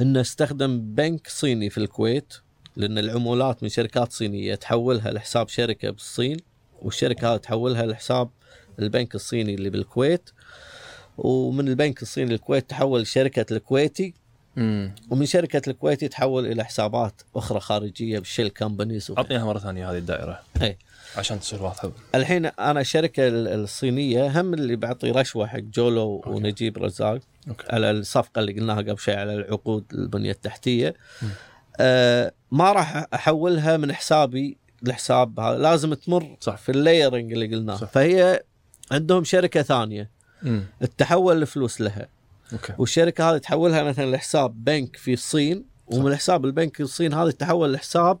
إنه 0.00 0.20
استخدم 0.20 0.94
بنك 0.94 1.28
صيني 1.28 1.70
في 1.70 1.78
الكويت 1.78 2.34
لأن 2.76 2.98
العمولات 2.98 3.62
من 3.62 3.68
شركات 3.68 4.12
صينية 4.12 4.54
تحولها 4.54 5.10
لحساب 5.10 5.48
شركة 5.48 5.90
بالصين 5.90 6.36
والشركة 6.82 7.32
هذه 7.32 7.36
تحولها 7.36 7.86
لحساب 7.86 8.30
البنك 8.78 9.14
الصيني 9.14 9.54
اللي 9.54 9.70
بالكويت 9.70 10.30
ومن 11.18 11.68
البنك 11.68 12.02
الصيني 12.02 12.34
الكويت 12.34 12.70
تحول 12.70 13.06
شركة 13.06 13.46
الكويتي 13.56 14.14
ومن 15.10 15.26
شركة 15.26 15.70
الكويتي 15.70 16.08
تحول 16.08 16.46
إلى 16.46 16.64
حسابات 16.64 17.22
أخرى 17.36 17.60
خارجية 17.60 18.18
بالشيل. 18.18 18.52
عطني 18.60 19.36
اياها 19.36 19.44
مرة 19.44 19.58
ثانية 19.58 19.90
هذه 19.90 19.98
الدائرة. 19.98 20.40
اي 20.62 20.78
عشان 21.16 21.40
تصير 21.40 21.62
واضحة. 21.62 21.92
الحين 22.14 22.46
أنا 22.46 22.80
الشركة 22.80 23.28
ال- 23.28 23.48
الصينية 23.48 24.40
هم 24.40 24.54
اللي 24.54 24.76
بعطي 24.76 25.10
رشوة 25.10 25.46
حق 25.46 25.58
جولو 25.58 26.22
ونجيب 26.26 26.78
رزاق 26.78 27.20
okay. 27.48 27.64
على 27.70 27.90
الصفقة 27.90 28.38
اللي 28.40 28.52
قلناها 28.52 28.76
قبل 28.76 28.98
شوي 28.98 29.14
على 29.14 29.34
العقود 29.34 29.84
البنية 29.92 30.30
التحتية. 30.30 30.94
مم. 31.22 31.28
آه 31.80 32.32
ما 32.50 32.72
راح 32.72 33.06
أحولها 33.14 33.76
من 33.76 33.92
حسابي 33.92 34.56
لحساب 34.82 35.40
هذا 35.40 35.58
لازم 35.58 35.94
تمر 35.94 36.36
صح. 36.40 36.56
في 36.56 36.72
ال 36.72 36.79
layering 36.79 37.32
اللي 37.32 37.46
قلناه. 37.56 37.76
صح. 37.76 37.88
فهي 37.88 38.42
عندهم 38.92 39.24
شركة 39.24 39.62
ثانية. 39.62 40.10
امم 40.44 40.64
تتحول 40.80 41.42
الفلوس 41.42 41.80
لها. 41.80 42.08
okay. 42.52 42.74
والشركة 42.78 43.30
هذه 43.30 43.38
تحولها 43.38 43.82
مثلا 43.82 44.10
لحساب 44.10 44.64
بنك 44.64 44.96
في 44.96 45.12
الصين 45.12 45.64
ومن 45.86 46.16
حساب 46.16 46.44
البنك 46.44 46.76
في 46.76 46.82
الصين 46.82 47.14
هذا 47.14 47.30
تحول 47.30 47.72
لحساب 47.72 48.18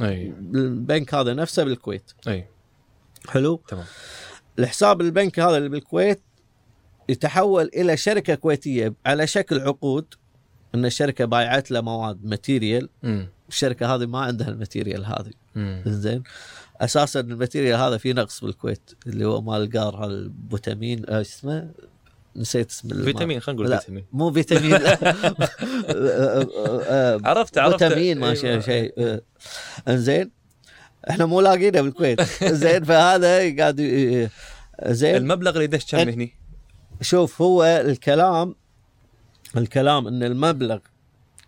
أي. 0.00 0.32
البنك 0.54 1.14
هذا 1.14 1.34
نفسه 1.34 1.64
بالكويت. 1.64 2.12
أي. 2.28 2.46
حلو؟ 3.28 3.62
تمام. 3.68 3.84
الحساب 4.58 5.00
البنك 5.00 5.40
هذا 5.40 5.56
اللي 5.56 5.68
بالكويت 5.68 6.20
يتحول 7.08 7.70
إلى 7.74 7.96
شركة 7.96 8.34
كويتية 8.34 8.94
على 9.06 9.26
شكل 9.26 9.60
عقود 9.60 10.14
إن 10.74 10.84
الشركة 10.84 11.24
بايعت 11.24 11.70
له 11.70 11.80
مواد 11.80 12.24
material 12.24 12.88
الشركة 13.48 13.94
هذه 13.94 14.06
ما 14.06 14.18
عندها 14.20 14.48
ال 14.48 14.54
material 14.54 15.06
هذه. 15.06 15.30
زين. 15.86 16.22
أساسا 16.80 17.20
ال 17.20 17.27
material 17.27 17.80
هذا 17.80 17.96
في 17.96 18.12
نقص 18.12 18.44
بالكويت 18.44 18.90
اللي 19.06 19.24
هو 19.24 19.40
مال 19.40 19.62
القار 19.62 20.04
البيتومين 20.04 21.04
آه، 21.08 21.20
اسمه؟ 21.20 21.70
نسيت 22.36 22.70
اسم. 22.70 23.04
فيتامين 23.04 23.40
خلينا 23.40 23.62
نقول. 23.62 23.78
فيتامين 23.78 24.04
مو 24.12 24.32
فيتامين. 24.32 24.74
آه، 24.84 24.86
آه، 25.88 26.46
آه، 26.88 27.20
عرفت 27.24 27.58
عرفت 27.58 27.84
فيتامين 27.84 28.18
ما 28.18 28.34
شيء 28.34 28.50
أيوة. 28.50 28.60
شيء. 28.60 29.20
انزين 29.88 30.30
إحنا 31.10 31.26
مو 31.26 31.40
لاقينه 31.40 31.80
بالكويت 31.80 32.20
زين 32.62 32.84
فهذا 32.84 33.56
قاعد 33.56 33.80
زين 34.86 35.16
المبلغ 35.16 35.50
اللي 35.56 35.66
دش 35.66 35.90
كم 35.90 35.98
هني؟ 35.98 36.34
شوف 37.00 37.42
هو 37.42 37.64
الكلام 37.64 38.54
الكلام 39.56 40.06
إن 40.06 40.22
المبلغ 40.22 40.78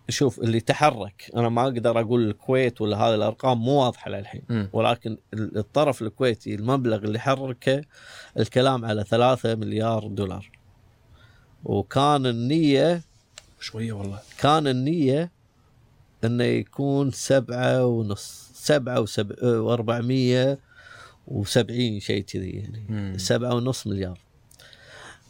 شوف 0.09 0.39
اللي 0.39 0.61
تحرك 0.61 1.31
أنا 1.37 1.49
ما 1.49 1.63
أقدر 1.63 2.01
أقول 2.01 2.29
الكويت 2.29 2.81
ولا 2.81 2.97
هذه 2.97 3.15
الأرقام 3.15 3.59
مو 3.65 3.73
واضحة 3.73 4.11
للحين. 4.11 4.69
ولكن 4.73 5.17
ال- 5.35 5.59
الطرف 5.59 6.03
الكويتي 6.03 6.55
المبلغ 6.55 6.97
اللي 6.97 7.19
حركه 7.19 7.83
الكلام 8.39 8.85
على 8.85 9.05
ثلاثة 9.05 9.55
مليار 9.55 10.07
دولار 10.07 10.51
وكان 11.65 12.27
النية 12.27 13.03
شوية 13.61 13.93
والله. 13.93 14.19
كان 14.39 14.67
النية 14.67 15.31
إنه 16.25 16.45
يكون 16.45 17.11
سبعة 17.11 17.87
ونص 17.87 18.51
سبعة 18.55 19.01
وسبع 19.01 19.35
وأربعمية 19.43 20.59
وسبعين 21.29 22.01
شيء 22.01 22.23
كذي 22.23 22.51
يعني. 22.51 22.83
مم. 22.89 23.15
سبعة 23.19 23.55
ونص 23.55 23.87
مليار. 23.87 24.19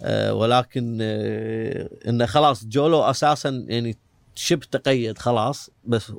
آه 0.03 0.35
ولكن 0.35 0.99
آه 1.03 1.89
إنه 2.09 2.27
خلاص 2.27 2.65
جولو 2.65 3.03
أساسا 3.03 3.65
يعني 3.69 3.97
شبه 4.35 4.67
تقيد 4.71 5.19
خلاص 5.19 5.71
بس 5.85 6.13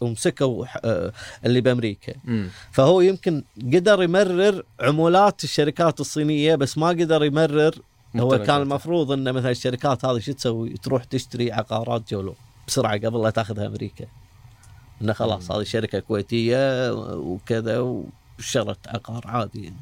ومسكوا 0.00 0.66
آه 0.84 1.12
اللي 1.46 1.60
بأمريكا. 1.60 2.14
فهو 2.72 3.00
يمكن 3.00 3.44
قدر 3.74 4.02
يمرر 4.02 4.64
عمولات 4.80 5.44
الشركات 5.44 6.00
الصينية 6.00 6.54
بس 6.54 6.78
ما 6.78 6.88
قدر 6.88 7.24
يمرر 7.24 7.74
هو 8.16 8.38
كان. 8.38 8.62
المفروض 8.62 9.12
إن 9.12 9.32
مثلا 9.32 9.50
الشركات 9.50 10.04
هذه 10.04 10.18
شو 10.18 10.32
تسوي؟ 10.32 10.76
تروح 10.82 11.04
تشتري 11.04 11.52
عقارات 11.52 12.10
جولو 12.10 12.34
بسرعة 12.68 12.98
قبل 12.98 13.22
لا 13.22 13.30
تأخذها 13.30 13.66
أمريكا. 13.66 14.06
انه 15.02 15.12
خلاص. 15.12 15.50
هذه 15.50 15.62
شركة 15.62 15.98
كويتية 15.98 16.92
وكذا 17.14 18.04
وشرت 18.38 18.88
عقار 18.88 19.22
عادي 19.26 19.64
يعني. 19.64 19.76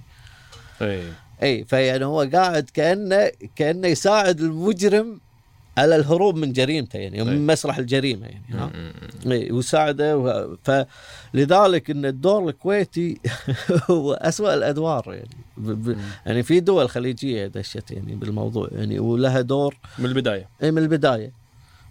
اي 0.83 1.13
اي 1.43 1.65
فيعني 1.65 2.05
هو 2.05 2.29
قاعد 2.33 2.71
كانه 2.75 3.31
كأنه 3.57 3.89
يساعد 3.89 4.41
المجرم 4.41 5.21
على 5.79 5.97
الهروب 5.97 6.37
من 6.37 6.53
جريمته 6.53 6.97
يعني 6.99 7.19
أي. 7.19 7.25
من 7.25 7.47
مسرح 7.47 7.79
الجريمة 7.79 8.27
يعني 8.27 8.43
ها؟ 8.51 8.71
إيه، 9.27 9.53
وساعده 9.53 10.19
وه- 10.19 10.59
فلذلك 10.65 11.91
إن 11.91 12.05
الدور 12.07 12.49
الكويتي 12.49 13.21
هو 13.91 14.13
أسوأ 14.13 14.55
الأدوار 14.55 15.05
يعني 15.15 15.37
ب-. 15.57 15.97
يعني 16.27 16.43
في 16.43 16.61
دول 16.61 16.89
خليجية 16.89 17.47
دشت 17.47 17.91
يعني 17.91 18.15
بالموضوع 18.15 18.69
يعني 18.73 18.99
ولها 18.99 19.41
دور 19.41 19.77
من 19.99 20.07
البداية 20.07 20.49
إيه 20.63 20.71
من 20.71 20.79
البداية 20.83 21.33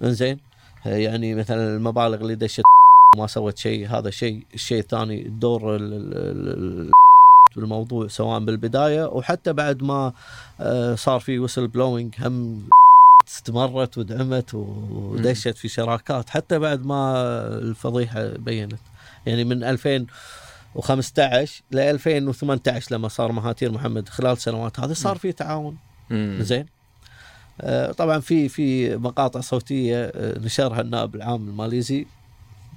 إنزين 0.03 0.39
يعني 0.85 1.35
مثلا 1.35 1.76
المبالغ 1.76 2.22
اللي 2.22 2.35
دشت 2.35 2.64
ما 3.18 3.27
سوت 3.27 3.57
شيء 3.57 3.88
هذا 3.88 4.10
شيء 4.10 4.43
الشيء 4.53 4.80
الثاني 4.80 5.22
الدور 5.26 5.76
ال- 5.76 5.81
ال- 5.93 6.14
ال- 6.18 6.81
ال- 6.81 6.91
بالموضوع 7.56 8.07
سواء 8.07 8.39
بالبداية 8.39 9.06
وحتى 9.06 9.53
بعد 9.53 9.84
ما 9.84 10.14
آه، 10.60 10.95
صار 10.95 11.19
في 11.19 11.39
whistle 11.40 11.68
blowing 11.68 12.14
هم 12.19 12.64
استمرت 13.30 13.97
ودعمت 13.97 14.53
ودشت 14.53 15.57
في 15.57 15.68
شراكات 15.68 16.30
حتى 16.30 16.60
بعد 16.60 16.85
ما 16.85 17.14
الفضيحة 17.47 18.27
بينت. 18.27 18.80
يعني 19.26 19.43
من 19.43 19.64
2015 19.64 21.61
ل 21.72 21.80
2018 21.80 22.95
لما 22.95 23.07
صار 23.07 23.31
مهاتير 23.31 23.72
محمد 23.72 24.10
خلال 24.10 24.38
سنوات 24.38 24.80
هذه 24.80 24.93
صار 24.93 25.18
في 25.18 25.31
تعاون. 25.31 25.77
زين. 26.41 26.65
آه، 27.61 27.91
طبعا 27.91 28.19
في 28.19 28.49
في 28.49 28.95
مقاطع 28.97 29.39
صوتية 29.39 30.11
آه، 30.15 30.39
نشرها 30.39 30.81
النائب 30.81 31.15
العام 31.15 31.47
الماليزي. 31.47 32.06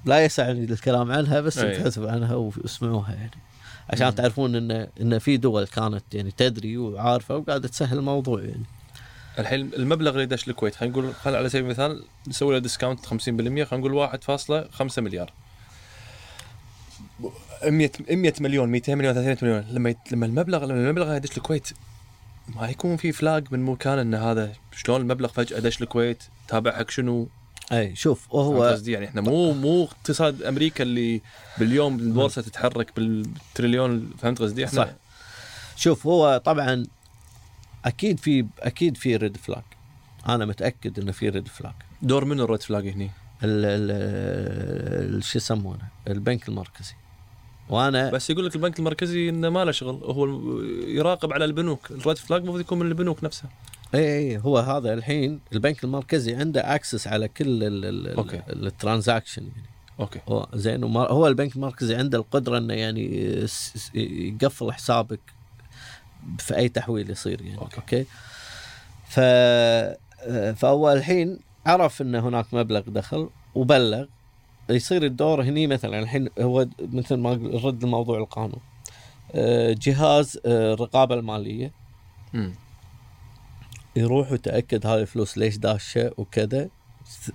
لا 0.05 0.25
يسعني 0.25 0.63
الكلام 0.63 1.11
عنها 1.11 1.41
بس. 1.41 1.57
ابحثوا 1.77 2.11
عنها 2.11 2.35
واسمعوها 2.35 3.13
يعني. 3.13 3.31
عشان. 3.89 4.15
تعرفون 4.15 4.55
إن 4.55 4.87
إن 5.01 5.19
في 5.19 5.37
دول 5.37 5.67
كانت 5.67 6.03
يعني 6.13 6.31
تدري 6.31 6.77
وعارفة 6.77 7.37
وقاعدة 7.37 7.67
تسهل 7.67 7.97
الموضوع 7.97 8.41
يعني. 8.41 8.65
الحين 9.39 9.73
المبلغ 9.73 10.11
اللي 10.11 10.25
دش 10.25 10.47
الكويت 10.47 10.75
خلينا 10.75 10.93
نقول 10.97 11.13
خلينا 11.13 11.37
على 11.37 11.49
سبيل 11.49 11.63
المثال 11.63 12.03
نسوي 12.27 12.53
له 12.53 12.59
ديسكاونت 12.59 13.05
50% 13.05 13.09
خلينا 13.09 13.65
نقول 13.71 14.09
1.5 14.79 14.99
مليار. 14.99 15.33
100 17.65 17.89
100 18.09 18.33
مليون 18.39 18.69
200 18.69 18.95
مليون 18.95 19.13
300 19.13 19.37
مليون. 19.41 19.65
لما 19.71 19.89
يت... 19.89 19.97
لما 20.11 20.25
المبلغ 20.25 20.65
لما 20.65 20.73
المبلغ 20.73 21.07
هذا 21.07 21.15
يدش 21.15 21.37
الكويت 21.37 21.69
ما 22.55 22.69
يكون 22.69 22.97
في 22.97 23.11
flag 23.11 23.47
من 23.51 23.63
مكان 23.65 23.99
إن 23.99 24.15
هذا 24.15 24.51
شلون 24.75 25.01
المبلغ 25.01 25.27
فجأة 25.27 25.59
دش 25.59 25.81
الكويت 25.81 26.23
تابع 26.47 26.71
حق 26.71 26.89
شنو؟ 26.89 27.27
أي 27.71 27.95
شوف 27.95 28.33
وهو 28.33 28.63
قصدي؟ 28.63 28.91
يعني 28.91 29.05
إحنا 29.05 29.21
مو 29.21 29.53
مو 29.53 29.83
اقتصاد 29.83 30.43
أمريكا 30.43 30.83
اللي 30.83 31.21
باليوم 31.57 31.99
البورصة 31.99 32.41
تتحرك 32.41 32.95
بالتريليون 32.95 34.13
فهمت 34.19 34.41
قصدي؟ 34.41 34.65
إحنا 34.65 34.85
صح. 34.85 34.89
شوف 35.75 36.07
هو 36.07 36.41
طبعا 36.45 36.85
أكيد 37.85 38.19
في 38.19 38.45
أكيد 38.59 38.97
في 38.97 39.15
red 39.15 39.37
flag 39.37 39.63
أنا 40.29 40.45
متأكد 40.45 40.99
إنه 40.99 41.11
في 41.11 41.29
red 41.29 41.47
flag 41.47 41.73
دور 42.01 42.25
من 42.25 42.39
ال 42.39 42.44
red 42.44 42.61
flag 42.61 42.87
هني؟ 42.87 43.05
ال- 43.43 43.65
ال- 43.65 45.15
ال- 45.17 45.23
شو 45.23 45.37
يسمونه؟ 45.37 45.83
البنك 46.07 46.49
المركزي. 46.49 46.93
وأنا 47.69 48.09
بس 48.11 48.29
يقول 48.29 48.45
لك 48.45 48.55
البنك 48.55 48.79
المركزي 48.79 49.29
إنه 49.29 49.49
ما 49.49 49.65
له 49.65 49.71
شغل. 49.71 49.95
هو 50.03 50.25
يراقب 50.87 51.33
على 51.33 51.45
البنوك. 51.45 51.91
ال 51.91 51.97
red 51.97 52.17
flag 52.17 52.39
المفروض 52.41 52.61
يكون 52.61 52.79
من 52.79 52.87
البنوك 52.87 53.23
نفسها 53.23 53.49
إي 53.95 54.17
إي 54.17 54.37
هو 54.37 54.57
هذا 54.57 54.93
الحين 54.93 55.39
البنك 55.53 55.83
المركزي 55.83 56.35
عنده 56.35 56.75
access 56.75 57.07
على 57.07 57.27
كل. 57.27 57.59
ال 58.49 58.57
transaction 58.57 59.41
يعني. 59.41 59.67
okay. 59.99 60.19
هو 60.29 60.47
زين 60.53 60.83
هو 60.83 61.27
البنك 61.27 61.55
المركزي 61.55 61.95
عنده 61.95 62.17
القدرة 62.17 62.57
إنه 62.57 62.73
يعني 62.73 63.05
يقفل 63.93 64.71
حسابك 64.71 65.19
في 66.39 66.55
أي 66.55 66.69
تحويل 66.69 67.09
يصير 67.09 67.41
يعني 67.41 67.57
okay. 67.57 67.75
okay, 67.77 67.97
okay. 67.99 68.05
ف 69.07 69.19
فهو 70.59 70.91
الحين 70.91 71.39
عرف 71.65 72.01
إن 72.01 72.15
هناك 72.15 72.53
مبلغ 72.53 72.81
دخل 72.81 73.29
وبلغ 73.55 74.05
يصير 74.69 75.03
الدور 75.03 75.43
هني 75.43 75.67
مثلا 75.67 75.99
الحين 75.99 76.29
هو 76.39 76.67
مثل 76.81 77.15
ما 77.15 77.35
نرد 77.35 77.83
الموضوع 77.83 78.17
القانون 78.17 78.59
آه، 79.35 79.75
جهاز 79.81 80.39
آه، 80.45 80.73
الرقابة 80.73 81.15
المالية 81.15 81.71
امم 82.35 82.53
يروح 83.95 84.31
ويتأكد 84.31 84.85
هاي 84.85 85.01
الفلوس 85.01 85.37
ليش 85.37 85.57
داشه 85.57 86.11
وكذا 86.17 86.69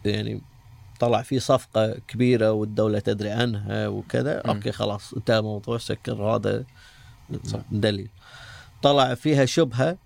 يعني 0.04 0.40
طلع 1.00 1.22
في 1.22 1.38
صفقة 1.38 1.92
كبيرة 2.08 2.52
والدولة 2.52 2.98
تدري 2.98 3.30
عنها 3.30 3.88
وكذا. 3.88 4.38
okay 4.38 4.72
خلاص 4.72 5.14
انتهى 5.14 5.38
الموضوع 5.38 5.78
سكر 5.78 6.22
هذا 6.22 6.64
صح. 7.44 7.60
دليل 7.70 8.08
طلع 8.82 9.14
فيها 9.14 9.44
شبهة 9.44 9.96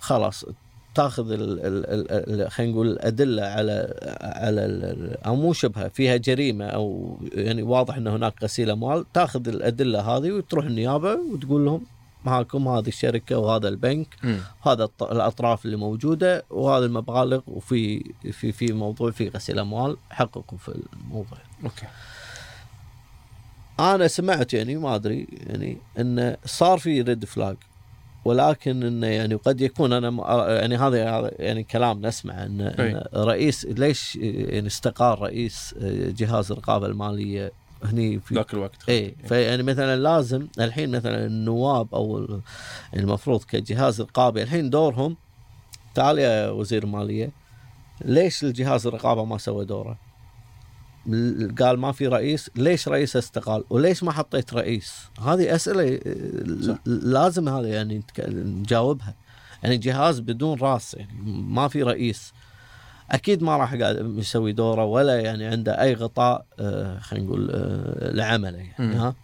خلاص 0.00 0.44
تاخذ 0.94 1.30
ال- 1.32 1.60
ال- 1.60 1.86
ال- 1.86 2.40
ال- 2.42 2.50
خلينا 2.50 2.72
نقول 2.72 2.88
الأدلة 2.88 3.42
على 3.42 3.94
على 4.22 5.16
أو 5.26 5.36
مو 5.36 5.52
شبهة 5.52 5.88
فيها 5.88 6.16
جريمة 6.16 6.64
أو 6.66 7.16
يعني 7.34 7.62
واضح 7.62 7.96
إن 7.96 8.06
هناك 8.06 8.42
غسيل 8.42 8.70
أموال 8.70 9.04
تاخذ 9.14 9.48
الأدلة 9.48 10.00
هذه 10.00 10.32
وتروح 10.32 10.64
النيابة 10.64 11.14
وتقول 11.32 11.64
لهم 11.64 11.84
معكم 12.24 12.68
هذه 12.68 12.88
الشركة 12.88 13.38
وهذا 13.38 13.68
البنك. 13.68 14.06
هذا 14.62 14.88
الأطراف 15.02 15.64
اللي 15.64 15.76
موجودة 15.76 16.44
وهذه 16.50 16.84
المبالغ 16.84 17.40
وفي 17.46 18.12
في 18.32 18.52
في 18.52 18.72
موضوع 18.72 19.10
في 19.10 19.28
غسيل 19.28 19.58
أموال 19.58 19.96
حققوا 20.10 20.58
في 20.58 20.74
الموضوع 21.04 21.38
okay 21.64 21.86
أنا 23.80 24.08
سمعت 24.08 24.54
يعني 24.54 24.76
ما 24.76 24.94
أدري 24.94 25.26
يعني 25.46 25.76
انه 25.98 26.36
صار 26.44 26.78
في 26.78 27.00
red 27.02 27.24
flag 27.24 27.56
ولكن 28.24 28.82
إنه 28.82 29.06
يعني 29.06 29.34
قد 29.34 29.60
يكون 29.60 29.92
أنا 29.92 30.08
يعني 30.60 30.76
هذا 30.76 31.30
يعني 31.38 31.62
كلام 31.62 32.06
نسمع 32.06 32.42
إن. 32.44 32.60
إن 32.60 33.04
رئيس 33.14 33.64
ليش 33.64 34.16
يعني 34.16 34.66
استقال 34.66 35.22
رئيس 35.22 35.74
جهاز 36.16 36.52
الرقابة 36.52 36.86
المالية 36.86 37.52
هني 37.84 38.20
في 38.20 38.34
ذاك 38.34 38.54
الوقت 38.54 38.88
إي 38.88 39.14
فيعني 39.28 39.62
مثلا 39.62 39.96
لازم 39.96 40.46
الحين 40.60 40.90
مثلا 40.96 41.26
النواب 41.26 41.94
أو 41.94 42.18
ال- 42.18 42.40
المفروض 42.96 43.44
كجهاز 43.44 44.00
رقابي 44.00 44.42
الحين 44.42 44.70
دورهم 44.70 45.16
تعال 45.94 46.18
يا 46.18 46.50
وزير 46.50 46.82
المالية 46.84 47.30
ليش 48.04 48.44
الجهاز 48.44 48.86
الرقابة 48.86 49.24
ما 49.24 49.38
سوى 49.38 49.64
دوره؟ 49.64 49.98
قال 51.58 51.78
ما 51.78 51.92
في 51.92 52.06
رئيس 52.06 52.50
ليش 52.56 52.88
رئيس 52.88 53.16
استقال 53.16 53.64
وليش 53.70 54.02
ما 54.02 54.12
حطيت 54.12 54.54
رئيس 54.54 54.94
هذه 55.26 55.54
أسئلة 55.54 56.00
آه، 56.06 56.62
صح. 56.66 56.78
لازم 56.86 57.48
هذا 57.48 57.68
يعني 57.68 58.02
نجاوبها 58.28 59.14
يعني 59.62 59.76
جهاز 59.76 60.20
بدون 60.20 60.58
راس 60.58 60.94
يعني 60.94 61.12
ما 61.26 61.68
في 61.68 61.82
رئيس 61.82 62.32
أكيد 63.10 63.42
ما 63.42 63.56
راح 63.56 63.74
قاعد 63.74 64.14
يسوي 64.18 64.52
دوره 64.52 64.84
ولا 64.84 65.20
يعني 65.20 65.44
عنده 65.46 65.80
أي 65.82 65.94
غطاء 65.94 66.44
آه، 66.60 66.98
خلينا 66.98 67.26
نقول 67.26 67.50
آه، 67.50 68.10
لعمله 68.12 68.58
يعني. 68.58 68.94
ها 68.94 69.14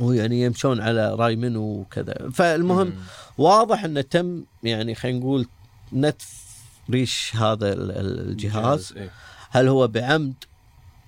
ويعني 0.00 0.42
يمشون 0.42 0.80
على 0.80 1.14
رأي 1.14 1.36
منو 1.36 1.62
وكذا 1.62 2.30
فالمهم 2.34 2.86
مم. 2.86 2.92
واضح 3.38 3.84
إنه 3.84 4.00
تم 4.00 4.44
يعني 4.62 4.94
خلينا 4.94 5.18
نقول 5.18 5.46
نتف 5.92 6.48
ريش 6.90 7.36
هذا 7.36 7.72
ال- 7.72 7.90
ال- 7.90 8.28
الجهاز 8.28 8.94
إيه. 8.96 9.10
هل 9.50 9.68
هو 9.68 9.88
بعمد 9.88 10.34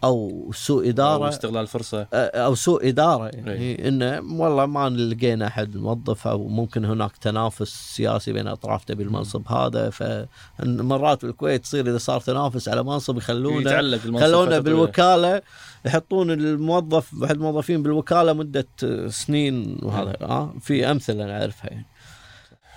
أو 0.04 0.50
سوء 0.54 0.84
أو 0.84 0.90
إدارة 0.90 1.28
استغلال 1.28 1.66
فرصة. 1.66 2.06
أو 2.14 2.54
سوء 2.54 2.88
إدارة. 2.88 3.26
يعني 3.26 3.88
إنه 3.88 4.42
والله 4.42 4.66
ما 4.66 4.88
لقينا 4.88 5.46
أحد 5.46 5.76
موظف 5.76 6.28
أو 6.28 6.48
ممكن 6.48 6.84
هناك 6.84 7.16
تنافس 7.16 7.94
سياسي 7.96 8.32
بين 8.32 8.46
أطراف 8.46 8.84
تبي 8.84 9.02
المنصب 9.02 9.48
هذا. 9.48 9.90
فمرات 9.90 11.24
بالكويت 11.24 11.62
تصير 11.62 11.86
إذا 11.86 11.98
صار 11.98 12.20
تنافس 12.20 12.68
على 12.68 12.82
منصب 12.82 13.16
يخلونه 13.16 13.60
يتعلق 13.60 14.00
المنصب 14.04 14.24
خلونا 14.24 14.46
فترة 14.46 14.58
طويلة. 14.58 14.58
بالوكالة. 14.58 15.42
يحطون 15.84 16.30
الموظف 16.30 17.14
واحد 17.14 17.34
الموظفين 17.34 17.82
بالوكالة 17.82 18.32
مدة 18.32 18.66
سنين 19.08 19.78
وهذا 19.82 20.16
آه 20.22 20.54
في 20.60 20.90
أمثلة 20.90 21.24
أنا 21.24 21.40
اعرفها 21.40 21.70
يعني. 21.70 21.86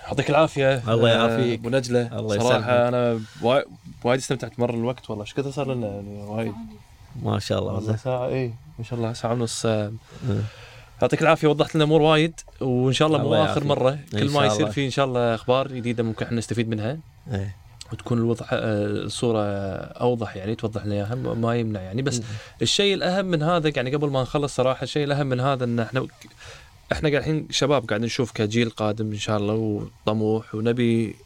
يعطيك 0.06 0.30
العافية 0.30 0.94
الله 0.94 1.12
آه، 1.12 1.14
يعافيك. 1.14 1.60
أبو 1.60 1.68
نجلة 1.68 2.18
الله 2.18 2.38
صراحة 2.38 2.56
يسلمك. 2.56 2.68
أنا 2.68 3.20
وايد 3.42 3.64
وايد 4.04 4.20
استمتعت 4.20 4.60
مر 4.60 4.74
الوقت 4.74 5.10
والله. 5.10 5.24
إيش 5.24 5.34
كثر 5.34 5.50
صار 5.50 5.74
لنا 5.74 5.86
يعني 5.86 6.22
وايد. 6.22 6.52
ما 7.22 7.38
شاء 7.38 7.58
الله 7.58 7.72
والله 7.72 7.96
ساعه 7.96 8.28
اي 8.28 8.54
ما 8.78 8.84
شاء 8.84 8.98
الله 8.98 9.12
ساعة 9.12 9.32
ونص 9.32 9.66
آه. 9.66 9.92
يعطيك 11.02 11.22
العافية 11.22 11.48
وضحت 11.48 11.74
لنا 11.74 11.84
امور 11.84 12.02
وايد 12.02 12.40
وإن 12.60 12.92
شاء 12.92 13.08
الله 13.08 13.18
مو 13.18 13.34
آخر. 13.34 13.64
مرة 13.64 13.98
كل 14.12 14.30
ما 14.30 14.46
يصير. 14.46 14.70
في 14.70 14.84
إن 14.84 14.90
شاء 14.90 15.04
الله 15.04 15.34
أخبار 15.34 15.68
جديدة 15.68 16.02
ممكن 16.02 16.24
إحنا 16.24 16.38
نستفيد 16.38 16.68
منها 16.68 16.98
إيه. 17.32 17.56
وتكون 17.92 18.18
الوضح 18.18 18.52
آه، 18.52 18.86
الصورة 18.86 19.40
أوضح 19.80 20.36
يعني 20.36 20.54
توضح 20.54 20.86
لنا 20.86 20.94
إياها 20.94 21.14
ما 21.14 21.56
يمنع 21.56 21.80
يعني 21.80 22.02
بس 22.02 22.22
الشيء 22.62 22.94
الأهم 22.94 23.24
من 23.24 23.42
هذا 23.42 23.72
يعني 23.76 23.94
قبل 23.94 24.10
ما 24.10 24.22
نخلص 24.22 24.56
صراحة 24.56 24.82
الشيء 24.82 25.04
الأهم 25.04 25.26
من 25.26 25.40
هذا 25.40 25.64
إن 25.64 25.80
إحنا 25.80 26.06
إحنا 26.92 27.08
قاعد 27.08 27.20
الحين 27.22 27.46
شباب 27.50 27.84
قاعد 27.88 28.00
نشوف 28.00 28.32
كجيل 28.32 28.70
قادم 28.70 29.12
إن 29.12 29.18
شاء 29.18 29.36
الله 29.36 29.54
وطموح 29.54 30.54
ونبي 30.54 31.16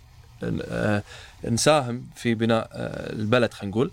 آه، 0.42 1.02
نساهم 1.44 2.04
في 2.16 2.34
بناء 2.34 2.68
آه، 2.72 3.12
البلد 3.12 3.52
خلينا 3.54 3.76
نقول 3.76 3.90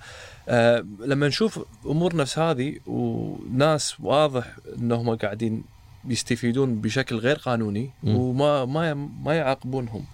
آه، 0.49 0.85
لما 0.99 1.27
نشوف 1.27 1.65
أمور 1.85 2.15
نفس 2.15 2.39
هذه 2.39 2.75
وناس 2.87 3.99
واضح 3.99 4.55
إنهم 4.77 5.15
قاعدين 5.15 5.63
يستفيدون 6.07 6.81
بشكل 6.81 7.15
غير 7.15 7.35
قانوني 7.35 7.89
مم. 8.03 8.15
وما 8.15 8.65
ما 8.65 8.93
ما 9.23 9.35
يعاقبونهم 9.35 10.05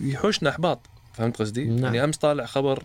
يحوشنا 0.00 0.50
أحباط 0.50 0.80
فهمت 1.12 1.36
قصدي؟ 1.36 1.64
نعم. 1.64 1.84
يعني 1.84 2.04
أمس 2.04 2.16
طالع 2.16 2.46
خبر 2.46 2.82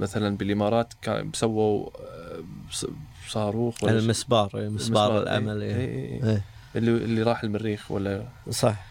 مثلا 0.00 0.36
بالإمارات 0.36 0.94
كان 1.02 1.30
سووا 1.34 1.90
آه، 2.00 2.42
صاروخ 3.28 3.84
ولا 3.84 3.98
المسبار 3.98 4.50
إيه، 4.54 4.68
مسبار 4.68 5.12
مسبار، 5.12 5.22
الأمل 5.22 5.62
إيه، 5.62 5.76
إيه. 5.76 5.86
إيه، 5.86 6.22
إيه. 6.22 6.30
إيه. 6.30 6.42
اللي 6.76 6.90
اللي 6.90 7.22
راح 7.22 7.44
المريخ 7.44 7.90
ولا 7.90 8.24
صح 8.50 8.86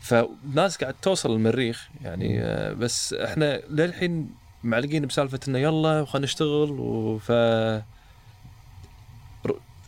فناس 0.00 0.76
قاعد 0.76 0.94
توصل 1.02 1.32
المريخ 1.32 1.88
يعني 2.02 2.42
آه، 2.42 2.72
بس 2.72 3.14
إحنا 3.14 3.60
للحين 3.70 4.30
معلقين 4.64 5.06
بسالفة 5.06 5.40
إنه 5.48 5.58
يلا 5.58 6.00
وخلينا 6.00 6.24
نشتغل 6.24 6.70
وف 6.70 7.32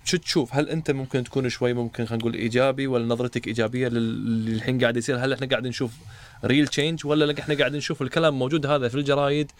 شو 0.04 0.16
تشوف؟ 0.16 0.54
هل 0.54 0.68
أنت 0.68 0.90
ممكن 0.90 1.24
تكون 1.24 1.48
شوي 1.48 1.72
ممكن 1.72 2.06
خلينا 2.06 2.22
نقول 2.22 2.34
إيجابي 2.34 2.86
ولا 2.86 3.04
نظرتك 3.06 3.46
إيجابية 3.46 3.88
للي 3.88 4.52
الحين 4.56 4.80
قاعد 4.80 4.96
يصير؟ 4.96 5.24
هل 5.24 5.32
إحنا 5.32 5.46
قاعد 5.46 5.66
نشوف 5.66 5.92
real 6.44 6.68
change 6.68 7.06
ولا 7.06 7.24
لا 7.24 7.40
إحنا 7.40 7.54
قاعد 7.54 7.76
نشوف 7.76 8.02
الكلام 8.02 8.38
موجود 8.38 8.66
هذا 8.66 8.88
في 8.88 8.94
الجرايد 8.94 9.52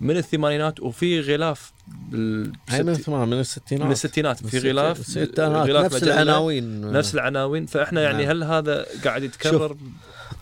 من 0.00 0.16
الثمانينات 0.16 0.80
وفي 0.80 1.20
غلاف 1.20 1.72
بال- 1.88 2.52
هاي 2.68 2.82
من 2.82 2.94
ثمان 2.94 3.28
من 3.28 3.40
الستينات. 3.40 3.86
من 3.86 3.92
الستينات 3.92 4.46
في 4.46 4.70
غلاف 4.70 5.00
الستينات 5.00 5.40
غلاف 5.68 5.84
نفس 5.84 6.02
العناوين. 6.02 6.92
نفس 6.92 7.14
العناوين. 7.14 7.66
فإحنا 7.66 8.02
يعني 8.02 8.26
نعم. 8.26 8.30
هل 8.36 8.44
هذا 8.44 8.86
قاعد 9.04 9.22
يتكرر؟ 9.22 9.76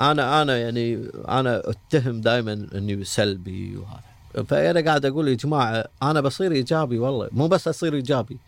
أنا 0.02 0.42
أنا 0.42 0.58
يعني 0.58 1.08
أنا 1.28 1.62
أتهم 1.70 2.20
دائما 2.20 2.66
إني 2.74 3.04
سلبي 3.04 3.76
وهذا. 3.76 4.44
فأنا 4.44 4.80
قاعد 4.80 5.06
أقول 5.06 5.28
يا 5.28 5.34
جماعة 5.34 5.84
أنا 6.02 6.20
بصير 6.20 6.52
إيجابي 6.52 6.98
والله. 6.98 7.28
مو 7.32 7.48
بس 7.48 7.68
أصير 7.68 7.94
إيجابي 7.94 8.38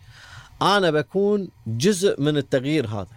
أنا 0.61 0.91
بكون 0.91 1.47
جزء 1.67 2.21
من 2.21 2.37
التغيير 2.37 2.87
هذا. 2.87 3.07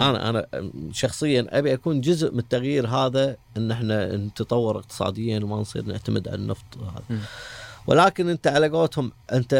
أنا 0.00 0.30
أنا 0.30 0.46
شخصيا 0.92 1.46
أبي 1.50 1.72
أكون 1.74 2.00
جزء 2.00 2.32
من 2.32 2.38
التغيير 2.38 2.86
هذا 2.86 3.36
إن 3.56 3.70
إحنا 3.70 4.16
نتطور 4.16 4.78
اقتصاديا 4.78 5.40
وما 5.44 5.56
نصير 5.56 5.84
نعتمد 5.84 6.28
على 6.28 6.36
النفط 6.36 6.64
وهذا. 6.80 7.02
مم. 7.10 7.18
ولكن 7.86 8.28
أنت 8.28 8.46
على 8.46 8.68
قولتهم 8.68 9.12
أنت 9.32 9.54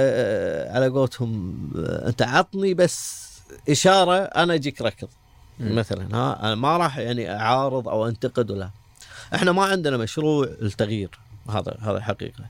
على 0.71 0.89
قولتهم 0.89 1.55
أنت 2.07 2.23
عطني 2.23 2.75
بس 2.75 3.29
إشارة 3.71 4.17
أنا 4.17 4.55
أجيك 4.55 4.83
ركض. 4.83 5.09
مثلا. 5.63 6.17
ها 6.17 6.41
أنا 6.43 6.55
ما 6.55 6.77
راح 6.77 6.99
يعني 6.99 7.35
أعارض 7.37 7.89
أو 7.89 8.09
أنتقد 8.09 8.51
ولا. 8.51 8.71
إحنا 9.35 9.53
ما 9.53 9.65
عندنا 9.65 9.97
مشروع 9.97 10.45
التغيير 10.45 11.11
هذا 11.51 11.77
هذا 11.81 12.01
حقيقة. 12.01 12.45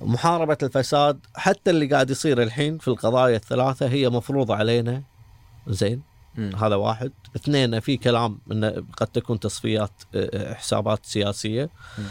محاربة 0.00 0.58
الفساد 0.62 1.18
حتى 1.36 1.70
اللي 1.70 1.86
قاعد 1.86 2.10
يصير 2.10 2.42
الحين 2.42 2.78
في 2.78 2.88
القضايا 2.88 3.36
الثلاثة 3.36 3.88
هي 3.88 4.08
مفروضة 4.08 4.54
علينا. 4.54 5.02
زين؟ 5.66 6.02
مم. 6.34 6.56
هذا 6.56 6.74
واحد. 6.74 7.12
اثنين 7.36 7.80
في 7.80 7.96
كلام 7.96 8.38
انه 8.52 8.84
قد 8.96 9.06
تكون 9.06 9.40
تصفيات 9.40 9.90
آه، 10.14 10.54
حسابات 10.54 11.06
سياسية. 11.06 11.70
مم. 11.98 12.04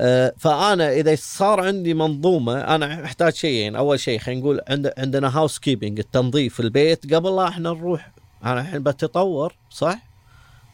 آه، 0.00 0.34
فأنا 0.38 0.92
إذا 0.92 1.14
صار 1.18 1.60
عندي 1.60 1.94
منظومة 1.94 2.60
أنا 2.60 3.04
أحتاج 3.04 3.34
شيئين. 3.34 3.76
أول 3.76 4.00
شيء 4.00 4.18
خلينا 4.18 4.40
نقول 4.40 4.60
عند 4.68 4.92
عندنا 4.98 5.38
housekeeping 5.38 5.98
التنظيف 5.98 6.60
البيت. 6.60 7.14
قبل 7.14 7.36
لا 7.36 7.48
إحنا 7.48 7.70
نروح 7.70 8.12
أنا 8.44 8.60
الحين 8.60 8.82
بتطور 8.82 9.54
صح؟ 9.70 10.10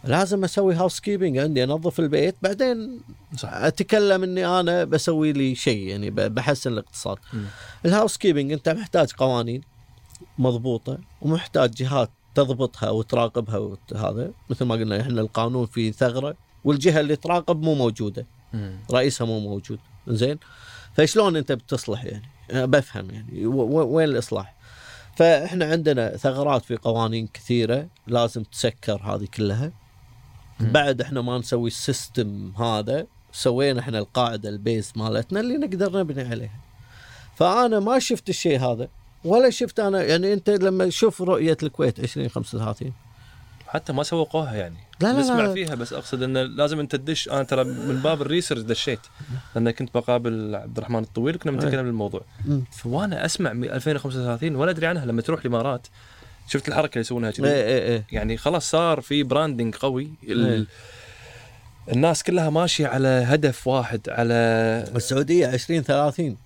لازم 0.04 0.44
أسوي 0.44 0.74
housekeeping 0.74 1.38
عندي 1.38 1.64
أنظف 1.64 2.00
البيت 2.00 2.36
بعدين 2.42 3.00
صح 3.36 3.52
أتكلم 3.52 4.22
إني 4.22 4.46
أنا 4.46 4.84
بسوي 4.84 5.32
لي 5.32 5.54
شيء 5.54 5.88
يعني 5.88 6.10
بحسن 6.10 6.72
الاقتصاد. 6.72 7.18
ال 7.84 8.16
housekeeping 8.16 8.52
أنت 8.52 8.68
محتاج 8.68 9.12
قوانين 9.12 9.60
مضبوطة 10.38 10.98
ومحتاج 11.22 11.70
جهات 11.70 12.10
تضبطها 12.34 12.90
وتراقبها 12.90 13.58
وهذا 13.58 14.30
مثل 14.50 14.64
ما 14.64 14.74
قلنا 14.74 15.00
إحنا 15.00 15.20
القانون 15.20 15.66
فيه 15.66 15.92
ثغرة 15.92 16.36
والجهة 16.64 17.00
اللي 17.00 17.16
تراقب 17.16 17.62
مو 17.62 17.74
موجودة. 17.74 18.26
مم. 18.52 18.78
رئيسها 18.92 19.26
مو 19.26 19.40
موجود. 19.40 19.78
زين؟ 20.08 20.38
فشلون 20.96 21.36
أنت 21.36 21.52
بتصلح 21.52 22.04
يعني؟ 22.04 22.26
بفهم 22.66 23.10
يعني 23.10 23.46
وين 23.46 24.08
الإصلاح؟ 24.08 24.55
فإحنا 25.16 25.64
عندنا 25.64 26.16
ثغرات 26.16 26.64
في 26.64 26.76
قوانين 26.76 27.26
كثيرة 27.34 27.86
لازم 28.06 28.42
تسكر 28.42 29.02
هذه 29.02 29.26
كلها. 29.34 29.72
بعد 30.60 31.00
إحنا 31.00 31.20
ما 31.20 31.38
نسوي 31.38 31.68
ال 31.68 31.80
system 31.80 32.52
هذا 32.58 33.06
سوينا 33.32 33.80
إحنا 33.80 33.98
القاعدة 33.98 34.48
ال 34.48 34.57
base 34.57 34.92
مالتنا 34.96 35.40
اللي 35.40 35.56
نقدر 35.56 35.98
نبني 35.98 36.28
عليها. 36.28 36.60
فأنا 37.34 37.80
ما 37.80 37.98
شفت 37.98 38.28
الشيء 38.28 38.60
هذا 38.60 38.88
ولا 39.24 39.50
شفت 39.50 39.80
أنا 39.80 40.02
يعني 40.04 40.32
أنت 40.32 40.50
لما 40.50 40.86
تشوف 40.86 41.22
رؤية 41.22 41.56
الكويت 41.62 42.00
2035 42.00 42.92
حتى 43.68 43.92
ما 43.92 44.02
سوقوها 44.02 44.54
يعني. 44.54 44.85
لا 45.00 45.12
لا 45.12 45.20
نسمع 45.20 45.40
لا. 45.40 45.54
فيها 45.54 45.74
بس 45.74 45.92
أقصد 45.92 46.22
إنه 46.22 46.42
لازم 46.42 46.80
أنت 46.80 46.96
تدش. 46.96 47.28
أنا 47.28 47.42
ترى 47.42 47.64
من 47.64 48.00
باب 48.04 48.22
ال 48.22 48.27
research 48.27 48.60
دشيت 48.60 49.00
لأن 49.54 49.70
كنت 49.70 49.94
بقابل 49.94 50.54
عبد 50.54 50.76
الرحمن 50.78 51.02
الطويل 51.02 51.36
كنا 51.36 51.52
بنتكلم 51.52 51.78
عن 51.78 51.88
الموضوع. 51.88 52.20
مم. 52.44 52.64
وأنا 52.72 53.24
أسمع 53.24 53.52
من 53.52 53.64
2035 53.70 54.56
ولا 54.56 54.70
أدري 54.70 54.86
عنها 54.86 55.06
لما 55.06 55.22
تروح 55.22 55.40
الإمارات 55.40 55.86
شفت 56.48 56.68
الحركة 56.68 56.90
اللي 56.92 57.00
يسوونها 57.00 57.30
كذي. 57.30 57.48
إيه 57.48 57.78
إيه 57.78 58.04
يعني 58.12 58.36
خلاص 58.36 58.70
صار 58.70 59.00
في 59.00 59.22
branding 59.22 59.74
قوي. 59.74 60.10
ال... 60.28 60.46
إيه. 60.46 60.66
الناس 61.92 62.22
كلها 62.22 62.50
ماشية 62.50 62.86
على 62.86 63.08
هدف 63.08 63.66
واحد 63.66 64.00
على 64.08 64.34
السعودية 64.96 65.46
20 65.46 65.82
30 65.82 66.36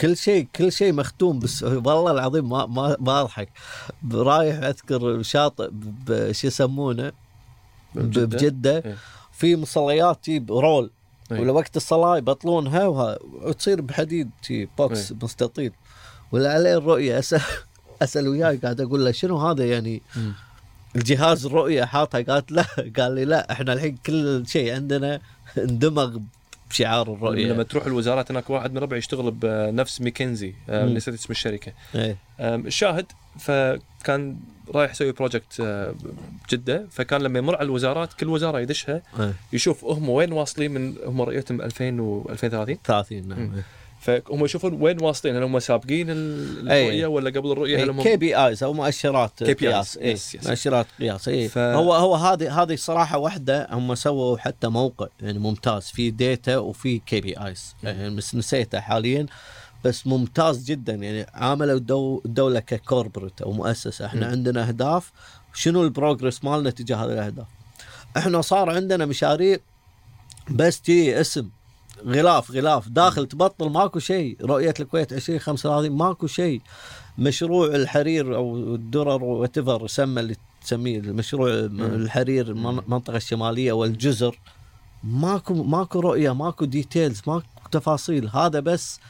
كل 0.00 0.16
شيء 0.16 0.46
كل 0.56 0.72
شيء 0.72 0.92
مختوم 0.92 1.38
بس 1.38 1.62
والله 1.62 2.10
العظيم 2.10 2.48
ما 2.48 2.66
ما 2.66 2.96
ما 3.00 3.20
أضحك. 3.20 3.48
رايح 4.12 4.56
أذكر 4.56 5.22
شاطئ 5.22 5.70
شو 6.32 6.46
يسمونه؟ 6.46 7.12
ب- 7.94 7.98
بجدة. 7.98 8.24
بجده 8.24 8.78
إيه. 8.78 8.96
في 9.32 9.56
مصليات 9.56 10.18
تجيب 10.24 10.52
رول 10.52 10.90
إيه. 11.32 11.40
ولا 11.40 11.52
وقت 11.52 11.76
الصلاة 11.76 12.16
يبطلونها 12.18 12.86
وها 12.86 13.18
وتصير 13.22 13.80
بحديد 13.80 14.30
بوكس 14.78 15.12
إيه. 15.12 15.18
مستطيل 15.22 15.72
ولا 16.32 16.52
عليه 16.52 16.76
الرؤية 16.76 17.18
أسأل 17.18 17.40
أسأل 18.02 18.28
وياي 18.28 18.56
قاعد 18.56 18.80
أقول 18.80 19.04
له 19.04 19.12
شنو 19.12 19.38
هذا 19.38 19.66
يعني. 19.66 20.02
الجهاز 20.96 21.46
الرؤية 21.46 21.84
حاطها 21.84 22.20
قالت 22.20 22.52
لا 22.52 22.64
قال 22.98 23.14
لي 23.14 23.24
لا 23.24 23.52
إحنا 23.52 23.72
الحين 23.72 23.96
كل 24.06 24.44
شيء 24.46 24.74
عندنا 24.74 25.20
اندمج 25.58 26.20
بشعار 26.70 27.12
الرؤية 27.12 27.52
لما 27.52 27.62
تروح 27.62 27.86
الوزارات 27.86 28.30
هناك 28.30 28.50
واحد 28.50 28.72
من 28.72 28.78
ربعي 28.78 28.98
يشتغل 28.98 29.30
بنفس 29.30 30.00
ماكنزي 30.00 30.54
آه،. 30.68 30.86
نسيت 30.86 31.14
اسم 31.14 31.30
الشركة 31.30 31.72
الشاهد 32.40 33.06
فكان 33.38 34.36
رايح 34.74 34.90
يسوي 34.90 35.12
project 35.12 35.60
آه، 35.60 35.94
بجده 36.48 36.86
فكان 36.90 37.22
لما 37.22 37.38
يمر 37.38 37.56
على 37.56 37.64
الوزارات 37.64 38.12
كل 38.12 38.28
وزارة 38.28 38.60
يدشها 38.60 39.02
إيه 39.20 39.32
يشوف 39.52 39.84
هم 39.84 40.08
وين 40.08 40.32
واصلين 40.32 40.70
من 40.70 40.94
هم 41.06 41.22
رؤيتهم 41.22 41.60
2000 41.62 42.00
و 42.00 42.26
2030 42.30 42.76
30 42.84 43.28
نعم 43.28 43.38
مم. 43.38 43.62
فهم 44.00 44.44
يشوفون 44.44 44.82
وين 44.82 45.02
واصلين 45.02 45.36
هل 45.36 45.42
هم 45.42 45.58
سابقين 45.58 46.10
أي. 46.10 46.14
الرؤية 46.84 47.06
ولا 47.06 47.30
قبل 47.30 47.52
الرؤية 47.52 47.84
هل 47.84 47.90
هم 47.90 48.02
KPIs 48.02 48.62
أو 48.62 48.72
مؤشرات 48.72 49.44
KPIs. 49.44 49.54
قياس 49.54 49.96
اي. 49.98 50.16
مؤشرات 50.46 50.86
قياس 51.00 51.28
اي 51.28 51.48
ف- 51.48 51.58
هو 51.58 51.94
هو 51.94 52.14
هذه 52.14 52.62
هذه 52.62 52.76
صراحة 52.76 53.18
واحدة 53.18 53.68
هم 53.70 53.94
سووا 53.94 54.38
حتى 54.38 54.68
موقع 54.68 55.06
يعني 55.20 55.38
ممتاز 55.38 55.82
في 55.86 56.10
data 56.10 56.56
وفي 56.56 56.98
KPIs 56.98 57.74
يعني 57.82 58.16
بس 58.16 58.34
نسيته 58.34 58.80
حاليا 58.80 59.26
بس 59.84 60.06
ممتاز 60.06 60.64
جدا. 60.64 60.94
يعني 60.94 61.26
عاملوا 61.34 61.76
الدو 61.76 62.22
الدولة 62.24 62.60
ك 62.60 62.68
corporate 62.68 63.42
أو 63.42 63.52
مؤسسة. 63.52 64.06
إحنا 64.06 64.26
مم. 64.26 64.32
عندنا 64.32 64.68
أهداف. 64.68 65.12
شنو 65.54 65.84
ال 65.84 65.91
progress 65.91 66.44
مالنا 66.44 66.70
تجاه 66.70 66.96
هذه 66.96 67.12
الأهداف؟ 67.12 67.46
إحنا 68.16 68.40
صار 68.40 68.70
عندنا 68.70 69.06
مشاريع 69.06 69.58
بس 70.50 70.80
تي 70.80 71.20
اسم. 71.20 71.48
غلاف 72.06 72.50
غلاف. 72.50 72.88
داخل 72.88 73.26
تبطل 73.26 73.70
ماكو 73.70 73.98
شيء. 73.98 74.36
رؤية 74.42 74.74
الكويت 74.80 75.12
2035 75.12 75.90
ماكو 75.90 76.26
شيء. 76.26 76.60
مشروع 77.18 77.66
الحرير 77.66 78.36
أو 78.36 78.74
الدرر 78.74 79.24
whatever 79.24 79.86
سمى 79.86 80.20
اللي 80.20 80.36
تسميه 80.64 80.98
المشروع 80.98 81.50
الحرير 81.50 82.50
المنطقة 82.50 83.16
الشمالية 83.16 83.72
والجزر. 83.72 84.38
ماكو 85.04 85.54
ماكو 85.54 86.00
رؤية 86.00 86.34
ماكو 86.34 86.64
details 86.64 87.22
ماكو 87.26 87.46
تفاصيل. 87.70 88.28
هذا 88.28 88.60
بس 88.60 89.00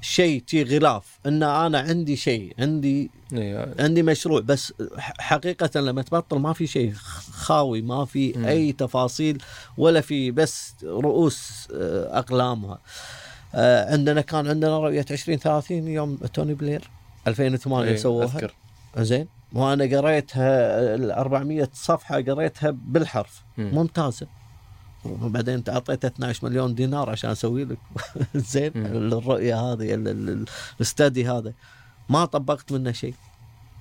شيء 0.00 0.40
تي 0.42 0.62
غلاف. 0.62 1.18
إن 1.26 1.42
أنا 1.42 1.78
عندي 1.78 2.16
شيء 2.16 2.54
عندي 2.58 3.10
إيه، 3.32 3.74
عندي 3.80 4.02
مشروع 4.02 4.40
بس 4.40 4.72
ح- 4.98 5.12
حقيقة 5.20 5.80
لما 5.80 6.02
تبطل 6.02 6.38
ما 6.38 6.52
في 6.52 6.66
شيء 6.66 6.92
خاوي 7.30 7.82
ما 7.82 8.04
في 8.04 8.32
مم. 8.36 8.44
أي 8.44 8.72
تفاصيل 8.72 9.42
ولا 9.78 10.00
في 10.00 10.30
بس 10.30 10.74
رؤوس 10.84 11.68
آه، 11.74 12.18
أقلامها. 12.18 12.78
آه، 13.54 13.92
عندنا 13.92 14.20
كان 14.20 14.46
عندنا 14.48 14.78
رؤية 14.78 15.04
2030 15.10 15.88
يوم 15.88 16.16
توني 16.16 16.54
بلير 16.54 16.90
2008 17.26 17.90
إيه، 17.90 17.96
سووها. 17.96 18.24
أذكر. 18.24 18.54
زين. 18.98 19.28
وأنا 19.52 19.84
قريتها 19.98 20.94
ال 20.94 21.10
400 21.10 21.68
صفحة 21.74 22.20
قريتها 22.20 22.70
بالحرف. 22.70 23.42
مم. 23.58 23.70
ممتازة. 23.74 24.26
وبعدين 25.22 25.54
انت 25.54 25.68
اعطيته 25.68 26.06
12 26.06 26.48
مليون 26.48 26.74
دينار 26.74 27.10
عشان 27.10 27.30
أسوي 27.30 27.64
لك. 27.64 27.78
زين. 28.52 28.72
الرؤيه 28.76 29.60
هذه 29.60 29.94
ال- 29.94 30.08
ال- 30.08 30.28
ال- 30.28 30.44
ال 30.76 30.85
study 30.85 31.28
هذا. 31.28 31.52
ما 32.08 32.24
طبقت 32.24 32.72
منه 32.72 32.92
شيء. 32.92 33.14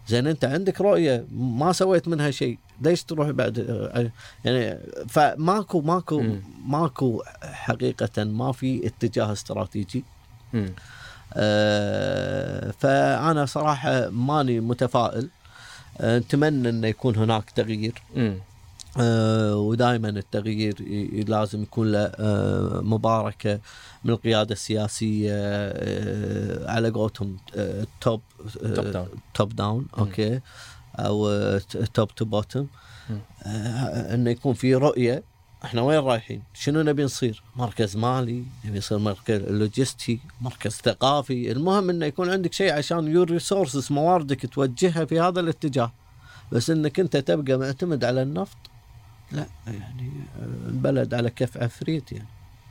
زين 0.08 0.28
انت 0.28 0.46
عندك 0.46 0.82
رؤية 0.82 1.26
ما 1.32 1.72
سويت 1.72 2.08
منها 2.08 2.32
شيء. 2.32 2.58
ليش 2.82 3.04
تروح 3.04 3.30
بعد؟ 3.30 3.58
يعني 4.46 4.80
فماكو 5.10 5.82
ماكو. 5.82 6.24
ماكو 6.66 7.24
حقيقة 7.44 8.24
ما 8.24 8.52
في 8.52 8.88
اتجاه 8.88 9.32
استراتيجي. 9.32 10.04
آه، 11.34 12.72
فأنا 12.72 13.46
صراحة 13.46 14.10
ماني 14.10 14.60
متفائل. 14.60 15.30
آه، 16.02 16.20
نتمنى 16.20 16.70
إنه 16.70 16.88
يكون 16.88 17.16
هناك 17.16 17.50
تغيير. 17.50 18.02
ودائما 19.00 20.10
التغيير 20.10 20.76
لازم 21.28 21.62
يكون 21.64 21.92
له 21.92 22.00
آه، 22.00 22.82
مباركة 22.82 23.60
من 24.04 24.12
القيادة 24.12 24.52
السياسية 24.52 25.32
آه، 25.34 26.72
على 26.72 26.90
قولتهم 26.90 27.38
آه، 27.56 27.88
top 28.02 28.22
top 29.34 29.56
down. 29.56 29.86
okay 29.98 30.40
أو 30.96 31.30
آه، 31.30 31.62
top 31.94 32.16
to 32.16 32.26
bottom. 32.26 32.68
إنه 33.46 34.30
يكون 34.30 34.54
في 34.54 34.76
رؤية 34.76 35.24
إحنا 35.66 35.82
وين 35.82 36.00
رايحين؟ 36.00 36.42
شنو 36.54 36.82
نبي 36.82 37.04
نصير؟ 37.04 37.44
مركز 37.56 37.98
مالي، 37.98 38.44
نبي 38.66 38.78
نصير 38.78 38.98
مركز 38.98 39.42
لوجستي، 39.42 40.20
مركز 40.42 40.72
ثقافي، 40.72 41.52
المهم 41.52 41.90
إنه 41.90 42.06
يكون 42.06 42.30
عندك 42.30 42.54
شيء 42.54 42.74
عشان 42.74 43.08
your 43.08 43.32
resources 43.32 43.92
مواردك 43.92 44.54
توجهها 44.54 45.06
في 45.06 45.20
هذا 45.20 45.40
الاتجاه. 45.40 45.92
بس 46.52 46.70
إنك 46.70 47.00
أنت 47.00 47.18
تبقى 47.18 47.58
معتمد 47.58 48.04
على 48.04 48.22
النفط 48.22 48.58
لا 49.32 49.46
يعني 49.68 50.12
آه، 50.40 50.46
البلد 50.70 51.14
على 51.14 51.30
كف 51.30 51.58
عفريت 51.58 52.12
يعني. 52.12 52.28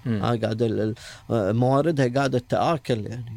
مم. 0.07 0.23
ها 0.23 0.37
قاعد 0.37 0.63
ال- 0.63 0.81
ال- 0.81 0.95
آه، 1.31 1.53
مواردها 1.53 2.09
قاعدة 2.09 2.39
تتاكل 2.39 3.07
يعني. 3.07 3.33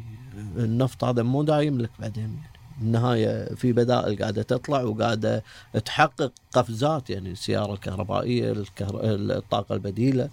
النفط 0.56 1.04
هذا 1.04 1.22
مو 1.22 1.42
دايم 1.42 1.78
لك 1.80 1.90
بعدين 1.98 2.24
يعني. 2.24 2.50
النهاية 2.82 3.54
في 3.54 3.72
بدائل 3.72 4.18
قاعدة 4.18 4.42
تطلع 4.42 4.82
وقاعدة 4.82 5.42
تحقق 5.84 6.32
قفزات 6.52 7.10
يعني. 7.10 7.30
السيارة 7.30 7.72
الكهربائية 7.72 8.52
الكهر... 8.52 9.00
الطاقة 9.04 9.74
البديلة. 9.74 10.28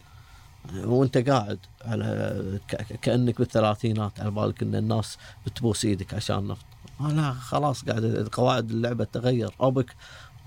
وانت 0.83 1.17
قاعد 1.17 1.59
على 1.85 2.59
ك- 2.67 2.99
كأنك 3.01 3.37
بالثلاثينات 3.37 4.19
على 4.19 4.31
بالك 4.31 4.61
إن 4.63 4.75
الناس 4.75 5.17
بتبوس 5.45 5.85
إيدك 5.85 6.13
عشان 6.13 6.37
النفط 6.39 6.65
آه 7.01 7.11
لا 7.11 7.31
خلاص 7.31 7.83
قاعد 7.85 8.29
قواعد 8.31 8.69
اللعبة 8.69 9.03
تغير 9.03 9.49
اوبك 9.61 9.95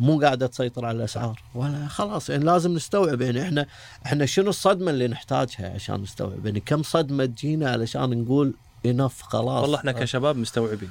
مو 0.00 0.20
قاعدة 0.20 0.46
تسيطر 0.46 0.84
على 0.84 0.98
الأسعار. 0.98 1.42
ولا 1.54 1.86
خلاص 1.88 2.30
يعني 2.30 2.44
لازم 2.44 2.74
نستوعب 2.74 3.20
يعني 3.20 3.42
إحنا 3.42 3.66
إحنا 4.06 4.26
شنو 4.26 4.50
الصدمة 4.50 4.90
اللي 4.90 5.08
نحتاجها 5.08 5.74
عشان 5.74 6.02
نستوعب؟ 6.02 6.46
يعني 6.46 6.60
كم 6.60 6.82
صدمة 6.82 7.24
تجينا 7.24 7.70
علشان 7.70 8.22
نقول 8.22 8.54
enough 8.86 9.22
خلاص؟ 9.22 9.62
والله 9.62 9.78
إحنا 9.78 9.92
كشباب 9.92 10.36
مستوعبين. 10.36 10.90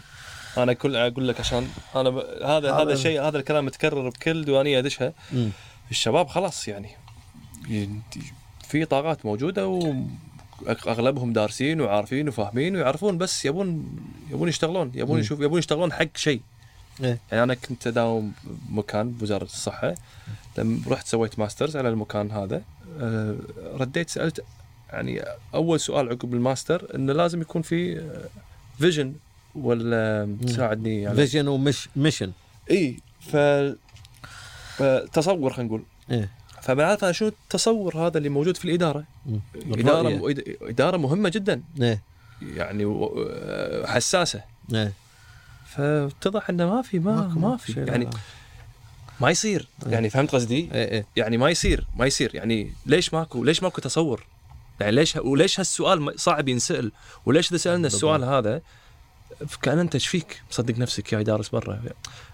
أنا 0.57 0.73
كل 0.73 0.95
أقول 0.95 1.27
لك 1.27 1.39
عشان 1.39 1.67
أنا 1.95 2.09
ب... 2.09 2.17
هذا 2.17 2.57
هذا- 2.57 2.73
هذا 2.73 2.93
الشيء 2.93 3.21
هذا 3.21 3.37
الكلام 3.37 3.65
متكرر 3.65 4.09
بكل 4.09 4.45
ديوانية 4.45 4.79
أدشها. 4.79 5.13
الشباب 5.91 6.27
خلاص 6.27 6.67
يعني 6.67 6.89
في 8.67 8.85
طاقات 8.85 9.25
موجودة 9.25 9.67
واغلبهم 9.67 11.33
دارسين 11.33 11.81
وعارفين 11.81 12.27
وفاهمين 12.27 12.75
ويعرفون 12.75 13.17
بس 13.17 13.45
يبون 13.45 13.95
يبون 14.31 14.49
يشتغلون 14.49 14.91
يبون. 14.95 15.19
يشوف 15.19 15.39
يبون 15.39 15.59
يشتغلون 15.59 15.93
حق 15.93 16.17
شيء. 16.17 16.41
إيه. 17.03 17.19
يعني 17.31 17.43
أنا 17.43 17.53
كنت 17.53 17.87
أداوم 17.87 18.33
بمكان 18.69 19.11
بوزارة 19.11 19.43
الصحة 19.43 19.95
لما 20.57 20.79
رحت 20.87 21.07
سويت 21.07 21.39
masters 21.39 21.77
على 21.77 21.89
المكان 21.89 22.31
هذا. 22.31 22.61
آه، 22.99 23.35
رديت 23.73 24.09
سألت 24.09 24.43
يعني 24.89 25.21
أول 25.53 25.79
سؤال 25.79 26.09
عقب 26.09 26.33
الماستر 26.33 26.95
انه 26.95 27.13
لازم 27.13 27.41
يكون 27.41 27.61
في 27.61 28.01
vision 28.79 29.13
ولا 29.55 30.37
ساعدني 30.47 31.01
يعني؟ 31.01 31.15
فيجن 31.15 31.47
ومش 31.47 31.89
mission 31.95 32.31
إي 32.71 32.97
ف 33.21 33.35
تصور 35.13 35.53
خلينا 35.53 35.67
نقول. 35.69 35.83
إيه. 36.11 36.29
فبعرف 36.61 37.03
أنا 37.03 37.11
شنو 37.11 37.27
التصور 37.27 37.97
هذا 37.97 38.17
اللي 38.17 38.29
موجود 38.29 38.57
في 38.57 38.65
الإدارة؟ 38.65 39.03
مم. 39.25 39.39
إدارة. 39.55 40.33
إد- 40.33 40.43
اداره 40.61 40.97
مهمة 40.97 41.29
جدا. 41.29 41.61
إيه. 41.81 42.01
يعني 42.41 42.85
آه، 42.85 43.85
حساسة. 43.85 44.41
إيه. 44.73 44.93
فاتضح 45.75 46.49
إنه 46.49 46.75
ما 46.75 46.81
في 46.81 46.99
ما 46.99 47.27
ما 47.35 47.57
في 47.57 47.71
شيء، 47.73 47.87
يعني 47.87 48.05
لا. 48.05 48.11
ما 49.21 49.29
يصير 49.29 49.67
إيه. 49.85 49.91
يعني 49.91 50.09
فهمت 50.09 50.31
قصدي؟ 50.35 50.69
إيه 50.73 50.91
إيه 50.91 51.05
يعني 51.15 51.37
ما 51.37 51.49
يصير 51.49 51.85
ما 51.97 52.05
يصير 52.05 52.35
يعني 52.35 52.73
ليش 52.85 53.13
ماكو 53.13 53.43
ليش 53.43 53.63
ماكو 53.63 53.81
تصور؟ 53.81 54.25
يعني 54.79 54.91
ليش 54.91 55.15
وليش 55.15 55.59
هالسؤال 55.59 56.19
صعب 56.19 56.47
ينسأل؟ 56.47 56.91
وليش 57.25 57.49
إذا 57.49 57.57
سألنا 57.57 57.87
السؤال 57.87 58.23
هذا 58.23 58.61
كان 59.61 59.79
انت 59.79 59.93
إيش 59.95 60.07
فيك؟ 60.07 60.41
مصدق 60.51 60.77
نفسك 60.77 61.13
يا 61.13 61.21
دارس 61.21 61.49
برا 61.49 61.81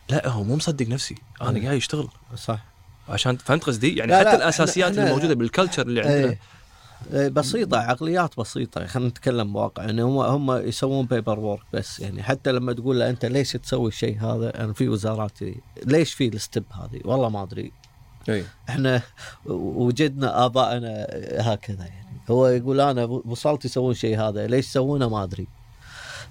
لا 0.10 0.28
هو 0.28 0.44
مو 0.44 0.56
مصدق 0.56 0.88
نفسي 0.88 1.16
أنا 1.42 1.58
إيه. 1.58 1.64
قاعد 1.66 1.76
أشتغل 1.76 2.08
صح 2.38 2.60
عشان 3.10 3.38
فهمت 3.38 3.64
قصدي 3.64 3.96
يعني 3.96 4.12
لا، 4.12 4.20
حتى 4.20 4.30
لا، 4.30 4.36
الأساسيات 4.36 4.96
إحنا- 4.96 5.00
الموجودة 5.00 5.34
بال 5.36 5.46
culture 5.46 5.82
اللي 5.82 6.02
عندنا 6.02 6.16
إيه. 6.30 6.40
إيه، 7.14 7.28
بسيطة 7.28 7.78
عقليات 7.78 8.40
بسيطة. 8.40 8.86
خلينا 8.86 9.10
نتكلم 9.10 9.54
بواقع. 9.54 9.84
يعني 9.84 10.02
هم 10.02 10.18
هم 10.18 10.52
يسوون 10.52 11.06
paperwork 11.06 11.64
بس. 11.74 12.00
يعني 12.00 12.24
حتى 12.24 12.52
لما 12.52 12.74
تقول 12.74 13.00
له 13.00 13.10
أنت 13.10 13.26
ليش 13.26 13.52
تسوي 13.52 13.88
الشيء 13.88 14.20
هذا؟ 14.22 14.64
أنا 14.64 14.74
في 14.74 14.90
وزارات 14.90 15.40
ليش 15.86 16.14
في 16.14 16.28
الستيب 16.28 16.64
هذه؟ 16.72 17.02
والله 17.06 17.30
ما 17.30 17.44
أدري. 17.44 17.72
اي 18.30 18.46
إحنا 18.70 19.02
وجدنا 19.46 20.46
آبائنا 20.46 21.08
هكذا 21.40 21.86
يعني. 21.86 22.22
هو 22.30 22.48
يقول 22.48 22.82
أنا 22.82 23.04
وصلت 23.06 23.66
يسوون 23.66 23.94
شيء 23.94 24.20
هذا. 24.20 24.48
ليش 24.48 24.68
يسوونه؟ 24.68 25.10
ما 25.10 25.24
أدري. 25.24 25.48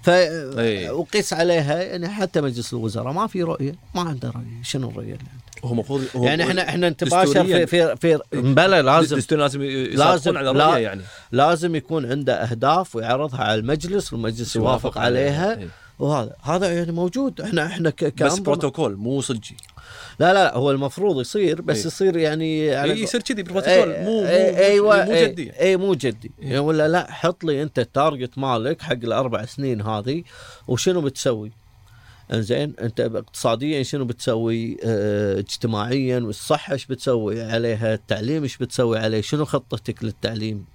ف 0.05 0.09
أي. 0.09 0.89
وقيس 0.89 1.33
عليها 1.33 1.81
يعني 1.83 2.07
حتى 2.09 2.41
مجلس 2.41 2.73
الوزراء 2.73 3.13
ما 3.13 3.27
في 3.27 3.43
رؤية 3.43 3.75
ما 3.95 4.01
عنده 4.01 4.29
رؤية. 4.29 4.63
شنو 4.63 4.89
الرؤية 4.89 5.05
اللي 5.13 5.17
عنده؟ 5.31 5.45
هو 5.65 5.71
المفروض 5.71 6.03
يعني 6.15 6.43
إحنا 6.43 6.69
إحنا 6.69 6.89
نتباشر 6.89 7.43
في 7.45 7.67
في 7.67 7.95
في 8.01 8.19
بلى 8.33 8.81
لازم 8.81 9.17
لازم 9.31 9.61
لازم- 9.61 10.37
على 10.37 10.51
لا- 10.51 10.77
يعني. 10.77 11.01
لازم 11.31 11.75
يكون 11.75 12.11
عنده 12.11 12.33
أهداف 12.33 12.95
ويعرضها 12.95 13.41
على 13.43 13.59
المجلس 13.59 14.13
والمجلس 14.13 14.55
يوافق 14.55 14.97
عليها 14.97 15.57
إيه. 15.59 15.67
وهذا 15.99 16.35
هذا 16.43 16.73
يعني 16.73 16.91
موجود. 16.91 17.41
إحنا 17.41 17.65
إحنا 17.65 17.89
ك- 17.89 18.23
بس 18.23 18.39
بروتوكول 18.39 18.95
مو 18.95 19.21
صجي 19.21 19.57
لا 20.19 20.33
لا 20.33 20.55
هو 20.55 20.71
المفروض 20.71 21.21
يصير 21.21 21.61
بس 21.61 21.79
إيه. 21.79 21.85
يصير 21.87 22.17
يعني 22.17 22.75
على 22.75 22.93
إيه، 22.93 23.03
يصير 23.03 23.21
كذي 23.21 23.43
بروتوكول 23.43 23.91
إيه، 23.91 24.03
مو 24.03 24.21
مو 24.21 24.27
إيه، 24.27 24.57
أيوه 24.57 25.05
مو 25.05 25.11
إيه، 25.11 25.25
جدي. 25.27 25.51
اي 25.59 25.77
مو 25.77 25.93
جدي. 25.93 26.31
يعني 26.39 26.59
ولا 26.59 26.87
لا 26.87 27.11
حط 27.11 27.43
لي 27.43 27.63
أنت 27.63 27.79
ال 27.79 27.87
target 27.87 28.37
مالك 28.37 28.81
حق 28.81 28.93
الأربع 28.93 29.45
سنين 29.45 29.81
هذه 29.81 30.23
وشنو 30.67 31.01
بتسوي؟ 31.01 31.51
إنزين 32.33 32.73
أنت 32.81 32.99
اقتصاديا 32.99 33.83
شنو 33.83 34.05
بتسوي؟ 34.05 34.77
آه 34.83 35.39
اجتماعيا 35.39 36.19
والصحة 36.19 36.73
إيش 36.73 36.85
بتسوي 36.85 37.41
عليها؟ 37.43 37.93
التعليم 37.93 38.43
إيش 38.43 38.57
بتسوي 38.57 38.99
عليه؟ 38.99 39.21
شنو 39.21 39.45
خطتك 39.45 40.03
للتعليم؟ 40.03 40.65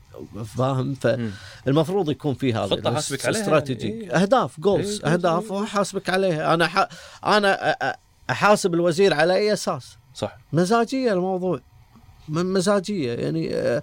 فاهم. 0.56 0.94
فالمفروض 0.94 2.10
يكون 2.10 2.34
في 2.34 2.54
هذا 2.54 2.66
خطة 2.66 2.94
حاسبك 2.94 3.26
عليها 3.26 3.40
استراتيجي. 3.40 3.88
يعني،. 3.88 4.22
أهداف 4.22 4.60
جولز 4.60 5.04
أهداف. 5.04 5.50
وحاسبك 5.50 6.10
عليها. 6.10 6.54
أنا 6.54 6.66
ح... 6.66 6.88
أنا 7.26 7.72
أ- 7.72 8.09
أحاسب 8.30 8.74
الوزير 8.74 9.14
على 9.14 9.34
أي 9.34 9.52
أساس؟ 9.52 9.96
صح. 10.14 10.36
مزاجية 10.52 11.12
الموضوع. 11.12 11.60
من 12.28 12.46
مزاجية. 12.52 13.12
يعني 13.14 13.54
آه، 13.54 13.82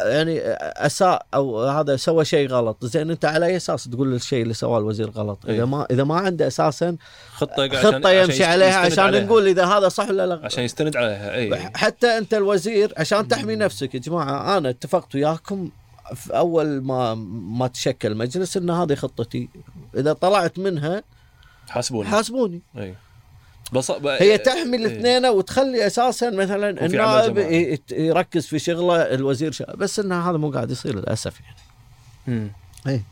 يعني 0.00 0.40
آه، 0.40 0.86
أساء 0.86 1.26
أو 1.34 1.62
هذا 1.64 1.96
سوى 1.96 2.24
شيء 2.24 2.48
غلط. 2.48 2.84
زين 2.84 3.10
أنت 3.10 3.24
على 3.24 3.46
أي 3.46 3.56
أساس 3.56 3.84
تقول 3.84 4.14
الشيء 4.14 4.42
اللي 4.42 4.54
سواه 4.54 4.78
الوزير 4.78 5.10
غلط؟ 5.10 5.38
إيه. 5.48 5.54
اذا 5.56 5.64
ما 5.64 5.86
إذا 5.90 6.04
ما 6.04 6.14
عنده 6.16 6.46
أساسا 6.46 6.96
خطة 7.34 7.62
عشان- 7.62 7.76
خطة 7.78 8.08
عشان 8.08 8.24
يمشي 8.24 8.44
عليها 8.44 8.68
يستند 8.68 8.92
عشان 8.92 9.04
عليها. 9.04 9.24
نقول 9.24 9.46
إذا 9.48 9.66
هذا 9.66 9.88
صح 9.88 10.08
ولا 10.08 10.26
لا. 10.26 10.40
عشان 10.44 10.64
يستند 10.64 10.96
عليها 10.96 11.34
اي 11.34 11.70
حتى 11.76 12.18
أنت 12.18 12.34
الوزير 12.34 12.92
عشان 12.96 13.28
تحمي 13.28 13.56
نفسك 13.56 13.94
يا 13.94 14.00
جماعة 14.00 14.58
أنا 14.58 14.68
اتفقت 14.70 15.14
وياكم 15.14 15.70
في 16.14 16.36
أول 16.36 16.82
ما 16.82 17.14
ما 17.58 17.66
تشكل 17.66 18.14
مجلس 18.14 18.56
إن 18.56 18.70
هذه 18.70 18.94
خطتي. 18.94 19.48
إذا 19.96 20.12
طلعت 20.12 20.58
منها 20.58 21.02
حاسبوني. 21.68 22.08
حاسبوني. 22.08 22.62
اي 23.74 23.80
بس 23.80 24.22
هي 24.22 24.38
تحمي 24.38 24.76
إيه. 24.76 24.86
الاثنين 24.86 25.26
وتخلي 25.26 25.86
أساسا 25.86 26.30
مثلا 26.30 26.86
النائب 26.86 27.38
يركز 27.90 28.46
في 28.46 28.58
شغله 28.58 28.96
الوزير 28.96 29.52
شغله 29.52 29.74
بس 29.74 29.98
ان 29.98 30.12
هذا 30.12 30.36
مو 30.36 30.50
قاعد 30.50 30.70
يصير 30.70 30.96
للأسف 30.96 31.34
يعني. 31.40 32.50
اي 32.86 33.02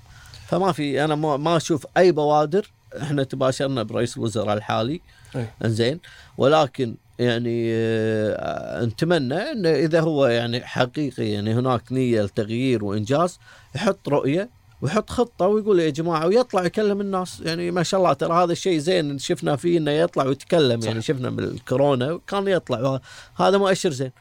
فما 0.47 0.73
في 0.73 1.05
أنا 1.05 1.15
ما, 1.15 1.37
ما 1.37 1.57
أشوف 1.57 1.87
أي 1.97 2.13
بوادر 2.13 2.71
إحنا 3.03 3.23
تباشرنا 3.23 3.83
برئيس 3.83 4.17
الوزراء 4.17 4.57
الحالي 4.57 5.01
أي. 5.37 5.47
إنزين 5.65 6.01
ولكن 6.39 6.95
يعني 7.19 7.67
آه، 7.73 8.85
نتمنى 8.85 9.35
انه 9.35 9.71
إذا 9.71 10.01
هو 10.01 10.27
يعني 10.27 10.61
حقيقي 10.65 11.29
يعني 11.29 11.55
هناك 11.55 11.93
نية 11.93 12.23
لتغيير 12.23 12.85
وإنجاز 12.85 13.39
يحط 13.75 14.09
رؤية 14.09 14.49
ويحط 14.87 15.11
خطة 15.11 15.47
ويقول 15.47 15.79
يا 15.79 15.91
جماعة 15.91 16.27
ويطلع 16.27 16.65
يكلم 16.65 17.01
الناس. 17.01 17.41
يعني 17.41 17.71
ما 17.71 17.83
شاء 17.83 18.01
الله 18.01 18.13
ترى 18.13 18.33
هذا 18.33 18.53
الشيء 18.53 18.79
زين 18.79 19.19
شفنا 19.19 19.57
فيه 19.57 19.79
إنه 19.79 19.91
يطلع 19.91 20.25
ويتكلم. 20.25 20.81
صح. 20.81 20.87
يعني 20.87 21.03
شفنا 21.03 21.31
من 21.31 21.45
الكورونا 21.45 22.21
كان 22.27 22.49
يطلع. 22.49 23.01
هذا 23.37 23.59
مؤشر 23.59 23.91
زين. 23.91 24.13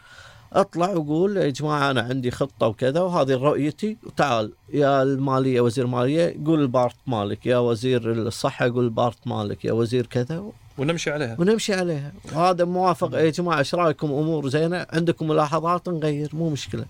اطلع 0.53 0.89
وقول 0.89 1.37
يا 1.37 1.49
جماعة 1.49 1.91
أنا 1.91 2.01
عندي 2.01 2.31
خطة 2.31 2.67
وكذا 2.67 3.01
وهذه 3.01 3.33
رؤيتي. 3.33 3.97
وتعال 4.03 4.51
يا 4.73 5.03
المالية 5.03 5.61
وزير 5.61 5.87
ماليه 5.87 6.37
قول 6.45 6.61
ال 6.61 6.68
part 6.68 6.95
مالك. 7.07 7.45
يا 7.45 7.57
وزير 7.57 8.11
الصحة 8.11 8.69
قول 8.69 8.83
ال 8.83 8.92
part 8.92 9.27
مالك. 9.27 9.65
يا 9.65 9.73
وزير 9.73 10.05
كذا. 10.05 10.43
ونمشي 10.77 11.11
عليها. 11.11 11.35
ونمشي 11.39 11.73
عليها. 11.73 12.13
وهذا 12.33 12.65
موافق. 12.65 13.13
يا 13.13 13.29
جماعة 13.29 13.59
إيش 13.59 13.75
رأيكم؟ 13.75 14.07
أمور 14.07 14.49
زينة. 14.49 14.85
عندكم 14.89 15.27
ملاحظات؟ 15.27 15.89
نغير. 15.89 16.29
مو 16.33 16.49
مشكلة. 16.49 16.85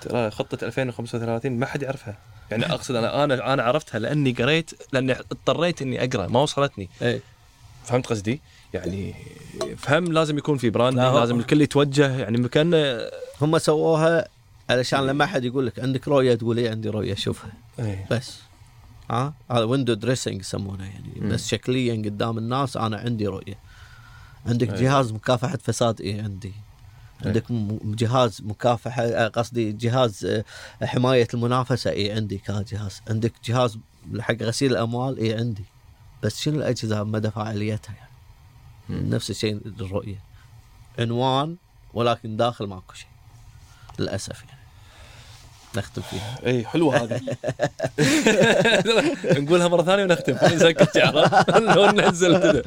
ترى 0.00 0.30
خطة 0.30 0.64
2035 0.64 1.58
ما 1.58 1.66
حد 1.66 1.82
يعرفها. 1.82 2.18
يعني 2.60 2.74
أقصد 2.74 2.94
أنا 2.94 3.24
أنا 3.24 3.52
أنا 3.52 3.62
عرفتها 3.62 3.98
لأني 3.98 4.32
قريت 4.32 4.70
لأني 4.92 5.12
اضطريت 5.12 5.82
إني 5.82 6.04
أقرأ 6.04 6.26
ما 6.26 6.40
وصلتني 6.40 6.88
اي 7.02 7.20
فهمت 7.84 8.06
قصدي؟ 8.06 8.40
يعني 8.74 9.14
فهم 9.76 10.04
لازم 10.04 10.38
يكون 10.38 10.58
في 10.58 10.70
brand 10.70 10.96
لا، 10.98 11.14
لازم 11.14 11.38
الكل 11.38 11.62
يتوجه 11.62 12.18
يعني 12.18 12.38
مكان 12.38 13.00
هم 13.40 13.58
سووها 13.58 14.28
علشان 14.70 15.06
لما 15.06 15.24
أحد 15.24 15.44
يقول 15.44 15.66
لك 15.66 15.80
عندك 15.80 16.08
رؤية 16.08 16.34
تقول 16.34 16.58
اي 16.58 16.68
عندي 16.68 16.88
رؤية 16.88 17.14
شوفها 17.14 17.52
إيه. 17.78 18.06
بس 18.10 18.38
ها 19.10 19.34
هذا 19.50 19.64
window 19.64 19.94
dressing 19.94 20.40
يسمونه 20.40 20.84
يعني 20.84 21.12
مم. 21.16 21.28
بس 21.28 21.48
شكليا 21.48 21.94
قدام 21.94 22.38
الناس 22.38 22.76
أنا 22.76 22.96
عندي 22.96 23.26
رؤية 23.26 23.58
عندك 24.46 24.70
أي. 24.70 24.82
جهاز 24.82 25.12
مكافحة 25.12 25.58
فساد 25.62 26.00
اي 26.00 26.20
عندي 26.20 26.52
عندك 27.26 27.50
م- 27.50 27.94
جهاز 27.94 28.42
مكافحة 28.42 29.02
آه، 29.02 29.28
قصدي 29.28 29.72
جهاز 29.72 30.24
آه، 30.24 30.44
حماية 30.86 31.28
المنافسة 31.34 31.90
اي 31.90 32.12
عندي 32.12 32.38
كجهاز. 32.38 33.02
عندك 33.10 33.32
جهاز 33.44 33.78
حق 34.20 34.34
غسيل 34.42 34.72
الأموال 34.72 35.18
اي 35.18 35.34
عندي. 35.34 35.64
بس 36.22 36.40
شنو 36.40 36.58
الأجهزة 36.58 37.04
مدى 37.04 37.30
فاعليتها 37.30 37.94
يعني؟ 37.94 38.10
مم. 38.88 39.14
نفس 39.14 39.30
الشيء 39.30 39.60
الرؤية. 39.66 40.18
عنوان 40.98 41.56
ولكن 41.94 42.36
داخل 42.36 42.66
ماكو 42.66 42.94
شيء. 42.94 43.08
للأسف 43.98 44.44
يعني. 44.44 44.51
نختم 45.76 46.02
فيها. 46.10 46.38
اي 46.46 46.64
حلوة 46.64 46.96
هذه. 46.96 47.20
نقولها 49.40 49.68
مرة 49.68 49.82
ثانية 49.82 50.04
ونختم. 50.04 50.32
نسكت 50.32 50.96
لو 51.58 51.86
ننزل 51.86 52.38
كذا. 52.38 52.62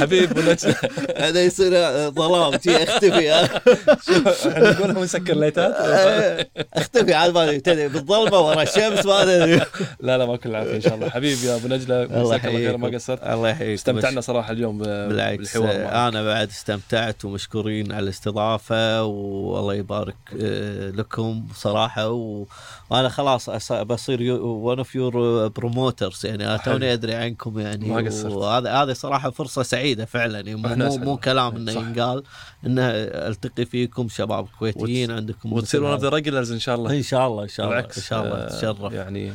حبيب 0.00 0.36
ونجله 0.38 0.74
هذا 1.16 1.42
يصير 1.44 1.70
ظلام 2.10 2.58
شي 2.64 2.76
أختفي. 2.82 3.32
إحنا 4.52 4.70
نقولها 4.72 4.98
ونسكر 4.98 5.34
ليتات 5.34 5.74
أختفي. 6.76 7.14
على 7.14 7.32
بالي 7.32 7.60
تدري 7.60 7.88
بالظلمة 7.88 8.40
ورا 8.40 8.62
الشمس 8.62 9.06
ما 9.06 9.22
أدري. 9.22 9.60
لا 10.00 10.18
لا 10.18 10.26
ما 10.26 10.36
كل 10.36 10.50
العافية 10.50 10.76
إن 10.76 10.80
شاء 10.80 10.94
الله. 10.94 11.08
حبيبي 11.08 11.46
يا 11.46 11.54
أبو 11.54 11.68
نجلة 11.68 12.02
الله 12.02 12.38
خير 12.38 12.76
ما 12.76 12.88
يحييك 12.88 13.02
قصرت. 13.02 13.22
الله 13.22 13.48
يحييك 13.48 13.78
استمتعنا 13.78 14.20
صراحة 14.20 14.52
اليوم 14.52 14.78
بالعكس. 14.78 15.56
أنا 15.56 16.24
بعد 16.24 16.48
استمتعت 16.48 17.24
ومشكورين 17.24 17.92
على 17.92 18.04
الاستضافة 18.04 19.04
والله 19.04 19.74
يبارك 19.74 20.16
آه، 20.42 20.90
لكم 20.90 21.46
صراحة 21.56 22.08
و... 22.22 22.46
وأنا 22.90 23.08
خلاص 23.08 23.50
أص- 23.50 23.72
بصير 23.72 24.32
ون 24.42 24.78
اوف 24.78 24.94
يور 24.94 25.48
بروموترز 25.48 26.26
يعني 26.26 26.58
حلو. 26.58 26.72
توني 26.72 26.92
أدري 26.92 27.14
عنكم 27.14 27.58
يعني 27.58 27.88
ما 27.88 27.96
قصرت. 28.08 28.32
وهذا 28.32 28.72
هذه 28.72 28.92
صراحة 28.92 29.30
فرصة 29.30 29.62
سعيدة 29.62 30.04
فعلا 30.04 30.34
يعني 30.40 30.54
مو 30.54 30.96
مو, 30.96 31.16
كلام 31.16 31.56
إنه. 31.56 31.72
ينقال 31.72 32.22
إنه 32.66 32.82
ألتقي 32.88 33.64
فيكم 33.64 34.08
شباب 34.08 34.46
كويتيين 34.58 35.10
عندكم 35.10 35.52
وتصير 35.52 35.84
one 35.84 35.90
of 35.90 36.00
the. 36.00 36.08
regulars 36.08 36.52
إن 36.52 36.58
شاء 36.58 36.74
الله. 36.74 36.96
إن 36.96 37.02
شاء 37.02 37.26
الله 37.26 37.42
إن 37.42 37.48
شاء 37.48 37.66
الله 37.66 37.80
إن 37.80 37.88
شاء 38.10 38.22
الله 38.22 38.36
آه، 38.36 38.48
تشرف. 38.48 38.92
يعني 38.92 39.32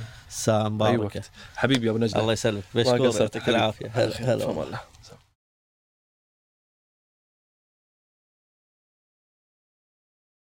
أي 0.49 0.69
مباركه 0.69 1.01
وقت. 1.03 1.30
حبيبي 1.55 1.85
يا 1.85 1.91
أبو 1.91 1.99
نجله 1.99 2.22
الله 2.22 2.34
يسلمك. 2.34 2.64
قصرت. 2.76 3.22
يعطيك 3.22 3.49
العافية. 3.49 3.91
هلا 3.93 4.34
هلا. 4.34 4.45
هلا 4.45 4.77